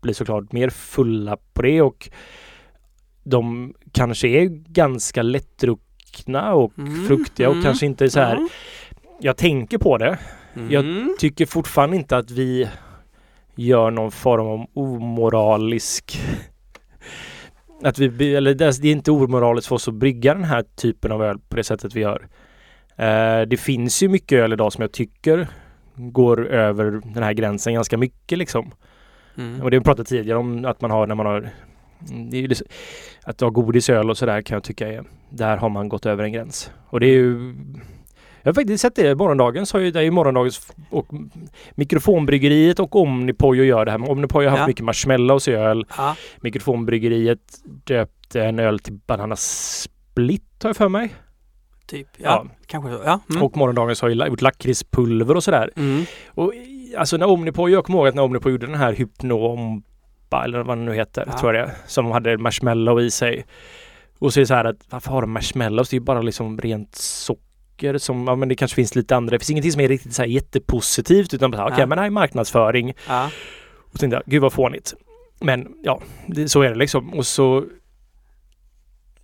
blir 0.01 0.13
såklart 0.13 0.51
mer 0.51 0.69
fulla 0.69 1.37
på 1.53 1.61
det 1.61 1.81
och 1.81 2.09
de 3.25 3.73
kanske 3.91 4.27
är 4.27 4.45
ganska 4.73 5.21
lättdruckna 5.21 6.53
och 6.53 6.77
Mm, 6.77 7.05
fruktiga 7.07 7.47
och 7.47 7.53
mm, 7.53 7.63
kanske 7.63 7.85
inte 7.85 8.09
så 8.09 8.19
här. 8.19 8.35
Mm. 8.35 8.49
Jag 9.19 9.37
tänker 9.37 9.77
på 9.77 9.97
det. 9.97 10.17
Jag 10.69 10.85
Mm. 10.85 11.15
tycker 11.19 11.45
fortfarande 11.45 11.95
inte 11.95 12.17
att 12.17 12.31
vi 12.31 12.69
gör 13.55 13.91
någon 13.91 14.11
form 14.11 14.47
av 14.47 14.65
omoralisk 14.73 16.19
att 17.83 17.99
vi, 17.99 18.35
eller 18.35 18.53
det 18.53 18.65
är 18.65 18.85
inte 18.85 19.11
omoraliskt 19.11 19.67
för 19.67 19.75
oss 19.75 19.87
att 19.87 19.93
brygga 19.93 20.33
den 20.33 20.43
här 20.43 20.63
typen 20.75 21.11
av 21.11 21.23
öl 21.23 21.39
på 21.49 21.55
det 21.55 21.63
sättet 21.63 21.95
vi 21.95 21.99
gör. 22.01 22.27
Eh, 22.95 23.41
det 23.41 23.57
finns 23.59 24.03
ju 24.03 24.07
mycket 24.09 24.39
öl 24.39 24.53
idag 24.53 24.73
som 24.73 24.81
jag 24.81 24.91
tycker 24.91 25.47
går 25.95 26.47
över 26.47 27.01
den 27.13 27.23
här 27.23 27.33
gränsen 27.33 27.73
ganska 27.73 27.97
mycket 27.97 28.37
liksom. 28.37 28.71
Mm. 29.37 29.61
Och 29.61 29.71
det 29.71 29.77
vi 29.79 29.83
pratade 29.83 30.09
tidigare 30.09 30.39
om 30.39 30.65
att 30.65 30.81
man 30.81 30.91
har 30.91 31.07
när 31.07 31.15
man 31.15 31.25
har 31.25 31.49
det 32.31 32.37
är 32.37 32.41
ju 32.41 32.47
liksom, 32.47 32.67
att 33.23 33.41
ha 33.41 33.49
godisöl 33.49 34.09
och 34.09 34.17
sådär 34.17 34.41
kan 34.41 34.55
jag 34.55 34.63
tycka 34.63 34.87
är 34.87 35.03
där 35.29 35.57
har 35.57 35.69
man 35.69 35.89
gått 35.89 36.05
över 36.05 36.23
en 36.23 36.31
gräns. 36.33 36.71
Och 36.89 36.99
det 36.99 37.05
är 37.07 37.11
ju 37.13 37.55
jag 38.41 38.49
har 38.49 38.53
faktiskt 38.53 38.81
sett 38.81 38.95
det. 38.95 39.15
Morgondagens 39.15 39.73
har 39.73 39.79
ju, 39.79 39.91
det 39.91 39.99
är 39.99 40.03
ju 40.03 40.11
morgondagens 40.11 40.71
och 40.89 41.07
mikrofonbryggeriet 41.71 42.79
och 42.79 42.95
Omnipojo 42.95 43.63
gör 43.63 43.85
det 43.85 43.91
här. 43.91 44.09
Omnipojo 44.11 44.45
har 44.45 44.49
haft 44.51 44.59
Ja. 44.61 44.67
mycket 44.67 44.85
marshmallows 44.85 45.47
i 45.47 45.51
öl. 45.51 45.85
Ja. 45.97 46.15
Mikrofonbryggeriet 46.41 47.39
döpte 47.63 48.43
en 48.43 48.59
öl 48.59 48.79
till 48.79 48.93
Banana 49.07 49.35
Split 49.35 50.43
har 50.63 50.69
jag 50.69 50.77
för 50.77 50.89
mig. 50.89 51.13
Typ. 51.87 52.07
Ja, 52.17 52.23
Ja. 52.23 52.45
kanske 52.67 52.91
så. 52.91 53.01
Ja. 53.05 53.19
Mm. 53.29 53.43
Och 53.43 53.57
morgondagens 53.57 54.01
har 54.01 54.09
ju 54.09 54.25
gjort 54.25 54.41
lakritspulver 54.41 55.35
och 55.35 55.43
sådär. 55.43 55.71
Mm. 55.75 56.03
Och 56.27 56.53
alltså 56.97 57.17
när 57.17 57.27
Omnipod, 57.29 57.69
jag 57.69 57.85
kommer 57.85 57.99
ihåg 57.99 58.07
att 58.07 58.15
när 58.15 58.23
Omnipod 58.23 58.51
gjorde 58.51 58.65
den 58.65 58.75
här 58.75 58.93
Hypnoompa 60.25 60.43
eller 60.43 60.63
vad 60.63 60.77
den 60.77 60.85
nu 60.85 60.93
heter, 60.95 61.23
Ja. 61.27 61.37
tror 61.37 61.55
jag 61.55 61.67
det 61.67 61.75
som 61.87 62.11
hade 62.11 62.37
marshmallow 62.37 63.01
i 63.01 63.11
sig. 63.11 63.45
Och 64.19 64.33
så 64.33 64.39
är 64.39 64.41
det 64.41 64.47
så 64.47 64.53
här 64.53 64.65
att 64.65 64.77
varför 64.89 65.11
har 65.11 65.21
de 65.21 65.31
marshmallows? 65.31 65.89
Det 65.89 65.95
är 65.95 65.99
ju 65.99 66.05
bara 66.05 66.21
liksom 66.21 66.59
rent 66.59 66.95
socker 66.95 67.97
som, 67.97 68.27
ja 68.27 68.35
men 68.35 68.49
det 68.49 68.55
kanske 68.55 68.75
finns 68.75 68.95
lite 68.95 69.15
andra. 69.15 69.31
Det 69.31 69.39
finns 69.39 69.49
ingenting 69.49 69.71
som 69.71 69.81
är 69.81 69.87
riktigt 69.87 70.13
så 70.13 70.21
här 70.21 70.29
jättepositivt 70.29 71.33
utan 71.33 71.51
bara 71.51 71.65
okej 71.65 71.75
Ja. 71.79 71.85
men 71.85 71.95
det 71.95 72.01
här 72.01 72.07
är 72.07 72.11
marknadsföring. 72.11 72.93
Ja. 73.07 73.29
Och 73.93 73.99
tänkte 73.99 74.15
jag, 74.15 74.23
gud 74.25 74.41
vad 74.41 74.53
fånigt. 74.53 74.93
Men 75.41 75.67
ja, 75.83 76.01
det, 76.27 76.49
så 76.49 76.61
är 76.61 76.69
det 76.69 76.75
liksom. 76.75 77.13
Och 77.13 77.25
så 77.25 77.65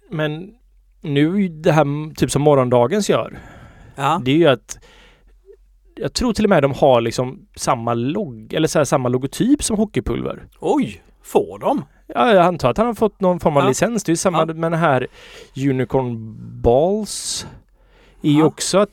Men 0.10 0.54
nu 1.02 1.48
det 1.48 1.72
här 1.72 2.14
typ 2.16 2.32
som 2.32 2.42
morgondagens 2.42 3.10
gör. 3.10 3.40
Ja. 3.96 4.22
Det 4.26 4.32
är 4.32 4.36
ju 4.36 4.48
att 4.48 4.78
jag 5.96 6.14
tror 6.14 6.34
till 6.34 6.46
och 6.46 6.50
med 6.50 6.64
de 6.64 6.72
har 6.74 7.02
liksom 7.02 7.40
samma 7.56 7.94
logg 7.94 8.54
eller 8.54 8.68
så 8.68 8.80
här, 8.80 8.86
samma 8.86 9.10
logotyp 9.10 9.64
som 9.64 9.78
hockeypulver. 9.78 10.44
Oj, 10.60 11.02
får 11.24 11.60
de? 11.60 11.86
Ja, 12.08 12.34
jag 12.34 12.46
antar 12.46 12.70
att 12.72 12.78
han 12.78 12.88
har 12.88 12.94
fått 12.94 13.20
någon 13.22 13.40
form 13.40 13.58
av 13.58 13.64
Ja. 13.64 13.68
licens. 13.70 14.04
Det 14.04 14.12
är 14.12 14.16
samma 14.16 14.40
Ja. 14.40 14.46
med 14.46 14.72
den 14.72 14.80
här 14.80 15.08
Unicorn 15.70 16.36
Balls. 16.62 17.48
Är 18.24 18.30
ju 18.30 18.40
Ja. 18.40 18.46
också 18.46 18.78
att 18.78 18.90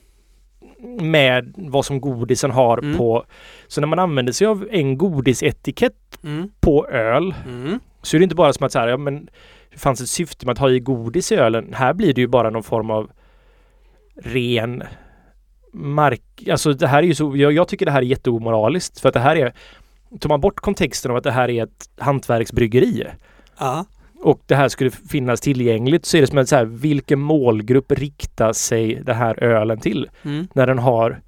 med 1.01 1.53
vad 1.57 1.85
som 1.85 2.01
godisen 2.01 2.51
har 2.51 2.77
Mm. 2.77 2.97
på. 2.97 3.23
Så 3.67 3.81
när 3.81 3.87
man 3.87 3.99
använder 3.99 4.33
sig 4.33 4.47
av 4.47 4.67
en 4.71 4.97
godisetikett 4.97 6.19
Mm. 6.23 6.51
på 6.59 6.87
öl 6.87 7.33
Mm. 7.47 7.79
så 8.01 8.17
är 8.17 8.19
det 8.19 8.23
inte 8.23 8.35
bara 8.35 8.53
som 8.53 8.65
att 8.65 8.71
så 8.71 8.79
här, 8.79 8.87
ja 8.87 8.97
men 8.97 9.29
det 9.71 9.77
fanns 9.79 10.01
ett 10.01 10.09
syfte 10.09 10.45
med 10.45 10.53
att 10.53 10.57
ha 10.59 10.69
i 10.69 10.79
godis 10.79 11.31
i 11.31 11.35
ölen. 11.35 11.73
Här 11.73 11.93
blir 11.93 12.13
det 12.13 12.21
ju 12.21 12.27
bara 12.27 12.49
någon 12.49 12.63
form 12.63 12.89
av 12.91 13.09
ren 14.23 14.83
mark... 15.73 16.21
Alltså 16.51 16.73
det 16.73 16.87
här 16.87 17.03
är 17.03 17.07
ju 17.07 17.15
så... 17.15 17.37
Jag, 17.37 17.51
jag 17.51 17.67
tycker 17.67 17.85
det 17.85 17.91
här 17.91 18.01
är 18.01 18.05
jätteomoraliskt 18.05 18.99
för 18.99 19.07
att 19.09 19.13
det 19.13 19.19
här 19.19 19.35
är... 19.35 19.53
Tar 20.19 20.29
man 20.29 20.41
bort 20.41 20.59
kontexten 20.59 21.11
av 21.11 21.17
att 21.17 21.23
det 21.23 21.31
här 21.31 21.49
är 21.49 21.63
ett 21.63 21.89
hantverksbryggeri 21.97 23.03
Ja. 23.59 23.85
och 24.21 24.41
det 24.45 24.55
här 24.55 24.69
skulle 24.69 24.91
finnas 24.91 25.41
tillgängligt 25.41 26.05
så 26.05 26.17
är 26.17 26.21
det 26.21 26.27
som 26.27 26.37
att 26.37 26.49
så 26.49 26.55
här, 26.55 26.65
vilken 26.65 27.19
målgrupp 27.19 27.91
riktar 27.91 28.53
sig 28.53 28.95
den 29.03 29.15
här 29.15 29.43
ölen 29.43 29.79
till 29.79 30.09
Mm. 30.23 30.47
när 30.53 30.67
den 30.67 30.79
har 30.79 31.21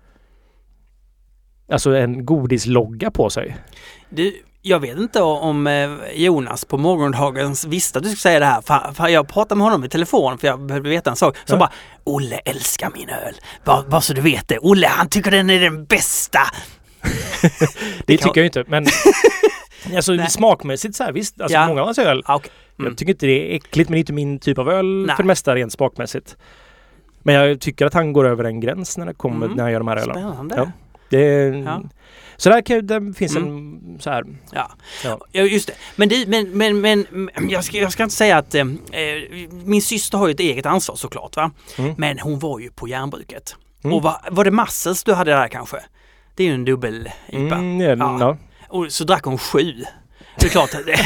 alltså 1.69 1.95
en 1.95 2.25
godislogga 2.25 3.11
på 3.11 3.29
sig? 3.29 3.57
Du, 4.09 4.33
jag 4.61 4.79
vet 4.79 4.97
inte 4.97 5.21
om 5.21 5.67
eh, 5.67 5.89
Jonas 6.13 6.65
på 6.65 6.77
morgondagens 6.77 7.65
visste 7.65 7.97
att 7.99 8.03
du 8.03 8.09
skulle 8.09 8.19
säga 8.19 8.39
det 8.39 8.45
här. 8.45 8.91
För, 8.93 9.07
jag 9.07 9.27
pratade 9.27 9.57
med 9.57 9.65
honom 9.65 9.83
i 9.83 9.89
telefon 9.89 10.37
för 10.37 10.47
jag 10.47 10.59
behövde 10.65 10.89
veta 10.89 11.09
en 11.09 11.15
sak. 11.15 11.37
Så 11.45 11.53
Ja. 11.53 11.57
bara, 11.57 11.71
Olle 12.03 12.35
älskar 12.45 12.91
min 12.95 13.09
öl. 13.09 13.35
Bara, 13.65 13.83
bara 13.83 14.01
så 14.01 14.13
du 14.13 14.21
vet 14.21 14.47
det. 14.47 14.59
Olle 14.59 14.87
han 14.87 15.09
tycker 15.09 15.31
den 15.31 15.49
är 15.49 15.59
den 15.59 15.85
bästa. 15.85 16.39
Det 18.05 18.17
tycker 18.17 18.41
jag 18.41 18.45
inte 18.45 18.63
men 18.67 18.85
Alltså 19.95 20.11
Nej. 20.13 20.29
smakmässigt 20.29 20.95
så 20.95 21.03
här 21.03 21.11
visst, 21.11 21.41
alltså 21.41 21.57
Ja. 21.57 21.67
många 21.67 21.81
av 21.81 21.85
hans 21.87 21.99
öl 21.99 22.23
Ah, 22.25 22.35
okej. 22.35 22.51
Mm. 22.79 22.89
Jag 22.91 22.97
tycker 22.97 23.11
inte 23.13 23.25
det 23.25 23.51
är 23.51 23.55
äckligt 23.55 23.89
men 23.89 23.99
inte 23.99 24.13
min 24.13 24.39
typ 24.39 24.57
av 24.57 24.69
öl 24.69 25.05
Nej. 25.07 25.15
för 25.15 25.23
det 25.23 25.27
mesta 25.27 25.55
rent 25.55 25.73
smakmässigt. 25.73 26.37
Men 27.23 27.35
jag 27.35 27.59
tycker 27.61 27.85
att 27.85 27.93
han 27.93 28.13
går 28.13 28.27
över 28.27 28.43
en 28.43 28.59
gräns 28.59 28.97
när 28.97 29.05
det 29.05 29.13
kommer 29.13 29.45
Mm. 29.45 29.55
när 29.57 29.63
han 29.63 29.71
gör 29.71 29.79
de 29.79 29.87
här 29.87 29.97
ölen. 29.97 30.15
Spännande. 30.15 30.55
Ja. 30.57 30.71
Det 31.11 31.47
Ja. 31.65 31.83
Så 32.37 32.49
där 32.49 32.61
kan, 32.61 32.87
där 32.87 33.13
finns 33.13 33.35
Mm. 33.35 33.47
en 33.57 33.99
så 33.99 34.09
här. 34.09 34.23
Ja. 34.51 34.71
Ja. 35.03 35.19
just 35.41 35.67
det. 35.67 35.73
Men, 35.95 36.09
det, 36.09 36.25
men, 36.27 36.51
men, 36.81 36.81
men 36.81 37.29
jag, 37.49 37.63
ska, 37.63 37.77
jag 37.77 37.91
ska 37.91 38.03
inte 38.03 38.15
säga 38.15 38.37
att 38.37 38.55
eh, 38.55 38.61
eh, 38.61 38.67
min 39.63 39.81
syster 39.81 40.17
har 40.17 40.27
ju 40.27 40.31
ett 40.33 40.39
eget 40.39 40.65
ansvar 40.65 40.95
såklart. 40.95 41.35
Va? 41.35 41.51
Mm. 41.77 41.93
Men 41.97 42.19
hon 42.19 42.39
var 42.39 42.59
ju 42.59 42.71
på 42.71 42.87
järnbruket. 42.87 43.55
Mm. 43.83 43.95
Och 43.95 44.03
var, 44.03 44.21
var 44.31 44.43
det 44.45 44.51
Massels 44.51 45.03
du 45.03 45.13
hade 45.13 45.31
där 45.31 45.47
kanske? 45.47 45.77
Det 46.35 46.43
är 46.43 46.47
ju 46.47 46.53
en 46.53 46.65
dubbel-IPA. 46.65 47.55
Mm, 47.55 47.81
ja, 47.81 47.95
Ja. 47.95 48.17
ja. 48.19 48.37
Och 48.69 48.91
så 48.91 49.03
drack 49.03 49.23
hon 49.25 49.37
sju. 49.37 49.73
Det 50.39 50.45
är 50.45 50.49
klart. 50.49 50.73
att 50.75 50.85
det- 50.85 51.05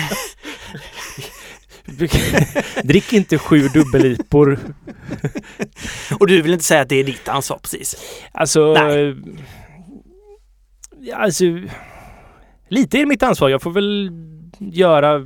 Drick 2.84 3.14
inte 3.14 3.38
sju 3.38 3.68
dubbelipor. 3.68 4.60
Och 6.20 6.28
du 6.28 6.42
vill 6.42 6.54
inte 6.54 6.66
säga 6.66 6.82
att 6.82 6.90
det 6.90 6.96
är 6.96 7.04
ditt 7.04 7.28
ansvar 7.28 7.58
precis? 7.62 7.96
Alltså, 8.32 8.74
Nej. 8.74 9.16
Alltså 11.14 11.44
lite 12.70 12.98
är 12.98 13.06
mitt 13.06 13.24
ansvar. 13.24 13.50
Jag 13.50 13.62
får 13.62 13.72
väl 13.72 14.12
göra 14.60 15.26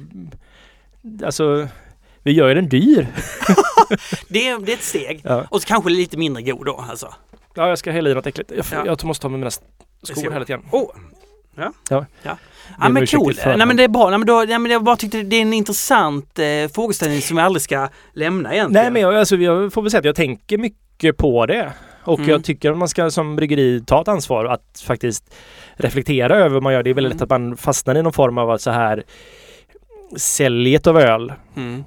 Alltså 1.26 1.68
vi 2.24 2.32
gör 2.32 2.48
ju 2.48 2.54
den 2.54 2.70
dyr. 2.70 3.08
Det 4.28 4.48
är, 4.48 4.60
det 4.60 4.72
är 4.72 4.76
ett 4.76 4.84
steg. 4.84 5.22
Ja. 5.24 5.46
Och 5.50 5.62
så 5.62 5.68
kanske 5.68 5.90
lite 5.90 6.18
mindre 6.18 6.44
god 6.44 6.66
då 6.66 6.86
alltså. 6.90 7.14
ja, 7.56 7.70
jag 7.70 7.78
ska 7.78 7.92
hälla 7.92 8.10
i 8.10 8.14
något 8.14 8.28
äckligt. 8.28 8.52
Jag, 8.56 8.66
får, 8.66 8.78
Ja. 8.78 8.86
jag 8.86 9.04
måste 9.04 9.22
ta 9.22 9.30
med 9.30 9.40
mina 9.40 9.52
skor 10.04 10.32
här 10.32 10.40
lite 10.40 10.52
grann. 10.52 10.64
Oh. 10.72 10.90
Ja. 11.56 11.72
Ja. 11.90 12.06
ja. 12.24 12.38
Ja 12.80 12.90
men 12.90 13.08
cool. 13.08 13.34
Nej 13.46 13.66
men 13.66 13.78
det 13.78 13.84
är 13.84 13.88
bra. 13.88 14.10
Nej, 14.10 14.20
men 14.20 14.28
då, 14.28 14.46
nej, 14.48 14.60
men 14.60 14.72
jag 14.72 14.84
bara 14.84 14.96
tyckte 14.96 15.24
det 15.24 15.36
är 15.36 15.42
en 15.42 15.54
intressant 15.54 16.40
eh, 16.40 16.46
frågeställning 16.74 17.22
som 17.22 17.38
jag 17.38 17.46
aldrig 17.46 17.62
ska 17.62 17.90
lämna 18.14 18.54
egentligen. 18.54 18.84
Nej 18.84 18.92
men 18.92 19.02
jag, 19.02 19.16
alltså, 19.16 19.36
jag 19.36 19.74
får 19.74 19.82
väl 19.82 19.92
säga 19.92 20.00
att 20.00 20.06
jag 20.06 20.16
tänker 20.16 20.58
mycket 20.58 21.18
på 21.18 21.46
det. 21.46 21.74
Och 22.04 22.20
Mm. 22.20 22.32
jag 22.32 22.44
tycker 22.44 22.72
att 22.72 22.78
man 22.78 22.88
ska 22.90 23.12
som 23.12 23.36
bryggeri 23.36 23.84
ta 23.88 24.02
ett 24.02 24.08
ansvar 24.08 24.46
att 24.46 24.84
faktiskt 24.86 25.34
reflektera 25.80 26.36
över 26.36 26.50
vad 26.50 26.64
man 26.64 26.74
gör. 26.74 26.84
Det 26.84 26.90
är 26.90 26.94
väldigt 26.94 27.12
Mm. 27.12 27.18
lätt 27.18 27.24
att 27.32 27.42
man 27.42 27.58
fastnar 27.58 27.96
i 27.96 28.02
någon 28.04 28.14
form 28.14 28.38
av 28.38 28.50
att 28.52 28.62
så 28.62 28.72
här 28.72 29.04
säljet 30.18 30.88
av 30.88 30.98
öl 30.98 31.34
Mm. 31.56 31.84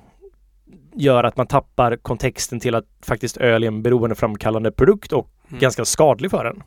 gör 0.94 1.24
att 1.24 1.36
man 1.36 1.46
tappar 1.46 1.96
kontexten 1.96 2.60
till 2.60 2.74
att 2.74 2.84
faktiskt 3.06 3.36
öl 3.36 3.62
är 3.62 3.66
en 3.68 3.82
beroendeframkallande 3.82 4.72
produkt 4.72 5.12
och 5.12 5.28
Mm. 5.48 5.60
ganska 5.60 5.84
skadlig 5.84 6.30
för 6.30 6.44
en. 6.44 6.62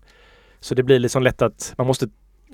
Så 0.59 0.75
det 0.75 0.83
blir 0.83 0.99
liksom 0.99 1.23
lätt 1.23 1.41
att 1.41 1.73
man 1.77 1.87
måste 1.87 2.07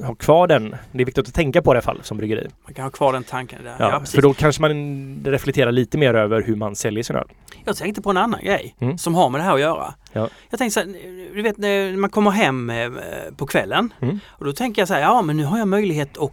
ha 0.04 0.16
kvar 0.16 0.47
den. 0.47 0.76
Det 0.91 1.02
är 1.02 1.06
viktigt 1.06 1.28
att 1.28 1.34
tänka 1.34 1.62
på 1.62 1.74
det 1.74 1.78
i 1.78 1.80
alla 1.80 1.82
fall 1.84 1.99
som 2.04 2.18
bryggeri. 2.18 2.47
Man 2.66 2.74
kan 2.74 2.84
ha 2.84 2.89
kvar 2.91 3.14
den 3.14 3.24
tanken 3.24 3.64
där. 3.64 3.76
Ja, 3.80 3.91
Ja, 3.91 4.06
för 4.06 4.22
då 4.22 4.34
kanske 4.34 4.62
man 4.62 5.22
reflekterar 5.26 5.72
lite 5.72 5.97
mer 5.97 6.14
över 6.14 6.41
hur 6.41 6.56
man 6.56 6.76
säljer 6.76 7.04
sin 7.04 7.16
öl. 7.16 7.28
Jag 7.66 7.76
tänkte 7.78 8.02
på 8.02 8.10
en 8.10 8.18
annan 8.18 8.39
grej 8.43 8.76
Mm. 8.80 8.97
som 8.97 9.16
har 9.16 9.30
med 9.30 9.41
det 9.41 9.45
här 9.45 9.54
att 9.54 9.60
göra. 9.60 9.93
Ja. 10.14 10.30
Jag 10.49 10.58
tänkte 10.60 10.82
så 10.82 10.88
här, 10.88 10.95
du 11.36 11.41
vet 11.41 11.58
när 11.58 11.97
man 11.97 12.10
kommer 12.10 12.32
hem 12.32 12.70
eh, 12.70 12.89
på 13.38 13.45
kvällen 13.45 13.93
Mm. 14.02 14.20
och 14.28 14.45
då 14.45 14.54
tänker 14.54 14.82
jag 14.82 14.88
så 14.88 14.93
här, 14.93 15.02
ja 15.02 15.22
men 15.22 15.38
nu 15.38 15.43
har 15.43 15.58
jag 15.58 15.68
möjlighet 15.68 16.18
att 16.18 16.32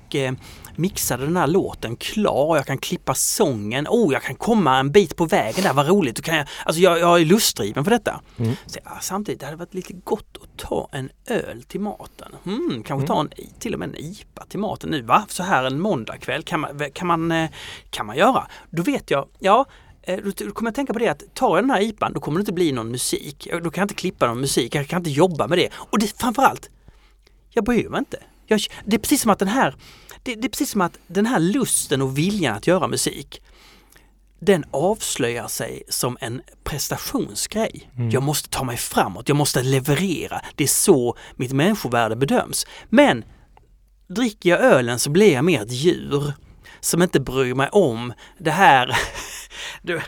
eh, 0.78 0.80
mixa 0.80 1.16
den 1.16 1.36
här 1.36 1.46
låten 1.46 1.96
klar, 1.96 2.56
jag 2.56 2.66
kan 2.66 2.78
klippa 2.78 3.14
sången, 3.14 3.86
oh 3.88 4.12
jag 4.12 4.22
kan 4.22 4.34
komma 4.34 4.78
en 4.78 4.92
bit 4.92 5.16
på 5.16 5.26
vägen 5.26 5.64
där, 5.64 5.72
vad 5.72 5.88
roligt. 5.88 6.16
Då 6.16 6.22
kan 6.22 6.36
jag, 6.36 6.46
alltså 6.64 6.82
jag, 6.82 6.98
jag 6.98 7.20
är 7.20 7.24
lustdriven 7.24 7.84
för 7.84 7.90
detta. 7.90 8.20
Mm. 8.36 8.56
Så, 8.66 8.78
ja, 8.84 8.98
samtidigt, 9.00 9.40
det 9.40 9.46
hade 9.46 9.58
varit 9.58 9.74
lite 9.74 9.92
gott 9.92 10.38
att 10.42 10.58
ta 10.68 10.88
en 10.92 11.10
öl 11.26 11.62
till 11.62 11.80
maten. 11.80 12.32
Mm, 12.46 12.82
kanske 12.82 13.06
ta 13.06 13.20
en, 13.20 13.30
till 13.58 13.74
och 13.74 13.80
med 13.80 13.88
en 13.88 13.96
IPA 13.96 14.46
till 14.48 14.58
maten 14.58 14.90
nu, 14.90 15.02
va? 15.02 15.24
Så 15.28 15.42
här 15.42 15.64
en 15.64 15.80
måndagkväll 15.80 16.42
kan 16.42 16.60
man, 16.60 16.90
kan 16.94 17.06
man, 17.06 17.32
eh, 17.32 17.50
kan 17.90 18.06
man 18.06 18.16
göra. 18.16 18.46
Då 18.70 18.82
vet 18.82 19.10
jag, 19.10 19.28
ja 19.38 19.66
Eh, 20.02 20.16
Då 20.24 20.30
då 20.46 20.52
kommer 20.52 20.68
jag 20.68 20.74
tänka 20.74 20.92
på 20.92 20.98
det 20.98 21.08
att 21.08 21.34
tar 21.34 21.56
jag 21.56 21.64
den 21.64 21.70
här 21.70 21.80
IPan 21.80 22.12
då 22.12 22.20
kommer 22.20 22.38
det 22.38 22.42
inte 22.42 22.52
bli 22.52 22.72
någon 22.72 22.90
musik. 22.90 23.48
Då 23.62 23.70
kan 23.70 23.80
jag 23.80 23.84
inte 23.84 23.94
klippa 23.94 24.26
någon 24.26 24.40
musik, 24.40 24.74
jag 24.74 24.88
kan 24.88 25.00
inte 25.00 25.10
jobba 25.10 25.46
med 25.46 25.58
det. 25.58 25.68
Och 25.74 25.98
det, 25.98 26.20
framförallt, 26.20 26.70
jag 27.50 27.64
bryr 27.64 27.88
mig 27.88 27.98
inte. 27.98 28.18
Jag, 28.48 28.60
det 28.84 28.96
är 28.96 29.00
precis 29.00 29.22
som 29.22 29.30
att 29.30 29.38
den 29.38 29.48
här 29.48 29.74
det, 30.22 30.34
det 30.34 30.46
är 30.46 30.48
precis 30.48 30.70
som 30.70 30.80
att 30.80 30.98
den 31.06 31.26
här 31.26 31.38
lusten 31.38 32.02
och 32.02 32.18
viljan 32.18 32.56
att 32.56 32.66
göra 32.66 32.88
musik 32.88 33.42
den 34.40 34.64
avslöjar 34.70 35.48
sig 35.48 35.82
som 35.88 36.18
en 36.20 36.42
prestationsgrej. 36.64 37.90
Mm. 37.96 38.10
Jag 38.10 38.22
måste 38.22 38.48
ta 38.48 38.64
mig 38.64 38.76
framåt, 38.76 39.28
jag 39.28 39.36
måste 39.36 39.62
leverera. 39.62 40.40
Det 40.54 40.64
är 40.64 40.68
så 40.68 41.16
mitt 41.36 41.52
människovärde 41.52 42.16
bedöms. 42.16 42.66
Men 42.88 43.24
dricker 44.08 44.50
jag 44.50 44.60
ölen 44.60 44.98
så 44.98 45.10
blir 45.10 45.32
jag 45.32 45.44
mer 45.44 45.62
ett 45.62 45.72
djur 45.72 46.32
som 46.80 47.02
inte 47.02 47.20
bryr 47.20 47.54
mig 47.54 47.68
om 47.72 48.12
det 48.38 48.50
här. 48.50 48.98
Du, 49.82 50.00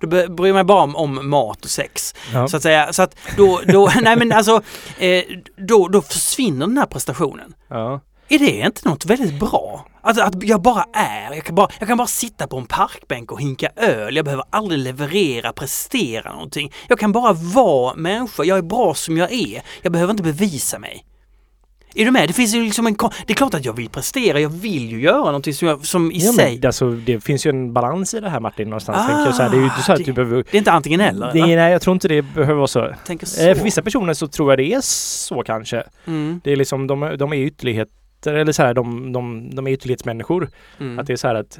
du 0.00 0.06
bryr 0.06 0.46
jag 0.46 0.54
mig 0.54 0.64
bara 0.64 0.82
om, 0.82 0.96
om 0.96 1.30
mat 1.30 1.64
och 1.64 1.70
sex. 1.70 2.14
Ja. 2.32 2.48
Så 2.48 2.56
att 2.56 2.62
säga. 2.62 2.92
Så 2.92 3.02
att 3.02 3.16
då, 3.36 3.60
då, 3.66 3.90
nej 4.02 4.16
men 4.16 4.32
alltså, 4.32 4.62
eh, 4.98 5.24
då, 5.56 5.88
då 5.88 6.02
försvinner 6.02 6.66
den 6.66 6.78
här 6.78 6.86
prestationen. 6.86 7.54
Ja. 7.68 8.00
Är 8.28 8.38
det 8.38 8.50
inte 8.50 8.88
något 8.88 9.04
väldigt 9.06 9.40
bra? 9.40 9.86
Alltså 10.02 10.22
att 10.22 10.42
jag 10.42 10.62
bara 10.62 10.86
är, 10.92 11.34
jag 11.34 11.44
kan 11.44 11.54
bara, 11.54 11.68
jag 11.78 11.88
kan 11.88 11.98
bara 11.98 12.06
sitta 12.06 12.46
på 12.46 12.58
en 12.58 12.66
parkbänk 12.66 13.32
och 13.32 13.40
hinka 13.40 13.68
öl. 13.76 14.16
Jag 14.16 14.24
behöver 14.24 14.44
aldrig 14.50 14.80
leverera, 14.80 15.52
prestera 15.52 16.32
någonting. 16.32 16.72
Jag 16.88 16.98
kan 16.98 17.12
bara 17.12 17.32
vara 17.32 17.94
människa, 17.94 18.44
jag 18.44 18.58
är 18.58 18.62
bra 18.62 18.94
som 18.94 19.16
jag 19.16 19.32
är. 19.32 19.62
Jag 19.82 19.92
behöver 19.92 20.10
inte 20.10 20.22
bevisa 20.22 20.78
mig. 20.78 21.04
Är 21.94 22.04
du 22.04 22.10
med? 22.10 22.28
Det 22.28 22.32
finns 22.32 22.54
ju 22.54 22.62
liksom 22.64 22.86
en... 22.86 22.96
Det 23.26 23.32
är 23.32 23.34
klart 23.34 23.54
att 23.54 23.64
jag 23.64 23.72
vill 23.76 23.88
prestera, 23.88 24.40
jag 24.40 24.48
vill 24.48 24.90
ju 24.90 25.00
göra 25.00 25.24
någonting 25.24 25.54
som, 25.54 25.68
jag, 25.68 25.86
som 25.86 26.12
i 26.12 26.18
Ja, 26.18 26.32
sig... 26.32 26.58
men, 26.60 26.66
alltså, 26.68 26.90
det 26.90 27.20
finns 27.20 27.46
ju 27.46 27.50
en 27.50 27.72
balans 27.72 28.14
i 28.14 28.20
det 28.20 28.28
här 28.28 28.40
Martin 28.40 28.68
någonstans. 28.70 28.98
Ah. 29.10 29.32
Så 29.32 29.42
här, 29.42 29.50
det 29.50 29.56
är 29.56 29.58
ju 29.58 29.64
inte 29.64 29.82
så 29.82 29.92
att 29.92 30.04
du 30.04 30.12
behöver... 30.12 30.36
Det 30.50 30.56
är 30.56 30.58
inte 30.58 30.72
antingen 30.72 31.00
eller? 31.00 31.32
Det, 31.32 31.56
nej, 31.56 31.72
jag 31.72 31.82
tror 31.82 31.94
inte 31.94 32.08
det 32.08 32.22
behöver 32.22 32.54
vara 32.54 32.66
så. 32.66 32.88
Tänker 33.06 33.26
så. 33.26 33.42
Eh, 33.48 33.54
för 33.56 33.64
vissa 33.64 33.82
personer 33.82 34.14
så 34.14 34.26
tror 34.28 34.52
jag 34.52 34.58
det 34.58 34.72
är 34.74 34.80
så 34.82 35.42
kanske. 35.42 35.82
Mm, 36.06 36.40
Det 36.44 36.52
är 36.52 36.56
liksom, 36.56 36.86
de, 36.86 37.14
de 37.18 37.32
är 37.32 37.36
ytterligheter, 37.36 38.34
eller 38.34 38.52
så 38.52 38.62
här, 38.62 38.74
de, 38.74 39.12
de, 39.12 39.50
de 39.54 39.66
är 39.66 39.70
ytterlighetsmänniskor. 39.70 40.48
mm. 40.80 40.98
Att 40.98 41.06
det 41.06 41.12
är 41.12 41.16
så 41.16 41.26
här 41.28 41.34
att 41.34 41.58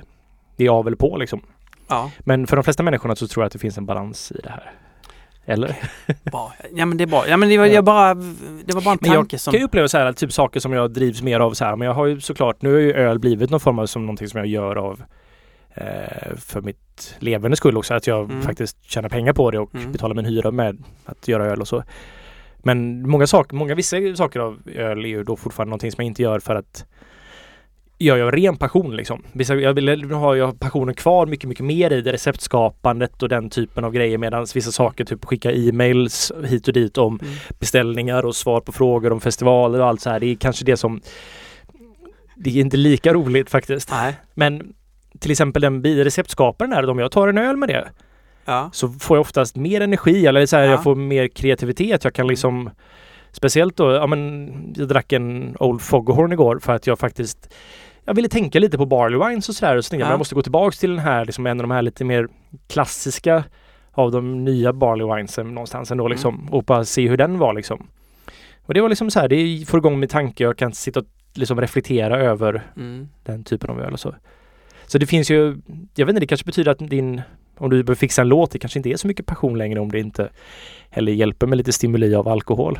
det 0.56 0.64
är 0.66 0.70
av 0.70 0.86
eller 0.86 0.96
på 0.96 1.16
liksom. 1.16 1.40
Ja. 1.88 2.10
Men 2.20 2.46
för 2.46 2.56
de 2.56 2.64
flesta 2.64 2.82
människorna 2.82 3.16
så 3.16 3.26
tror 3.28 3.42
jag 3.42 3.46
att 3.46 3.52
det 3.52 3.58
finns 3.58 3.78
en 3.78 3.86
balans 3.86 4.32
i 4.32 4.40
det 4.42 4.50
här. 4.50 4.72
Eller? 5.44 5.76
Bra. 6.30 6.52
Ja 6.74 6.86
men 6.86 6.96
det 6.98 7.04
är 7.04 7.06
bra. 7.06 7.28
Ja 7.28 7.36
men 7.36 7.48
det 7.48 7.58
var, 7.58 7.66
jag 7.66 7.84
bara, 7.84 8.14
det 8.14 8.74
var 8.74 8.80
bara 8.82 8.92
en 8.92 8.98
Men 9.00 9.10
jag 9.10 9.18
tanke 9.20 9.38
som... 9.38 9.50
kan 9.50 9.60
ju 9.60 9.66
uppleva 9.66 9.88
så 9.88 9.98
här, 9.98 10.12
typ 10.12 10.32
saker 10.32 10.60
som 10.60 10.72
jag 10.72 10.90
drivs 10.90 11.22
mer 11.22 11.40
av 11.40 11.52
så 11.52 11.64
här. 11.64 11.76
Men 11.76 11.86
jag 11.86 11.94
har 11.94 12.06
ju 12.06 12.20
såklart, 12.20 12.62
nu 12.62 12.72
har 12.72 12.78
ju 12.80 12.92
öl 12.92 13.18
blivit 13.18 13.50
någon 13.50 13.60
form 13.60 13.78
av 13.78 13.86
som 13.86 14.02
någonting 14.02 14.28
som 14.28 14.38
jag 14.38 14.46
gör 14.46 14.76
av 14.76 15.02
eh, 15.74 16.36
för 16.38 16.60
mitt 16.60 17.16
levande 17.18 17.56
skull 17.56 17.76
också. 17.76 17.94
Att 17.94 18.06
jag 18.06 18.30
Mm. 18.30 18.42
faktiskt 18.42 18.76
tjänar 18.90 19.08
pengar 19.08 19.32
på 19.32 19.50
det 19.50 19.58
och 19.58 19.74
Mm. 19.74 19.92
betalar 19.92 20.14
min 20.14 20.24
hyra 20.24 20.50
med 20.50 20.84
att 21.04 21.28
göra 21.28 21.46
öl 21.46 21.60
och 21.60 21.68
så. 21.68 21.82
Men 22.58 23.08
många 23.10 23.26
saker, 23.26 23.56
många 23.56 23.74
vissa 23.74 23.96
saker 24.16 24.40
av 24.40 24.58
öl 24.74 25.04
är 25.04 25.08
ju 25.08 25.24
då 25.24 25.36
fortfarande 25.36 25.70
någonting 25.70 25.92
som 25.92 26.02
jag 26.02 26.06
inte 26.06 26.22
gör 26.22 26.40
för 26.40 26.54
att 26.56 26.84
jag 28.04 28.18
gör 28.18 28.32
ren 28.32 28.56
passion 28.56 28.96
liksom. 28.96 29.22
Jag 29.48 29.74
vill 29.74 29.84
nu 30.08 30.14
har 30.14 30.34
jag 30.34 30.60
passionen 30.60 30.94
kvar 30.94 31.26
mycket, 31.26 31.48
mycket 31.48 31.64
mer 31.64 31.92
i 31.92 32.00
det 32.00 32.12
receptskapandet 32.12 33.22
och 33.22 33.28
den 33.28 33.50
typen 33.50 33.84
av 33.84 33.92
grejer 33.92 34.18
medan 34.18 34.46
vissa 34.54 34.72
saker, 34.72 35.04
typ 35.04 35.24
skicka 35.24 35.52
e-mails 35.52 36.32
hit 36.44 36.68
och 36.68 36.74
dit 36.74 36.98
om 36.98 37.18
Mm. 37.22 37.34
beställningar 37.58 38.26
och 38.26 38.36
svar 38.36 38.60
på 38.60 38.72
frågor 38.72 39.12
om 39.12 39.20
festivaler 39.20 39.80
och 39.80 39.86
allt 39.86 40.00
så 40.00 40.10
här. 40.10 40.20
Det 40.20 40.26
är 40.26 40.34
kanske 40.34 40.64
det 40.64 40.76
som 40.76 41.00
det 42.36 42.50
är 42.50 42.60
inte 42.60 42.76
lika 42.76 43.14
roligt 43.14 43.50
faktiskt. 43.50 43.90
Nej. 43.90 44.14
Men 44.34 44.74
till 45.18 45.30
exempel 45.30 45.62
den 45.62 45.84
receptskaparen 45.84 46.70
där, 46.70 46.90
om 46.90 46.98
jag 46.98 47.10
tar 47.12 47.28
en 47.28 47.38
öl 47.38 47.56
med 47.56 47.68
det 47.68 47.88
Ja. 48.44 48.70
så 48.72 48.88
får 48.88 49.16
jag 49.16 49.20
oftast 49.20 49.56
mer 49.56 49.80
energi 49.80 50.26
eller 50.26 50.46
så 50.46 50.56
här, 50.56 50.64
Ja. 50.64 50.70
jag 50.70 50.82
får 50.82 50.94
mer 50.94 51.28
kreativitet. 51.28 52.04
Jag 52.04 52.14
kan 52.14 52.26
liksom 52.26 52.70
Speciellt 53.34 53.76
då, 53.76 53.92
ja 53.92 54.06
men 54.06 54.48
jag 54.76 54.88
drack 54.88 55.12
en 55.12 55.56
Old 55.60 55.80
Foghorn 55.82 56.32
igår 56.32 56.58
för 56.58 56.72
att 56.72 56.86
jag 56.86 56.98
faktiskt 56.98 57.54
jag 58.04 58.14
ville 58.14 58.28
tänka 58.28 58.58
lite 58.58 58.78
på 58.78 58.86
barley 58.86 59.28
wines 59.28 59.48
och 59.48 59.54
sådär 59.54 59.76
och 59.76 59.84
jag, 59.90 60.00
Ja. 60.00 60.04
men 60.04 60.10
jag 60.10 60.18
måste 60.18 60.34
gå 60.34 60.42
tillbaks 60.42 60.78
till 60.78 60.90
den 60.90 60.98
här, 60.98 61.24
liksom 61.24 61.46
en 61.46 61.60
av 61.60 61.62
de 61.62 61.70
här 61.70 61.82
lite 61.82 62.04
mer 62.04 62.28
klassiska 62.68 63.44
av 63.92 64.10
de 64.12 64.44
nya 64.44 64.72
barley 64.72 65.06
winesen 65.16 65.54
någonstans 65.54 65.90
ändå 65.90 66.04
Mm. 66.04 66.12
liksom 66.12 66.48
och 66.50 66.64
bara 66.64 66.84
se 66.84 67.08
hur 67.08 67.16
den 67.16 67.38
var 67.38 67.54
liksom. 67.54 67.86
Och 68.66 68.74
det 68.74 68.80
var 68.80 68.88
liksom 68.88 69.10
så 69.10 69.20
här, 69.20 69.28
det 69.28 69.68
får 69.68 69.78
igång 69.78 70.00
min 70.00 70.08
tanke, 70.08 70.44
jag 70.44 70.58
kan 70.58 70.72
sitta 70.72 71.00
och 71.00 71.06
liksom 71.34 71.60
reflektera 71.60 72.16
över 72.20 72.62
Mm. 72.76 73.08
den 73.22 73.44
typen 73.44 73.70
av 73.70 73.80
öl 73.80 73.92
och 73.92 74.00
så. 74.00 74.14
Så 74.86 74.98
det 74.98 75.06
finns 75.06 75.30
ju, 75.30 75.56
jag 75.94 76.06
vet 76.06 76.12
inte, 76.12 76.20
det 76.20 76.26
kanske 76.26 76.44
betyder 76.46 76.70
att 76.72 76.78
din, 76.78 77.22
om 77.58 77.70
du 77.70 77.82
behöver 77.82 77.98
fixa 77.98 78.22
en 78.22 78.28
låt, 78.28 78.50
det 78.50 78.58
kanske 78.58 78.78
inte 78.78 78.90
är 78.90 78.96
så 78.96 79.06
mycket 79.06 79.26
passion 79.26 79.58
längre 79.58 79.80
om 79.80 79.90
det 79.92 79.98
inte 79.98 80.28
heller 80.90 81.12
hjälper 81.12 81.46
med 81.46 81.58
lite 81.58 81.72
stimuli 81.72 82.14
av 82.14 82.28
alkohol. 82.28 82.78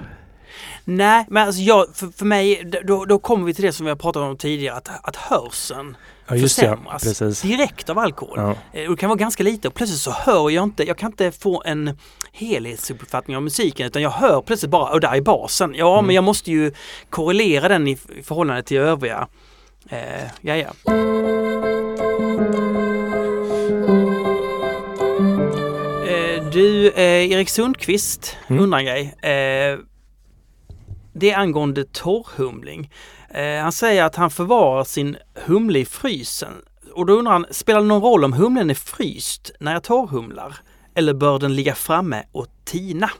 Nej, 0.84 1.26
men 1.30 1.46
alltså 1.46 1.62
jag, 1.62 1.86
för, 1.94 2.08
för 2.16 2.24
mig, 2.24 2.70
då, 2.84 3.04
då 3.04 3.18
kommer 3.18 3.46
vi 3.46 3.54
till 3.54 3.64
det 3.64 3.72
som 3.72 3.86
vi 3.86 3.90
har 3.90 3.96
pratat 3.96 4.22
om 4.22 4.36
tidigare, 4.36 4.76
att, 4.76 4.88
att 5.02 5.16
hörseln 5.16 5.96
Ja 6.28 6.36
ja. 6.36 6.42
försämras 6.42 7.02
precis. 7.02 7.42
direkt 7.42 7.90
av 7.90 7.98
alkohol. 7.98 8.34
Ja. 8.36 8.54
Eh, 8.72 8.90
det 8.90 8.96
kan 8.96 9.08
vara 9.08 9.18
ganska 9.18 9.42
lite 9.42 9.68
och 9.68 9.74
plötsligt 9.74 10.00
så 10.00 10.10
hör 10.10 10.50
jag 10.50 10.64
inte, 10.64 10.84
jag 10.84 10.98
kan 10.98 11.10
inte 11.10 11.32
få 11.32 11.62
en 11.66 11.98
helhetsuppfattning 12.32 13.36
av 13.36 13.42
musiken 13.42 13.86
utan 13.86 14.02
jag 14.02 14.10
hör 14.10 14.40
plötsligt 14.42 14.70
bara, 14.70 14.92
och 14.92 15.00
där 15.00 15.14
är 15.16 15.20
basen. 15.20 15.74
Ja 15.76 15.92
Mm. 15.92 16.06
men 16.06 16.14
jag 16.14 16.24
måste 16.24 16.50
ju 16.50 16.72
korrelera 17.10 17.68
den 17.68 17.88
i, 17.88 17.90
i 18.16 18.22
förhållande 18.22 18.62
till 18.62 18.76
övriga. 18.78 19.28
Eh, 19.88 19.98
ja, 20.40 20.56
ja. 20.56 20.72
Eh, 26.06 26.44
du, 26.52 26.88
eh, 26.90 27.30
Erik 27.32 27.48
Sundqvist 27.48 28.36
Mm. 28.48 28.62
undrar 28.62 28.78
en 28.78 28.84
grej. 28.84 29.14
Eh, 29.22 29.78
det 31.12 31.30
är 31.30 31.38
angående 31.38 31.84
torrhumling. 31.84 32.90
Eh, 33.30 33.62
han 33.62 33.72
säger 33.72 34.04
att 34.04 34.16
han 34.16 34.30
förvarar 34.30 34.84
sin 34.84 35.16
humle 35.34 35.78
i 35.78 35.84
frysen. 35.84 36.52
Och 36.92 37.06
då 37.06 37.12
undrar 37.12 37.32
han, 37.32 37.46
spelar 37.50 37.80
det 37.80 37.86
någon 37.86 38.02
roll 38.02 38.24
om 38.24 38.32
humlen 38.32 38.70
är 38.70 38.74
fryst 38.74 39.50
när 39.60 39.72
jag 39.72 39.82
torrhumlar? 39.82 40.56
Eller 40.94 41.14
bör 41.14 41.38
den 41.38 41.54
ligga 41.54 41.74
framme 41.74 42.22
och 42.32 42.46
tina? 42.64 43.10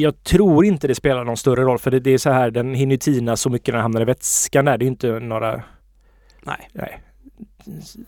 Jag 0.00 0.24
tror 0.24 0.64
inte 0.64 0.88
det 0.88 0.94
spelar 0.94 1.24
någon 1.24 1.36
större 1.36 1.62
roll 1.62 1.78
för 1.78 1.90
det, 1.90 2.00
det 2.00 2.10
är 2.10 2.18
så 2.18 2.30
här, 2.30 2.50
den 2.50 2.74
hinner 2.74 2.96
tina 2.96 3.36
så 3.36 3.50
mycket 3.50 3.68
när 3.68 3.72
den 3.72 3.82
hamnar 3.82 4.00
i 4.00 4.04
vätskan 4.04 4.64
där. 4.64 4.78
Det 4.78 4.84
är 4.84 4.86
inte 4.86 5.20
några, 5.20 5.62
Nej, 6.42 6.68
nej. 6.72 7.00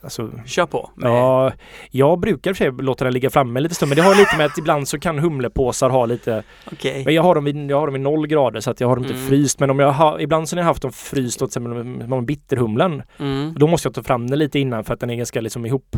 Alltså, 0.02 0.30
kör 0.46 0.66
på. 0.66 0.90
med- 0.94 1.10
ja, 1.10 1.52
jag 1.90 2.20
brukar 2.20 2.50
i 2.50 2.54
för 2.54 2.64
sig 2.64 2.72
låta 2.84 3.04
den 3.04 3.12
ligga 3.12 3.30
framme 3.30 3.60
lite 3.60 3.74
stund 3.74 3.88
men 3.88 3.96
det 3.96 4.02
har 4.02 4.14
lite 4.14 4.36
med 4.36 4.46
att 4.46 4.58
ibland 4.58 4.88
så 4.88 4.98
kan 4.98 5.18
humlepåsar 5.18 5.90
ha 5.90 6.06
lite 6.06 6.42
Okej. 6.72 7.04
Men 7.04 7.14
jag 7.14 7.22
har 7.22 7.34
dem 7.34 7.44
vid, 7.44 7.70
jag 7.70 7.80
har 7.80 7.86
dem 7.86 7.92
vid 7.92 8.02
noll 8.02 8.26
grader 8.26 8.60
så 8.60 8.70
att 8.70 8.80
jag 8.80 8.88
har 8.88 8.96
dem 8.96 9.04
inte 9.04 9.14
Mm. 9.16 9.28
fryst. 9.28 9.60
Men 9.60 9.70
om 9.70 9.78
jag 9.78 9.92
har, 9.92 10.20
ibland 10.20 10.48
så 10.48 10.56
när 10.56 10.62
jag 10.62 10.66
haft 10.66 10.82
dem 10.82 10.92
fryst, 10.92 11.38
till 11.38 11.46
exempel 11.46 11.84
med- 11.84 12.24
bitterhumlen, 12.24 13.02
Mm. 13.18 13.54
då 13.58 13.66
måste 13.66 13.86
jag 13.86 13.94
ta 13.94 14.02
fram 14.02 14.26
den 14.30 14.38
lite 14.38 14.58
innan 14.58 14.84
för 14.84 14.94
att 14.94 15.00
den 15.00 15.10
är 15.10 15.14
ganska 15.14 15.40
liksom 15.40 15.66
ihop. 15.66 15.96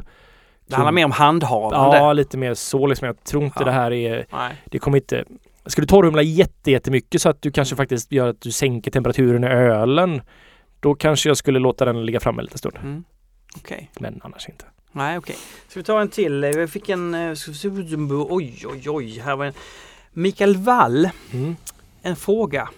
Det 0.68 0.74
handlar 0.74 0.92
mer 0.92 1.04
om 1.04 1.10
handhavande. 1.10 1.96
Ja, 1.96 2.12
lite 2.12 2.38
mer 2.38 2.54
så 2.54 2.86
liksom. 2.86 3.06
Jag 3.06 3.24
tror 3.24 3.44
inte 3.44 3.56
Ja. 3.60 3.64
det 3.64 3.70
här 3.72 3.92
är, 3.92 4.26
Nej. 4.32 4.52
det 4.64 4.78
kommer 4.78 4.96
inte 4.98 5.24
Ska 5.66 5.80
du 5.82 5.86
torrhumla 5.86 6.22
jätte, 6.22 6.70
jättemycket 6.70 7.22
så 7.22 7.28
att 7.28 7.42
du 7.42 7.50
kanske 7.50 7.76
faktiskt 7.76 8.12
gör 8.12 8.28
att 8.28 8.40
du 8.40 8.50
sänker 8.50 8.90
temperaturen 8.90 9.44
i 9.44 9.46
ölen 9.46 10.20
Då 10.80 10.94
kanske 10.94 11.28
jag 11.28 11.36
skulle 11.36 11.58
låta 11.58 11.84
den 11.84 12.06
ligga 12.06 12.20
framme 12.20 12.42
lite 12.42 12.58
stund. 12.58 12.76
Mm. 12.82 13.04
Okej. 13.56 13.90
Men 14.00 14.20
annars 14.24 14.48
inte. 14.48 14.64
Nej, 14.92 15.18
okej. 15.18 15.36
Ska 15.68 15.80
vi 15.80 15.84
ta 15.84 16.00
en 16.00 16.08
till? 16.08 16.42
Jag 16.42 16.70
fick 16.70 16.88
en... 16.88 17.14
eh, 17.14 17.34
vi 17.70 18.14
Oj, 18.30 18.66
oj, 18.66 18.90
oj. 18.90 19.18
Här 19.18 19.36
var 19.36 19.44
en... 19.44 19.54
Mikael 20.12 20.56
Wall. 20.56 21.10
Mm. 21.32 21.56
En 22.02 22.16
fråga. 22.16 22.68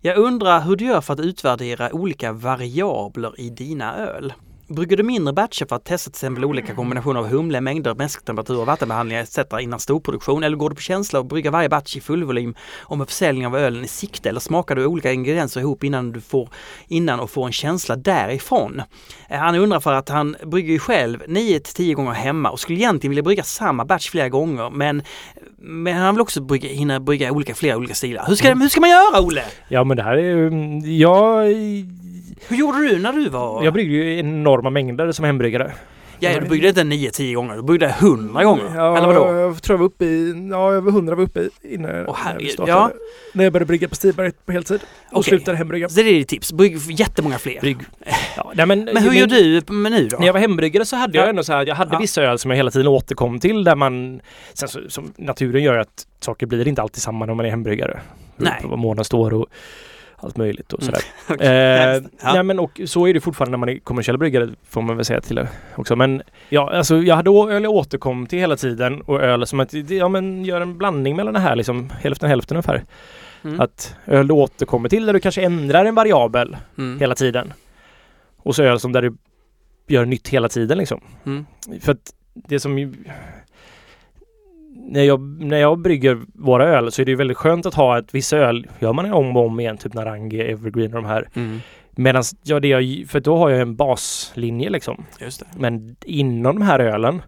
Jag 0.00 0.16
undrar 0.16 0.60
hur 0.60 0.76
du 0.76 0.84
gör 0.84 1.00
för 1.00 1.12
att 1.12 1.20
utvärdera 1.20 1.92
olika 1.92 2.32
variabler 2.32 3.40
i 3.40 3.50
dina 3.50 3.96
öl. 3.96 4.32
Brygger 4.70 4.96
du 4.96 5.02
mindre 5.02 5.32
batcher 5.32 5.66
för 5.66 5.76
att 5.76 5.84
testa 5.84 6.10
till 6.10 6.16
exempel 6.16 6.44
olika 6.44 6.74
kombinationer 6.74 7.20
av 7.20 7.28
humle, 7.28 7.60
mängder, 7.60 7.94
mäsktemperatur, 7.94 8.64
vattenbehandlingar 8.64 9.22
etc. 9.22 9.38
innan 9.60 9.80
storproduktion? 9.80 10.42
Eller 10.42 10.56
går 10.56 10.70
du 10.70 10.76
på 10.76 10.82
känsla 10.82 11.18
och 11.18 11.26
brygger 11.26 11.50
varje 11.50 11.68
batch 11.68 11.96
i 11.96 12.00
fullvolym 12.00 12.54
och 12.80 12.98
med 12.98 13.06
försäljning 13.08 13.46
av 13.46 13.56
ölen 13.56 13.84
i 13.84 13.88
sikte? 13.88 14.28
Eller 14.28 14.40
smakar 14.40 14.74
du 14.74 14.86
olika 14.86 15.12
ingredienser 15.12 15.60
ihop 15.60 15.84
innan 15.84 16.12
du 16.12 16.20
får 16.20 16.48
innan 16.88 17.20
och 17.20 17.30
får 17.30 17.46
en 17.46 17.52
känsla 17.52 17.96
därifrån? 17.96 18.82
Eh, 19.28 19.38
han 19.38 19.54
undrar 19.54 19.80
för 19.80 19.92
att 19.92 20.08
han 20.08 20.36
brygger 20.46 20.72
ju 20.72 20.78
själv 20.78 21.22
9-10 21.26 21.94
gånger 21.94 22.12
hemma 22.12 22.50
och 22.50 22.60
skulle 22.60 22.78
egentligen 22.78 23.10
vilja 23.10 23.22
brygga 23.22 23.42
samma 23.42 23.84
batch 23.84 24.10
flera 24.10 24.28
gånger 24.28 24.70
men, 24.70 25.02
men 25.58 25.96
han 25.96 26.14
vill 26.14 26.20
också 26.22 26.40
brygga, 26.40 26.68
hinna 26.68 27.00
brygga 27.00 27.32
olika, 27.32 27.54
flera 27.54 27.76
olika 27.76 27.94
stilar. 27.94 28.24
Hur 28.26 28.34
ska, 28.34 28.54
hur 28.54 28.68
ska 28.68 28.80
man 28.80 28.90
göra 28.90 29.20
Olle? 29.20 29.44
Ja 29.68 29.84
men 29.84 29.96
det 29.96 30.02
här 30.02 30.16
är 30.16 30.22
ju... 30.22 30.46
Mm, 30.46 30.80
Jag, 30.98 31.46
hur 32.48 32.56
gjorde 32.56 32.78
du 32.88 32.98
när 32.98 33.12
du 33.12 33.28
var... 33.28 33.64
jag 33.64 33.72
bryggde 33.72 33.94
ju 33.94 34.18
enorma 34.18 34.70
mängder 34.70 35.12
som 35.12 35.24
hembryggare. 35.24 35.72
ja, 36.18 36.40
du 36.40 36.48
bryggde 36.48 36.68
inte 36.68 36.80
9-10 36.82 37.34
gånger, 37.34 37.56
du 37.56 37.62
bryggde 37.62 37.86
100 37.86 38.44
gånger. 38.44 38.72
Ja, 38.76 38.96
Eller 38.96 39.06
vadå? 39.06 39.32
jag 39.40 39.62
tror 39.62 39.74
jag 39.74 39.78
var 39.78 39.86
uppe 39.86 40.04
i, 40.04 40.48
ja 40.50 40.72
över 40.72 40.90
100 40.90 41.14
var 41.14 41.22
uppe 41.24 41.40
i 41.40 41.50
innan 41.74 41.90
jag- 41.96 42.08
Åh, 42.08 42.16
herregud, 42.18 42.46
jag 42.46 42.52
startade. 42.52 42.78
ja. 42.78 42.90
När 43.32 43.44
jag 43.44 43.52
började 43.52 43.66
brygga 43.66 43.88
på 43.88 43.94
Stiberg 43.94 44.32
på 44.46 44.52
heltid. 44.52 44.80
Och 45.10 45.18
Okej. 45.18 45.28
slutade 45.28 45.56
hembrygga. 45.56 45.88
Så 45.88 45.94
det 46.00 46.08
är 46.08 46.14
ditt 46.14 46.28
tips, 46.28 46.52
brygg 46.52 46.78
jättemånga 46.90 47.38
fler. 47.38 47.60
Brygg. 47.60 47.78
Ja, 48.36 48.52
nej, 48.54 48.66
men, 48.66 48.84
Men 48.84 48.96
hur 49.02 49.12
gör 49.12 49.26
du 49.26 49.72
med 49.72 49.92
nu 49.92 50.08
då? 50.08 50.16
När 50.18 50.26
jag 50.26 50.32
var 50.32 50.40
hembryggare 50.40 50.84
så 50.84 50.96
hade 50.96 51.16
Ja. 51.18 51.22
jag 51.22 51.30
ändå 51.30 51.42
så 51.44 51.52
här, 51.52 51.66
jag 51.66 51.74
hade 51.74 51.94
Ja. 51.94 51.98
vissa 51.98 52.22
öl 52.22 52.38
som 52.38 52.50
jag 52.50 52.56
hela 52.56 52.70
tiden 52.70 52.86
återkom 52.88 53.40
till 53.40 53.64
där 53.64 53.76
man 53.76 54.20
Sen 54.54 54.68
så, 54.68 54.80
som 54.88 55.12
naturen 55.16 55.62
gör 55.62 55.78
att 55.78 56.06
saker 56.20 56.46
blir 56.46 56.68
inte 56.68 56.82
alltid 56.82 57.02
samma 57.02 57.26
när 57.26 57.34
man 57.34 57.46
är 57.46 57.50
hembryggare. 57.50 58.00
Nej. 58.36 58.52
På 58.62 58.68
vad 58.68 58.78
månaden 58.78 59.04
står 59.04 59.34
och 59.34 59.46
allt 60.20 60.36
möjligt 60.36 60.72
och 60.72 60.82
Mm. 60.82 60.94
sådär. 60.94 61.04
Okej. 61.34 61.46
Eh, 61.46 62.02
Ja. 62.22 62.32
Nej 62.32 62.42
men 62.42 62.58
och 62.58 62.80
så 62.86 63.06
är 63.06 63.14
det 63.14 63.20
fortfarande 63.20 63.50
när 63.50 63.58
man 63.58 63.68
är 63.68 63.78
kommersiell 63.78 64.18
bryggare 64.18 64.48
får 64.68 64.82
man 64.82 64.96
väl 64.96 65.04
säga 65.04 65.20
till 65.20 65.46
också. 65.76 65.96
Men 65.96 66.22
ja, 66.48 66.70
alltså 66.76 66.96
jag 66.96 67.16
hade 67.16 67.30
öl 67.30 67.62
jag 67.62 67.72
återkom 67.72 68.26
till 68.26 68.38
hela 68.38 68.56
tiden 68.56 69.00
och 69.02 69.22
öl 69.22 69.46
som 69.46 69.60
att, 69.60 69.72
ja 69.90 70.08
men 70.08 70.44
gör 70.44 70.60
en 70.60 70.78
blandning 70.78 71.16
mellan 71.16 71.34
det 71.34 71.40
här 71.40 71.56
liksom 71.56 71.90
hälften 72.00 72.28
hälften 72.30 72.56
ungefär. 72.56 72.84
Mm. 73.44 73.60
Att 73.60 73.94
öl 74.06 74.28
du 74.28 74.34
återkommer 74.34 74.88
till 74.88 75.06
där 75.06 75.12
du 75.12 75.20
kanske 75.20 75.42
ändrar 75.42 75.84
en 75.84 75.94
variabel 75.94 76.56
Mm. 76.78 77.00
hela 77.00 77.14
tiden. 77.14 77.52
Och 78.36 78.54
så 78.56 78.62
öl 78.62 78.80
som 78.80 78.92
där 78.92 79.02
du 79.02 79.16
gör 79.88 80.04
nytt 80.04 80.28
hela 80.28 80.48
tiden 80.48 80.78
liksom. 80.78 81.00
Mm. 81.26 81.46
För 81.80 81.92
att 81.92 82.12
det 82.34 82.60
som. 82.60 82.94
När 84.80 85.02
jag, 85.02 85.20
när 85.20 85.58
jag 85.58 85.78
brygger 85.78 86.18
våra 86.34 86.64
öl 86.64 86.92
så 86.92 87.02
är 87.02 87.06
det 87.06 87.10
ju 87.10 87.16
väldigt 87.16 87.36
skönt 87.36 87.66
att 87.66 87.74
ha 87.74 87.98
att 87.98 88.14
vissa 88.14 88.36
öl 88.36 88.66
gör 88.78 88.92
man 88.92 89.12
om 89.12 89.36
och 89.36 89.46
om 89.46 89.60
igen, 89.60 89.76
typ 89.76 89.94
Narangi, 89.94 90.40
Evergreen 90.40 90.94
och 90.94 91.02
de 91.02 91.08
här. 91.08 91.28
Mm. 91.34 91.60
Medan 91.90 92.22
ja, 92.42 92.60
det 92.60 92.68
jag, 92.68 93.04
för 93.08 93.20
då 93.20 93.36
har 93.36 93.50
jag 93.50 93.60
en 93.60 93.76
baslinje 93.76 94.70
liksom. 94.70 95.04
Men 95.56 95.96
inom 96.04 96.58
de 96.58 96.64
här 96.64 96.78
ölen 96.78 97.22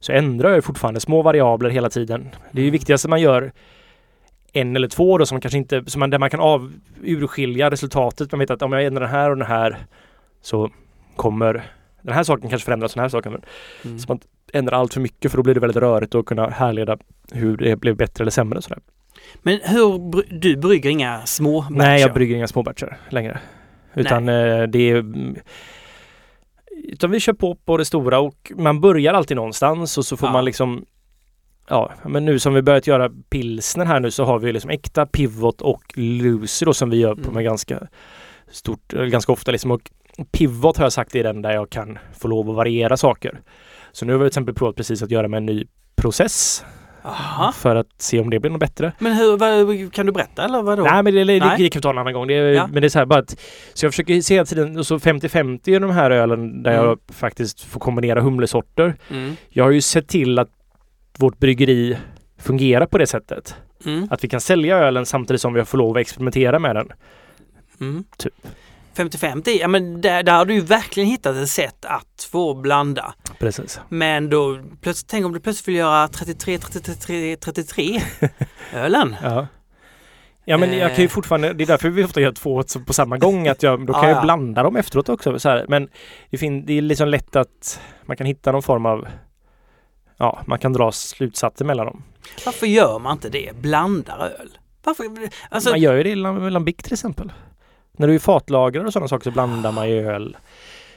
så 0.00 0.12
ändrar 0.12 0.50
jag 0.50 0.64
fortfarande 0.64 1.00
små 1.00 1.22
variabler 1.22 1.70
hela 1.70 1.90
tiden. 1.90 2.28
Det 2.52 2.58
är 2.58 2.62
ju 2.62 2.68
Mm. 2.68 2.72
viktigast 2.72 3.04
att 3.04 3.10
man 3.10 3.20
gör 3.20 3.52
en 4.52 4.76
eller 4.76 4.88
två 4.88 5.18
då 5.18 5.26
som 5.26 5.40
kanske 5.40 5.58
inte, 5.58 5.84
som 5.86 6.00
man, 6.00 6.10
där 6.10 6.18
man 6.18 6.30
kan 6.30 6.40
av, 6.40 6.72
urskilja 7.02 7.70
resultatet. 7.70 8.32
Man 8.32 8.38
vet 8.38 8.50
att 8.50 8.62
om 8.62 8.72
jag 8.72 8.84
ändrar 8.84 9.00
den 9.00 9.10
här 9.10 9.30
och 9.30 9.36
den 9.36 9.46
här 9.46 9.76
så 10.42 10.70
kommer 11.16 11.64
den 12.06 12.14
här 12.14 12.22
saken 12.22 12.50
kanske 12.50 12.64
förändras, 12.66 12.94
den 12.94 13.00
här 13.02 13.08
saken. 13.08 13.32
Men 13.32 13.42
Mm. 13.84 13.98
så 13.98 14.06
man 14.08 14.20
ändrar 14.52 14.78
allt 14.78 14.94
för 14.94 15.00
mycket 15.00 15.30
för 15.30 15.36
då 15.38 15.42
blir 15.42 15.54
det 15.54 15.60
väldigt 15.60 15.76
rörigt 15.82 16.14
att 16.14 16.26
kunna 16.26 16.48
härleda 16.50 16.98
hur 17.32 17.56
det 17.56 17.76
blev 17.76 17.96
bättre 17.96 18.22
eller 18.24 18.30
sämre. 18.30 18.62
Sådär. 18.62 18.78
Men 19.42 19.60
hur, 19.64 20.22
du 20.40 20.56
brygger 20.56 20.90
inga 20.90 21.26
små 21.26 21.66
Nej, 21.70 21.78
batcher? 21.78 22.00
jag 22.00 22.14
brygger 22.14 22.36
inga 22.36 22.48
små 22.48 22.62
batcher 22.62 22.96
längre. 23.10 23.38
Utan 23.94 24.28
eh, 24.28 24.62
det 24.62 24.90
är 24.90 24.96
mm, 24.96 25.36
utan 26.84 27.10
vi 27.10 27.20
kör 27.20 27.32
på 27.32 27.54
på 27.54 27.76
det 27.76 27.84
stora 27.84 28.18
och 28.20 28.52
man 28.56 28.80
börjar 28.80 29.14
alltid 29.14 29.36
någonstans 29.36 29.98
och 29.98 30.06
så 30.06 30.16
får 30.16 30.28
Ja. 30.28 30.32
man 30.32 30.44
liksom 30.44 30.84
ja, 31.68 31.92
men 32.04 32.24
nu 32.24 32.38
som 32.38 32.54
vi 32.54 32.62
börjat 32.62 32.86
göra 32.86 33.10
pilsner 33.30 33.84
här 33.84 34.00
nu 34.00 34.10
så 34.10 34.24
har 34.24 34.38
vi 34.38 34.52
liksom 34.52 34.70
äkta 34.70 35.06
pivot 35.06 35.60
och 35.60 35.82
lucy 35.94 36.64
då 36.64 36.74
som 36.74 36.90
vi 36.90 36.96
gör 36.96 37.14
på 37.14 37.20
Mm. 37.20 37.34
med 37.34 37.44
ganska 37.44 37.86
stort, 38.50 38.92
eller 38.92 39.06
ganska 39.06 39.32
ofta 39.32 39.52
liksom. 39.52 39.70
Och 39.70 39.90
pivot 40.32 40.76
har 40.76 40.84
jag 40.84 40.92
sagt 40.92 41.14
är 41.14 41.24
den 41.24 41.42
där 41.42 41.50
jag 41.52 41.70
kan 41.70 41.98
få 42.18 42.28
lov 42.28 42.50
att 42.50 42.56
variera 42.56 42.96
saker. 42.96 43.40
Så 43.92 44.04
nu 44.04 44.12
har 44.12 44.18
vi 44.18 44.22
till 44.24 44.26
exempel 44.28 44.54
provat 44.54 44.76
precis 44.76 45.02
att 45.02 45.10
göra 45.10 45.28
med 45.28 45.38
en 45.38 45.46
ny 45.46 45.66
process 45.96 46.64
Aha. 47.02 47.52
för 47.52 47.76
att 47.76 47.86
se 47.98 48.20
om 48.20 48.30
det 48.30 48.40
blir 48.40 48.50
något 48.50 48.60
bättre. 48.60 48.92
Men 48.98 49.12
hur, 49.12 49.36
vad, 49.36 49.92
kan 49.92 50.06
du 50.06 50.12
berätta 50.12 50.44
eller 50.44 50.62
vadå? 50.62 50.82
Nej 50.82 51.02
men 51.02 51.14
det, 51.14 51.24
det, 51.24 51.38
Nej. 51.38 51.54
det 51.58 51.68
kan 51.70 51.78
vi 51.78 51.82
ta 51.82 51.90
en 51.90 51.98
annan 51.98 52.12
gång. 52.12 52.26
Det, 52.26 52.34
Ja. 52.34 52.66
Men 52.66 52.80
det 52.82 52.86
är 52.86 52.88
så 52.88 52.98
här 52.98 53.06
bara 53.06 53.18
att 53.20 53.40
Så 53.74 53.86
jag 53.86 53.92
försöker 53.92 54.20
se 54.20 54.34
hela 54.34 54.46
tiden, 54.46 54.78
och 54.78 54.86
så 54.86 54.98
50-50 54.98 55.68
i 55.70 55.78
de 55.78 55.90
här 55.90 56.10
ölen 56.10 56.62
där 56.62 56.72
Mm. 56.74 56.84
jag 56.86 56.98
faktiskt 57.08 57.60
får 57.64 57.80
kombinera 57.80 58.20
humlesorter. 58.20 58.96
Mm. 59.10 59.36
Jag 59.48 59.64
har 59.64 59.70
ju 59.70 59.80
sett 59.80 60.08
till 60.08 60.38
att 60.38 60.50
vårt 61.18 61.38
bryggeri 61.38 61.96
fungerar 62.38 62.86
på 62.86 62.98
det 62.98 63.06
sättet. 63.06 63.54
Mm. 63.84 64.08
Att 64.10 64.24
vi 64.24 64.28
kan 64.28 64.40
sälja 64.40 64.78
ölen 64.78 65.06
samtidigt 65.06 65.40
som 65.40 65.54
vi 65.54 65.64
får 65.64 65.78
lov 65.78 65.96
att 65.96 66.00
experimentera 66.00 66.58
med 66.58 66.76
den. 66.76 66.88
Mm. 67.80 68.04
Typ. 68.18 68.34
50-50, 68.96 69.48
ja 69.60 69.68
men 69.68 70.00
där, 70.00 70.22
där 70.22 70.32
har 70.32 70.44
du 70.44 70.54
ju 70.54 70.60
verkligen 70.60 71.08
hittat 71.10 71.36
ett 71.36 71.48
sätt 71.48 71.84
att 71.84 72.28
få 72.32 72.54
blanda. 72.54 73.14
Precis. 73.38 73.80
Men 73.88 74.30
då, 74.30 74.58
plötsligt, 74.80 75.08
tänk 75.10 75.26
om 75.26 75.32
du 75.32 75.40
plötsligt 75.40 75.68
vill 75.68 75.74
göra 75.74 76.08
33, 76.08 76.58
33, 76.58 77.36
33 77.36 78.02
ölen. 78.74 79.16
Ja. 79.22 79.46
Ja 80.44 80.58
men 80.58 80.72
jag 80.78 80.88
kan 80.90 80.98
ju 80.98 81.04
Eh. 81.04 81.08
fortfarande, 81.10 81.52
det 81.52 81.64
är 81.64 81.66
därför 81.66 81.88
vi 81.88 82.04
ofta 82.04 82.20
gör 82.20 82.32
två 82.32 82.62
på 82.86 82.92
samma 82.92 83.16
gång, 83.18 83.48
att 83.48 83.62
jag, 83.62 83.86
då 83.86 83.92
kan 83.92 84.02
Ja, 84.02 84.08
jag 84.08 84.16
ja. 84.18 84.22
blanda 84.22 84.62
dem 84.62 84.76
efteråt 84.76 85.08
också. 85.08 85.38
Så 85.38 85.48
här. 85.48 85.66
Men 85.68 85.88
det, 86.30 86.38
fin- 86.38 86.66
det 86.66 86.72
är 86.78 86.82
liksom 86.82 87.08
lätt 87.08 87.36
att 87.36 87.80
man 88.06 88.16
kan 88.16 88.26
hitta 88.26 88.52
någon 88.52 88.62
form 88.62 88.86
av, 88.86 89.08
ja 90.16 90.42
man 90.46 90.58
kan 90.58 90.72
dra 90.72 90.92
slutsatser 90.92 91.64
mellan 91.64 91.86
dem. 91.86 92.02
Varför 92.44 92.66
gör 92.66 92.98
man 92.98 93.12
inte 93.12 93.28
det? 93.28 93.50
Blandar 93.56 94.18
öl? 94.40 94.58
Varför? 94.84 95.04
Alltså, 95.50 95.70
man 95.70 95.80
gör 95.80 95.94
ju 95.94 96.02
det 96.02 96.10
i 96.10 96.14
lam- 96.14 96.50
lambic 96.50 96.76
till 96.76 96.92
exempel. 96.92 97.32
När 97.96 98.06
du 98.08 98.14
är 98.14 98.18
fatlagrar 98.18 98.84
och 98.84 98.92
sådana 98.92 99.08
saker 99.08 99.24
så 99.24 99.30
blandar 99.30 99.72
man 99.72 99.88
ju 99.90 100.10
öl. 100.10 100.36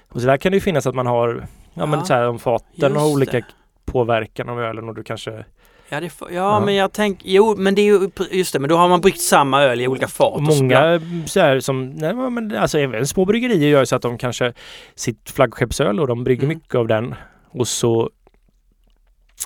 Och 0.09 0.21
så 0.21 0.27
där 0.27 0.37
kan 0.37 0.51
det 0.51 0.55
ju 0.55 0.61
finnas 0.61 0.87
att 0.87 0.95
man 0.95 1.05
har, 1.07 1.47
ja, 1.73 1.85
men 1.85 1.99
Ja, 1.99 2.05
så 2.05 2.13
här 2.13 2.27
om 2.27 2.39
faten 2.39 2.95
har 2.95 3.07
olika 3.07 3.31
det. 3.31 3.45
påverkan 3.85 4.49
av 4.49 4.61
ölen 4.61 4.89
och 4.89 4.95
du 4.95 5.03
kanske 5.03 5.45
ja, 5.89 5.99
det 5.99 6.09
får, 6.09 6.31
ja, 6.31 6.35
Ja. 6.35 6.59
men 6.65 6.75
jag 6.75 6.91
tänker, 6.93 7.29
jo 7.29 7.55
men 7.57 7.75
det 7.75 7.81
är 7.81 7.85
ju, 7.85 8.09
just 8.31 8.53
det, 8.53 8.59
men 8.59 8.69
då 8.69 8.77
har 8.77 8.89
man 8.89 9.01
bryggt 9.01 9.21
samma 9.21 9.63
öl 9.63 9.81
i 9.81 9.87
olika 9.87 10.07
fat. 10.07 10.33
Och 10.33 10.41
många 10.41 11.01
så 11.27 11.39
här 11.39 11.59
som, 11.59 11.89
nej 11.89 12.13
men 12.13 12.55
alltså 12.55 12.79
även 12.79 13.07
små 13.07 13.25
bryggerier 13.25 13.69
gör 13.69 13.85
så 13.85 13.95
att 13.95 14.01
de 14.01 14.17
kanske 14.17 14.53
sitt 14.95 15.29
flaggskeppsöl 15.29 15.99
och 15.99 16.07
de 16.07 16.23
brygger 16.23 16.43
Mm. 16.43 16.57
mycket 16.57 16.75
av 16.75 16.87
den 16.87 17.15
och 17.51 17.67
så 17.67 18.09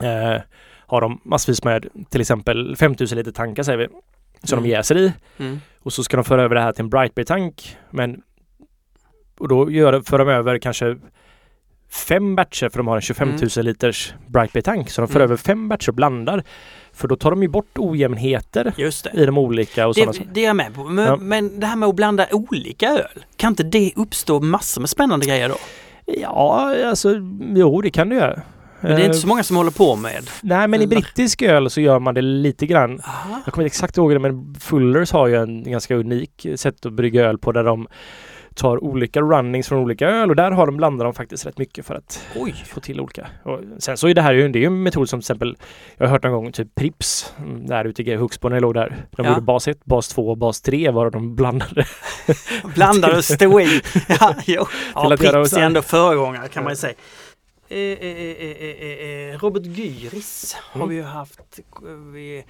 eh, 0.03 0.41
har 0.87 1.01
de 1.01 1.19
massvis 1.23 1.63
med 1.63 1.87
till 2.09 2.21
exempel 2.21 2.75
5000 2.75 3.17
liter 3.17 3.31
tankar 3.31 3.63
säger 3.63 3.77
vi. 3.79 3.87
Som 4.43 4.57
Mm. 4.59 4.69
de 4.69 4.75
jäser 4.75 4.97
i 4.97 5.13
Mm. 5.37 5.59
och 5.79 5.93
så 5.93 6.03
ska 6.03 6.17
de 6.17 6.23
föra 6.23 6.43
över 6.43 6.55
det 6.55 6.61
här 6.61 6.71
till 6.71 6.83
en 6.83 6.89
Brightbeer 6.89 7.25
tank 7.25 7.77
men 7.89 8.21
och 9.39 9.47
då 9.47 9.71
gör, 9.71 10.01
för 10.01 10.17
de 10.17 10.29
över 10.29 10.57
kanske 10.59 10.97
fem 12.07 12.35
batcher 12.35 12.69
för 12.69 12.77
de 12.77 12.87
har 12.87 12.95
en 12.95 13.01
25 13.01 13.29
000 13.57 13.65
liters 13.65 14.13
Brightbeer 14.27 14.61
tank 14.61 14.89
så 14.89 15.01
de 15.01 15.07
för 15.07 15.15
Mm. 15.15 15.23
över 15.25 15.37
fem 15.37 15.69
batcher 15.69 15.89
och 15.89 15.95
blandar 15.95 16.43
för 16.93 17.07
då 17.07 17.15
tar 17.15 17.29
de 17.31 17.41
ju 17.41 17.47
bort 17.49 17.77
ojämnheter 17.77 18.73
det. 18.75 19.21
i 19.21 19.25
de 19.25 19.37
olika 19.37 19.87
och 19.87 19.95
Det, 19.95 20.21
det 20.33 20.41
är 20.43 20.47
jag 20.47 20.55
med 20.55 20.73
på. 20.75 20.83
Men, 20.83 21.05
Ja. 21.05 21.15
men 21.17 21.59
det 21.59 21.65
här 21.67 21.75
med 21.75 21.89
att 21.89 21.95
blanda 21.95 22.27
olika 22.31 22.87
öl, 22.89 23.25
kan 23.35 23.51
inte 23.51 23.63
det 23.63 23.91
uppstå 23.95 24.39
massor 24.39 24.81
med 24.81 24.89
spännande 24.89 25.25
grejer 25.25 25.49
då? 25.49 25.55
Ja, 26.05 26.75
alltså 26.85 27.09
jo 27.55 27.81
det 27.81 27.89
kan 27.89 28.09
du 28.09 28.15
göra. 28.15 28.41
Men 28.83 28.91
det 28.95 29.01
är 29.01 29.05
inte 29.05 29.17
Eh, 29.17 29.21
så 29.21 29.27
många 29.27 29.43
som 29.43 29.55
håller 29.55 29.71
på 29.71 29.95
med. 29.95 30.29
Nej, 30.41 30.67
men 30.67 30.81
i 30.81 30.83
eller? 30.83 30.95
brittisk 30.95 31.41
öl 31.41 31.69
så 31.69 31.81
gör 31.81 31.99
man 31.99 32.13
det 32.13 32.21
lite 32.21 32.65
grann. 32.65 32.99
Aha. 33.03 33.41
Jag 33.45 33.53
kommer 33.53 33.63
inte 33.65 33.73
exakt 33.73 33.97
ihåg 33.97 34.11
det, 34.11 34.19
men 34.19 34.55
Fullers 34.59 35.11
har 35.11 35.27
ju 35.27 35.35
en 35.35 35.63
ganska 35.71 35.95
unik 35.95 36.47
sätt 36.55 36.85
att 36.85 36.93
brygga 36.93 37.25
öl 37.25 37.37
på 37.37 37.51
där 37.51 37.63
de 37.63 37.87
tar 38.55 38.83
olika 38.83 39.21
runnings 39.21 39.67
från 39.67 39.79
olika 39.79 40.07
öl 40.09 40.29
och 40.29 40.35
där 40.35 40.51
har 40.51 40.65
de 40.65 40.77
blandat 40.77 41.05
dem 41.05 41.13
faktiskt 41.13 41.45
rätt 41.45 41.57
mycket 41.57 41.85
för 41.85 41.95
att 41.95 42.25
Oj! 42.35 42.63
få 42.67 42.79
till 42.79 42.99
olika. 42.99 43.27
Och 43.43 43.59
sen 43.79 43.97
så 43.97 44.07
är 44.07 44.13
det 44.13 44.21
här 44.21 44.33
ju, 44.33 44.47
det 44.49 44.59
är 44.59 44.61
ju 44.61 44.67
en 44.67 44.83
metod 44.83 45.09
som 45.09 45.19
till 45.19 45.23
exempel 45.23 45.57
Jag 45.97 46.05
har 46.05 46.11
hört 46.11 46.23
någon 46.23 46.31
gång 46.31 46.51
typ 46.51 46.75
Prips 46.75 47.33
mm, 47.39 47.67
där 47.67 47.85
ute 47.85 48.01
i 48.03 48.15
Huxbo 48.15 48.49
när 48.49 48.55
jag 48.55 48.61
låg 48.61 48.73
där. 48.73 48.95
De 49.11 49.25
Ja. 49.25 49.29
gjorde 49.29 49.41
bas 49.41 49.67
1, 49.67 49.85
bas 49.85 50.07
2 50.07 50.29
och 50.29 50.37
bas 50.37 50.61
3 50.61 50.91
var 50.91 51.09
de 51.11 51.35
blandade. 51.35 51.85
Blandar 52.75 53.17
och 53.17 53.25
stå 53.25 53.59
i. 53.59 53.81
Ja, 54.19 54.35
jo. 54.45 54.65
ja 54.95 55.17
så 55.45 55.59
är 55.59 55.63
ändå 55.63 55.81
föregångare 55.81 56.47
kan 56.47 56.63
man 56.63 56.71
ju 56.71 56.77
säga. 56.77 56.93
Eh, 57.73 58.07
eh, 58.07 59.33
eh, 59.33 59.39
Robert 59.39 59.65
Gyris 59.65 60.55
har 60.59 60.79
Mm. 60.81 60.89
vi 60.89 60.95
ju 60.95 61.03
haft. 61.03 61.59
Vi, 62.13 62.45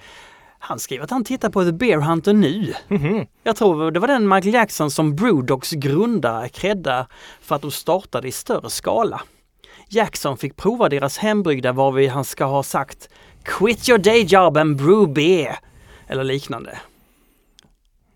han 0.58 0.78
skriver 0.78 1.04
att 1.04 1.10
han 1.10 1.24
tittar 1.24 1.50
på 1.50 1.64
The 1.64 1.72
Bear 1.72 2.00
Hunter 2.00 2.32
nu. 2.32 2.74
Mhm. 2.88 3.26
Jag 3.42 3.56
tror 3.56 3.90
det 3.90 4.00
var 4.00 4.08
den 4.08 4.28
Michael 4.28 4.54
Jackson 4.54 4.90
som 4.90 5.16
Brewdogs 5.16 5.70
grundare 5.70 6.48
creddar 6.48 7.06
för 7.40 7.56
att 7.56 7.62
de 7.62 7.70
startade 7.70 8.28
i 8.28 8.32
större 8.32 8.70
skala. 8.70 9.22
Jackson 9.88 10.36
fick 10.36 10.56
prova 10.56 10.88
deras 10.88 11.18
hembryggda 11.18 11.72
varvid 11.72 12.10
han 12.10 12.24
ska 12.24 12.44
ha 12.44 12.62
sagt 12.62 13.08
Quit 13.44 13.88
your 13.88 13.98
day 13.98 14.22
job 14.24 14.56
and 14.56 14.76
brew 14.76 15.12
beer. 15.12 15.58
Eller 16.08 16.24
liknande. 16.24 16.78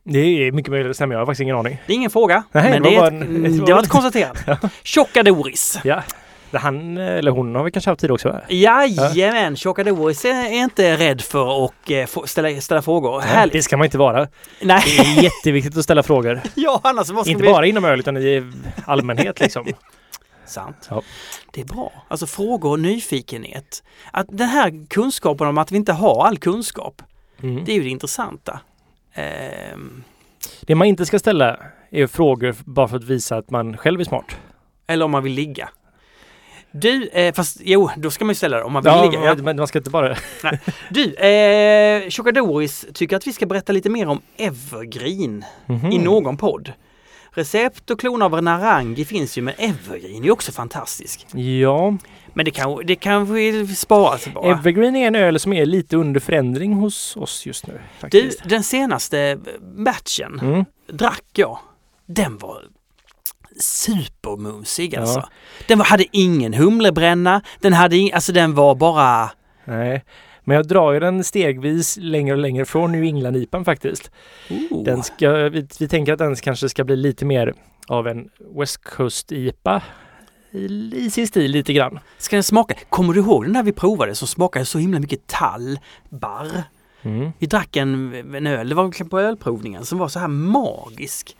Det 0.04 0.18
är 0.18 0.52
mycket 0.52 0.70
möjligt 0.70 0.90
att 0.90 0.96
stämma, 0.96 1.14
jag 1.14 1.18
har 1.20 1.26
faktiskt 1.26 1.40
ingen 1.42 1.56
aning. 1.56 1.78
Det 1.86 1.92
är 1.92 1.94
ingen 1.96 2.10
fråga. 2.10 2.42
Nej, 2.52 2.70
men 2.70 2.82
det 2.82 2.90
det, 2.90 2.96
var 2.96 3.10
bara 3.10 3.16
ett, 3.16 3.22
en- 3.28 3.36
mm, 3.46 3.64
det 3.64 3.72
var 3.72 3.82
ett 3.82 3.88
konstaterande. 3.88 4.58
Tjocka 4.82 5.22
Doris. 5.22 5.78
Ja, 5.84 5.94
det 5.96 6.02
han 6.52 6.96
eller 6.96 7.30
hon 7.30 7.54
har 7.54 7.64
vi 7.64 7.70
kanske 7.70 7.90
haft 7.90 8.00
tid 8.00 8.10
också 8.10 8.28
va? 8.28 8.40
Jajamän, 8.48 9.56
Tjocka 9.56 9.84
Doris 9.84 10.24
är 10.24 10.28
är 10.46 10.62
inte 10.62 10.96
rädd 10.96 11.20
för 11.20 11.64
att 11.64 11.90
eh, 11.90 12.06
ställa, 12.24 12.60
ställa 12.60 12.82
frågor. 12.82 13.18
Nej. 13.34 13.48
Det 13.52 13.62
ska 13.62 13.76
man 13.76 13.84
inte 13.84 13.98
vara. 13.98 14.20
Det 14.20 14.28
Nej, 14.62 14.82
är 14.98 15.22
jätteviktigt 15.22 15.76
att 15.76 15.84
ställa 15.84 16.02
frågor. 16.02 16.40
ja 16.54 16.80
annars 16.84 17.06
ska 17.06 17.24
Inte 17.26 17.42
vi... 17.42 17.48
bara 17.52 17.66
inom 17.66 17.84
öl 17.84 17.98
utan 18.00 18.16
i 18.16 18.52
allmänhet 18.86 19.40
liksom. 19.40 19.66
Sant. 20.46 20.86
Ja. 20.90 21.02
Det 21.52 21.60
är 21.60 21.64
bra. 21.64 21.92
Alltså 22.08 22.26
frågor 22.26 22.70
och 22.70 22.80
nyfikenhet. 22.80 23.82
Att 24.12 24.26
den 24.30 24.48
här 24.48 24.86
kunskapen 24.90 25.46
om 25.46 25.58
att 25.58 25.72
vi 25.72 25.76
inte 25.76 25.92
har 25.92 26.26
all 26.26 26.38
kunskap, 26.38 27.02
Mm. 27.42 27.64
det 27.64 27.72
är 27.72 27.76
ju 27.76 27.82
det 27.82 27.88
intressanta. 27.88 28.60
Ehm, 29.14 30.04
Det 30.60 30.74
man 30.74 30.86
inte 30.86 31.06
ska 31.06 31.18
ställa 31.18 31.56
är 31.90 32.06
frågor 32.06 32.54
bara 32.64 32.88
för 32.88 32.96
att 32.96 33.04
visa 33.04 33.36
att 33.36 33.50
man 33.50 33.76
själv 33.76 34.00
är 34.00 34.04
smart. 34.04 34.36
eller 34.86 35.04
om 35.04 35.10
man 35.10 35.22
vill 35.22 35.32
ligga. 35.32 35.68
Du, 36.80 37.08
eh, 37.08 37.34
fast 37.34 37.56
jo, 37.64 37.90
då 37.96 38.10
ska 38.10 38.24
man 38.24 38.30
ju 38.30 38.34
ställa 38.34 38.56
det 38.56 38.62
om 38.62 38.72
man 38.72 38.82
vill 38.82 38.92
Ja, 38.92 39.04
ligga. 39.10 39.24
Ja. 39.24 39.34
men 39.34 39.56
man 39.56 39.66
ska 39.66 39.78
inte 39.78 39.90
bara... 39.90 40.16
Du, 40.90 41.14
eh, 41.14 42.08
Tjocka 42.08 42.32
Doris 42.32 42.86
tycker 42.94 43.16
att 43.16 43.26
vi 43.26 43.32
ska 43.32 43.46
berätta 43.46 43.72
lite 43.72 43.90
mer 43.90 44.08
om 44.08 44.20
Evergreen 44.36 45.44
Mhm. 45.66 45.92
i 45.92 45.98
någon 45.98 46.36
podd. 46.36 46.72
Recept 47.30 47.90
och 47.90 48.00
klon 48.00 48.22
av 48.22 48.42
Narangi 48.42 49.04
finns 49.04 49.38
ju 49.38 49.42
men 49.42 49.54
Evergreen 49.58 50.20
är 50.22 50.24
ju 50.24 50.30
också 50.30 50.52
fantastisk. 50.52 51.26
Ja, 51.34 51.96
Men 52.34 52.44
det 52.44 52.50
kan, 52.50 52.86
det 52.86 52.94
kan 52.96 53.34
vi 53.34 53.66
spara 53.66 54.18
sig 54.18 54.32
bara. 54.32 54.52
Evergreen 54.58 54.96
är 54.96 55.06
en 55.06 55.14
öl 55.16 55.40
som 55.40 55.52
är 55.52 55.66
lite 55.66 55.96
under 55.96 56.20
förändring 56.20 56.72
hos 56.72 57.16
oss 57.16 57.46
just 57.46 57.66
nu. 57.66 57.72
Du, 57.72 57.80
Faktiskt. 58.00 58.48
den 58.48 58.62
senaste 58.62 59.38
batchen 59.76 60.38
Mm. 60.42 60.64
drack 60.92 61.24
jag. 61.34 61.58
Den 62.06 62.38
var 62.38 62.62
supermumsig 63.60 64.94
Ja. 64.94 65.00
alltså. 65.00 65.28
Den 65.66 65.78
var, 65.78 65.84
hade 65.84 66.04
ingen 66.12 66.54
humlebränna. 66.54 67.42
Den 67.60 67.72
hade 67.72 67.96
ing, 67.96 68.12
alltså 68.12 68.32
den 68.32 68.54
var 68.54 68.74
bara... 68.74 69.30
Nej. 69.64 70.04
Men 70.44 70.56
jag 70.56 70.68
drar 70.68 70.92
ju 70.92 71.00
den 71.00 71.24
stegvis 71.24 71.98
längre 72.00 72.34
och 72.34 72.40
längre 72.40 72.64
från 72.64 72.92
New 72.92 73.04
England-IPan 73.04 73.64
faktiskt. 73.64 74.10
Oh. 74.70 74.84
Den 74.84 75.02
ska, 75.02 75.30
vi, 75.30 75.66
vi 75.80 75.88
tänker 75.88 76.12
att 76.12 76.18
den 76.18 76.36
kanske 76.36 76.68
ska 76.68 76.84
bli 76.84 76.96
lite 76.96 77.24
mer 77.24 77.54
av 77.88 78.08
en 78.08 78.28
West 78.58 78.84
Coast-IPA 78.84 79.82
i, 80.50 80.92
i 80.94 81.10
sin 81.10 81.28
stil 81.28 81.50
lite 81.50 81.72
grann. 81.72 81.98
Ska 82.18 82.36
den 82.36 82.42
smaka? 82.42 82.74
Kommer 82.88 83.14
du 83.14 83.20
ihåg 83.20 83.44
den 83.44 83.52
där 83.52 83.62
vi 83.62 83.72
provade 83.72 84.14
som 84.14 84.28
smakade 84.28 84.64
så 84.64 84.78
himla 84.78 85.00
mycket 85.00 85.26
tall, 85.26 85.78
barr? 86.08 86.62
Mm. 87.02 87.30
Vi 87.38 87.46
drack 87.46 87.76
en, 87.76 88.14
en 88.34 88.46
öl, 88.46 88.68
det 88.68 88.74
var 88.74 89.08
på 89.08 89.20
ölprovningen, 89.20 89.84
som 89.84 89.98
var 89.98 90.08
så 90.08 90.18
här 90.18 90.28
magisk. 90.28 91.36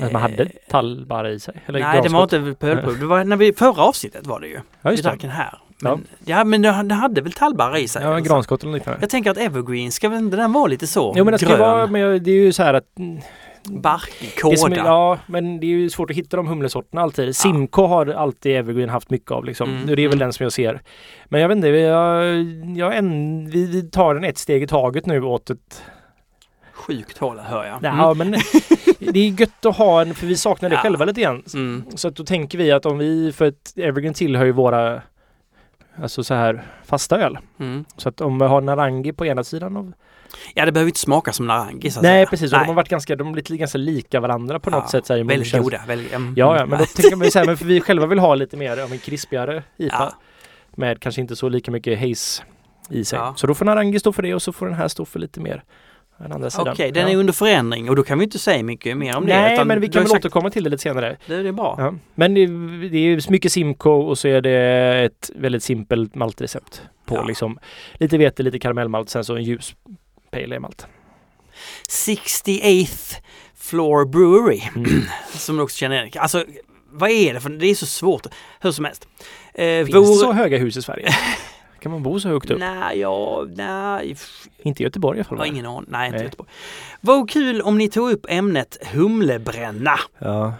Att 0.00 0.12
man 0.12 0.22
hade 0.22 0.42
Eh, 0.42 0.48
tall 0.68 1.06
bara 1.06 1.30
i 1.30 1.40
sig. 1.40 1.62
Eller 1.66 1.80
Nej, 1.80 2.02
det 2.02 2.08
var 2.08 2.22
inte 2.22 2.66
ölprov. 2.66 2.98
Det 2.98 3.06
var 3.06 3.24
när 3.24 3.36
vi, 3.36 3.52
förra 3.52 3.82
avsnittet 3.82 4.26
var 4.26 4.40
det 4.40 4.46
ju. 4.46 4.60
Ja, 4.82 4.90
just 4.90 5.02
det. 5.02 5.08
drack 5.08 5.20
den 5.20 5.30
här. 5.30 5.58
Men, 5.80 6.06
ja. 6.24 6.44
men 6.44 6.62
den 6.62 6.88
den 6.88 6.98
hade 6.98 7.20
väl 7.20 7.32
tallbarr 7.32 7.76
i 7.76 7.88
sig? 7.88 8.02
Ja, 8.02 8.14
alltså. 8.14 8.32
granskott 8.32 8.62
eller 8.62 8.72
liknande. 8.72 9.00
Jag 9.00 9.10
tänker 9.10 9.30
att 9.30 9.38
Evergreen, 9.38 9.92
ska 9.92 10.08
väl 10.08 10.18
inte 10.18 10.36
den 10.36 10.52
vara 10.52 10.66
lite 10.66 10.86
så? 10.86 11.14
Jo 11.16 11.24
men 11.24 11.32
det 11.32 11.38
ska 11.38 11.48
grön, 11.48 11.58
vara, 11.58 11.86
men 11.86 12.22
det 12.22 12.30
är 12.30 12.34
ju 12.34 12.52
så 12.52 12.62
här 12.62 12.74
att 12.74 12.98
mm, 12.98 13.20
barkig, 13.64 14.30
det 14.50 14.56
som 14.56 14.72
är, 14.72 14.76
kåda. 14.76 14.88
Ja, 14.88 15.18
men 15.26 15.60
det 15.60 15.66
är 15.66 15.68
ju 15.68 15.90
svårt 15.90 16.10
att 16.10 16.16
hitta 16.16 16.36
de 16.36 16.46
humlesorterna 16.46 17.02
alltid. 17.02 17.36
Simco 17.36 17.86
har 17.86 18.06
alltid 18.06 18.56
Evergreen 18.56 18.88
haft 18.88 19.10
mycket 19.10 19.30
av 19.30 19.44
liksom. 19.44 19.70
Mm, 19.70 19.86
Det 19.86 19.92
är 19.92 19.96
väl 19.96 20.06
mm. 20.06 20.18
den 20.18 20.32
som 20.32 20.44
jag 20.44 20.52
ser. 20.52 20.82
Men 21.24 21.40
jag 21.40 21.48
vet 21.48 21.56
inte, 21.56 21.68
jag, 21.68 22.24
jag 22.76 22.96
en, 22.96 23.50
vi 23.50 23.66
vi 23.66 23.82
tar 23.82 24.14
den 24.14 24.24
ett 24.24 24.38
steg 24.38 24.62
i 24.62 24.66
taget 24.66 25.06
nu 25.06 25.22
åt 25.22 25.50
ett... 25.50 25.82
Sjukt 26.86 27.18
hål 27.18 27.38
hör 27.38 27.64
jag. 27.64 27.78
Ja, 27.82 28.14
men 28.14 28.30
det 28.98 29.20
är 29.20 29.40
gött 29.40 29.66
att 29.66 29.76
ha 29.76 30.00
en, 30.02 30.14
för 30.14 30.26
vi 30.26 30.36
saknar 30.36 30.68
det 30.68 30.74
Ja. 30.74 30.80
själva 30.80 31.04
lite 31.04 31.20
grann. 31.20 31.42
Mm. 31.54 31.84
Så 31.94 32.08
att 32.08 32.16
då 32.16 32.24
tänker 32.24 32.58
vi 32.58 32.72
att 32.72 32.86
om 32.86 32.98
vi, 32.98 33.32
för 33.32 33.48
att 33.48 33.72
Evergreen 33.76 34.14
tillhör 34.14 34.44
ju 34.44 34.52
våra 34.52 35.02
Alltså 36.02 36.24
så 36.24 36.34
här 36.34 36.64
fasta 36.84 37.18
öl. 37.18 37.38
Mm. 37.60 37.84
Så 37.96 38.08
att 38.08 38.20
om 38.20 38.38
vi 38.38 38.44
har 38.44 38.60
Narangi 38.60 39.12
på 39.12 39.26
ena 39.26 39.44
sidan 39.44 39.76
av... 39.76 39.92
Ja, 40.54 40.66
det 40.66 40.72
behöver 40.72 40.88
inte 40.88 41.00
smaka 41.00 41.32
som 41.32 41.46
Narangi 41.46 41.90
så 41.90 41.98
att 41.98 42.02
Nej 42.02 42.12
säga. 42.12 42.26
precis, 42.30 42.52
och 42.52 42.58
de 42.58 42.66
har 42.66 42.74
varit 42.74 42.88
ganska, 42.88 43.16
de 43.16 43.26
har 43.26 43.32
blivit 43.32 43.48
ganska 43.48 43.78
lika 43.78 44.20
varandra 44.20 44.60
på 44.60 44.70
något 44.70 44.82
Ja, 44.84 44.90
sätt. 44.90 45.06
Så 45.06 45.12
här, 45.12 45.20
i 45.20 45.22
Väldigt 45.22 45.52
goda. 45.52 45.80
Väldigt, 45.86 46.14
mm, 46.14 46.34
Ja, 46.36 46.56
ja, 46.56 46.60
men 46.66 46.70
då 46.70 46.74
mm. 46.76 46.86
tänker 46.96 47.16
man 47.16 47.24
ju 47.24 47.30
så 47.30 47.38
här, 47.38 47.46
men 47.46 47.56
för 47.56 47.64
vi 47.64 47.80
själva 47.80 48.06
vill 48.06 48.18
ha 48.18 48.34
lite 48.34 48.56
mer 48.56 48.78
av 48.78 48.92
en 48.92 48.98
krispigare 48.98 49.62
IPA. 49.76 49.96
Ja. 49.98 50.12
Med 50.76 51.00
kanske 51.00 51.20
inte 51.20 51.36
så 51.36 51.48
lika 51.48 51.70
mycket 51.70 51.98
haze 52.00 52.42
i 52.90 53.04
sig. 53.04 53.18
Ja. 53.18 53.34
Så 53.36 53.46
då 53.46 53.54
får 53.54 53.64
Narangi 53.64 53.98
stå 54.00 54.12
för 54.12 54.22
det 54.22 54.34
och 54.34 54.42
så 54.42 54.52
får 54.52 54.66
den 54.66 54.74
här 54.74 54.88
stå 54.88 55.04
för 55.04 55.18
lite 55.18 55.40
mer 55.40 55.64
den. 56.18 56.50
Okej, 56.58 56.92
den 56.92 57.06
är 57.08 57.12
ja. 57.12 57.18
under 57.18 57.32
förändring 57.32 57.90
och 57.90 57.96
då 57.96 58.02
kan 58.02 58.18
vi 58.18 58.24
inte 58.24 58.38
säga 58.38 58.62
mycket 58.62 58.96
mer 58.96 59.16
om 59.16 59.26
det. 59.26 59.32
Nej, 59.40 59.64
men 59.64 59.80
vi 59.80 59.88
kan 59.88 60.02
väl 60.02 60.10
sagt- 60.10 60.24
återkomma 60.24 60.50
till 60.50 60.64
det 60.64 60.70
lite 60.70 60.82
senare. 60.82 61.16
Det, 61.26 61.42
det 61.42 61.48
är 61.48 61.52
bra. 61.52 61.74
Ja. 61.78 61.94
Men 62.14 62.34
det, 62.34 62.46
det 62.88 62.98
är 62.98 63.30
mycket 63.30 63.52
Simcoe 63.52 64.04
och 64.04 64.18
så 64.18 64.28
är 64.28 64.40
det 64.40 65.04
ett 65.04 65.30
väldigt 65.34 65.62
simpelt 65.62 66.14
maltrecept 66.14 66.82
på 67.06 67.14
Ja. 67.14 67.24
liksom 67.24 67.58
lite 67.94 68.18
vete, 68.18 68.42
lite 68.42 68.58
karamellmalt, 68.58 69.10
sen 69.10 69.24
så 69.24 69.36
en 69.36 69.42
ljus 69.42 69.74
pale 70.30 70.44
ale 70.44 70.60
malt. 70.60 70.86
68th 71.88 73.16
Floor 73.56 74.04
Brewery, 74.04 74.62
Mm. 74.76 75.02
som 75.32 75.56
du 75.56 75.62
också 75.62 75.76
känner 75.76 75.96
igen. 75.96 76.10
Alltså, 76.16 76.44
vad 76.90 77.10
är 77.10 77.34
det 77.34 77.40
för 77.40 77.48
Det 77.50 77.66
är 77.66 77.74
så 77.74 77.86
svårt. 77.86 78.26
Hur 78.60 78.70
som 78.70 78.84
helst. 78.84 79.08
Eh, 79.54 79.84
Finns 79.84 79.94
vore- 79.96 80.14
så 80.14 80.32
höga 80.32 80.58
hus 80.58 80.76
i 80.76 80.82
Sverige? 80.82 81.08
kan 81.84 81.92
man 81.92 82.02
bo 82.02 82.20
så 82.20 82.28
högt 82.28 82.50
upp? 82.50 82.58
Nej, 82.58 82.98
ja, 82.98 83.46
nej. 83.56 84.16
Inte 84.62 84.82
i 84.82 84.84
Göteborg 84.84 85.18
i 85.18 85.20
alla 85.20 85.24
fall. 85.24 85.38
Jag 85.38 85.42
har 85.42 85.52
ingen 85.52 85.66
aning. 85.66 85.84
Nej, 85.88 86.06
inte 86.06 86.16
Nej. 86.16 86.24
Göteborg. 86.24 86.48
Vad 87.00 87.30
kul 87.30 87.60
om 87.60 87.78
ni 87.78 87.88
tog 87.88 88.10
upp 88.10 88.26
ämnet 88.28 88.78
humlebränna. 88.92 89.98
Ja. 90.18 90.54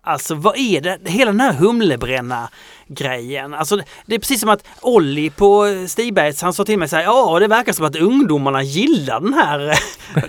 Alltså 0.00 0.34
vad 0.34 0.58
är 0.58 0.80
det? 0.80 0.98
Hela 1.04 1.30
den 1.30 1.40
här 1.40 1.52
humlebränna-grejen. 2.88 3.54
Alltså 3.54 3.76
det- 4.06 4.14
är 4.14 4.18
precis 4.18 4.40
som 4.40 4.48
att 4.50 4.64
Olli 4.82 5.30
på 5.30 5.64
Stigbergs, 5.86 6.42
han 6.42 6.52
sa 6.52 6.64
till 6.64 6.78
mig 6.78 6.88
så 6.88 6.96
här, 6.96 7.02
ja 7.02 7.38
det 7.40 7.46
verkar 7.48 7.72
som 7.72 7.84
att 7.86 7.96
ungdomarna 7.96 8.62
gillar 8.62 9.20
den 9.20 9.34
här 9.34 9.78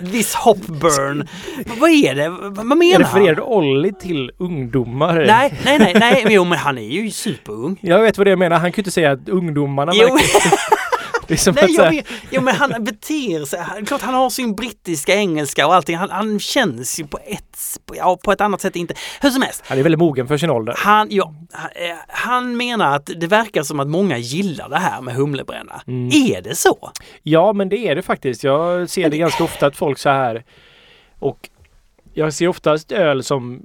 This 0.12 0.34
Hopburn. 0.34 1.28
vad 1.80 1.90
är 1.90 2.14
det? 2.14 2.28
Vad 2.28 2.66
menar 2.66 2.92
han? 2.92 3.00
Refererar 3.02 3.34
du 3.34 3.42
Olli 3.42 3.92
till 4.00 4.30
ungdomar? 4.38 5.14
Nej, 5.26 5.54
nej, 5.64 5.78
nej, 5.78 5.94
nej, 6.00 6.20
men 6.24 6.32
jo 6.32 6.44
men 6.44 6.58
han 6.58 6.78
är 6.78 6.82
ju 6.82 7.10
superung. 7.10 7.76
Jag 7.80 8.00
vet 8.02 8.18
vad 8.18 8.26
det 8.26 8.36
menar. 8.36 8.56
Han 8.58 8.72
kan 8.72 8.76
ju 8.76 8.80
inte 8.80 8.90
säga 8.90 9.10
att 9.12 9.28
ungdomarna 9.28 9.92
Jo. 9.94 10.08
Det 11.30 11.34
är 11.34 11.38
som 11.38 11.54
nej, 11.54 11.64
att 11.64 11.70
jag 11.70 11.90
vet, 11.90 12.06
jo 12.30 12.40
men 12.42 12.54
han 12.54 12.84
beter 12.84 13.44
sig, 13.44 13.60
han- 13.60 13.86
klart 13.86 14.00
han 14.02 14.14
har 14.14 14.30
sin 14.30 14.54
brittiska 14.54 15.14
engelska 15.14 15.66
och 15.66 15.74
allting. 15.74 15.96
Han, 15.96 16.10
han 16.10 16.40
känns 16.40 17.00
ju 17.00 17.06
på 17.06 17.18
ett, 17.24 17.58
på, 17.86 17.96
ja, 17.96 18.18
på 18.24 18.32
ett 18.32 18.40
annat 18.40 18.60
sätt 18.60 18.76
inte. 18.76 18.94
Hur 19.20 19.30
som 19.30 19.42
helst. 19.42 19.62
Han 19.66 19.78
är 19.78 19.82
väldigt 19.82 19.98
mogen 19.98 20.28
för 20.28 20.36
sin 20.36 20.50
ålder. 20.50 20.74
Han, 20.76 21.08
ja, 21.10 21.34
han, 21.52 21.70
eh, 21.74 21.96
han 22.08 22.56
menar 22.56 22.96
att 22.96 23.10
det 23.16 23.26
verkar 23.26 23.62
som 23.62 23.80
att 23.80 23.88
många 23.88 24.18
gillar 24.18 24.68
det 24.68 24.78
här 24.78 25.00
med 25.00 25.14
humlebränna. 25.14 25.82
Mm. 25.86 26.10
Är 26.12 26.42
det 26.42 26.54
så? 26.54 26.90
Ja, 27.22 27.52
men 27.52 27.68
det 27.68 27.78
är 27.78 27.94
det 27.94 28.02
faktiskt. 28.02 28.44
Jag 28.44 28.90
ser 28.90 29.10
det 29.10 29.18
ganska 29.18 29.44
ofta 29.44 29.66
att 29.66 29.76
folk 29.76 29.98
så 29.98 30.08
här 30.08 30.44
och 31.18 31.48
jag 32.14 32.34
ser 32.34 32.48
oftast 32.48 32.92
öl 32.92 33.22
som 33.22 33.62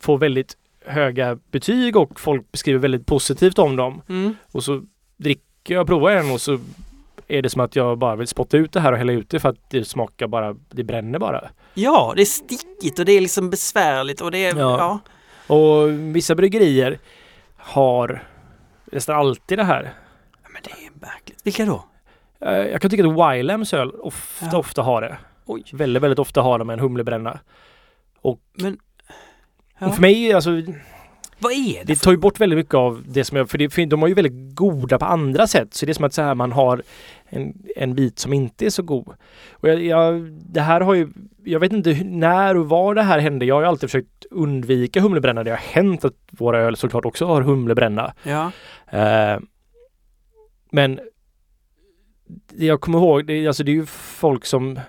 får 0.00 0.18
väldigt 0.18 0.56
höga 0.86 1.38
betyg 1.50 1.96
och 1.96 2.20
folk 2.20 2.52
beskriver 2.52 2.78
väldigt 2.78 3.06
positivt 3.06 3.58
om 3.58 3.76
dem. 3.76 4.02
Mm. 4.08 4.36
Och 4.52 4.64
så 4.64 4.82
dricker 5.16 5.74
jag, 5.74 5.86
provar 5.86 6.10
en 6.10 6.30
och 6.30 6.40
så 6.40 6.58
är 7.38 7.42
det 7.42 7.50
som 7.50 7.60
att 7.60 7.76
jag 7.76 7.98
bara 7.98 8.16
vill 8.16 8.26
spotta 8.26 8.56
ut 8.56 8.72
det 8.72 8.80
här 8.80 8.92
och 8.92 8.98
hälla 8.98 9.12
ut 9.12 9.30
det 9.30 9.40
för 9.40 9.48
att 9.48 9.70
det 9.70 9.84
smakar 9.84 10.26
bara, 10.26 10.56
det 10.70 10.84
bränner 10.84 11.18
bara. 11.18 11.50
Ja, 11.74 12.12
det 12.16 12.22
är 12.22 12.26
stickigt 12.26 12.98
och 12.98 13.04
det 13.04 13.12
är 13.12 13.20
liksom 13.20 13.50
besvärligt 13.50 14.20
och 14.20 14.30
det 14.30 14.38
är... 14.46 14.56
Ja. 14.58 15.00
Ja. 15.48 15.54
Och 15.54 15.90
vissa 15.90 16.34
bryggerier 16.34 16.98
har 17.56 18.22
nästan 18.84 19.16
alltid 19.16 19.58
det 19.58 19.64
här. 19.64 19.92
Men 20.52 20.62
det 20.64 20.70
är 20.70 20.90
märkligt. 21.06 21.38
Vilka 21.44 21.64
då? 21.64 21.84
Eh, 22.40 22.52
Jag 22.52 22.80
kan 22.80 22.90
tycka 22.90 23.06
att 23.08 23.32
Wilhelms 23.34 23.74
öl 23.74 23.90
ofta, 23.90 24.46
Ja. 24.52 24.58
ofta 24.58 24.82
har 24.82 25.00
det. 25.02 25.16
Oj. 25.46 25.64
Väldigt, 25.72 26.02
väldigt 26.02 26.18
ofta 26.18 26.40
har 26.42 26.58
de 26.58 26.70
en 26.70 26.80
humlebränna. 26.80 27.40
Men... 28.54 28.72
Och 28.72 29.88
Ja. 29.88 29.90
för 29.92 30.00
mig, 30.00 30.32
alltså, 30.32 30.50
Vad 31.42 31.52
är 31.52 31.78
det? 31.78 31.84
det 31.84 31.94
för- 31.96 32.04
tar 32.04 32.10
ju 32.12 32.16
bort 32.18 32.40
väldigt 32.40 32.56
mycket 32.56 32.74
av 32.74 33.02
det 33.08 33.24
som 33.24 33.36
jag, 33.36 33.50
för 33.50 33.58
det, 33.58 33.70
fin- 33.70 33.88
de 33.88 34.02
är 34.02 34.06
ju 34.06 34.14
väldigt 34.14 34.54
goda 34.56 34.98
på 34.98 35.04
andra 35.04 35.46
sätt. 35.46 35.74
Så 35.74 35.86
det 35.86 35.92
är 35.92 35.94
som 35.94 36.04
att 36.04 36.14
så 36.14 36.22
här, 36.22 36.34
man 36.34 36.52
har 36.52 36.82
en, 37.28 37.54
en 37.76 37.94
bit 37.94 38.18
som 38.18 38.32
inte 38.32 38.66
är 38.66 38.70
så 38.70 38.82
god. 38.82 39.08
Och 39.52 39.68
jag, 39.68 39.82
jag, 39.84 40.22
det 40.32 40.60
här 40.60 40.80
har 40.80 40.94
ju, 40.94 41.08
jag 41.44 41.60
vet 41.60 41.72
inte 41.72 41.90
hur- 41.90 42.04
när 42.04 42.56
och 42.56 42.68
var 42.68 42.94
det 42.94 43.02
här 43.02 43.18
hände. 43.18 43.44
Jag 43.44 43.54
har 43.54 43.62
ju 43.62 43.68
alltid 43.68 43.90
försökt 43.90 44.24
undvika 44.30 45.00
humlebränna. 45.00 45.44
Det 45.44 45.50
har 45.50 45.56
hänt 45.56 46.04
att 46.04 46.14
våra 46.30 46.58
öl 46.60 46.76
såklart 46.76 47.04
också 47.04 47.26
har 47.26 47.42
humlebränna. 47.42 48.14
Ja. 48.22 48.50
Eh, 48.98 49.38
men 50.70 51.00
jag 52.56 52.80
kommer 52.80 52.98
ihåg, 52.98 53.26
det, 53.26 53.46
alltså 53.46 53.64
det 53.64 53.70
är 53.70 53.74
ju 53.76 53.86
folk 53.86 54.44
som 54.44 54.80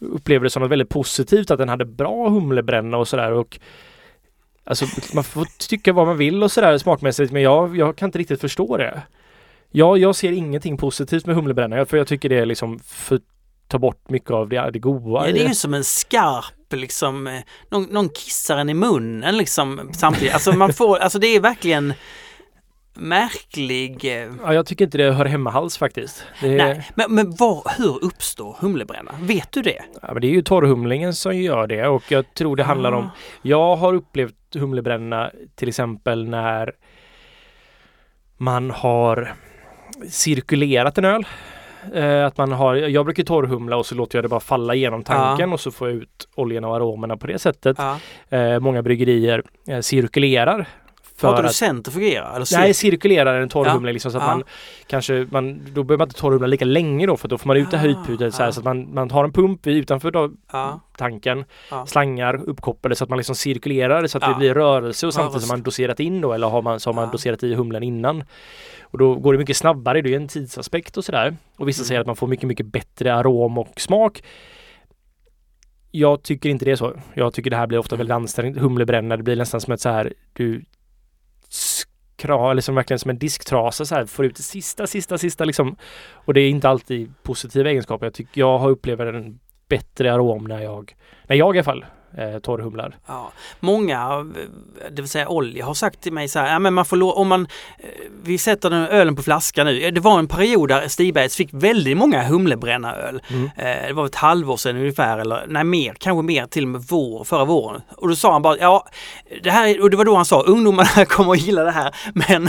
upplever 0.00 0.44
det 0.44 0.50
som 0.50 0.62
något 0.62 0.70
väldigt 0.72 0.88
positivt 0.88 1.50
att 1.50 1.58
den 1.58 1.68
hade 1.68 1.84
bra 1.84 2.28
humlebränna 2.28 2.96
och 2.98 3.08
sådär 3.08 3.32
och 3.32 3.60
Alltså 4.68 4.86
man 5.14 5.24
får 5.24 5.46
tycka 5.68 5.92
vad 5.92 6.06
man 6.06 6.16
vill 6.16 6.42
och 6.42 6.52
sådär 6.52 6.78
smakmässigt 6.78 7.32
men 7.32 7.42
jag, 7.42 7.76
jag 7.76 7.96
kan 7.96 8.08
inte 8.08 8.18
riktigt 8.18 8.40
förstå 8.40 8.76
det. 8.76 9.02
Jag, 9.70 9.98
jag 9.98 10.16
ser 10.16 10.32
ingenting 10.32 10.76
positivt 10.76 11.26
med 11.26 11.36
humlebränna 11.36 11.86
för 11.86 11.96
jag 11.96 12.06
tycker 12.06 12.28
det 12.28 12.38
är 12.38 12.46
liksom 12.46 12.78
för 12.78 13.20
ta 13.68 13.78
bort 13.78 14.10
mycket 14.10 14.30
av 14.30 14.48
det, 14.48 14.70
det 14.70 14.78
goda. 14.78 15.26
ja, 15.26 15.32
det 15.32 15.44
är 15.44 15.48
ju 15.48 15.54
som 15.54 15.74
en 15.74 15.84
skarp 15.84 16.72
liksom, 16.72 17.26
eh, 17.26 17.40
någon, 17.70 17.82
någon 17.82 18.08
kissar 18.08 18.56
en 18.56 18.68
i 18.68 18.74
munnen 18.74 19.36
liksom 19.36 19.90
samtidigt. 19.92 20.34
Alltså 20.34 20.52
man 20.52 20.72
får, 20.72 20.98
alltså 20.98 21.18
det 21.18 21.26
är 21.26 21.40
verkligen 21.40 21.94
märklig... 22.98 24.04
eh, 24.22 24.28
Ja, 24.42 24.54
jag 24.54 24.66
tycker 24.66 24.84
inte 24.84 24.98
det 24.98 25.12
hör 25.12 25.24
hemma 25.24 25.52
alls 25.52 25.78
faktiskt. 25.78 26.24
Det 26.40 26.48
Nej, 26.56 26.88
men, 26.94 27.14
men 27.14 27.34
vad, 27.38 27.62
hur 27.78 28.04
uppstår 28.04 28.56
humlebränna? 28.60 29.14
Vet 29.20 29.52
du 29.52 29.62
det? 29.62 29.82
ja, 30.02 30.08
men 30.12 30.20
det 30.20 30.26
är 30.26 30.32
ju 30.32 30.42
torrhumlingen 30.42 31.14
som 31.14 31.36
gör 31.36 31.66
det 31.66 31.86
och 31.86 32.02
jag 32.12 32.34
tror 32.34 32.56
det 32.56 32.64
handlar 32.64 32.92
om 32.92 33.04
Ah. 33.04 33.10
Jag 33.42 33.76
har 33.76 33.94
upplevt 33.94 34.34
humlebränna 34.54 35.30
till 35.56 35.68
exempel 35.68 36.28
när 36.28 36.72
man 38.36 38.70
har 38.70 39.32
cirkulerat 40.08 40.98
en 40.98 41.04
öl. 41.04 41.26
Eh, 41.94 42.26
att 42.26 42.36
man 42.36 42.52
har, 42.52 42.74
jag 42.74 43.04
brukar 43.04 43.24
torrhumla 43.24 43.76
och 43.76 43.86
så 43.86 43.94
låter 43.94 44.18
jag 44.18 44.24
det 44.24 44.28
bara 44.28 44.40
falla 44.40 44.74
genom 44.74 45.04
tanken 45.04 45.52
och 45.52 45.60
så 45.60 45.70
får 45.70 45.88
jag 45.88 45.96
ut 45.96 46.28
oljorna 46.34 46.68
och 46.68 46.76
aromerna 46.76 47.16
på 47.16 47.26
det 47.26 47.38
sättet. 47.38 47.76
Ja. 47.78 47.98
Eh, 48.38 48.60
många 48.60 48.82
bryggerier 48.82 49.42
eh, 49.68 49.80
cirkulerar. 49.80 50.66
För 51.18 51.28
Pratar 51.28 51.42
du 51.42 51.48
att, 51.48 51.54
centrifugera? 51.54 52.28
Eller 52.34 52.58
nej, 52.58 52.70
cir- 52.70 52.72
cirkulerar 52.72 53.40
en 53.40 53.48
torrhumle 53.48 53.92
liksom 53.92 54.12
så 54.12 54.18
att 54.18 54.24
Ja. 54.24 54.30
man 54.30 54.42
kanske, 54.86 55.26
man, 55.30 55.60
då 55.74 55.82
behöver 55.82 55.98
man 55.98 56.08
inte 56.08 56.20
torrhumla 56.20 56.46
lika 56.46 56.64
länge 56.64 57.06
då 57.06 57.16
för 57.16 57.28
då 57.28 57.38
får 57.38 57.46
man 57.46 57.56
ut 57.56 57.70
det 57.70 57.76
här 57.76 57.88
Ah, 57.88 57.90
utbudet 57.90 58.34
så, 58.34 58.38
här, 58.42 58.48
ja. 58.48 58.52
så 58.52 58.60
att 58.60 58.64
man, 58.64 58.94
man 58.94 59.10
har 59.10 59.24
en 59.24 59.32
pump 59.32 59.66
utanför 59.66 60.10
då, 60.10 60.30
ja. 60.52 60.80
tanken. 60.96 61.44
Ja. 61.70 61.86
Slangar 61.86 62.48
uppkopplade 62.48 62.94
så 62.96 63.04
att 63.04 63.10
man 63.10 63.16
liksom 63.16 63.34
cirkulerar 63.34 64.06
så 64.06 64.18
att 64.18 64.24
Ja. 64.24 64.28
det 64.28 64.34
blir 64.34 64.54
rörelse 64.54 65.06
och 65.06 65.14
samtidigt 65.14 65.42
som 65.46 65.54
man 65.56 65.62
doserat 65.62 66.00
in 66.00 66.20
då 66.20 66.32
eller 66.32 66.46
har 66.48 66.62
man, 66.62 66.80
så 66.80 66.90
har 66.90 66.94
man 66.94 67.04
Ja. 67.04 67.10
doserat 67.12 67.42
i 67.42 67.54
humlen 67.54 67.82
innan. 67.82 68.24
Och 68.82 68.98
då 68.98 69.14
går 69.14 69.32
det 69.32 69.38
mycket 69.38 69.56
snabbare, 69.56 70.00
det 70.02 70.12
är 70.12 70.16
en 70.16 70.28
tidsaspekt 70.28 70.96
och 70.96 71.04
sådär. 71.04 71.36
Och 71.56 71.68
vissa 71.68 71.80
Mm. 71.80 71.86
säger 71.86 72.00
att 72.00 72.06
man 72.06 72.16
får 72.16 72.26
mycket, 72.26 72.46
mycket 72.48 72.66
bättre 72.66 73.14
arom 73.14 73.58
och 73.58 73.80
smak. 73.80 74.22
Jag 75.90 76.22
tycker 76.22 76.48
inte 76.48 76.64
det 76.64 76.70
är 76.70 76.76
så. 76.76 76.94
Jag 77.14 77.32
tycker 77.34 77.50
det 77.50 77.56
här 77.56 77.66
blir 77.66 77.78
ofta 77.78 77.94
Mm. 77.94 77.98
väldigt 77.98 78.14
ansträngt. 78.14 78.58
Humlebränna, 78.58 79.16
det 79.16 79.22
blir 79.22 79.36
nästan 79.36 79.60
som 79.60 79.72
ett 79.72 79.80
så 79.80 79.88
här 79.88 80.12
du 80.32 80.64
skra, 81.48 82.50
eller 82.50 82.62
som 82.62 82.74
verkligen 82.74 82.98
som 82.98 83.10
en 83.10 83.18
disktrasa 83.18 83.84
så 83.84 83.94
här, 83.94 84.06
får 84.06 84.24
ut 84.24 84.36
det 84.36 84.42
sista, 84.42 84.86
sista, 84.86 85.18
sista 85.18 85.44
liksom. 85.44 85.76
Och 86.12 86.34
det 86.34 86.40
är 86.40 86.50
inte 86.50 86.68
alltid 86.68 87.12
positiva 87.22 87.70
egenskaper. 87.70 88.06
Jag 88.06 88.14
tycker 88.14 88.40
jag 88.40 88.58
har 88.58 88.70
upplevt 88.70 89.00
en 89.00 89.40
bättre 89.68 90.14
arom 90.14 90.44
när 90.44 90.62
jag, 90.62 90.96
när 91.26 91.36
jag 91.36 91.56
i 91.56 91.58
alla 91.58 91.64
fall, 91.64 91.84
eh, 92.18 92.38
torrhumlar. 92.38 92.96
Ja. 93.06 93.32
Många, 93.60 94.26
det 94.90 95.02
vill 95.02 95.08
säga 95.08 95.28
Olli, 95.28 95.60
har 95.60 95.74
sagt 95.74 96.00
till 96.00 96.12
mig 96.12 96.28
så 96.28 96.38
här, 96.38 96.52
ja, 96.52 96.58
men 96.58 96.74
man 96.74 96.84
får 96.84 97.18
om 97.18 97.28
man, 97.28 97.46
eh, 97.78 97.88
vi 98.22 98.38
sätter 98.38 98.70
den 98.70 98.86
ölen 98.86 99.16
på 99.16 99.22
flaska 99.22 99.64
nu. 99.64 99.90
Det 99.90 100.00
var 100.00 100.18
en 100.18 100.28
period 100.28 100.68
där 100.68 100.88
Stigbergs 100.88 101.36
fick 101.36 101.48
väldigt 101.52 101.96
många 101.96 102.22
humlebränna-öl. 102.28 103.22
Mm. 103.30 103.44
Eh, 103.56 103.86
Det 103.88 103.92
var 103.92 104.06
ett 104.06 104.14
halvår 104.14 104.56
sedan 104.56 104.76
ungefär, 104.76 105.18
eller 105.18 105.44
nej 105.48 105.64
mer, 105.64 105.94
kanske 105.98 106.22
mer 106.22 106.46
till 106.46 106.62
och 106.64 106.68
med 106.68 106.80
vår, 106.88 107.24
förra 107.24 107.44
våren. 107.44 107.82
Och 107.96 108.08
då 108.08 108.16
sa 108.16 108.32
han 108.32 108.42
bara, 108.42 108.58
ja, 108.58 108.86
det 109.42 109.50
här, 109.50 109.82
och 109.82 109.90
det 109.90 109.96
var 109.96 110.04
då 110.04 110.16
han 110.16 110.24
sa, 110.24 110.42
ungdomarna 110.42 111.04
kommer 111.08 111.32
att 111.32 111.40
gilla 111.40 111.64
det 111.64 111.70
här, 111.70 111.94
men, 112.14 112.48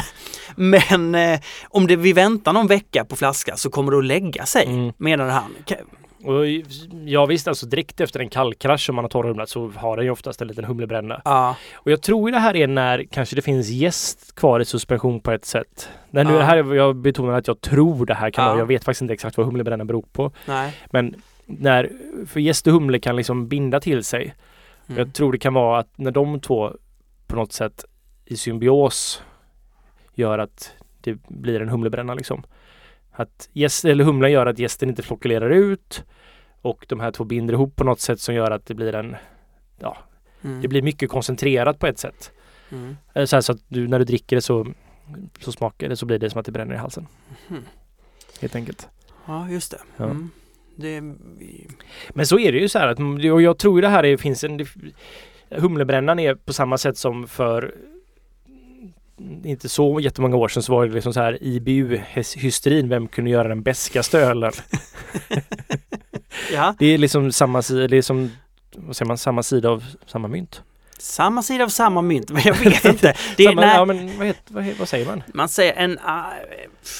men 0.56 1.16
eh, 1.16 1.40
om 1.70 1.88
det, 1.88 1.96
vi 1.96 2.14
väntar 2.14 2.54
någon 2.54 2.68
vecka 2.68 3.06
på 3.06 3.16
flaska 3.16 3.58
så 3.58 3.70
kommer 3.70 3.91
det 3.91 3.98
att 3.98 4.06
lägga 4.06 4.46
sig, 4.46 4.66
Mm. 4.66 4.94
menade 4.98 5.32
han. 5.32 5.56
Och 6.24 6.46
ja 7.06 7.26
visst, 7.26 7.48
alltså 7.48 7.66
direkt 7.66 8.02
efter 8.02 8.20
en 8.20 8.30
kallkrasch 8.30 8.90
om 8.90 8.96
man 8.96 9.04
har 9.06 9.10
torrhumlat 9.10 9.50
så 9.50 9.68
har 9.76 9.98
den 9.98 10.06
ju 10.06 10.12
oftast 10.12 10.41
en 10.41 10.48
liten 10.48 10.64
humlebränna. 10.66 11.22
Ja, 11.26 11.56
Och 11.74 11.91
jag 11.91 12.02
tror 12.02 12.30
ju 12.30 12.34
det 12.34 12.40
här 12.40 12.56
är 12.56 12.68
när 12.68 13.04
kanske 13.12 13.36
det 13.36 13.41
finns 13.41 13.70
gäst 13.70 14.36
kvar 14.36 14.60
i 14.60 14.66
suspension 14.66 15.20
på 15.20 15.32
ett 15.32 15.46
sätt. 15.46 15.90
När 16.10 16.24
nu 16.24 16.32
Ja. 16.32 16.38
det 16.38 16.44
här, 16.44 16.58
är- 16.58 16.76
jag 16.76 16.96
betonar 16.96 17.34
att 17.34 17.48
jag 17.48 17.62
tror 17.62 18.06
det 18.06 18.14
här 18.14 18.30
kan 18.32 18.46
vara, 18.46 18.58
jag 18.60 18.66
vet 18.66 18.84
faktiskt 18.84 19.02
inte 19.02 19.14
exakt 19.14 19.38
vad 19.38 19.46
humlebränna 19.46 19.86
beror 19.86 20.06
på. 20.12 20.32
nej. 20.46 20.74
Men 20.91 21.16
när, 21.46 21.90
för 22.28 22.40
gäst 22.40 22.68
och 22.68 22.74
humle 22.74 23.00
kan 23.00 23.16
liksom 23.16 23.48
binda 23.48 23.80
till 23.80 24.04
sig. 24.04 24.36
Mm. 24.88 25.00
Jag 25.00 25.14
tror 25.14 25.32
det 25.32 25.38
kan 25.38 25.54
vara 25.54 25.80
att 25.80 25.98
när 25.98 26.12
de 26.12 26.40
två 26.40 26.74
på 27.28 27.36
något 27.36 27.54
sätt 27.54 27.86
i 28.26 28.38
symbios 28.38 29.22
gör 30.16 30.40
att 30.40 30.72
det 31.02 31.18
blir 31.28 31.62
en 31.62 31.70
humlebränna 31.70 32.14
liksom. 32.14 32.44
Att 33.20 33.50
gäst, 33.54 33.86
eller 33.86 34.04
humlan 34.04 34.32
gör 34.32 34.46
att 34.46 34.60
gästen 34.60 34.90
inte 34.90 35.04
flockulerar 35.04 35.50
ut 35.50 36.04
och 36.62 36.86
de 36.90 37.00
här 37.00 37.12
två 37.12 37.24
binder 37.24 37.54
ihop 37.54 37.76
på 37.76 37.84
något 37.84 38.00
sätt 38.00 38.20
som 38.20 38.36
gör 38.36 38.52
att 38.52 38.66
det 38.66 38.74
blir 38.74 38.96
en 38.96 39.16
Mm. 40.44 40.62
det 40.62 40.68
blir 40.68 40.82
mycket 40.82 41.10
koncentrerat 41.10 41.80
på 41.80 41.88
ett 41.88 42.00
sätt. 42.00 42.32
Mm. 42.72 42.98
Eh, 43.14 43.26
Så, 43.26 43.36
här, 43.36 43.41
så 43.41 43.52
att 43.52 43.60
du, 43.68 43.88
när 43.88 44.00
du 44.00 44.06
dricker 44.06 44.36
det 44.36 44.41
så, 44.41 44.68
så 45.40 45.52
smakar 45.52 45.90
det 45.90 45.96
så 45.96 46.06
blir 46.06 46.20
det 46.20 46.30
som 46.30 46.40
att 46.40 46.46
det 46.46 46.52
bränner 46.52 46.76
i 46.76 46.78
halsen. 46.78 47.08
Mhm. 47.48 47.64
Helt 48.41 48.56
enkelt. 48.56 48.88
Ja, 49.26 49.50
just 49.50 49.72
det. 49.72 49.80
Ja. 49.98 50.06
Mm. 50.06 50.30
det 50.76 51.02
Men 52.10 52.26
så 52.26 52.40
är 52.40 52.52
det 52.52 52.58
ju 52.58 52.70
så 52.70 52.80
här 52.80 52.88
att 52.88 53.00
och 53.34 53.41
jag 53.41 53.58
tror 53.58 53.82
det 53.82 53.88
här 53.88 54.06
är, 54.06 54.18
finns 54.18 54.44
en 54.44 54.66
Humlebrännan 55.50 56.20
är 56.20 56.36
på 56.36 56.54
samma 56.54 56.78
sätt 56.78 56.98
som 56.98 57.28
för 57.28 57.76
inte 59.44 59.70
så 59.70 60.00
jättemånga 60.00 60.36
år 60.36 60.48
sedan 60.48 60.64
så 60.64 60.72
var 60.74 60.86
det 60.88 60.94
liksom 60.94 61.14
så 61.14 61.20
här 61.20 61.38
IBU-hysterin, 61.44 62.90
vem 62.90 63.08
kunde 63.08 63.30
göra 63.32 63.48
den 63.48 63.62
bäskaste 63.62 64.20
ölen? 64.20 64.52
ja, 66.54 66.76
Det 66.80 66.86
är 66.86 66.98
liksom 66.98 67.32
samma 67.32 67.62
sida, 67.62 67.88
det 67.88 67.98
är 67.98 68.02
som, 68.02 68.32
vad 68.76 68.96
säger 68.96 69.08
man, 69.08 69.18
samma 69.18 69.44
sida 69.44 69.70
av 69.70 69.84
samma 70.08 70.28
mynt. 70.28 70.62
samma 70.98 71.44
sida 71.44 71.64
av 71.64 71.70
samma 71.70 72.02
mynt, 72.02 72.30
men 72.32 72.41
jag 72.46 72.56
vet 72.64 72.86
inte. 72.86 73.16
Det, 73.38 73.44
är- 73.44 73.50
samma, 73.50 73.66
ja, 73.66 73.86
men 73.86 74.18
vad, 74.18 74.28
heter, 74.28 74.54
vad, 74.54 74.66
vad 74.80 74.90
säger 74.90 75.06
man? 75.06 75.24
Man 75.34 75.50
säger 75.50 75.74
en, 75.74 76.00
ah, 76.06 76.24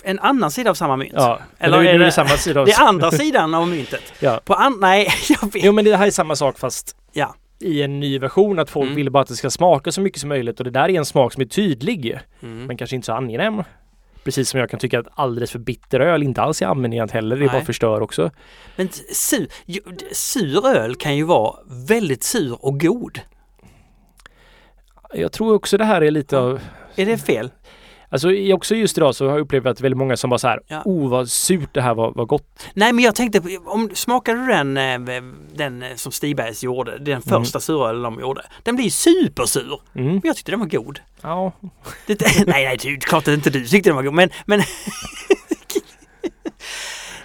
en 0.04 0.20
annan 0.20 0.52
sida 0.52 0.70
av 0.70 0.74
samma 0.76 0.96
mynt. 0.96 1.14
Ja, 1.16 1.40
Eller 1.60 1.78
är 1.78 1.84
är 1.84 2.00
det, 2.00 2.06
det- 2.06 2.12
samma 2.12 2.30
sida 2.30 2.60
av 2.60 2.66
Det 2.66 2.74
andra 2.76 3.12
sidan 3.22 3.54
av 3.54 3.68
myntet. 3.68 4.14
Ja. 4.20 4.42
På 4.46 4.54
an, 4.54 4.78
nej, 4.82 5.08
jag 5.30 5.54
vet. 5.54 5.64
Jo 5.64 5.72
men 5.72 5.86
det 5.86 5.98
här 5.98 6.08
är 6.08 6.12
samma 6.12 6.36
sak 6.36 6.60
fast 6.60 6.96
Ja. 7.14 7.36
I 7.60 7.82
en 7.82 8.00
ny 8.00 8.20
version 8.20 8.60
att 8.60 8.70
folk 8.70 8.86
Mm. 8.86 8.96
vill 8.96 9.10
bara 9.12 9.22
att 9.24 9.28
det 9.28 9.36
ska 9.36 9.50
smaka 9.50 9.92
så 9.92 10.02
mycket 10.02 10.20
som 10.20 10.30
möjligt 10.30 10.60
och 10.60 10.64
det 10.64 10.72
där 10.72 10.90
är 10.90 10.90
en 10.90 11.06
smak 11.06 11.34
som 11.34 11.42
är 11.42 11.46
tydlig 11.46 12.20
Mm. 12.42 12.66
men 12.66 12.78
kanske 12.78 12.96
inte 12.96 13.06
så 13.06 13.14
angenäm. 13.14 13.64
Precis 14.24 14.50
som 14.50 14.60
jag 14.60 14.70
kan 14.70 14.80
tycka 14.80 15.00
att 15.00 15.08
alldeles 15.14 15.52
för 15.52 15.60
bitter 15.60 16.00
öl 16.00 16.24
inte 16.24 16.42
alls 16.42 16.62
är 16.62 16.66
användningen 16.66 17.10
heller, 17.10 17.36
det 17.36 17.46
Nej. 17.46 17.52
bara 17.54 17.66
förstör 17.66 18.02
också. 18.02 18.32
Men 18.76 18.90
sur, 19.14 19.48
sur 20.14 20.68
öl 20.68 20.96
kan 20.96 21.16
ju 21.18 21.24
vara 21.24 21.56
väldigt 21.88 22.24
sur 22.24 22.66
och 22.66 22.80
god. 22.80 23.20
Jag 25.14 25.32
tror 25.32 25.54
också 25.54 25.78
det 25.78 25.86
här 25.86 26.02
är 26.02 26.12
lite 26.12 26.38
av 26.38 26.60
Är 26.96 27.06
det 27.06 27.18
fel? 27.18 27.50
Alltså 28.12 28.30
också 28.54 28.76
just 28.76 28.98
idag 28.98 29.16
så 29.16 29.26
har 29.26 29.32
jag 29.32 29.40
upplevt 29.42 29.66
att 29.66 29.82
väldigt 29.82 29.98
många 29.98 30.18
som 30.18 30.30
bara 30.30 30.38
så 30.38 30.48
här, 30.48 30.60
Ja. 30.68 30.82
oh 30.86 31.10
vad 31.10 31.30
surt 31.30 31.70
det 31.74 31.82
här 31.82 31.94
var, 31.94 32.12
var 32.12 32.26
gott. 32.26 32.66
Nej 32.74 32.94
men 32.94 33.04
jag 33.06 33.16
tänkte, 33.16 33.42
om 33.66 33.90
smakade 33.94 34.40
du 34.42 34.48
den, 34.48 34.78
eh, 34.78 35.22
den 35.56 35.84
eh, 35.84 35.96
som 35.96 36.12
Stibergs 36.12 36.64
gjorde, 36.64 36.92
den 36.98 37.08
Mm. 37.08 37.22
första 37.22 37.60
surölen 37.60 38.04
de 38.04 38.20
gjorde? 38.20 38.42
Den 38.64 38.76
blir 38.76 38.90
supersur. 38.90 39.80
Mm. 39.96 40.08
Men 40.08 40.22
jag 40.24 40.36
tyckte 40.36 40.52
den 40.52 40.60
var 40.60 40.68
god. 40.68 41.00
Ja, 41.22 41.52
Det, 42.08 42.22
nej, 42.48 42.66
nej, 42.66 42.78
det 42.82 42.98
klart 42.98 43.28
att 43.28 43.34
inte 43.34 43.50
du 43.50 43.66
tyckte 43.66 43.90
den 43.90 43.96
var 43.96 44.04
god, 44.04 44.14
men... 44.14 44.30
men 44.46 44.60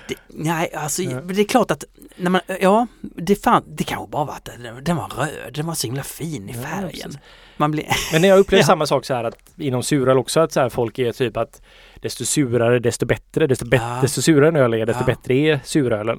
det, 0.08 0.14
nej, 0.28 0.74
alltså 0.74 1.02
Ja. 1.02 1.20
det 1.20 1.40
är 1.40 1.44
klart 1.44 1.70
att 1.70 1.84
när 2.16 2.30
man, 2.30 2.40
ja, 2.60 2.86
det, 3.00 3.36
fan, 3.44 3.62
det 3.66 3.84
kanske 3.84 4.08
bara 4.10 4.24
var 4.24 4.34
att 4.34 4.44
den, 4.44 4.84
den 4.84 4.96
var 4.96 5.08
röd, 5.08 5.54
den 5.54 5.66
var 5.66 5.74
så 5.74 5.86
himla 5.86 6.02
fin 6.02 6.48
i 6.48 6.52
Ja, 6.56 6.62
färgen. 6.62 6.90
precis. 6.90 7.18
Man 7.56 7.70
blir, 7.70 7.84
men 8.12 8.24
jag 8.24 8.38
upplever 8.38 8.62
Ja. 8.62 8.66
samma 8.66 8.86
sak 8.86 9.04
så 9.04 9.14
här 9.14 9.24
att 9.24 9.38
inom 9.56 9.82
suröl 9.82 10.18
också 10.18 10.40
att 10.40 10.52
så 10.52 10.60
här 10.60 10.68
folk 10.68 10.98
är 10.98 11.12
typ 11.12 11.36
att 11.36 11.62
desto 12.00 12.24
surare 12.24 12.78
desto 12.78 13.06
bättre, 13.06 13.46
desto, 13.46 13.66
bet- 13.66 13.80
Ja. 13.82 13.98
desto 14.02 14.22
surare 14.22 14.48
en 14.48 14.56
öl 14.56 14.74
är 14.74 14.86
desto 14.86 15.02
Ja. 15.02 15.06
bättre 15.06 15.34
är 15.34 15.60
surölen. 15.64 16.18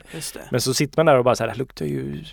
Men 0.51 0.61
så 0.61 0.73
sitter 0.73 0.99
man 0.99 1.05
där 1.05 1.17
och 1.17 1.23
bara 1.23 1.35
så 1.35 1.43
här, 1.43 1.51
det 1.51 1.57
luktar 1.57 1.85
ju 1.85 2.23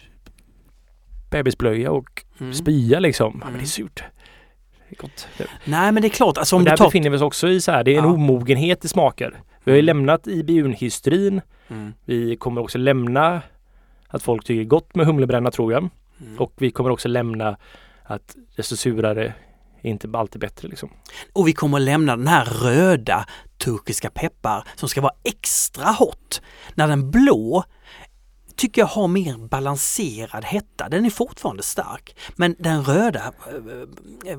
bebisblöja 1.30 1.90
och 1.90 2.22
Mm. 2.40 2.54
spya 2.54 3.00
liksom. 3.00 3.26
Ja, 3.34 3.38
men 3.38 3.48
Mm. 3.48 3.58
det 3.60 3.64
är 3.64 3.66
surt. 3.66 4.02
Det 4.88 4.96
är 4.98 5.02
gott. 5.02 5.28
Nej 5.64 5.92
men 5.92 6.02
det 6.02 6.08
är 6.08 6.10
klart, 6.10 6.38
alltså 6.38 6.56
om 6.56 6.62
och 6.62 6.68
där 6.68 6.76
tar... 6.76 6.84
befinner 6.84 7.10
vi 7.10 7.16
oss 7.16 7.22
också 7.22 7.48
i 7.48 7.60
så 7.60 7.72
här, 7.72 7.84
det 7.84 7.94
är 7.94 7.98
en 7.98 8.04
omogenhet 8.04 8.84
i 8.84 8.88
smaker. 8.88 9.40
Vi 9.64 9.70
har 9.72 9.76
ju 9.76 9.80
Mm. 9.80 9.86
lämnat 9.86 10.26
IBU-hysterin. 10.26 11.40
Mm. 11.68 11.92
Vi 12.04 12.36
kommer 12.36 12.60
också 12.60 12.78
lämna 12.78 13.42
att 14.08 14.22
folk 14.22 14.44
tycker 14.44 14.64
gott 14.64 14.94
med 14.94 15.06
humlebränna 15.06 15.50
tror 15.50 15.72
jag. 15.72 15.88
Mm. 16.20 16.38
Och 16.38 16.52
vi 16.58 16.70
kommer 16.70 16.90
också 16.90 17.08
lämna 17.08 17.56
att 18.14 18.36
desto 18.56 18.76
surare 18.76 19.34
är 19.82 19.90
inte 19.90 20.08
alltid 20.14 20.40
bättre 20.40 20.68
liksom. 20.68 20.90
Och 21.32 21.48
vi 21.48 21.52
kommer 21.52 21.78
att 21.78 21.82
lämna 21.82 22.16
den 22.16 22.26
här 22.26 22.44
röda 22.44 23.26
turkiska 23.58 24.10
peppar 24.10 24.68
som 24.76 24.88
ska 24.88 25.00
vara 25.00 25.14
extra 25.24 25.90
hot. 25.90 26.42
När 26.74 26.88
den 26.88 27.10
blå 27.10 27.64
tycker 28.62 28.82
jag 28.82 28.86
har 28.86 29.08
mer 29.08 29.48
balanserad 29.48 30.44
hetta. 30.44 30.88
Den 30.88 31.06
är 31.06 31.10
fortfarande 31.10 31.62
stark. 31.62 32.16
Men 32.36 32.56
den 32.58 32.84
röda 32.84 33.32
äh, 34.26 34.32
äh, 34.32 34.38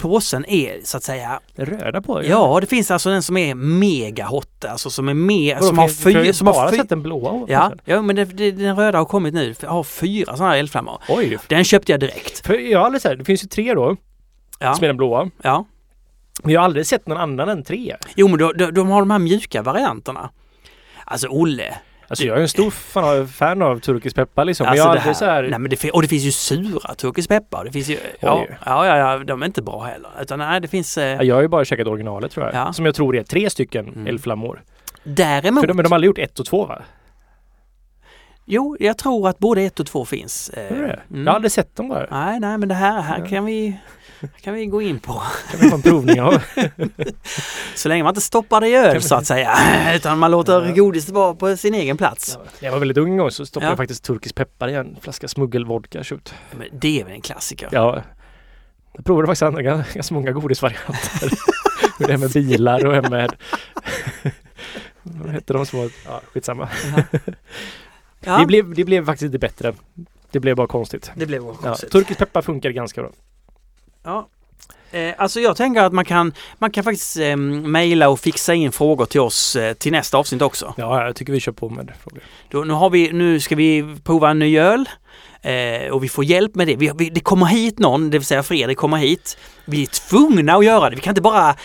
påsen 0.00 0.44
är 0.48 0.80
så 0.84 0.96
att 0.96 1.02
säga, 1.02 1.40
Det 1.56 1.64
röda 1.64 2.02
på 2.02 2.18
det. 2.20 2.26
ja 2.26 2.58
det 2.60 2.66
finns 2.66 2.90
alltså 2.90 3.10
den 3.10 3.22
som 3.22 3.36
är 3.36 3.54
mega 3.54 4.26
hot, 4.26 4.64
alltså 4.64 4.90
som 4.90 5.08
är 5.08 5.14
mer, 5.14 5.54
Vadå, 5.54 5.66
som 5.66 5.78
har 5.78 5.84
jag 5.88 5.96
fyra, 5.96 6.32
som 6.32 6.46
har 6.46 6.54
bara 6.54 6.70
fy, 6.70 6.76
sett 6.76 6.88
den 6.88 7.02
blåa. 7.02 7.44
Ja, 7.48 7.72
ja 7.84 8.02
men 8.02 8.16
det, 8.16 8.24
det, 8.24 8.50
den 8.50 8.76
röda 8.76 8.98
har 8.98 9.04
kommit 9.04 9.34
nu, 9.34 9.54
har 9.62 9.84
fyra 9.84 10.36
sådana 10.36 10.52
här 10.52 10.58
eldflammor. 10.58 11.02
Oj. 11.08 11.38
Den 11.48 11.64
köpte 11.64 11.92
jag 11.92 12.00
direkt. 12.00 12.46
För 12.46 12.54
jag 12.54 12.78
har 12.78 12.86
aldrig 12.86 13.02
sett, 13.02 13.18
det 13.18 13.24
finns 13.24 13.44
ju 13.44 13.48
tre 13.48 13.74
då, 13.74 13.96
Ja, 14.58 14.74
som 14.74 14.84
är 14.84 14.88
den 14.88 14.96
blåa. 14.96 15.30
ja. 15.42 15.64
Men 16.42 16.52
jag 16.52 16.60
har 16.60 16.64
aldrig 16.64 16.86
sett 16.86 17.06
någon 17.06 17.18
annan 17.18 17.48
än 17.48 17.64
tre. 17.64 17.96
Jo 18.16 18.28
men 18.28 18.38
de, 18.38 18.52
de, 18.58 18.70
de 18.70 18.88
har 18.88 19.00
de 19.00 19.10
här 19.10 19.18
mjuka 19.18 19.62
varianterna. 19.62 20.30
Alltså 21.04 21.28
Olle, 21.28 21.78
Alltså 22.08 22.24
jag 22.24 22.36
är 22.38 22.40
en 22.42 22.48
stor 22.48 22.70
fan 22.70 23.04
av, 23.20 23.26
fan 23.26 23.62
av 23.62 23.78
turkisk 23.78 24.16
peppar 24.16 24.44
liksom. 24.44 24.64
men 24.64 24.70
Alltså 24.70 24.86
jag 24.86 24.94
det 24.96 25.00
aldrig 25.00 25.16
så 25.16 25.24
här... 25.24 25.42
Nej, 25.42 25.58
men 25.58 25.70
det, 25.70 25.90
och 25.90 26.02
det 26.02 26.08
finns 26.08 26.22
ju 26.24 26.32
sura 26.32 26.94
turkisk 26.94 27.28
peppar. 27.28 27.64
Det 27.64 27.72
finns 27.72 27.88
ju, 27.88 27.98
ja, 28.20 28.46
ja, 28.66 28.86
ja, 28.86 28.96
ja, 28.96 29.18
de 29.18 29.42
är 29.42 29.46
inte 29.46 29.62
bra 29.62 29.82
heller. 29.84 30.10
Utan 30.20 30.38
nej, 30.38 30.60
det 30.60 30.68
finns... 30.68 30.98
Eh, 30.98 31.04
Ja, 31.16 31.22
Jag 31.22 31.34
har 31.34 31.42
ju 31.42 31.48
bara 31.48 31.64
käkat 31.64 31.86
originalet 31.86 32.32
tror 32.32 32.46
jag. 32.46 32.54
Ja. 32.54 32.72
Som 32.72 32.84
jag 32.86 32.94
tror 32.94 33.16
är 33.16 33.22
tre 33.22 33.50
stycken 33.50 33.88
Mm. 33.88 34.06
eldflammor. 34.06 34.62
däremot, 35.04 35.60
För 35.60 35.66
de, 35.68 35.74
men 35.76 35.82
de 35.84 35.92
har 35.92 35.96
aldrig 35.96 36.06
gjort 36.08 36.18
ett 36.18 36.38
och 36.38 36.46
två 36.46 36.66
va? 36.66 36.82
jo, 38.44 38.76
jag 38.80 38.98
tror 38.98 39.28
att 39.28 39.38
både 39.38 39.62
ett 39.62 39.80
och 39.80 39.86
två 39.86 40.04
finns. 40.04 40.48
Eh, 40.50 40.72
mm. 40.78 40.90
Jag 41.26 41.26
har 41.32 41.34
aldrig 41.36 41.52
sett 41.52 41.76
dem 41.76 41.88
bara. 41.88 42.06
Nej, 42.10 42.40
nej, 42.40 42.58
men 42.58 42.68
det 42.68 42.74
här, 42.74 43.00
här 43.00 43.18
Ja. 43.18 43.26
kan 43.26 43.44
vi 43.44 43.66
här 43.68 43.78
kan 44.40 44.54
vi 44.54 44.66
gå 44.66 44.82
in 44.82 44.98
på. 45.00 45.12
Kan 45.50 45.60
vi 45.60 45.68
få 45.68 45.74
en 45.76 45.82
provning 45.82 46.20
av? 46.20 46.42
Så 47.74 47.88
länge 47.88 48.02
man 48.02 48.10
inte 48.10 48.20
stoppar 48.20 48.60
det 48.60 48.68
i 48.68 48.74
öl 48.74 49.02
så 49.02 49.14
att 49.14 49.26
säga. 49.26 49.56
Utan 49.94 50.18
man 50.18 50.30
låter 50.30 50.66
Ja. 50.66 50.72
godiset 50.74 51.10
vara 51.10 51.34
på 51.34 51.56
sin 51.56 51.74
egen 51.74 51.96
plats. 51.96 52.38
När 52.60 52.66
jag 52.68 52.72
var 52.72 52.78
väldigt 52.78 52.98
ung 52.98 53.10
en 53.12 53.16
gång 53.16 53.30
så 53.30 53.46
stoppade 53.46 53.66
Ja. 53.66 53.70
jag 53.70 53.76
faktiskt 53.76 54.04
turkisk 54.04 54.34
peppar 54.34 54.68
i 54.68 54.74
en 54.74 54.96
flaska 55.00 55.28
smuggelvodka 55.28 56.02
köpt. 56.02 56.34
Men 56.58 56.68
det 56.72 57.00
är 57.00 57.04
väl 57.04 57.12
en 57.12 57.20
klassiker? 57.20 57.68
Ja. 57.72 58.02
Jag 58.92 59.04
provade 59.04 59.26
faktiskt 59.26 59.42
andra 59.42 59.62
ganska, 59.94 60.14
många 60.14 60.32
godisvarianter. 60.32 61.30
det 61.98 62.10
här 62.10 62.16
med 62.18 62.30
bilar 62.30 62.86
och 62.86 62.94
en 62.96 63.10
med... 63.10 63.32
Vad 65.02 65.30
hette 65.32 65.52
de 65.52 65.66
små? 65.66 65.88
Ja, 66.06 66.20
skitsamma. 66.32 66.68
Ja, 68.20 68.38
Det, 68.38 68.46
blev, 68.46 68.74
det 68.74 68.84
blev 68.84 69.06
faktiskt 69.06 69.26
inte 69.26 69.38
bättre. 69.38 69.74
Det 70.30 70.40
blev 70.40 70.56
bara 70.56 70.66
konstigt. 70.66 71.10
det 71.14 71.26
blev 71.26 71.42
Ja, 71.42 71.52
konstigt. 71.54 71.90
turkisk 71.92 72.18
peppar 72.18 72.42
funkar 72.42 72.70
ganska 72.70 73.00
bra. 73.02 73.10
Ja. 74.08 74.28
Eh, 74.90 75.14
alltså 75.18 75.40
jag 75.40 75.56
tänker 75.56 75.82
att 75.82 75.92
man 75.92 76.04
kan, 76.04 76.32
man 76.58 76.70
kan 76.70 76.84
faktiskt 76.84 77.16
eh, 77.16 77.36
mejla 77.36 78.08
och 78.08 78.20
fixa 78.20 78.54
in 78.54 78.72
frågor 78.72 79.06
till 79.06 79.20
oss 79.20 79.56
eh, 79.56 79.72
till 79.74 79.92
nästa 79.92 80.18
avsnitt 80.18 80.42
också. 80.42 80.74
Ja, 80.76 81.04
jag 81.06 81.16
tycker 81.16 81.32
vi 81.32 81.40
kör 81.40 81.52
på 81.52 81.68
med 81.68 81.92
frågor. 82.02 82.22
Då, 82.50 82.64
nu, 82.64 82.72
har 82.72 82.90
vi, 82.90 83.12
nu 83.12 83.40
ska 83.40 83.56
vi 83.56 83.96
prova 84.04 84.30
en 84.30 84.38
ny 84.38 84.58
öl 84.58 84.88
eh, 85.42 85.90
och 85.92 86.04
vi 86.04 86.08
får 86.08 86.24
hjälp 86.24 86.54
med 86.54 86.66
det. 86.66 86.76
Vi, 86.76 86.92
vi, 86.98 87.10
det 87.10 87.20
kommer 87.20 87.46
hit 87.46 87.78
någon, 87.78 88.10
det 88.10 88.18
vill 88.18 88.26
säga 88.26 88.42
Fredrik 88.42 88.78
kommer 88.78 88.96
hit. 88.96 89.38
Vi 89.64 89.82
är 89.82 89.86
tvungna 89.86 90.54
att 90.54 90.64
göra 90.64 90.90
det. 90.90 90.96
Vi 90.96 91.02
kan 91.02 91.10
inte 91.10 91.20
bara 91.22 91.56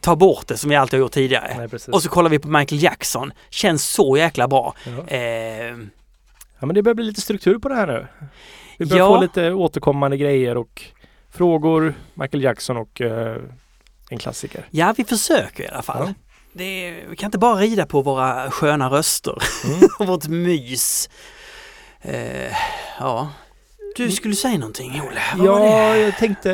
ta 0.00 0.16
bort 0.16 0.46
det 0.46 0.56
som 0.56 0.70
vi 0.70 0.76
alltid 0.76 0.98
har 0.98 1.04
gjort 1.04 1.12
tidigare. 1.12 1.54
Nej. 1.58 1.68
Och 1.92 2.02
så 2.02 2.08
kollar 2.08 2.30
vi 2.30 2.38
på 2.38 2.48
Michael 2.48 2.82
Jackson. 2.82 3.32
Känns 3.50 3.86
så 3.90 4.16
jäkla 4.16 4.48
bra. 4.48 4.74
ja. 4.84 5.16
Eh, 5.16 5.76
ja, 6.60 6.66
men 6.66 6.74
det 6.74 6.82
börjar 6.82 6.94
bli 6.94 7.04
lite 7.04 7.20
struktur 7.20 7.58
på 7.58 7.68
det 7.68 7.74
här 7.74 7.86
nu. 7.86 8.06
Vi 8.78 8.86
börjar 8.86 9.04
Ja. 9.04 9.14
få 9.16 9.20
lite 9.22 9.52
återkommande 9.52 10.16
grejer 10.16 10.56
och 10.56 10.82
frågor, 11.30 11.94
Michael 12.14 12.42
Jackson 12.42 12.76
och 12.76 13.00
eh, 13.00 13.36
en 14.10 14.18
klassiker. 14.18 14.64
ja, 14.70 14.94
vi 14.96 15.04
försöker 15.04 15.64
i 15.64 15.68
alla 15.68 15.82
fall. 15.82 16.06
Ja. 16.06 16.14
Det, 16.52 17.04
vi 17.10 17.16
kan 17.16 17.26
inte 17.28 17.38
bara 17.38 17.56
rida 17.60 17.86
på 17.86 18.02
våra 18.02 18.50
sköna 18.50 18.90
röster 18.90 19.38
Mm. 19.64 19.80
och 19.98 20.06
vårt 20.06 20.28
mys. 20.28 21.10
Eh, 22.02 22.52
ja. 22.98 23.28
Du 23.96 24.10
skulle 24.10 24.34
säga 24.34 24.58
någonting 24.58 25.02
Olle. 25.02 25.22
Vad 25.36 25.46
Ja, 25.46 25.96
jag 25.96 26.16
tänkte... 26.18 26.52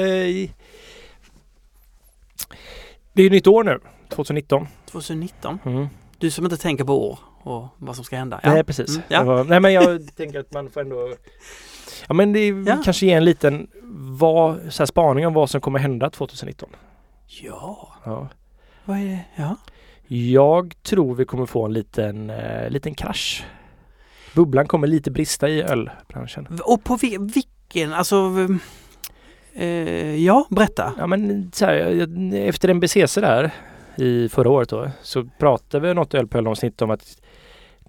Det 3.13 3.23
är 3.23 3.25
ju 3.25 3.31
nytt 3.31 3.47
år 3.47 3.65
nu, 3.65 3.81
2019. 4.09 4.69
2019. 4.91 5.59
Mm. 5.65 5.87
Du 6.19 6.31
som 6.31 6.45
inte 6.45 6.57
tänker 6.57 6.85
på 6.85 7.09
år 7.11 7.19
och 7.43 7.69
vad 7.79 7.97
som 7.97 8.05
ska 8.05 8.17
hända. 8.17 8.41
Ja. 8.43 8.55
Nej, 8.55 8.65
precis. 8.65 8.89
Mm, 8.91 9.03
ja. 9.09 9.23
Var, 9.25 9.45
nej, 9.45 9.61
men 9.61 9.73
jag 9.73 10.17
tänker 10.17 10.41
att 10.41 10.53
man 10.53 10.71
får 10.71 10.81
ändå... 10.81 11.15
Ja, 12.09 12.15
men 12.15 12.33
det 12.33 12.47
Ja. 12.49 12.79
kanske 12.85 13.07
ger 13.07 13.17
en 13.17 13.25
liten 13.25 13.67
vad, 14.19 14.73
så 14.73 14.83
här, 14.83 14.87
spaning 14.87 15.27
om 15.27 15.35
vad 15.35 15.51
som 15.51 15.61
kommer 15.61 15.79
hända 15.79 16.11
2019. 16.11 16.69
Ja, 17.27 17.89
Ja. 18.05 18.29
vad 18.85 18.99
är 18.99 19.05
det? 19.05 19.25
Ja. 19.37 19.57
Jag 20.09 20.75
tror 20.83 21.15
vi 21.15 21.25
kommer 21.25 21.47
få 21.47 21.65
en 21.65 21.73
liten, 21.73 22.31
eh, 22.31 22.71
liten 22.71 22.95
krasch. 22.95 23.45
Bubblan 24.35 24.67
kommer 24.69 24.87
lite 24.87 25.11
brista 25.11 25.49
i 25.49 25.63
ölbranschen. 25.63 26.49
Och 26.65 26.85
på 26.85 26.97
vi, 26.97 27.19
vilken, 27.21 27.93
alltså... 27.93 28.31
Eh, 29.55 30.15
ja, 30.25 30.47
berätta. 30.51 30.93
Ja 30.99 31.07
men 31.07 31.51
så 31.55 31.65
här, 31.65 31.77
efter 32.35 32.69
NBCC 32.75 33.15
där 33.21 33.51
i 33.97 34.29
förra 34.29 34.51
året 34.51 34.69
då 34.69 34.91
så 35.03 35.25
pratade 35.39 35.89
vi 35.89 35.95
något 35.95 36.15
ölpöl-avsnitt 36.15 36.83
om 36.83 36.91
att 36.91 37.21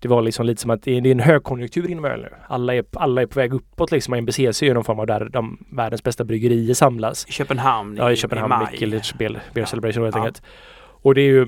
det 0.02 0.07
var 0.07 0.22
liksom 0.22 0.45
lite 0.45 0.61
som 0.61 0.72
att 0.72 0.84
det 0.84 0.91
är 0.98 1.07
en 1.07 1.19
högkonjunktur 1.19 1.91
inom 1.91 2.06
öl 2.06 2.22
nu. 2.22 2.30
Alla 2.48 2.76
är, 2.76 2.86
alla 2.94 3.22
är 3.22 3.26
på 3.26 3.40
väg 3.40 3.53
uppåt 3.53 3.91
liksom. 3.91 4.14
NBCC 4.14 4.64
är 4.64 4.74
någon 4.74 4.84
form 4.84 4.99
av 4.99 5.07
där 5.07 5.30
de 5.30 5.65
världens 5.72 6.03
bästa 6.03 6.24
bryggerier 6.24 6.74
samlas. 6.74 7.26
I 7.28 7.32
Köpenhamn 7.32 7.98
Ja, 7.98 8.11
i 8.11 8.15
Köpenhamn, 8.15 8.53
i 8.53 8.88
maj. 8.88 9.02
Beer, 9.18 9.41
beer. 9.53 9.65
Celebration 9.65 10.03
helt 10.03 10.15
Ja. 10.15 10.22
enkelt. 10.22 10.41
Och 11.02 11.15
det 11.15 11.22
är 11.22 11.26
ju 11.32 11.48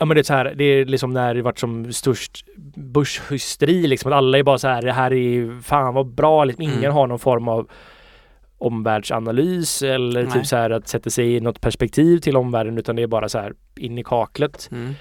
Ja 0.00 0.04
men 0.04 0.14
det 0.14 0.20
är 0.20 0.22
så 0.22 0.34
här, 0.34 0.54
det 0.56 0.64
är 0.64 0.84
liksom 0.84 1.10
när 1.12 1.34
det 1.34 1.42
varit 1.42 1.58
som 1.58 1.92
störst 1.92 2.44
börshysteri 2.76 3.86
liksom. 3.86 4.12
Att 4.12 4.16
alla 4.18 4.38
är 4.38 4.42
bara 4.42 4.58
så 4.58 4.68
här, 4.68 4.82
det 4.82 4.92
här 4.92 5.12
är 5.12 5.60
fan 5.62 5.94
vad 5.94 6.14
bra. 6.14 6.44
Liksom. 6.44 6.62
Ingen 6.62 6.78
Mm. 6.78 6.92
har 6.92 7.06
någon 7.06 7.18
form 7.18 7.48
av 7.48 7.70
omvärldsanalys 8.58 9.82
eller 9.82 10.22
Nej. 10.22 10.32
typ 10.32 10.46
så 10.46 10.56
här 10.56 10.70
att 10.70 10.88
sätta 10.88 11.10
sig 11.10 11.34
i 11.34 11.40
något 11.40 11.60
perspektiv 11.60 12.18
till 12.18 12.36
omvärlden 12.36 12.78
utan 12.78 12.96
det 12.96 13.02
är 13.02 13.06
bara 13.06 13.28
så 13.28 13.38
här 13.38 13.52
in 13.76 13.98
i 13.98 14.04
kaklet. 14.04 14.68
Mm. 14.72 14.94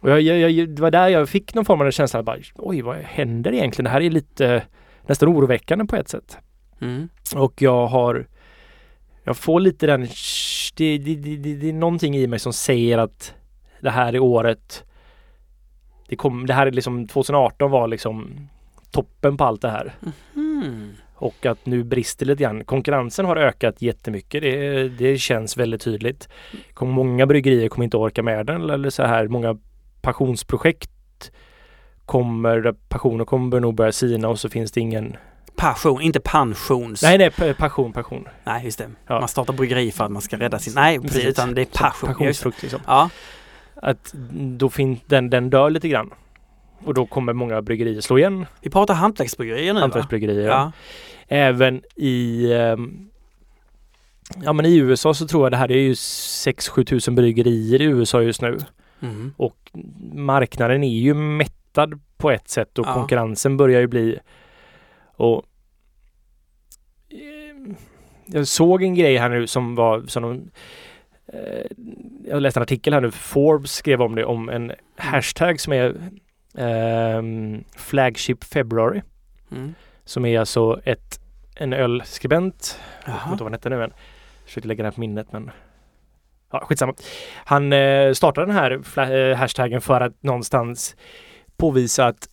Och 0.00 0.10
jag, 0.10 0.20
jag, 0.20 0.50
jag, 0.50 0.68
det 0.68 0.82
var 0.82 0.90
där 0.90 1.08
jag 1.08 1.28
fick 1.28 1.54
någon 1.54 1.64
form 1.64 1.80
av 1.80 1.90
känsla 1.90 2.22
bara, 2.22 2.38
oj 2.54 2.82
vad 2.82 2.96
händer 2.96 3.52
egentligen? 3.52 3.84
Det 3.84 3.90
här 3.90 4.00
är 4.00 4.10
lite 4.10 4.62
nästan 5.06 5.28
oroväckande 5.28 5.84
på 5.84 5.96
ett 5.96 6.08
sätt. 6.08 6.38
Mm. 6.80 7.08
Och 7.34 7.62
jag 7.62 7.86
har 7.86 8.26
Jag 9.24 9.36
får 9.36 9.60
lite 9.60 9.86
den 9.86 10.08
det, 10.76 10.98
det, 10.98 11.14
det, 11.14 11.36
det, 11.36 11.54
det 11.54 11.68
är 11.68 11.72
någonting 11.72 12.16
i 12.16 12.26
mig 12.26 12.38
som 12.38 12.52
säger 12.52 12.98
att 12.98 13.34
det 13.80 13.90
här 13.90 14.12
är 14.12 14.18
året 14.18 14.84
det, 16.10 16.16
kom, 16.16 16.46
det 16.46 16.54
här 16.54 16.66
är 16.66 16.70
liksom 16.70 17.06
2018 17.06 17.70
var 17.70 17.88
liksom 17.88 18.48
toppen 18.90 19.36
på 19.36 19.44
allt 19.44 19.62
det 19.62 19.70
här. 19.70 19.94
Mm. 20.36 20.90
Och 21.14 21.46
att 21.46 21.66
nu 21.66 21.84
brister 21.84 22.26
lite 22.26 22.42
grann. 22.42 22.64
Konkurrensen 22.64 23.24
har 23.24 23.36
ökat 23.36 23.82
jättemycket. 23.82 24.42
Det, 24.42 24.88
det 24.88 25.18
känns 25.18 25.56
väldigt 25.56 25.82
tydligt. 25.82 26.28
Kommer 26.74 26.92
många 26.92 27.26
bryggerier 27.26 27.68
kommer 27.68 27.84
inte 27.84 27.96
orka 27.96 28.22
med 28.22 28.46
den 28.46 28.70
eller 28.70 28.90
så 28.90 29.02
här. 29.02 29.28
Många 29.28 29.58
passionsprojekt 30.02 30.90
kommer, 32.06 32.60
där 32.60 32.72
passioner 32.72 33.24
kommer 33.24 33.60
nog 33.60 33.74
börja 33.74 33.92
sina 33.92 34.28
och 34.28 34.40
så 34.40 34.48
finns 34.48 34.72
det 34.72 34.80
ingen 34.80 35.16
Passion, 35.56 36.00
inte 36.02 36.20
pensions... 36.20 37.02
Nej, 37.02 37.18
nej, 37.18 37.30
pa- 37.30 37.54
passion, 37.54 37.92
passion. 37.92 38.28
Nej, 38.44 38.64
just 38.64 38.78
det. 38.78 38.90
Ja. 39.06 39.20
Man 39.20 39.28
startar 39.28 39.52
bryggeri 39.52 39.92
för 39.92 40.04
att 40.04 40.10
man 40.10 40.22
ska 40.22 40.38
rädda 40.38 40.58
sin... 40.58 40.72
Nej, 40.74 41.00
precis. 41.00 41.24
Utan 41.24 41.54
det 41.54 41.60
är 41.60 41.64
passion. 41.64 42.08
Passionsfrukt 42.08 42.62
liksom. 42.62 42.80
Ja. 42.86 43.10
Att 43.74 44.14
då 44.32 44.70
finns 44.70 45.00
den, 45.06 45.30
den 45.30 45.50
dör 45.50 45.70
lite 45.70 45.88
grann. 45.88 46.10
Och 46.84 46.94
då 46.94 47.06
kommer 47.06 47.32
många 47.32 47.62
bryggerier 47.62 48.00
slå 48.00 48.18
igen. 48.18 48.46
Vi 48.60 48.70
pratar 48.70 48.94
hantverksbryggerier 48.94 49.74
nu? 49.74 49.80
Hantverksbryggerier. 49.80 50.48
Ja. 50.48 50.72
Även 51.28 51.82
i 51.96 52.52
ehm, 52.52 53.10
Ja 54.42 54.52
men 54.52 54.66
i 54.66 54.76
USA 54.76 55.14
så 55.14 55.26
tror 55.26 55.44
jag 55.44 55.52
det 55.52 55.56
här 55.56 55.70
är 55.70 55.78
ju 55.78 55.92
6-7 55.92 56.84
tusen 56.84 57.14
bryggerier 57.14 57.82
i 57.82 57.84
USA 57.84 58.22
just 58.22 58.42
nu. 58.42 58.58
Mm. 59.02 59.34
Och 59.36 59.70
marknaden 60.12 60.84
är 60.84 60.88
ju 60.98 61.14
mättad 61.14 62.00
på 62.16 62.30
ett 62.30 62.48
sätt 62.48 62.78
och 62.78 62.86
Ja. 62.86 62.94
konkurrensen 62.94 63.56
börjar 63.56 63.80
ju 63.80 63.86
bli 63.86 64.18
och 65.16 65.44
eh, 67.08 67.74
jag 68.26 68.46
såg 68.46 68.82
en 68.82 68.94
grej 68.94 69.16
här 69.16 69.28
nu 69.28 69.46
som 69.46 69.74
var 69.74 70.02
som 70.06 70.22
de, 70.22 70.50
eh, 71.38 71.66
jag 72.24 72.42
läste 72.42 72.60
en 72.60 72.62
artikel 72.62 72.92
här 72.94 73.00
nu, 73.00 73.10
Forbes 73.10 73.72
skrev 73.72 74.02
om 74.02 74.14
det 74.14 74.24
om 74.24 74.48
en 74.48 74.72
hashtag 74.96 75.60
som 75.60 75.72
är 75.72 75.96
ehm, 76.54 77.64
Flagship 77.76 78.44
February 78.44 79.02
Mm. 79.52 79.74
som 80.04 80.24
är 80.24 80.38
alltså 80.40 80.80
ett 80.84 81.20
en 81.54 81.72
ölskribent 81.72 82.80
jag 82.96 83.04
kommer 83.04 83.18
Jaha. 83.18 83.32
inte 83.32 83.44
vad 83.44 83.52
han 83.52 83.58
hette 83.58 83.68
nu 83.68 83.84
än. 83.84 83.92
Försökte 84.44 84.68
lägga 84.68 84.82
den 84.84 84.92
på 84.92 85.00
minnet 85.00 85.32
men 85.32 85.50
Ja, 86.52 86.60
skitsamma. 86.60 86.94
Han 87.44 87.72
eh, 87.72 88.12
startade 88.12 88.46
den 88.46 88.56
här 88.56 88.70
eh, 89.30 89.36
hashtaggen 89.36 89.80
för 89.80 90.00
att 90.00 90.22
någonstans 90.22 90.96
påvisa 91.56 92.06
att 92.06 92.28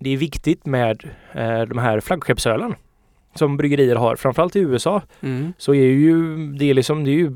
det 0.00 0.10
är 0.10 0.16
viktigt 0.16 0.66
med 0.66 1.04
eh, 1.32 1.62
de 1.62 1.78
här 1.78 2.00
flaggskeppsölen 2.00 2.74
som 3.34 3.56
bryggerier 3.56 3.96
har. 3.96 4.16
Framförallt 4.16 4.56
i 4.56 4.60
USA 4.60 5.02
Mm. 5.20 5.52
så 5.58 5.74
är 5.74 5.84
ju 5.86 6.36
det 6.52 6.70
är 6.70 6.74
liksom 6.74 7.04
det 7.04 7.10
är 7.10 7.14
ju 7.14 7.32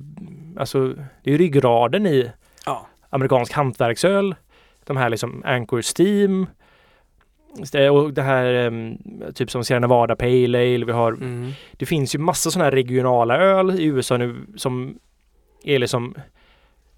alltså 0.58 0.94
det 1.24 1.34
är 1.34 1.38
ryggraden 1.38 2.06
i 2.06 2.30
Ja. 2.66 2.86
amerikansk 3.10 3.52
hantverksöl. 3.52 4.34
De 4.84 4.96
här 4.96 5.10
liksom 5.10 5.42
Anchor 5.44 5.82
Steam 6.00 6.46
och 7.92 8.12
det 8.12 8.22
här 8.22 8.44
em, 8.54 8.98
typ 9.34 9.50
som 9.50 9.64
Sierra 9.64 9.80
Nevada 9.80 10.16
Pale 10.16 10.58
Ale. 10.58 10.84
Vi 10.84 10.92
har 10.92 11.12
Mm. 11.12 11.50
det 11.72 11.86
finns 11.86 12.14
ju 12.14 12.18
massa 12.18 12.50
sådana 12.50 12.64
här 12.64 12.72
regionala 12.72 13.36
öl 13.38 13.80
i 13.80 13.84
USA 13.84 14.16
nu 14.16 14.36
som 14.56 14.98
är 15.66 15.78
liksom 15.78 16.14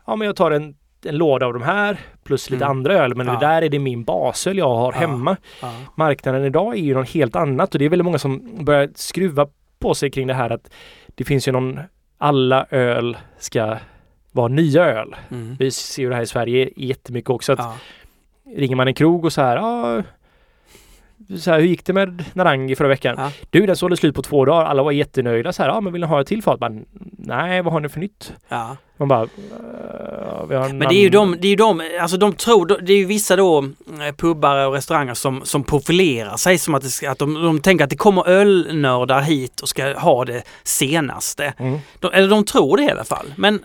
Ja 0.07 0.17
men 0.17 0.27
jag 0.27 0.37
tar 0.37 0.51
en, 0.51 0.75
en 1.05 1.17
låda 1.17 1.47
av 1.47 1.53
de 1.53 1.63
här 1.63 2.01
plus 2.25 2.51
lite 2.51 2.65
Mm. 2.65 2.77
andra 2.79 2.95
öl 2.95 3.15
men 3.15 3.27
Ja. 3.27 3.33
det 3.33 3.39
där 3.47 3.63
är 3.63 3.69
det 3.69 3.79
min 3.79 4.05
basöl 4.05 4.59
jag 4.59 4.75
har 4.75 4.93
Ja. 4.93 4.99
hemma. 4.99 5.37
Ja. 5.63 5.73
Marknaden 5.97 6.45
idag 6.45 6.75
är 6.75 6.83
ju 6.83 6.95
något 6.95 7.09
helt 7.11 7.37
annat 7.37 7.73
och 7.75 7.79
det 7.79 7.85
är 7.85 7.89
väldigt 7.89 8.05
många 8.05 8.19
som 8.19 8.65
börjar 8.65 8.89
skruva 8.95 9.47
på 9.79 9.95
sig 9.95 10.11
kring 10.11 10.27
det 10.27 10.35
här 10.35 10.51
att 10.51 10.71
det 11.15 11.25
finns 11.25 11.49
ju 11.49 11.53
någon 11.53 11.81
alla 12.19 12.67
öl 12.71 13.17
ska 13.39 13.77
vara 14.33 14.49
nya 14.49 14.85
öl. 14.85 15.17
Mm. 15.31 15.57
Vi 15.59 15.71
ser 15.71 16.03
ju 16.03 16.09
det 16.09 16.15
här 16.15 16.23
i 16.23 16.27
Sverige 16.27 16.71
jättemycket 16.77 17.31
också 17.31 17.53
att 17.53 17.77
ringer 18.57 18.77
man 18.77 18.89
en 18.89 18.95
krog 18.95 19.25
och 19.25 19.33
så 19.33 19.41
här, 19.43 19.57
ja 19.57 20.03
så 21.39 21.51
här, 21.51 21.61
hur 21.61 21.67
gick 21.67 21.85
det 21.85 21.93
med 21.93 22.25
Narangi 22.33 22.77
förra 22.77 22.89
veckan? 22.89 23.15
Ja. 23.19 23.31
Du, 23.51 23.67
den 23.67 23.77
sålde 23.77 23.97
slut 23.97 24.15
på 24.15 24.23
två 24.23 24.45
dagar. 24.45 24.65
Alla 24.65 24.83
var 24.83 24.93
jättenöjda 24.93 25.53
så 25.53 25.63
här, 25.63 25.71
ja 25.71 25.81
men 25.81 25.93
vill 25.93 26.01
ni 26.03 26.07
ha 26.09 26.21
ett 26.21 26.27
till 26.27 26.43
fat? 26.43 26.61
Man, 26.61 26.85
Nej, 27.19 27.63
vad 27.63 27.73
har 27.73 27.81
ni 27.81 27.89
för 27.89 28.01
nytt? 28.01 28.33
Ja. 28.49 28.77
Man 28.97 29.09
bara, 29.09 29.23
"Eh, 29.23 30.69
Men 30.73 30.79
det 30.79 30.95
är 30.95 31.03
ju 31.03 31.09
de, 31.09 31.37
det 31.41 31.47
är 31.47 31.51
ju 31.51 31.57
de, 31.57 31.83
alltså 32.01 32.17
de 32.17 32.33
tror, 32.33 32.67
det 32.67 32.93
är 32.93 32.97
ju 32.97 33.05
vissa 33.05 33.37
då 33.37 33.59
eh, 34.09 34.15
pubbar 34.17 34.67
och 34.67 34.73
restauranger 34.73 35.15
som, 35.15 35.41
som 35.45 35.65
profilerar 35.65 36.37
sig 36.37 36.59
som 36.59 36.75
att, 36.75 37.01
det 37.01 37.07
att 37.09 37.19
de, 37.19 37.35
de 37.35 37.61
tänker 37.61 37.85
att 37.85 37.91
det 37.91 37.97
kommer 37.97 38.29
ölnördar 38.29 39.21
hit 39.21 39.61
och 39.61 39.69
ska 39.69 39.99
ha 39.99 40.25
det 40.25 40.43
senaste. 40.63 41.55
Mm. 41.59 41.79
De, 42.01 42.11
eller 42.13 42.29
de 42.29 42.45
tror 42.45 42.77
det 42.77 42.83
i 42.83 42.91
alla 42.91 43.05
fall. 43.05 43.27
Men 43.37 43.61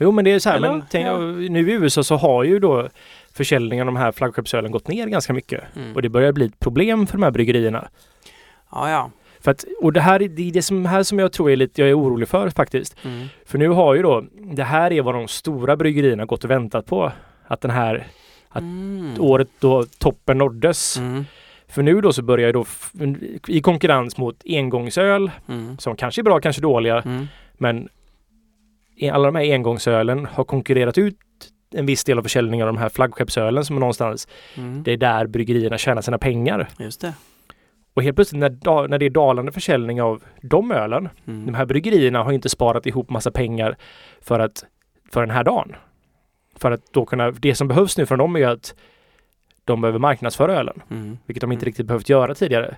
Jo 0.00 0.10
men 0.12 0.24
det 0.24 0.30
är 0.32 0.38
så 0.38 0.48
här, 0.48 0.56
Eller? 0.56 0.70
men 0.72 0.82
tänk, 0.90 1.06
Ja. 1.06 1.18
nu 1.50 1.70
i 1.70 1.72
USA 1.72 2.02
så 2.02 2.16
har 2.16 2.44
ju 2.44 2.58
då 2.58 2.88
försäljningen 3.38 3.88
av 3.88 3.94
de 3.94 4.00
här 4.00 4.12
flaggskeppsölen 4.12 4.70
gått 4.72 4.88
ner 4.88 5.06
ganska 5.06 5.32
mycket. 5.32 5.64
Mm. 5.76 5.94
Och 5.94 6.02
det 6.02 6.08
börjar 6.08 6.32
bli 6.32 6.46
ett 6.46 6.58
problem 6.60 7.06
för 7.06 7.12
de 7.18 7.22
här 7.22 7.30
bryggerierna. 7.30 7.88
ja, 8.72 8.90
ja. 8.90 9.10
För 9.40 9.50
att, 9.50 9.64
och 9.80 9.92
det 9.92 10.00
här 10.00 10.22
är 10.22 10.28
det, 10.28 10.48
är 10.48 10.52
det 10.52 10.62
som, 10.62 10.84
här 10.86 11.02
som 11.02 11.18
jag 11.18 11.32
tror 11.32 11.50
är 11.50 11.56
lite, 11.56 11.80
jag 11.82 11.90
är 11.90 11.98
orolig 11.98 12.28
för 12.28 12.50
faktiskt. 12.50 12.96
Mm. 13.04 13.26
För 13.46 13.58
nu 13.58 13.68
har 13.68 13.94
ju 13.94 14.02
då, 14.02 14.24
det 14.52 14.64
här 14.64 14.92
är 14.92 15.02
vad 15.02 15.14
de 15.14 15.28
stora 15.28 15.76
bryggerierna 15.76 16.24
gått 16.24 16.44
och 16.44 16.50
väntat 16.50 16.86
på. 16.86 17.12
Att 17.46 17.60
den 17.60 17.70
här, 17.70 18.06
Att 18.48 18.62
Mm. 18.62 19.14
året 19.20 19.48
då 19.58 19.84
toppen 19.98 20.38
nåddes. 20.38 20.96
Mm. 20.96 21.24
För 21.68 21.82
nu 21.82 22.00
då 22.00 22.12
så 22.12 22.22
börjar 22.22 22.46
ju 22.46 22.52
då 22.52 22.64
i 23.48 23.60
konkurrens 23.60 24.16
mot 24.16 24.42
engångsöl 24.46 25.30
Mm. 25.48 25.78
som 25.78 25.96
kanske 25.96 26.20
är 26.20 26.22
bra, 26.24 26.40
kanske 26.40 26.62
dåliga. 26.62 27.00
Mm. 27.02 27.26
Men 27.58 27.88
alla 29.12 29.24
de 29.30 29.34
här 29.34 29.52
engångsölen 29.54 30.26
har 30.26 30.44
konkurrerat 30.44 30.98
ut 30.98 31.16
en 31.70 31.86
viss 31.86 32.04
del 32.04 32.18
av 32.18 32.22
försäljningen 32.22 32.68
av 32.68 32.74
de 32.74 32.80
här 32.80 32.88
flaggskeppsölen 32.88 33.64
som 33.64 33.76
är 33.76 33.80
någonstans. 33.80 34.28
Mm. 34.56 34.82
Det 34.82 34.92
är 34.92 34.96
där 34.96 35.26
bryggerierna 35.26 35.78
tjänar 35.78 36.02
sina 36.02 36.18
pengar. 36.18 36.68
Just 36.78 37.00
det. 37.00 37.14
Och 37.94 38.02
helt 38.02 38.16
plötsligt 38.16 38.40
när, 38.40 38.88
när 38.88 38.98
det 38.98 39.06
är 39.06 39.10
dalande 39.10 39.52
försäljning 39.52 40.02
av 40.02 40.22
de 40.42 40.72
ölen. 40.72 41.08
Mm. 41.26 41.46
De 41.46 41.54
här 41.54 41.66
bryggerierna 41.66 42.22
har 42.22 42.32
inte 42.32 42.48
sparat 42.48 42.86
ihop 42.86 43.10
massa 43.10 43.30
pengar 43.30 43.76
för 44.20 44.40
att 44.40 44.64
för 45.12 45.20
den 45.20 45.30
här 45.30 45.44
dagen. 45.44 45.74
För 46.56 46.70
att 46.70 46.92
då 46.92 47.06
kunna, 47.06 47.30
det 47.30 47.54
som 47.54 47.68
behövs 47.68 47.98
nu 47.98 48.06
från 48.06 48.18
dem 48.18 48.36
är 48.36 48.46
att 48.46 48.74
de 49.64 49.80
behöver 49.80 49.98
marknadsföra 49.98 50.54
ölen, 50.54 50.82
Mm. 50.90 51.18
vilket 51.26 51.40
de 51.40 51.52
inte 51.52 51.62
Mm. 51.62 51.66
riktigt 51.66 51.86
behövt 51.86 52.08
göra 52.08 52.34
tidigare. 52.34 52.76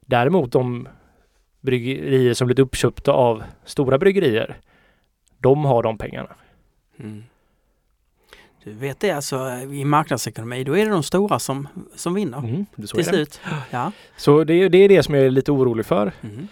Däremot 0.00 0.52
de 0.52 0.88
bryggerier 1.60 2.34
som 2.34 2.46
blivit 2.46 2.58
uppköpta 2.58 3.12
av 3.12 3.42
stora 3.64 3.98
bryggerier, 3.98 4.56
de 5.38 5.64
har 5.64 5.82
de 5.82 5.98
pengarna. 5.98 6.28
Mm. 6.98 7.24
Du 8.64 8.72
vet 8.72 9.00
det 9.00 9.10
alltså 9.10 9.48
i 9.72 9.84
marknadsekonomi, 9.84 10.64
då 10.64 10.76
är 10.76 10.84
det 10.84 10.90
de 10.90 11.02
stora 11.02 11.38
som, 11.38 11.68
som 11.96 12.14
vinner 12.14 12.38
Mm, 12.38 12.66
till 12.76 13.04
slut. 13.04 13.40
Ja. 13.70 13.92
Så 14.16 14.44
det, 14.44 14.54
är- 14.54 14.68
det 14.68 14.78
är 14.78 14.88
det 14.88 15.02
som 15.02 15.14
jag 15.14 15.24
är 15.26 15.30
lite 15.30 15.52
orolig 15.52 15.86
för. 15.86 16.12
Mm. 16.20 16.48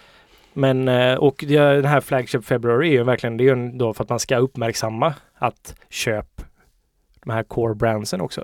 Men 0.53 0.87
eh, 0.87 1.15
och 1.15 1.43
den 1.47 1.85
här 1.85 2.01
Flagship 2.01 2.45
February 2.45 2.87
är 2.87 2.91
ju 2.91 3.03
verkligen, 3.03 3.37
det 3.37 3.43
är 3.49 3.55
ju 3.55 3.71
då 3.71 3.93
för 3.93 4.03
att 4.03 4.09
man 4.09 4.19
ska 4.19 4.37
uppmärksamma 4.37 5.13
att 5.35 5.75
köp 5.89 6.41
de 7.23 7.29
här 7.31 7.43
core 7.43 7.75
brandsen 7.75 8.21
också. 8.21 8.41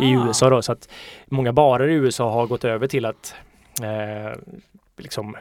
i 0.00 0.14
Ah. 0.16 0.26
USA 0.26 0.50
då. 0.50 0.62
Så 0.62 0.72
att 0.72 0.88
många 1.26 1.52
barer 1.52 1.88
i 1.88 1.92
USA 1.94 2.30
har 2.32 2.46
gått 2.46 2.64
över 2.64 2.86
till 2.86 3.04
att 3.06 3.34
eh, 3.82 4.38
liksom 4.96 5.36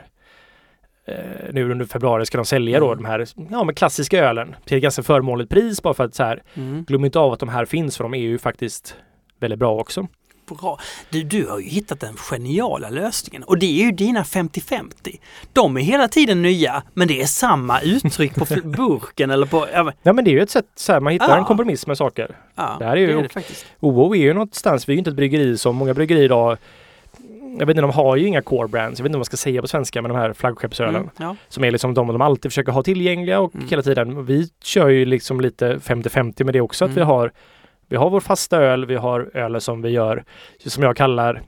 eh, 1.08 1.16
nu 1.54 1.72
under 1.72 1.86
februari 1.86 2.26
ska 2.26 2.38
de 2.38 2.46
sälja 2.46 2.80
då 2.80 2.86
Mm. 2.92 3.04
de 3.04 3.10
här 3.10 3.28
ja, 3.52 3.64
men 3.64 3.76
klassiska 3.76 4.20
ölen 4.30 4.56
till 4.66 4.78
ett 4.78 4.84
ganska 4.84 5.04
förmånligt 5.04 5.50
pris 5.52 5.82
bara 5.84 5.94
för 5.94 6.04
att 6.04 6.16
så 6.16 6.24
här 6.24 6.44
Mm. 6.56 6.84
glöm 6.84 7.06
inte 7.06 7.20
av 7.20 7.34
att 7.34 7.40
de 7.40 7.50
här 7.50 7.66
finns 7.66 7.98
för 7.98 8.04
de 8.04 8.14
är 8.14 8.18
ju 8.20 8.38
faktiskt 8.38 8.96
väldigt 9.40 9.60
bra 9.60 9.80
också. 9.80 10.08
Bra. 10.62 10.80
Du, 11.10 11.24
du 11.24 11.48
har 11.48 11.60
ju 11.60 11.66
hittat 11.70 12.00
den 12.00 12.16
geniala 12.16 12.90
lösningen 12.90 13.44
och 13.44 13.58
det 13.60 13.66
är 13.82 13.86
ju 13.86 13.92
dina 13.92 14.24
50-50. 14.24 15.20
De 15.54 15.78
är 15.78 15.82
hela 15.82 16.08
tiden 16.08 16.42
nya 16.42 16.84
men 16.94 17.08
det 17.08 17.22
är 17.22 17.26
samma 17.26 17.82
uttryck 17.82 18.36
på 18.36 18.46
burken 18.64 19.32
eller 19.32 19.46
på... 19.46 19.68
Ja, 19.74 19.84
men- 19.84 19.94
Ja 20.04 20.14
men 20.14 20.26
det 20.26 20.32
är 20.32 20.34
ju 20.34 20.42
ett 20.42 20.50
sätt 20.50 20.66
så 20.76 20.94
här, 20.94 21.00
man 21.00 21.14
hittar 21.14 21.30
Ja. 21.30 21.38
en 21.38 21.44
kompromiss 21.46 21.88
med 21.88 21.98
saker. 21.98 22.36
ja, 22.56 22.76
Det 22.80 22.86
här 22.86 22.92
är 22.92 22.96
ju- 23.02 23.08
det, 23.08 23.14
är 23.14 23.24
det 23.24 23.30
faktiskt. 23.30 23.66
OO 23.80 24.16
är 24.16 24.20
ju 24.20 24.34
någonstans, 24.34 24.90
vi 24.90 24.94
är 24.94 24.96
ju 24.96 24.98
inte 25.00 25.10
ett 25.10 25.16
bryggeri 25.16 25.58
som 25.58 25.76
många 25.76 25.94
bryggerier 25.94 26.24
idag 26.26 26.58
jag 27.60 27.66
vet 27.66 27.70
inte, 27.74 27.82
de 27.82 27.92
har 27.92 28.16
ju 28.16 28.28
inga 28.28 28.42
core 28.42 28.68
brands. 28.68 29.00
Jag 29.00 29.04
vet 29.04 29.10
inte 29.10 29.16
vad 29.18 29.20
man 29.20 29.26
ska 29.26 29.38
säga 29.38 29.62
på 29.62 29.68
svenska 29.68 30.02
med 30.02 30.12
de 30.12 30.18
här 30.18 30.34
flaggskeppsölen. 30.34 30.96
Mm, 30.96 31.10
ja. 31.20 31.36
Som 31.48 31.64
är 31.64 31.72
liksom 31.72 31.94
de 31.94 32.08
de 32.08 32.22
alltid 32.22 32.52
försöker 32.52 32.72
ha 32.72 32.84
tillgängliga 32.84 33.40
och 33.40 33.56
Mm. 33.56 33.68
hela 33.68 33.82
tiden. 33.82 34.26
Vi 34.26 34.50
kör 34.64 34.88
ju 34.88 35.06
liksom 35.06 35.42
lite 35.42 35.80
50-50 35.80 36.44
med 36.44 36.54
det 36.54 36.62
också. 36.62 36.86
Att 36.86 36.90
Mm. 36.92 36.96
vi 36.96 37.02
har 37.04 37.32
Vi 37.90 37.96
har 37.96 38.10
vår 38.10 38.20
fasta 38.20 38.58
öl, 38.58 38.86
vi 38.86 38.96
har 38.96 39.32
öl 39.34 39.62
som 39.62 39.82
vi 39.82 39.90
gör 39.90 40.24
som 40.66 40.84
jag 40.84 40.96
kallar 40.98 41.42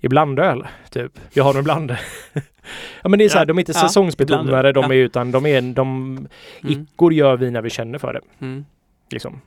iblandöl. 0.00 0.66
Typ. 0.90 1.12
Vi 1.34 1.40
har 1.40 1.52
dem 1.52 1.60
ibland. 1.60 1.90
ja 3.02 3.08
men 3.08 3.18
det 3.18 3.24
är 3.24 3.28
så 3.28 3.34
här, 3.38 3.40
Ja, 3.40 3.46
de 3.46 3.58
är 3.58 3.60
inte 3.60 3.72
ja, 3.72 3.80
säsongsbetonade 3.80 4.72
de 4.72 4.84
ja. 4.84 4.94
är 4.94 4.98
utan 4.98 5.30
de 5.30 5.46
är 5.46 5.60
de 5.62 6.16
Mm, 6.16 6.28
ickor 6.62 7.12
gör 7.12 7.36
vi 7.36 7.50
när 7.50 7.62
vi 7.62 7.70
känner 7.70 7.98
för 7.98 8.12
det. 8.12 8.20
mm, 8.40 8.64
Liksom. 9.10 9.40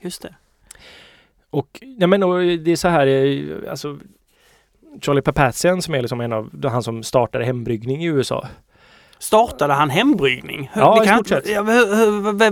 just 0.00 0.22
det. 0.22 0.34
Och, 1.50 1.78
nej 1.82 2.08
men, 2.08 2.22
och 2.22 2.38
det 2.40 2.70
är 2.72 2.76
så 2.76 2.88
här, 2.88 3.06
eh, 3.06 3.70
alltså 3.70 3.98
Charlie 5.02 5.22
Papazian 5.22 5.82
som 5.82 5.94
är 5.94 6.00
liksom 6.00 6.20
en 6.20 6.32
av 6.32 6.66
han 6.68 6.82
som 6.82 7.02
startade 7.02 7.44
hembryggning 7.44 8.02
i 8.04 8.06
USA. 8.06 8.46
Startade 9.18 9.72
han 9.74 9.90
hembryggning? 9.90 10.70
Hur- 10.72 10.82
Ja, 10.82 11.04
i 11.04 11.06
stort 11.08 11.28
sett. 11.28 11.46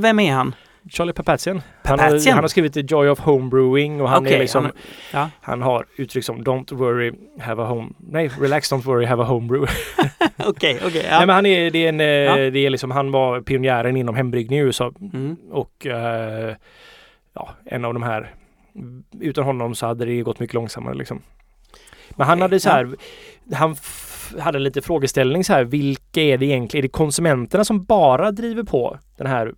Vem 0.00 0.20
är 0.20 0.32
han? 0.32 0.54
Charlie 0.90 1.12
Papazian. 1.12 1.62
Han 1.84 1.98
har, 1.98 2.30
han 2.32 2.38
har 2.44 2.48
skrivit 2.48 2.72
The 2.74 2.80
Joy 2.80 3.08
of 3.08 3.18
Homebrewing 3.20 4.00
och 4.00 4.08
han 4.08 4.22
Okej, 4.22 4.34
är 4.34 4.38
liksom 4.38 4.64
han- 4.64 4.72
ja. 5.12 5.30
Han 5.40 5.62
har 5.62 5.86
uttryck 5.96 6.24
som 6.24 6.44
Don't 6.44 6.74
worry, 6.74 7.12
have 7.40 7.62
a 7.62 7.66
home... 7.66 7.88
Nej, 7.98 8.30
relax, 8.40 8.72
don't 8.72 8.82
worry, 8.84 9.04
have 9.06 9.22
a 9.22 9.26
homebrew. 9.26 9.66
Okej, 10.46 10.78
okej. 10.86 11.02
Nej 11.02 11.06
ja. 11.10 11.18
men 11.20 11.28
han 11.34 11.46
är, 11.46 11.70
det 11.70 11.84
är 11.84 11.88
en, 11.88 12.00
eh, 12.00 12.06
Ja. 12.06 12.50
det 12.50 12.66
är 12.66 12.70
liksom, 12.70 12.90
han 12.90 13.10
var 13.12 13.40
pionjären 13.40 13.96
inom 13.96 14.14
hembryggning 14.14 14.58
i 14.58 14.62
USA 14.62 14.92
Mm. 15.12 15.36
och 15.50 15.86
eh, 15.86 16.54
ja, 17.34 17.50
en 17.64 17.84
av 17.84 17.94
de 17.94 18.02
här 18.02 18.34
utan 19.20 19.44
honom 19.44 19.74
så 19.74 19.86
hade 19.86 20.04
det 20.04 20.20
gått 20.22 20.40
mycket 20.40 20.54
långsammare 20.54 20.94
liksom. 20.94 21.22
Men 22.10 22.26
han 22.26 22.38
Okej, 22.38 22.42
hade 22.42 22.60
så 22.60 22.68
här, 22.68 22.96
han 23.52 23.76
hade 24.40 24.58
lite 24.58 24.82
frågeställning 24.82 25.44
så 25.44 25.52
här, 25.52 25.64
vilka 25.64 26.20
är 26.20 26.38
det 26.38 26.46
egentligen? 26.46 26.80
Är 26.80 26.88
det 26.88 26.92
konsumenterna 26.92 27.64
som 27.64 27.84
bara 27.84 28.30
driver 28.30 28.62
på 28.62 28.98
den 29.16 29.26
här 29.26 29.54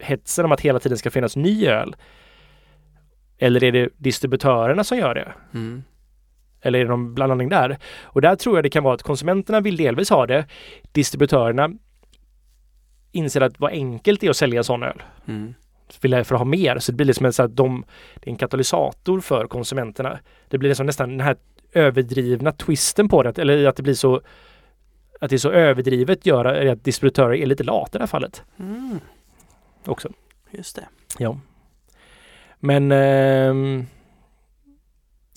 hetsen 0.00 0.44
om 0.44 0.52
att 0.52 0.60
hela 0.60 0.78
tiden 0.78 0.98
ska 0.98 1.10
finnas 1.10 1.36
ny 1.36 1.66
öl? 1.66 1.96
Eller 3.38 3.64
är 3.64 3.72
det 3.72 3.88
distributörerna 3.96 4.84
som 4.84 4.98
gör 4.98 5.14
det? 5.14 5.32
Mm. 5.54 5.82
Eller 6.60 6.78
är 6.78 6.84
det 6.84 6.90
någon 6.90 7.14
blandning 7.14 7.48
där? 7.48 7.78
Och 8.02 8.20
där 8.20 8.36
tror 8.36 8.56
jag 8.56 8.64
det 8.64 8.70
kan 8.70 8.84
vara 8.84 8.94
att 8.94 9.02
konsumenterna 9.02 9.60
vill 9.60 9.76
delvis 9.76 10.10
ha 10.10 10.26
det. 10.26 10.46
Distributörerna 10.92 11.70
inser 13.12 13.40
att 13.40 13.60
vad 13.60 13.72
enkelt 13.72 14.20
det 14.20 14.26
är 14.26 14.30
att 14.30 14.36
sälja 14.36 14.62
sån 14.62 14.82
öl. 14.82 15.02
Mm. 15.28 15.54
Vill 16.00 16.24
för 16.24 16.34
att 16.34 16.40
ha 16.40 16.44
mer. 16.44 16.78
Så 16.78 16.92
det 16.92 16.96
blir 16.96 17.06
liksom 17.06 17.26
en, 17.26 17.32
så 17.32 17.42
att 17.42 17.56
de, 17.56 17.84
det 18.14 18.28
är 18.28 18.30
en 18.30 18.36
katalysator 18.36 19.20
för 19.20 19.46
konsumenterna. 19.46 20.18
Det 20.48 20.58
blir 20.58 20.68
liksom 20.68 20.86
nästan 20.86 21.10
den 21.10 21.20
här 21.20 21.36
överdrivna 21.72 22.52
twisten 22.52 23.08
på 23.08 23.22
det. 23.22 23.38
Eller 23.38 23.66
att 23.66 23.76
det 23.76 23.82
blir 23.82 23.94
så 23.94 24.20
att 25.20 25.30
det 25.30 25.36
är 25.36 25.38
så 25.38 25.50
överdrivet 25.50 26.26
gör 26.26 26.44
att 26.44 26.84
distributörer 26.84 27.34
är 27.34 27.46
lite 27.46 27.64
lata 27.64 27.90
i 27.90 27.98
det 27.98 28.02
här 28.02 28.06
fallet 28.06 28.42
Mm. 28.58 29.00
också. 29.86 30.08
Just 30.50 30.76
det. 30.76 30.84
Ja. 31.18 31.38
Men 32.60 32.92
ehm, 32.92 33.86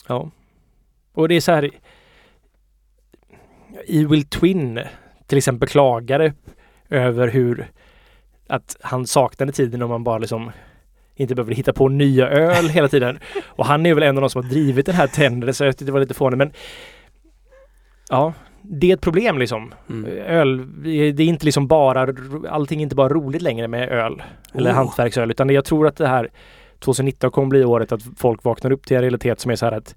ja. 0.07 0.29
Och 1.13 1.27
det 1.27 1.35
är 1.35 1.41
så 1.41 1.51
här. 1.51 1.71
Evil 3.87 4.25
Twin 4.25 4.79
till 5.27 5.37
exempel 5.37 5.69
klagade 5.69 6.33
över 6.89 7.27
hur 7.27 7.71
att 8.47 8.77
han 8.81 9.07
saknade 9.07 9.51
tiden 9.51 9.81
om 9.81 9.89
man 9.89 10.03
bara 10.03 10.17
liksom 10.17 10.51
inte 11.15 11.35
behöver 11.35 11.53
hitta 11.53 11.73
på 11.73 11.89
nya 11.89 12.29
öl 12.29 12.69
hela 12.69 12.87
tiden. 12.87 13.19
Och 13.45 13.65
han 13.65 13.85
är 13.85 13.93
väl 13.93 14.03
en 14.03 14.17
av 14.17 14.21
de 14.21 14.29
som 14.29 14.43
har 14.43 14.49
drivit 14.49 14.85
den 14.85 14.95
här 14.95 15.07
trenden 15.07 15.53
så 15.53 15.63
jag 15.63 15.73
tyckte 15.73 15.85
det 15.85 15.91
var 15.91 15.99
lite 15.99 16.13
fånigt 16.13 16.37
men 16.37 16.51
Ja, 18.09 18.33
det 18.61 18.89
är 18.91 18.93
ett 18.93 19.01
problem 19.01 19.37
liksom. 19.37 19.73
Mm. 19.89 20.11
Öl, 20.27 20.67
det 21.15 21.23
är 21.23 21.27
inte 21.27 21.45
liksom 21.45 21.67
bara, 21.67 22.13
allting 22.49 22.79
är 22.79 22.83
inte 22.83 22.95
bara 22.95 23.09
roligt 23.09 23.41
längre 23.41 23.67
med 23.67 23.89
öl. 23.89 24.23
Eller 24.53 24.71
Oh. 24.71 24.75
hantverksöl. 24.75 25.31
Utan 25.31 25.49
jag 25.49 25.65
tror 25.65 25.87
att 25.87 25.97
det 25.97 26.07
här 26.07 26.29
2019 26.79 27.31
kommer 27.31 27.47
bli 27.47 27.65
året 27.65 27.91
att 27.91 28.01
folk 28.17 28.43
vaknar 28.43 28.71
upp 28.71 28.85
till 28.87 28.95
en 28.97 29.01
realitet 29.01 29.39
som 29.39 29.51
är 29.51 29.55
så 29.55 29.65
här 29.65 29.71
att 29.71 29.95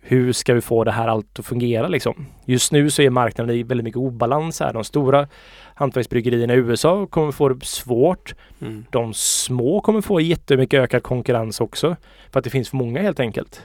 hur 0.00 0.32
ska 0.32 0.54
vi 0.54 0.60
få 0.60 0.84
det 0.84 0.92
här 0.92 1.08
allt 1.08 1.38
att 1.38 1.46
fungera 1.46 1.88
liksom? 1.88 2.26
Just 2.44 2.72
nu 2.72 2.90
så 2.90 3.02
är 3.02 3.10
marknaden 3.10 3.56
i 3.56 3.62
väldigt 3.62 3.84
mycket 3.84 3.98
obalans 3.98 4.60
här. 4.60 4.72
De 4.72 4.84
stora 4.84 5.28
hantverksbryggerierna 5.74 6.54
i 6.54 6.56
USA 6.56 7.06
kommer 7.06 7.32
få 7.32 7.48
det 7.48 7.64
svårt. 7.64 8.34
Mm. 8.60 8.84
De 8.90 9.14
små 9.14 9.80
kommer 9.80 10.00
få 10.00 10.20
jättemycket 10.20 10.80
ökad 10.80 11.02
konkurrens 11.02 11.60
också. 11.60 11.96
För 12.30 12.38
att 12.38 12.44
det 12.44 12.50
finns 12.50 12.70
för 12.70 12.76
många 12.76 13.02
helt 13.02 13.20
enkelt. 13.20 13.62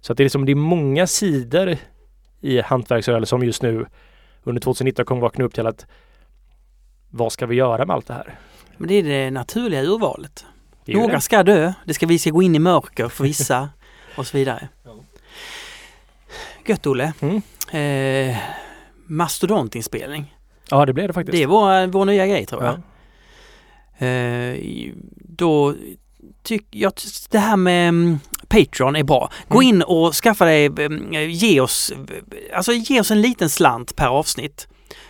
Så 0.00 0.12
att 0.12 0.16
det 0.16 0.22
är 0.22 0.24
liksom, 0.24 0.44
det 0.44 0.52
är 0.52 0.56
många 0.56 1.06
sidor 1.06 1.76
i 2.40 2.60
hantverksöl 2.60 3.26
som 3.26 3.42
just 3.44 3.62
nu 3.62 3.86
under 4.44 4.60
2019 4.60 5.04
kommer 5.04 5.20
vakna 5.20 5.44
upp 5.44 5.54
till 5.54 5.66
att 5.66 5.86
vad 7.10 7.32
ska 7.32 7.46
vi 7.46 7.54
göra 7.56 7.86
med 7.86 7.94
allt 7.94 8.06
det 8.06 8.14
här? 8.14 8.38
Men 8.76 8.88
det 8.88 8.94
är 8.94 9.02
det 9.02 9.30
naturliga 9.30 9.82
urvalet. 9.82 10.44
Det 10.84 10.94
Några 10.94 11.14
det. 11.14 11.20
ska 11.20 11.42
dö, 11.42 11.72
det 11.84 11.94
ska 11.94 12.06
vi 12.06 12.18
ska 12.18 12.30
gå 12.30 12.42
in 12.42 12.54
i 12.54 12.58
mörker 12.58 13.08
för 13.08 13.24
vissa 13.24 13.68
och 14.16 14.26
så 14.26 14.36
vidare. 14.36 14.68
Gött 16.66 16.86
Olle. 16.86 17.12
Mm. 17.20 17.42
Eh, 18.30 18.36
mastodontinspelning. 19.06 20.34
Ja, 20.70 20.86
det 20.86 20.92
blev 20.92 21.06
det 21.08 21.14
faktiskt. 21.14 21.36
Det 21.36 21.42
är 21.42 21.86
vår, 21.86 22.04
nya 22.04 22.26
grej 22.26 22.46
tror 22.46 22.64
jag. 22.64 22.74
ja. 23.98 24.06
Eh, 24.06 24.56
då 25.14 25.74
tycker 26.42 26.78
jag 26.78 26.88
att 26.88 27.26
det 27.30 27.38
här 27.38 27.56
med 27.56 27.88
mm, 27.88 28.18
Patreon 28.48 28.96
är 28.96 29.02
bra. 29.04 29.30
Gå 29.48 29.62
Mm. 29.62 29.68
in 29.76 29.82
och 29.82 30.14
skaffa 30.14 30.44
dig, 30.44 30.66
mm, 30.66 31.30
ge 31.30 31.60
oss, 31.60 31.92
alltså 32.54 32.72
ge 32.72 33.00
oss 33.00 33.10
en 33.10 33.20
liten 33.20 33.50
slant 33.50 33.96
per 33.96 34.06
avsnitt. 34.06 34.68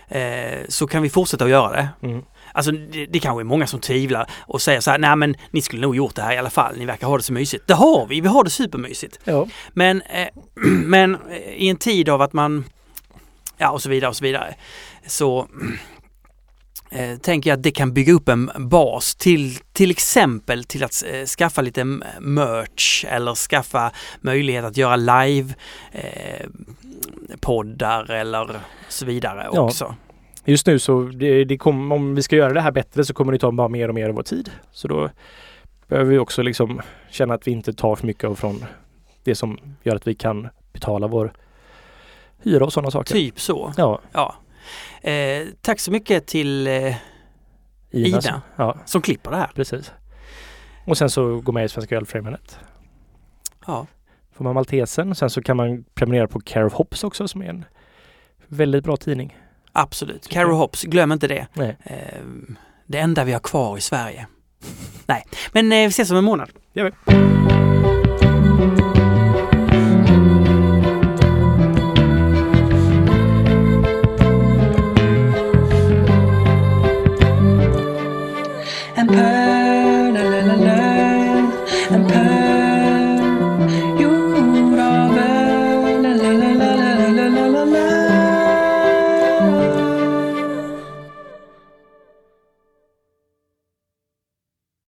Eh, 0.09 0.59
så 0.69 0.87
kan 0.87 1.03
vi 1.03 1.11
fortsätta 1.11 1.45
att 1.45 1.51
göra 1.51 1.73
det. 1.73 1.89
Mm. 2.03 2.23
Alltså 2.57 2.73
det, 2.73 3.07
det 3.07 3.19
kanske 3.21 3.43
är 3.43 3.45
många 3.45 3.67
som 3.67 3.81
tvivlar 3.81 4.31
och 4.41 4.63
säger 4.63 4.81
så 4.81 4.91
här, 4.91 4.99
nej 4.99 5.17
men 5.17 5.35
ni 5.51 5.63
skulle 5.63 5.83
nog 5.83 5.97
gjort 5.97 6.15
det 6.15 6.23
här 6.23 6.35
i 6.35 6.39
alla 6.39 6.51
fall, 6.51 6.77
ni 6.77 6.85
verkar 6.85 7.07
ha 7.07 7.17
det 7.17 7.23
så 7.23 7.33
mysigt. 7.33 7.65
Det 7.67 7.75
har 7.75 8.07
vi, 8.07 8.21
vi 8.21 8.29
har 8.29 8.45
det 8.45 8.51
supermysigt. 8.51 9.19
ja. 9.25 9.47
Men, 9.73 10.03
eh, 10.03 10.29
men 10.85 11.15
eh, 11.15 11.37
i 11.37 11.69
en 11.69 11.77
tid 11.77 12.09
av 12.09 12.23
att 12.23 12.33
man, 12.33 12.65
ja 13.59 13.71
och 13.71 13.83
så 13.83 13.89
vidare 13.89 14.09
och 14.09 14.17
så 14.17 14.25
vidare, 14.25 14.55
så 15.07 15.49
eh, 16.91 17.17
tänker 17.19 17.51
jag 17.51 17.57
att 17.57 17.63
det 17.63 17.71
kan 17.71 17.93
bygga 17.93 18.13
upp 18.13 18.29
en 18.29 18.51
bas 18.57 19.15
till 19.15 19.59
till 19.73 19.91
exempel 19.91 20.65
till 20.65 20.85
att 20.85 21.05
eh, 21.13 21.25
skaffa 21.25 21.63
lite 21.63 21.85
merch 22.21 23.05
eller 23.09 23.35
skaffa 23.35 23.91
möjlighet 24.21 24.65
att 24.65 24.77
göra 24.77 24.97
live 24.97 25.55
eh, 25.93 26.47
poddar 27.41 28.11
eller 28.11 28.61
så 28.89 29.07
vidare 29.07 29.49
Ja. 29.53 29.61
också. 29.61 29.95
Just 30.47 30.67
nu 30.67 30.79
så 30.79 31.03
det, 31.03 31.45
det 31.45 31.59
kom, 31.59 31.93
om 31.93 32.15
vi 32.15 32.23
ska 32.23 32.37
göra 32.37 32.53
det 32.53 32.61
här 32.61 32.71
bättre 32.73 33.05
så 33.05 33.15
kommer 33.15 33.33
det 33.33 33.39
ta 33.39 33.53
bara 33.53 33.69
mer 33.69 33.89
och 33.89 33.95
mer 33.95 34.09
av 34.09 34.15
vår 34.15 34.23
tid. 34.23 34.51
Så 34.73 34.89
då 34.89 35.11
behöver 35.89 36.11
vi 36.11 36.19
också 36.19 36.43
liksom 36.43 36.81
känna 37.11 37.35
att 37.35 37.47
vi 37.47 37.51
inte 37.51 37.73
tar 37.73 37.97
för 37.97 38.07
mycket 38.07 38.25
av 38.25 38.35
från 38.35 38.65
det 39.25 39.35
som 39.35 39.59
gör 39.83 39.97
att 39.97 40.07
vi 40.07 40.15
kan 40.15 40.49
betala 40.73 41.07
vår 41.07 41.33
hyra 42.43 42.65
och 42.65 42.73
sådana 42.73 42.91
saker. 42.91 43.15
Typ 43.15 43.41
så. 43.41 43.73
Ja, 43.77 44.01
Ja. 44.13 44.35
Eh, 45.11 45.47
tack 45.61 45.81
så 45.81 45.91
mycket 45.93 46.27
till 46.27 46.67
eh, 46.67 46.73
Ina. 47.91 48.19
Ida. 48.19 48.43
Ja, 48.57 48.77
som 48.87 49.03
klipper 49.03 49.31
det 49.31 49.37
här. 49.37 49.51
precis. 49.55 49.93
Och 50.87 50.99
sen 50.99 51.11
så 51.11 51.41
går 51.41 51.53
med 51.53 51.65
i 51.65 51.69
Svenska 51.69 51.97
Ölfrämjandet. 51.97 52.59
Ja. 53.67 53.87
Får 54.33 54.45
man 54.45 54.55
Maltesen. 54.55 55.15
Sen 55.15 55.31
så 55.31 55.43
kan 55.43 55.57
man 55.57 55.85
prenumerera 55.95 56.29
på 56.29 56.41
Care 56.41 56.67
of 56.67 56.73
Hops 56.73 57.05
också 57.05 57.29
som 57.29 57.43
är 57.43 57.49
en 57.49 57.65
väldigt 58.47 58.85
bra 58.85 58.97
tidning. 58.97 59.37
Absolut. 59.79 60.29
Caro 60.29 60.55
Hops, 60.55 60.83
glöm 60.83 61.13
inte 61.13 61.29
det. 61.29 61.47
Nej, 61.55 61.77
Eh, 61.85 61.97
det 62.87 62.99
enda 62.99 63.25
vi 63.25 63.33
har 63.33 63.41
kvar 63.41 63.79
i 63.79 63.81
Sverige. 63.81 64.27
Nej, 65.07 65.25
men 65.53 65.73
eh, 65.73 65.77
vi 65.79 65.87
ses 65.87 66.11
om 66.11 66.17
en 66.17 66.25
månad. 66.25 66.51
gör 66.73 66.85
vi. 66.85 66.93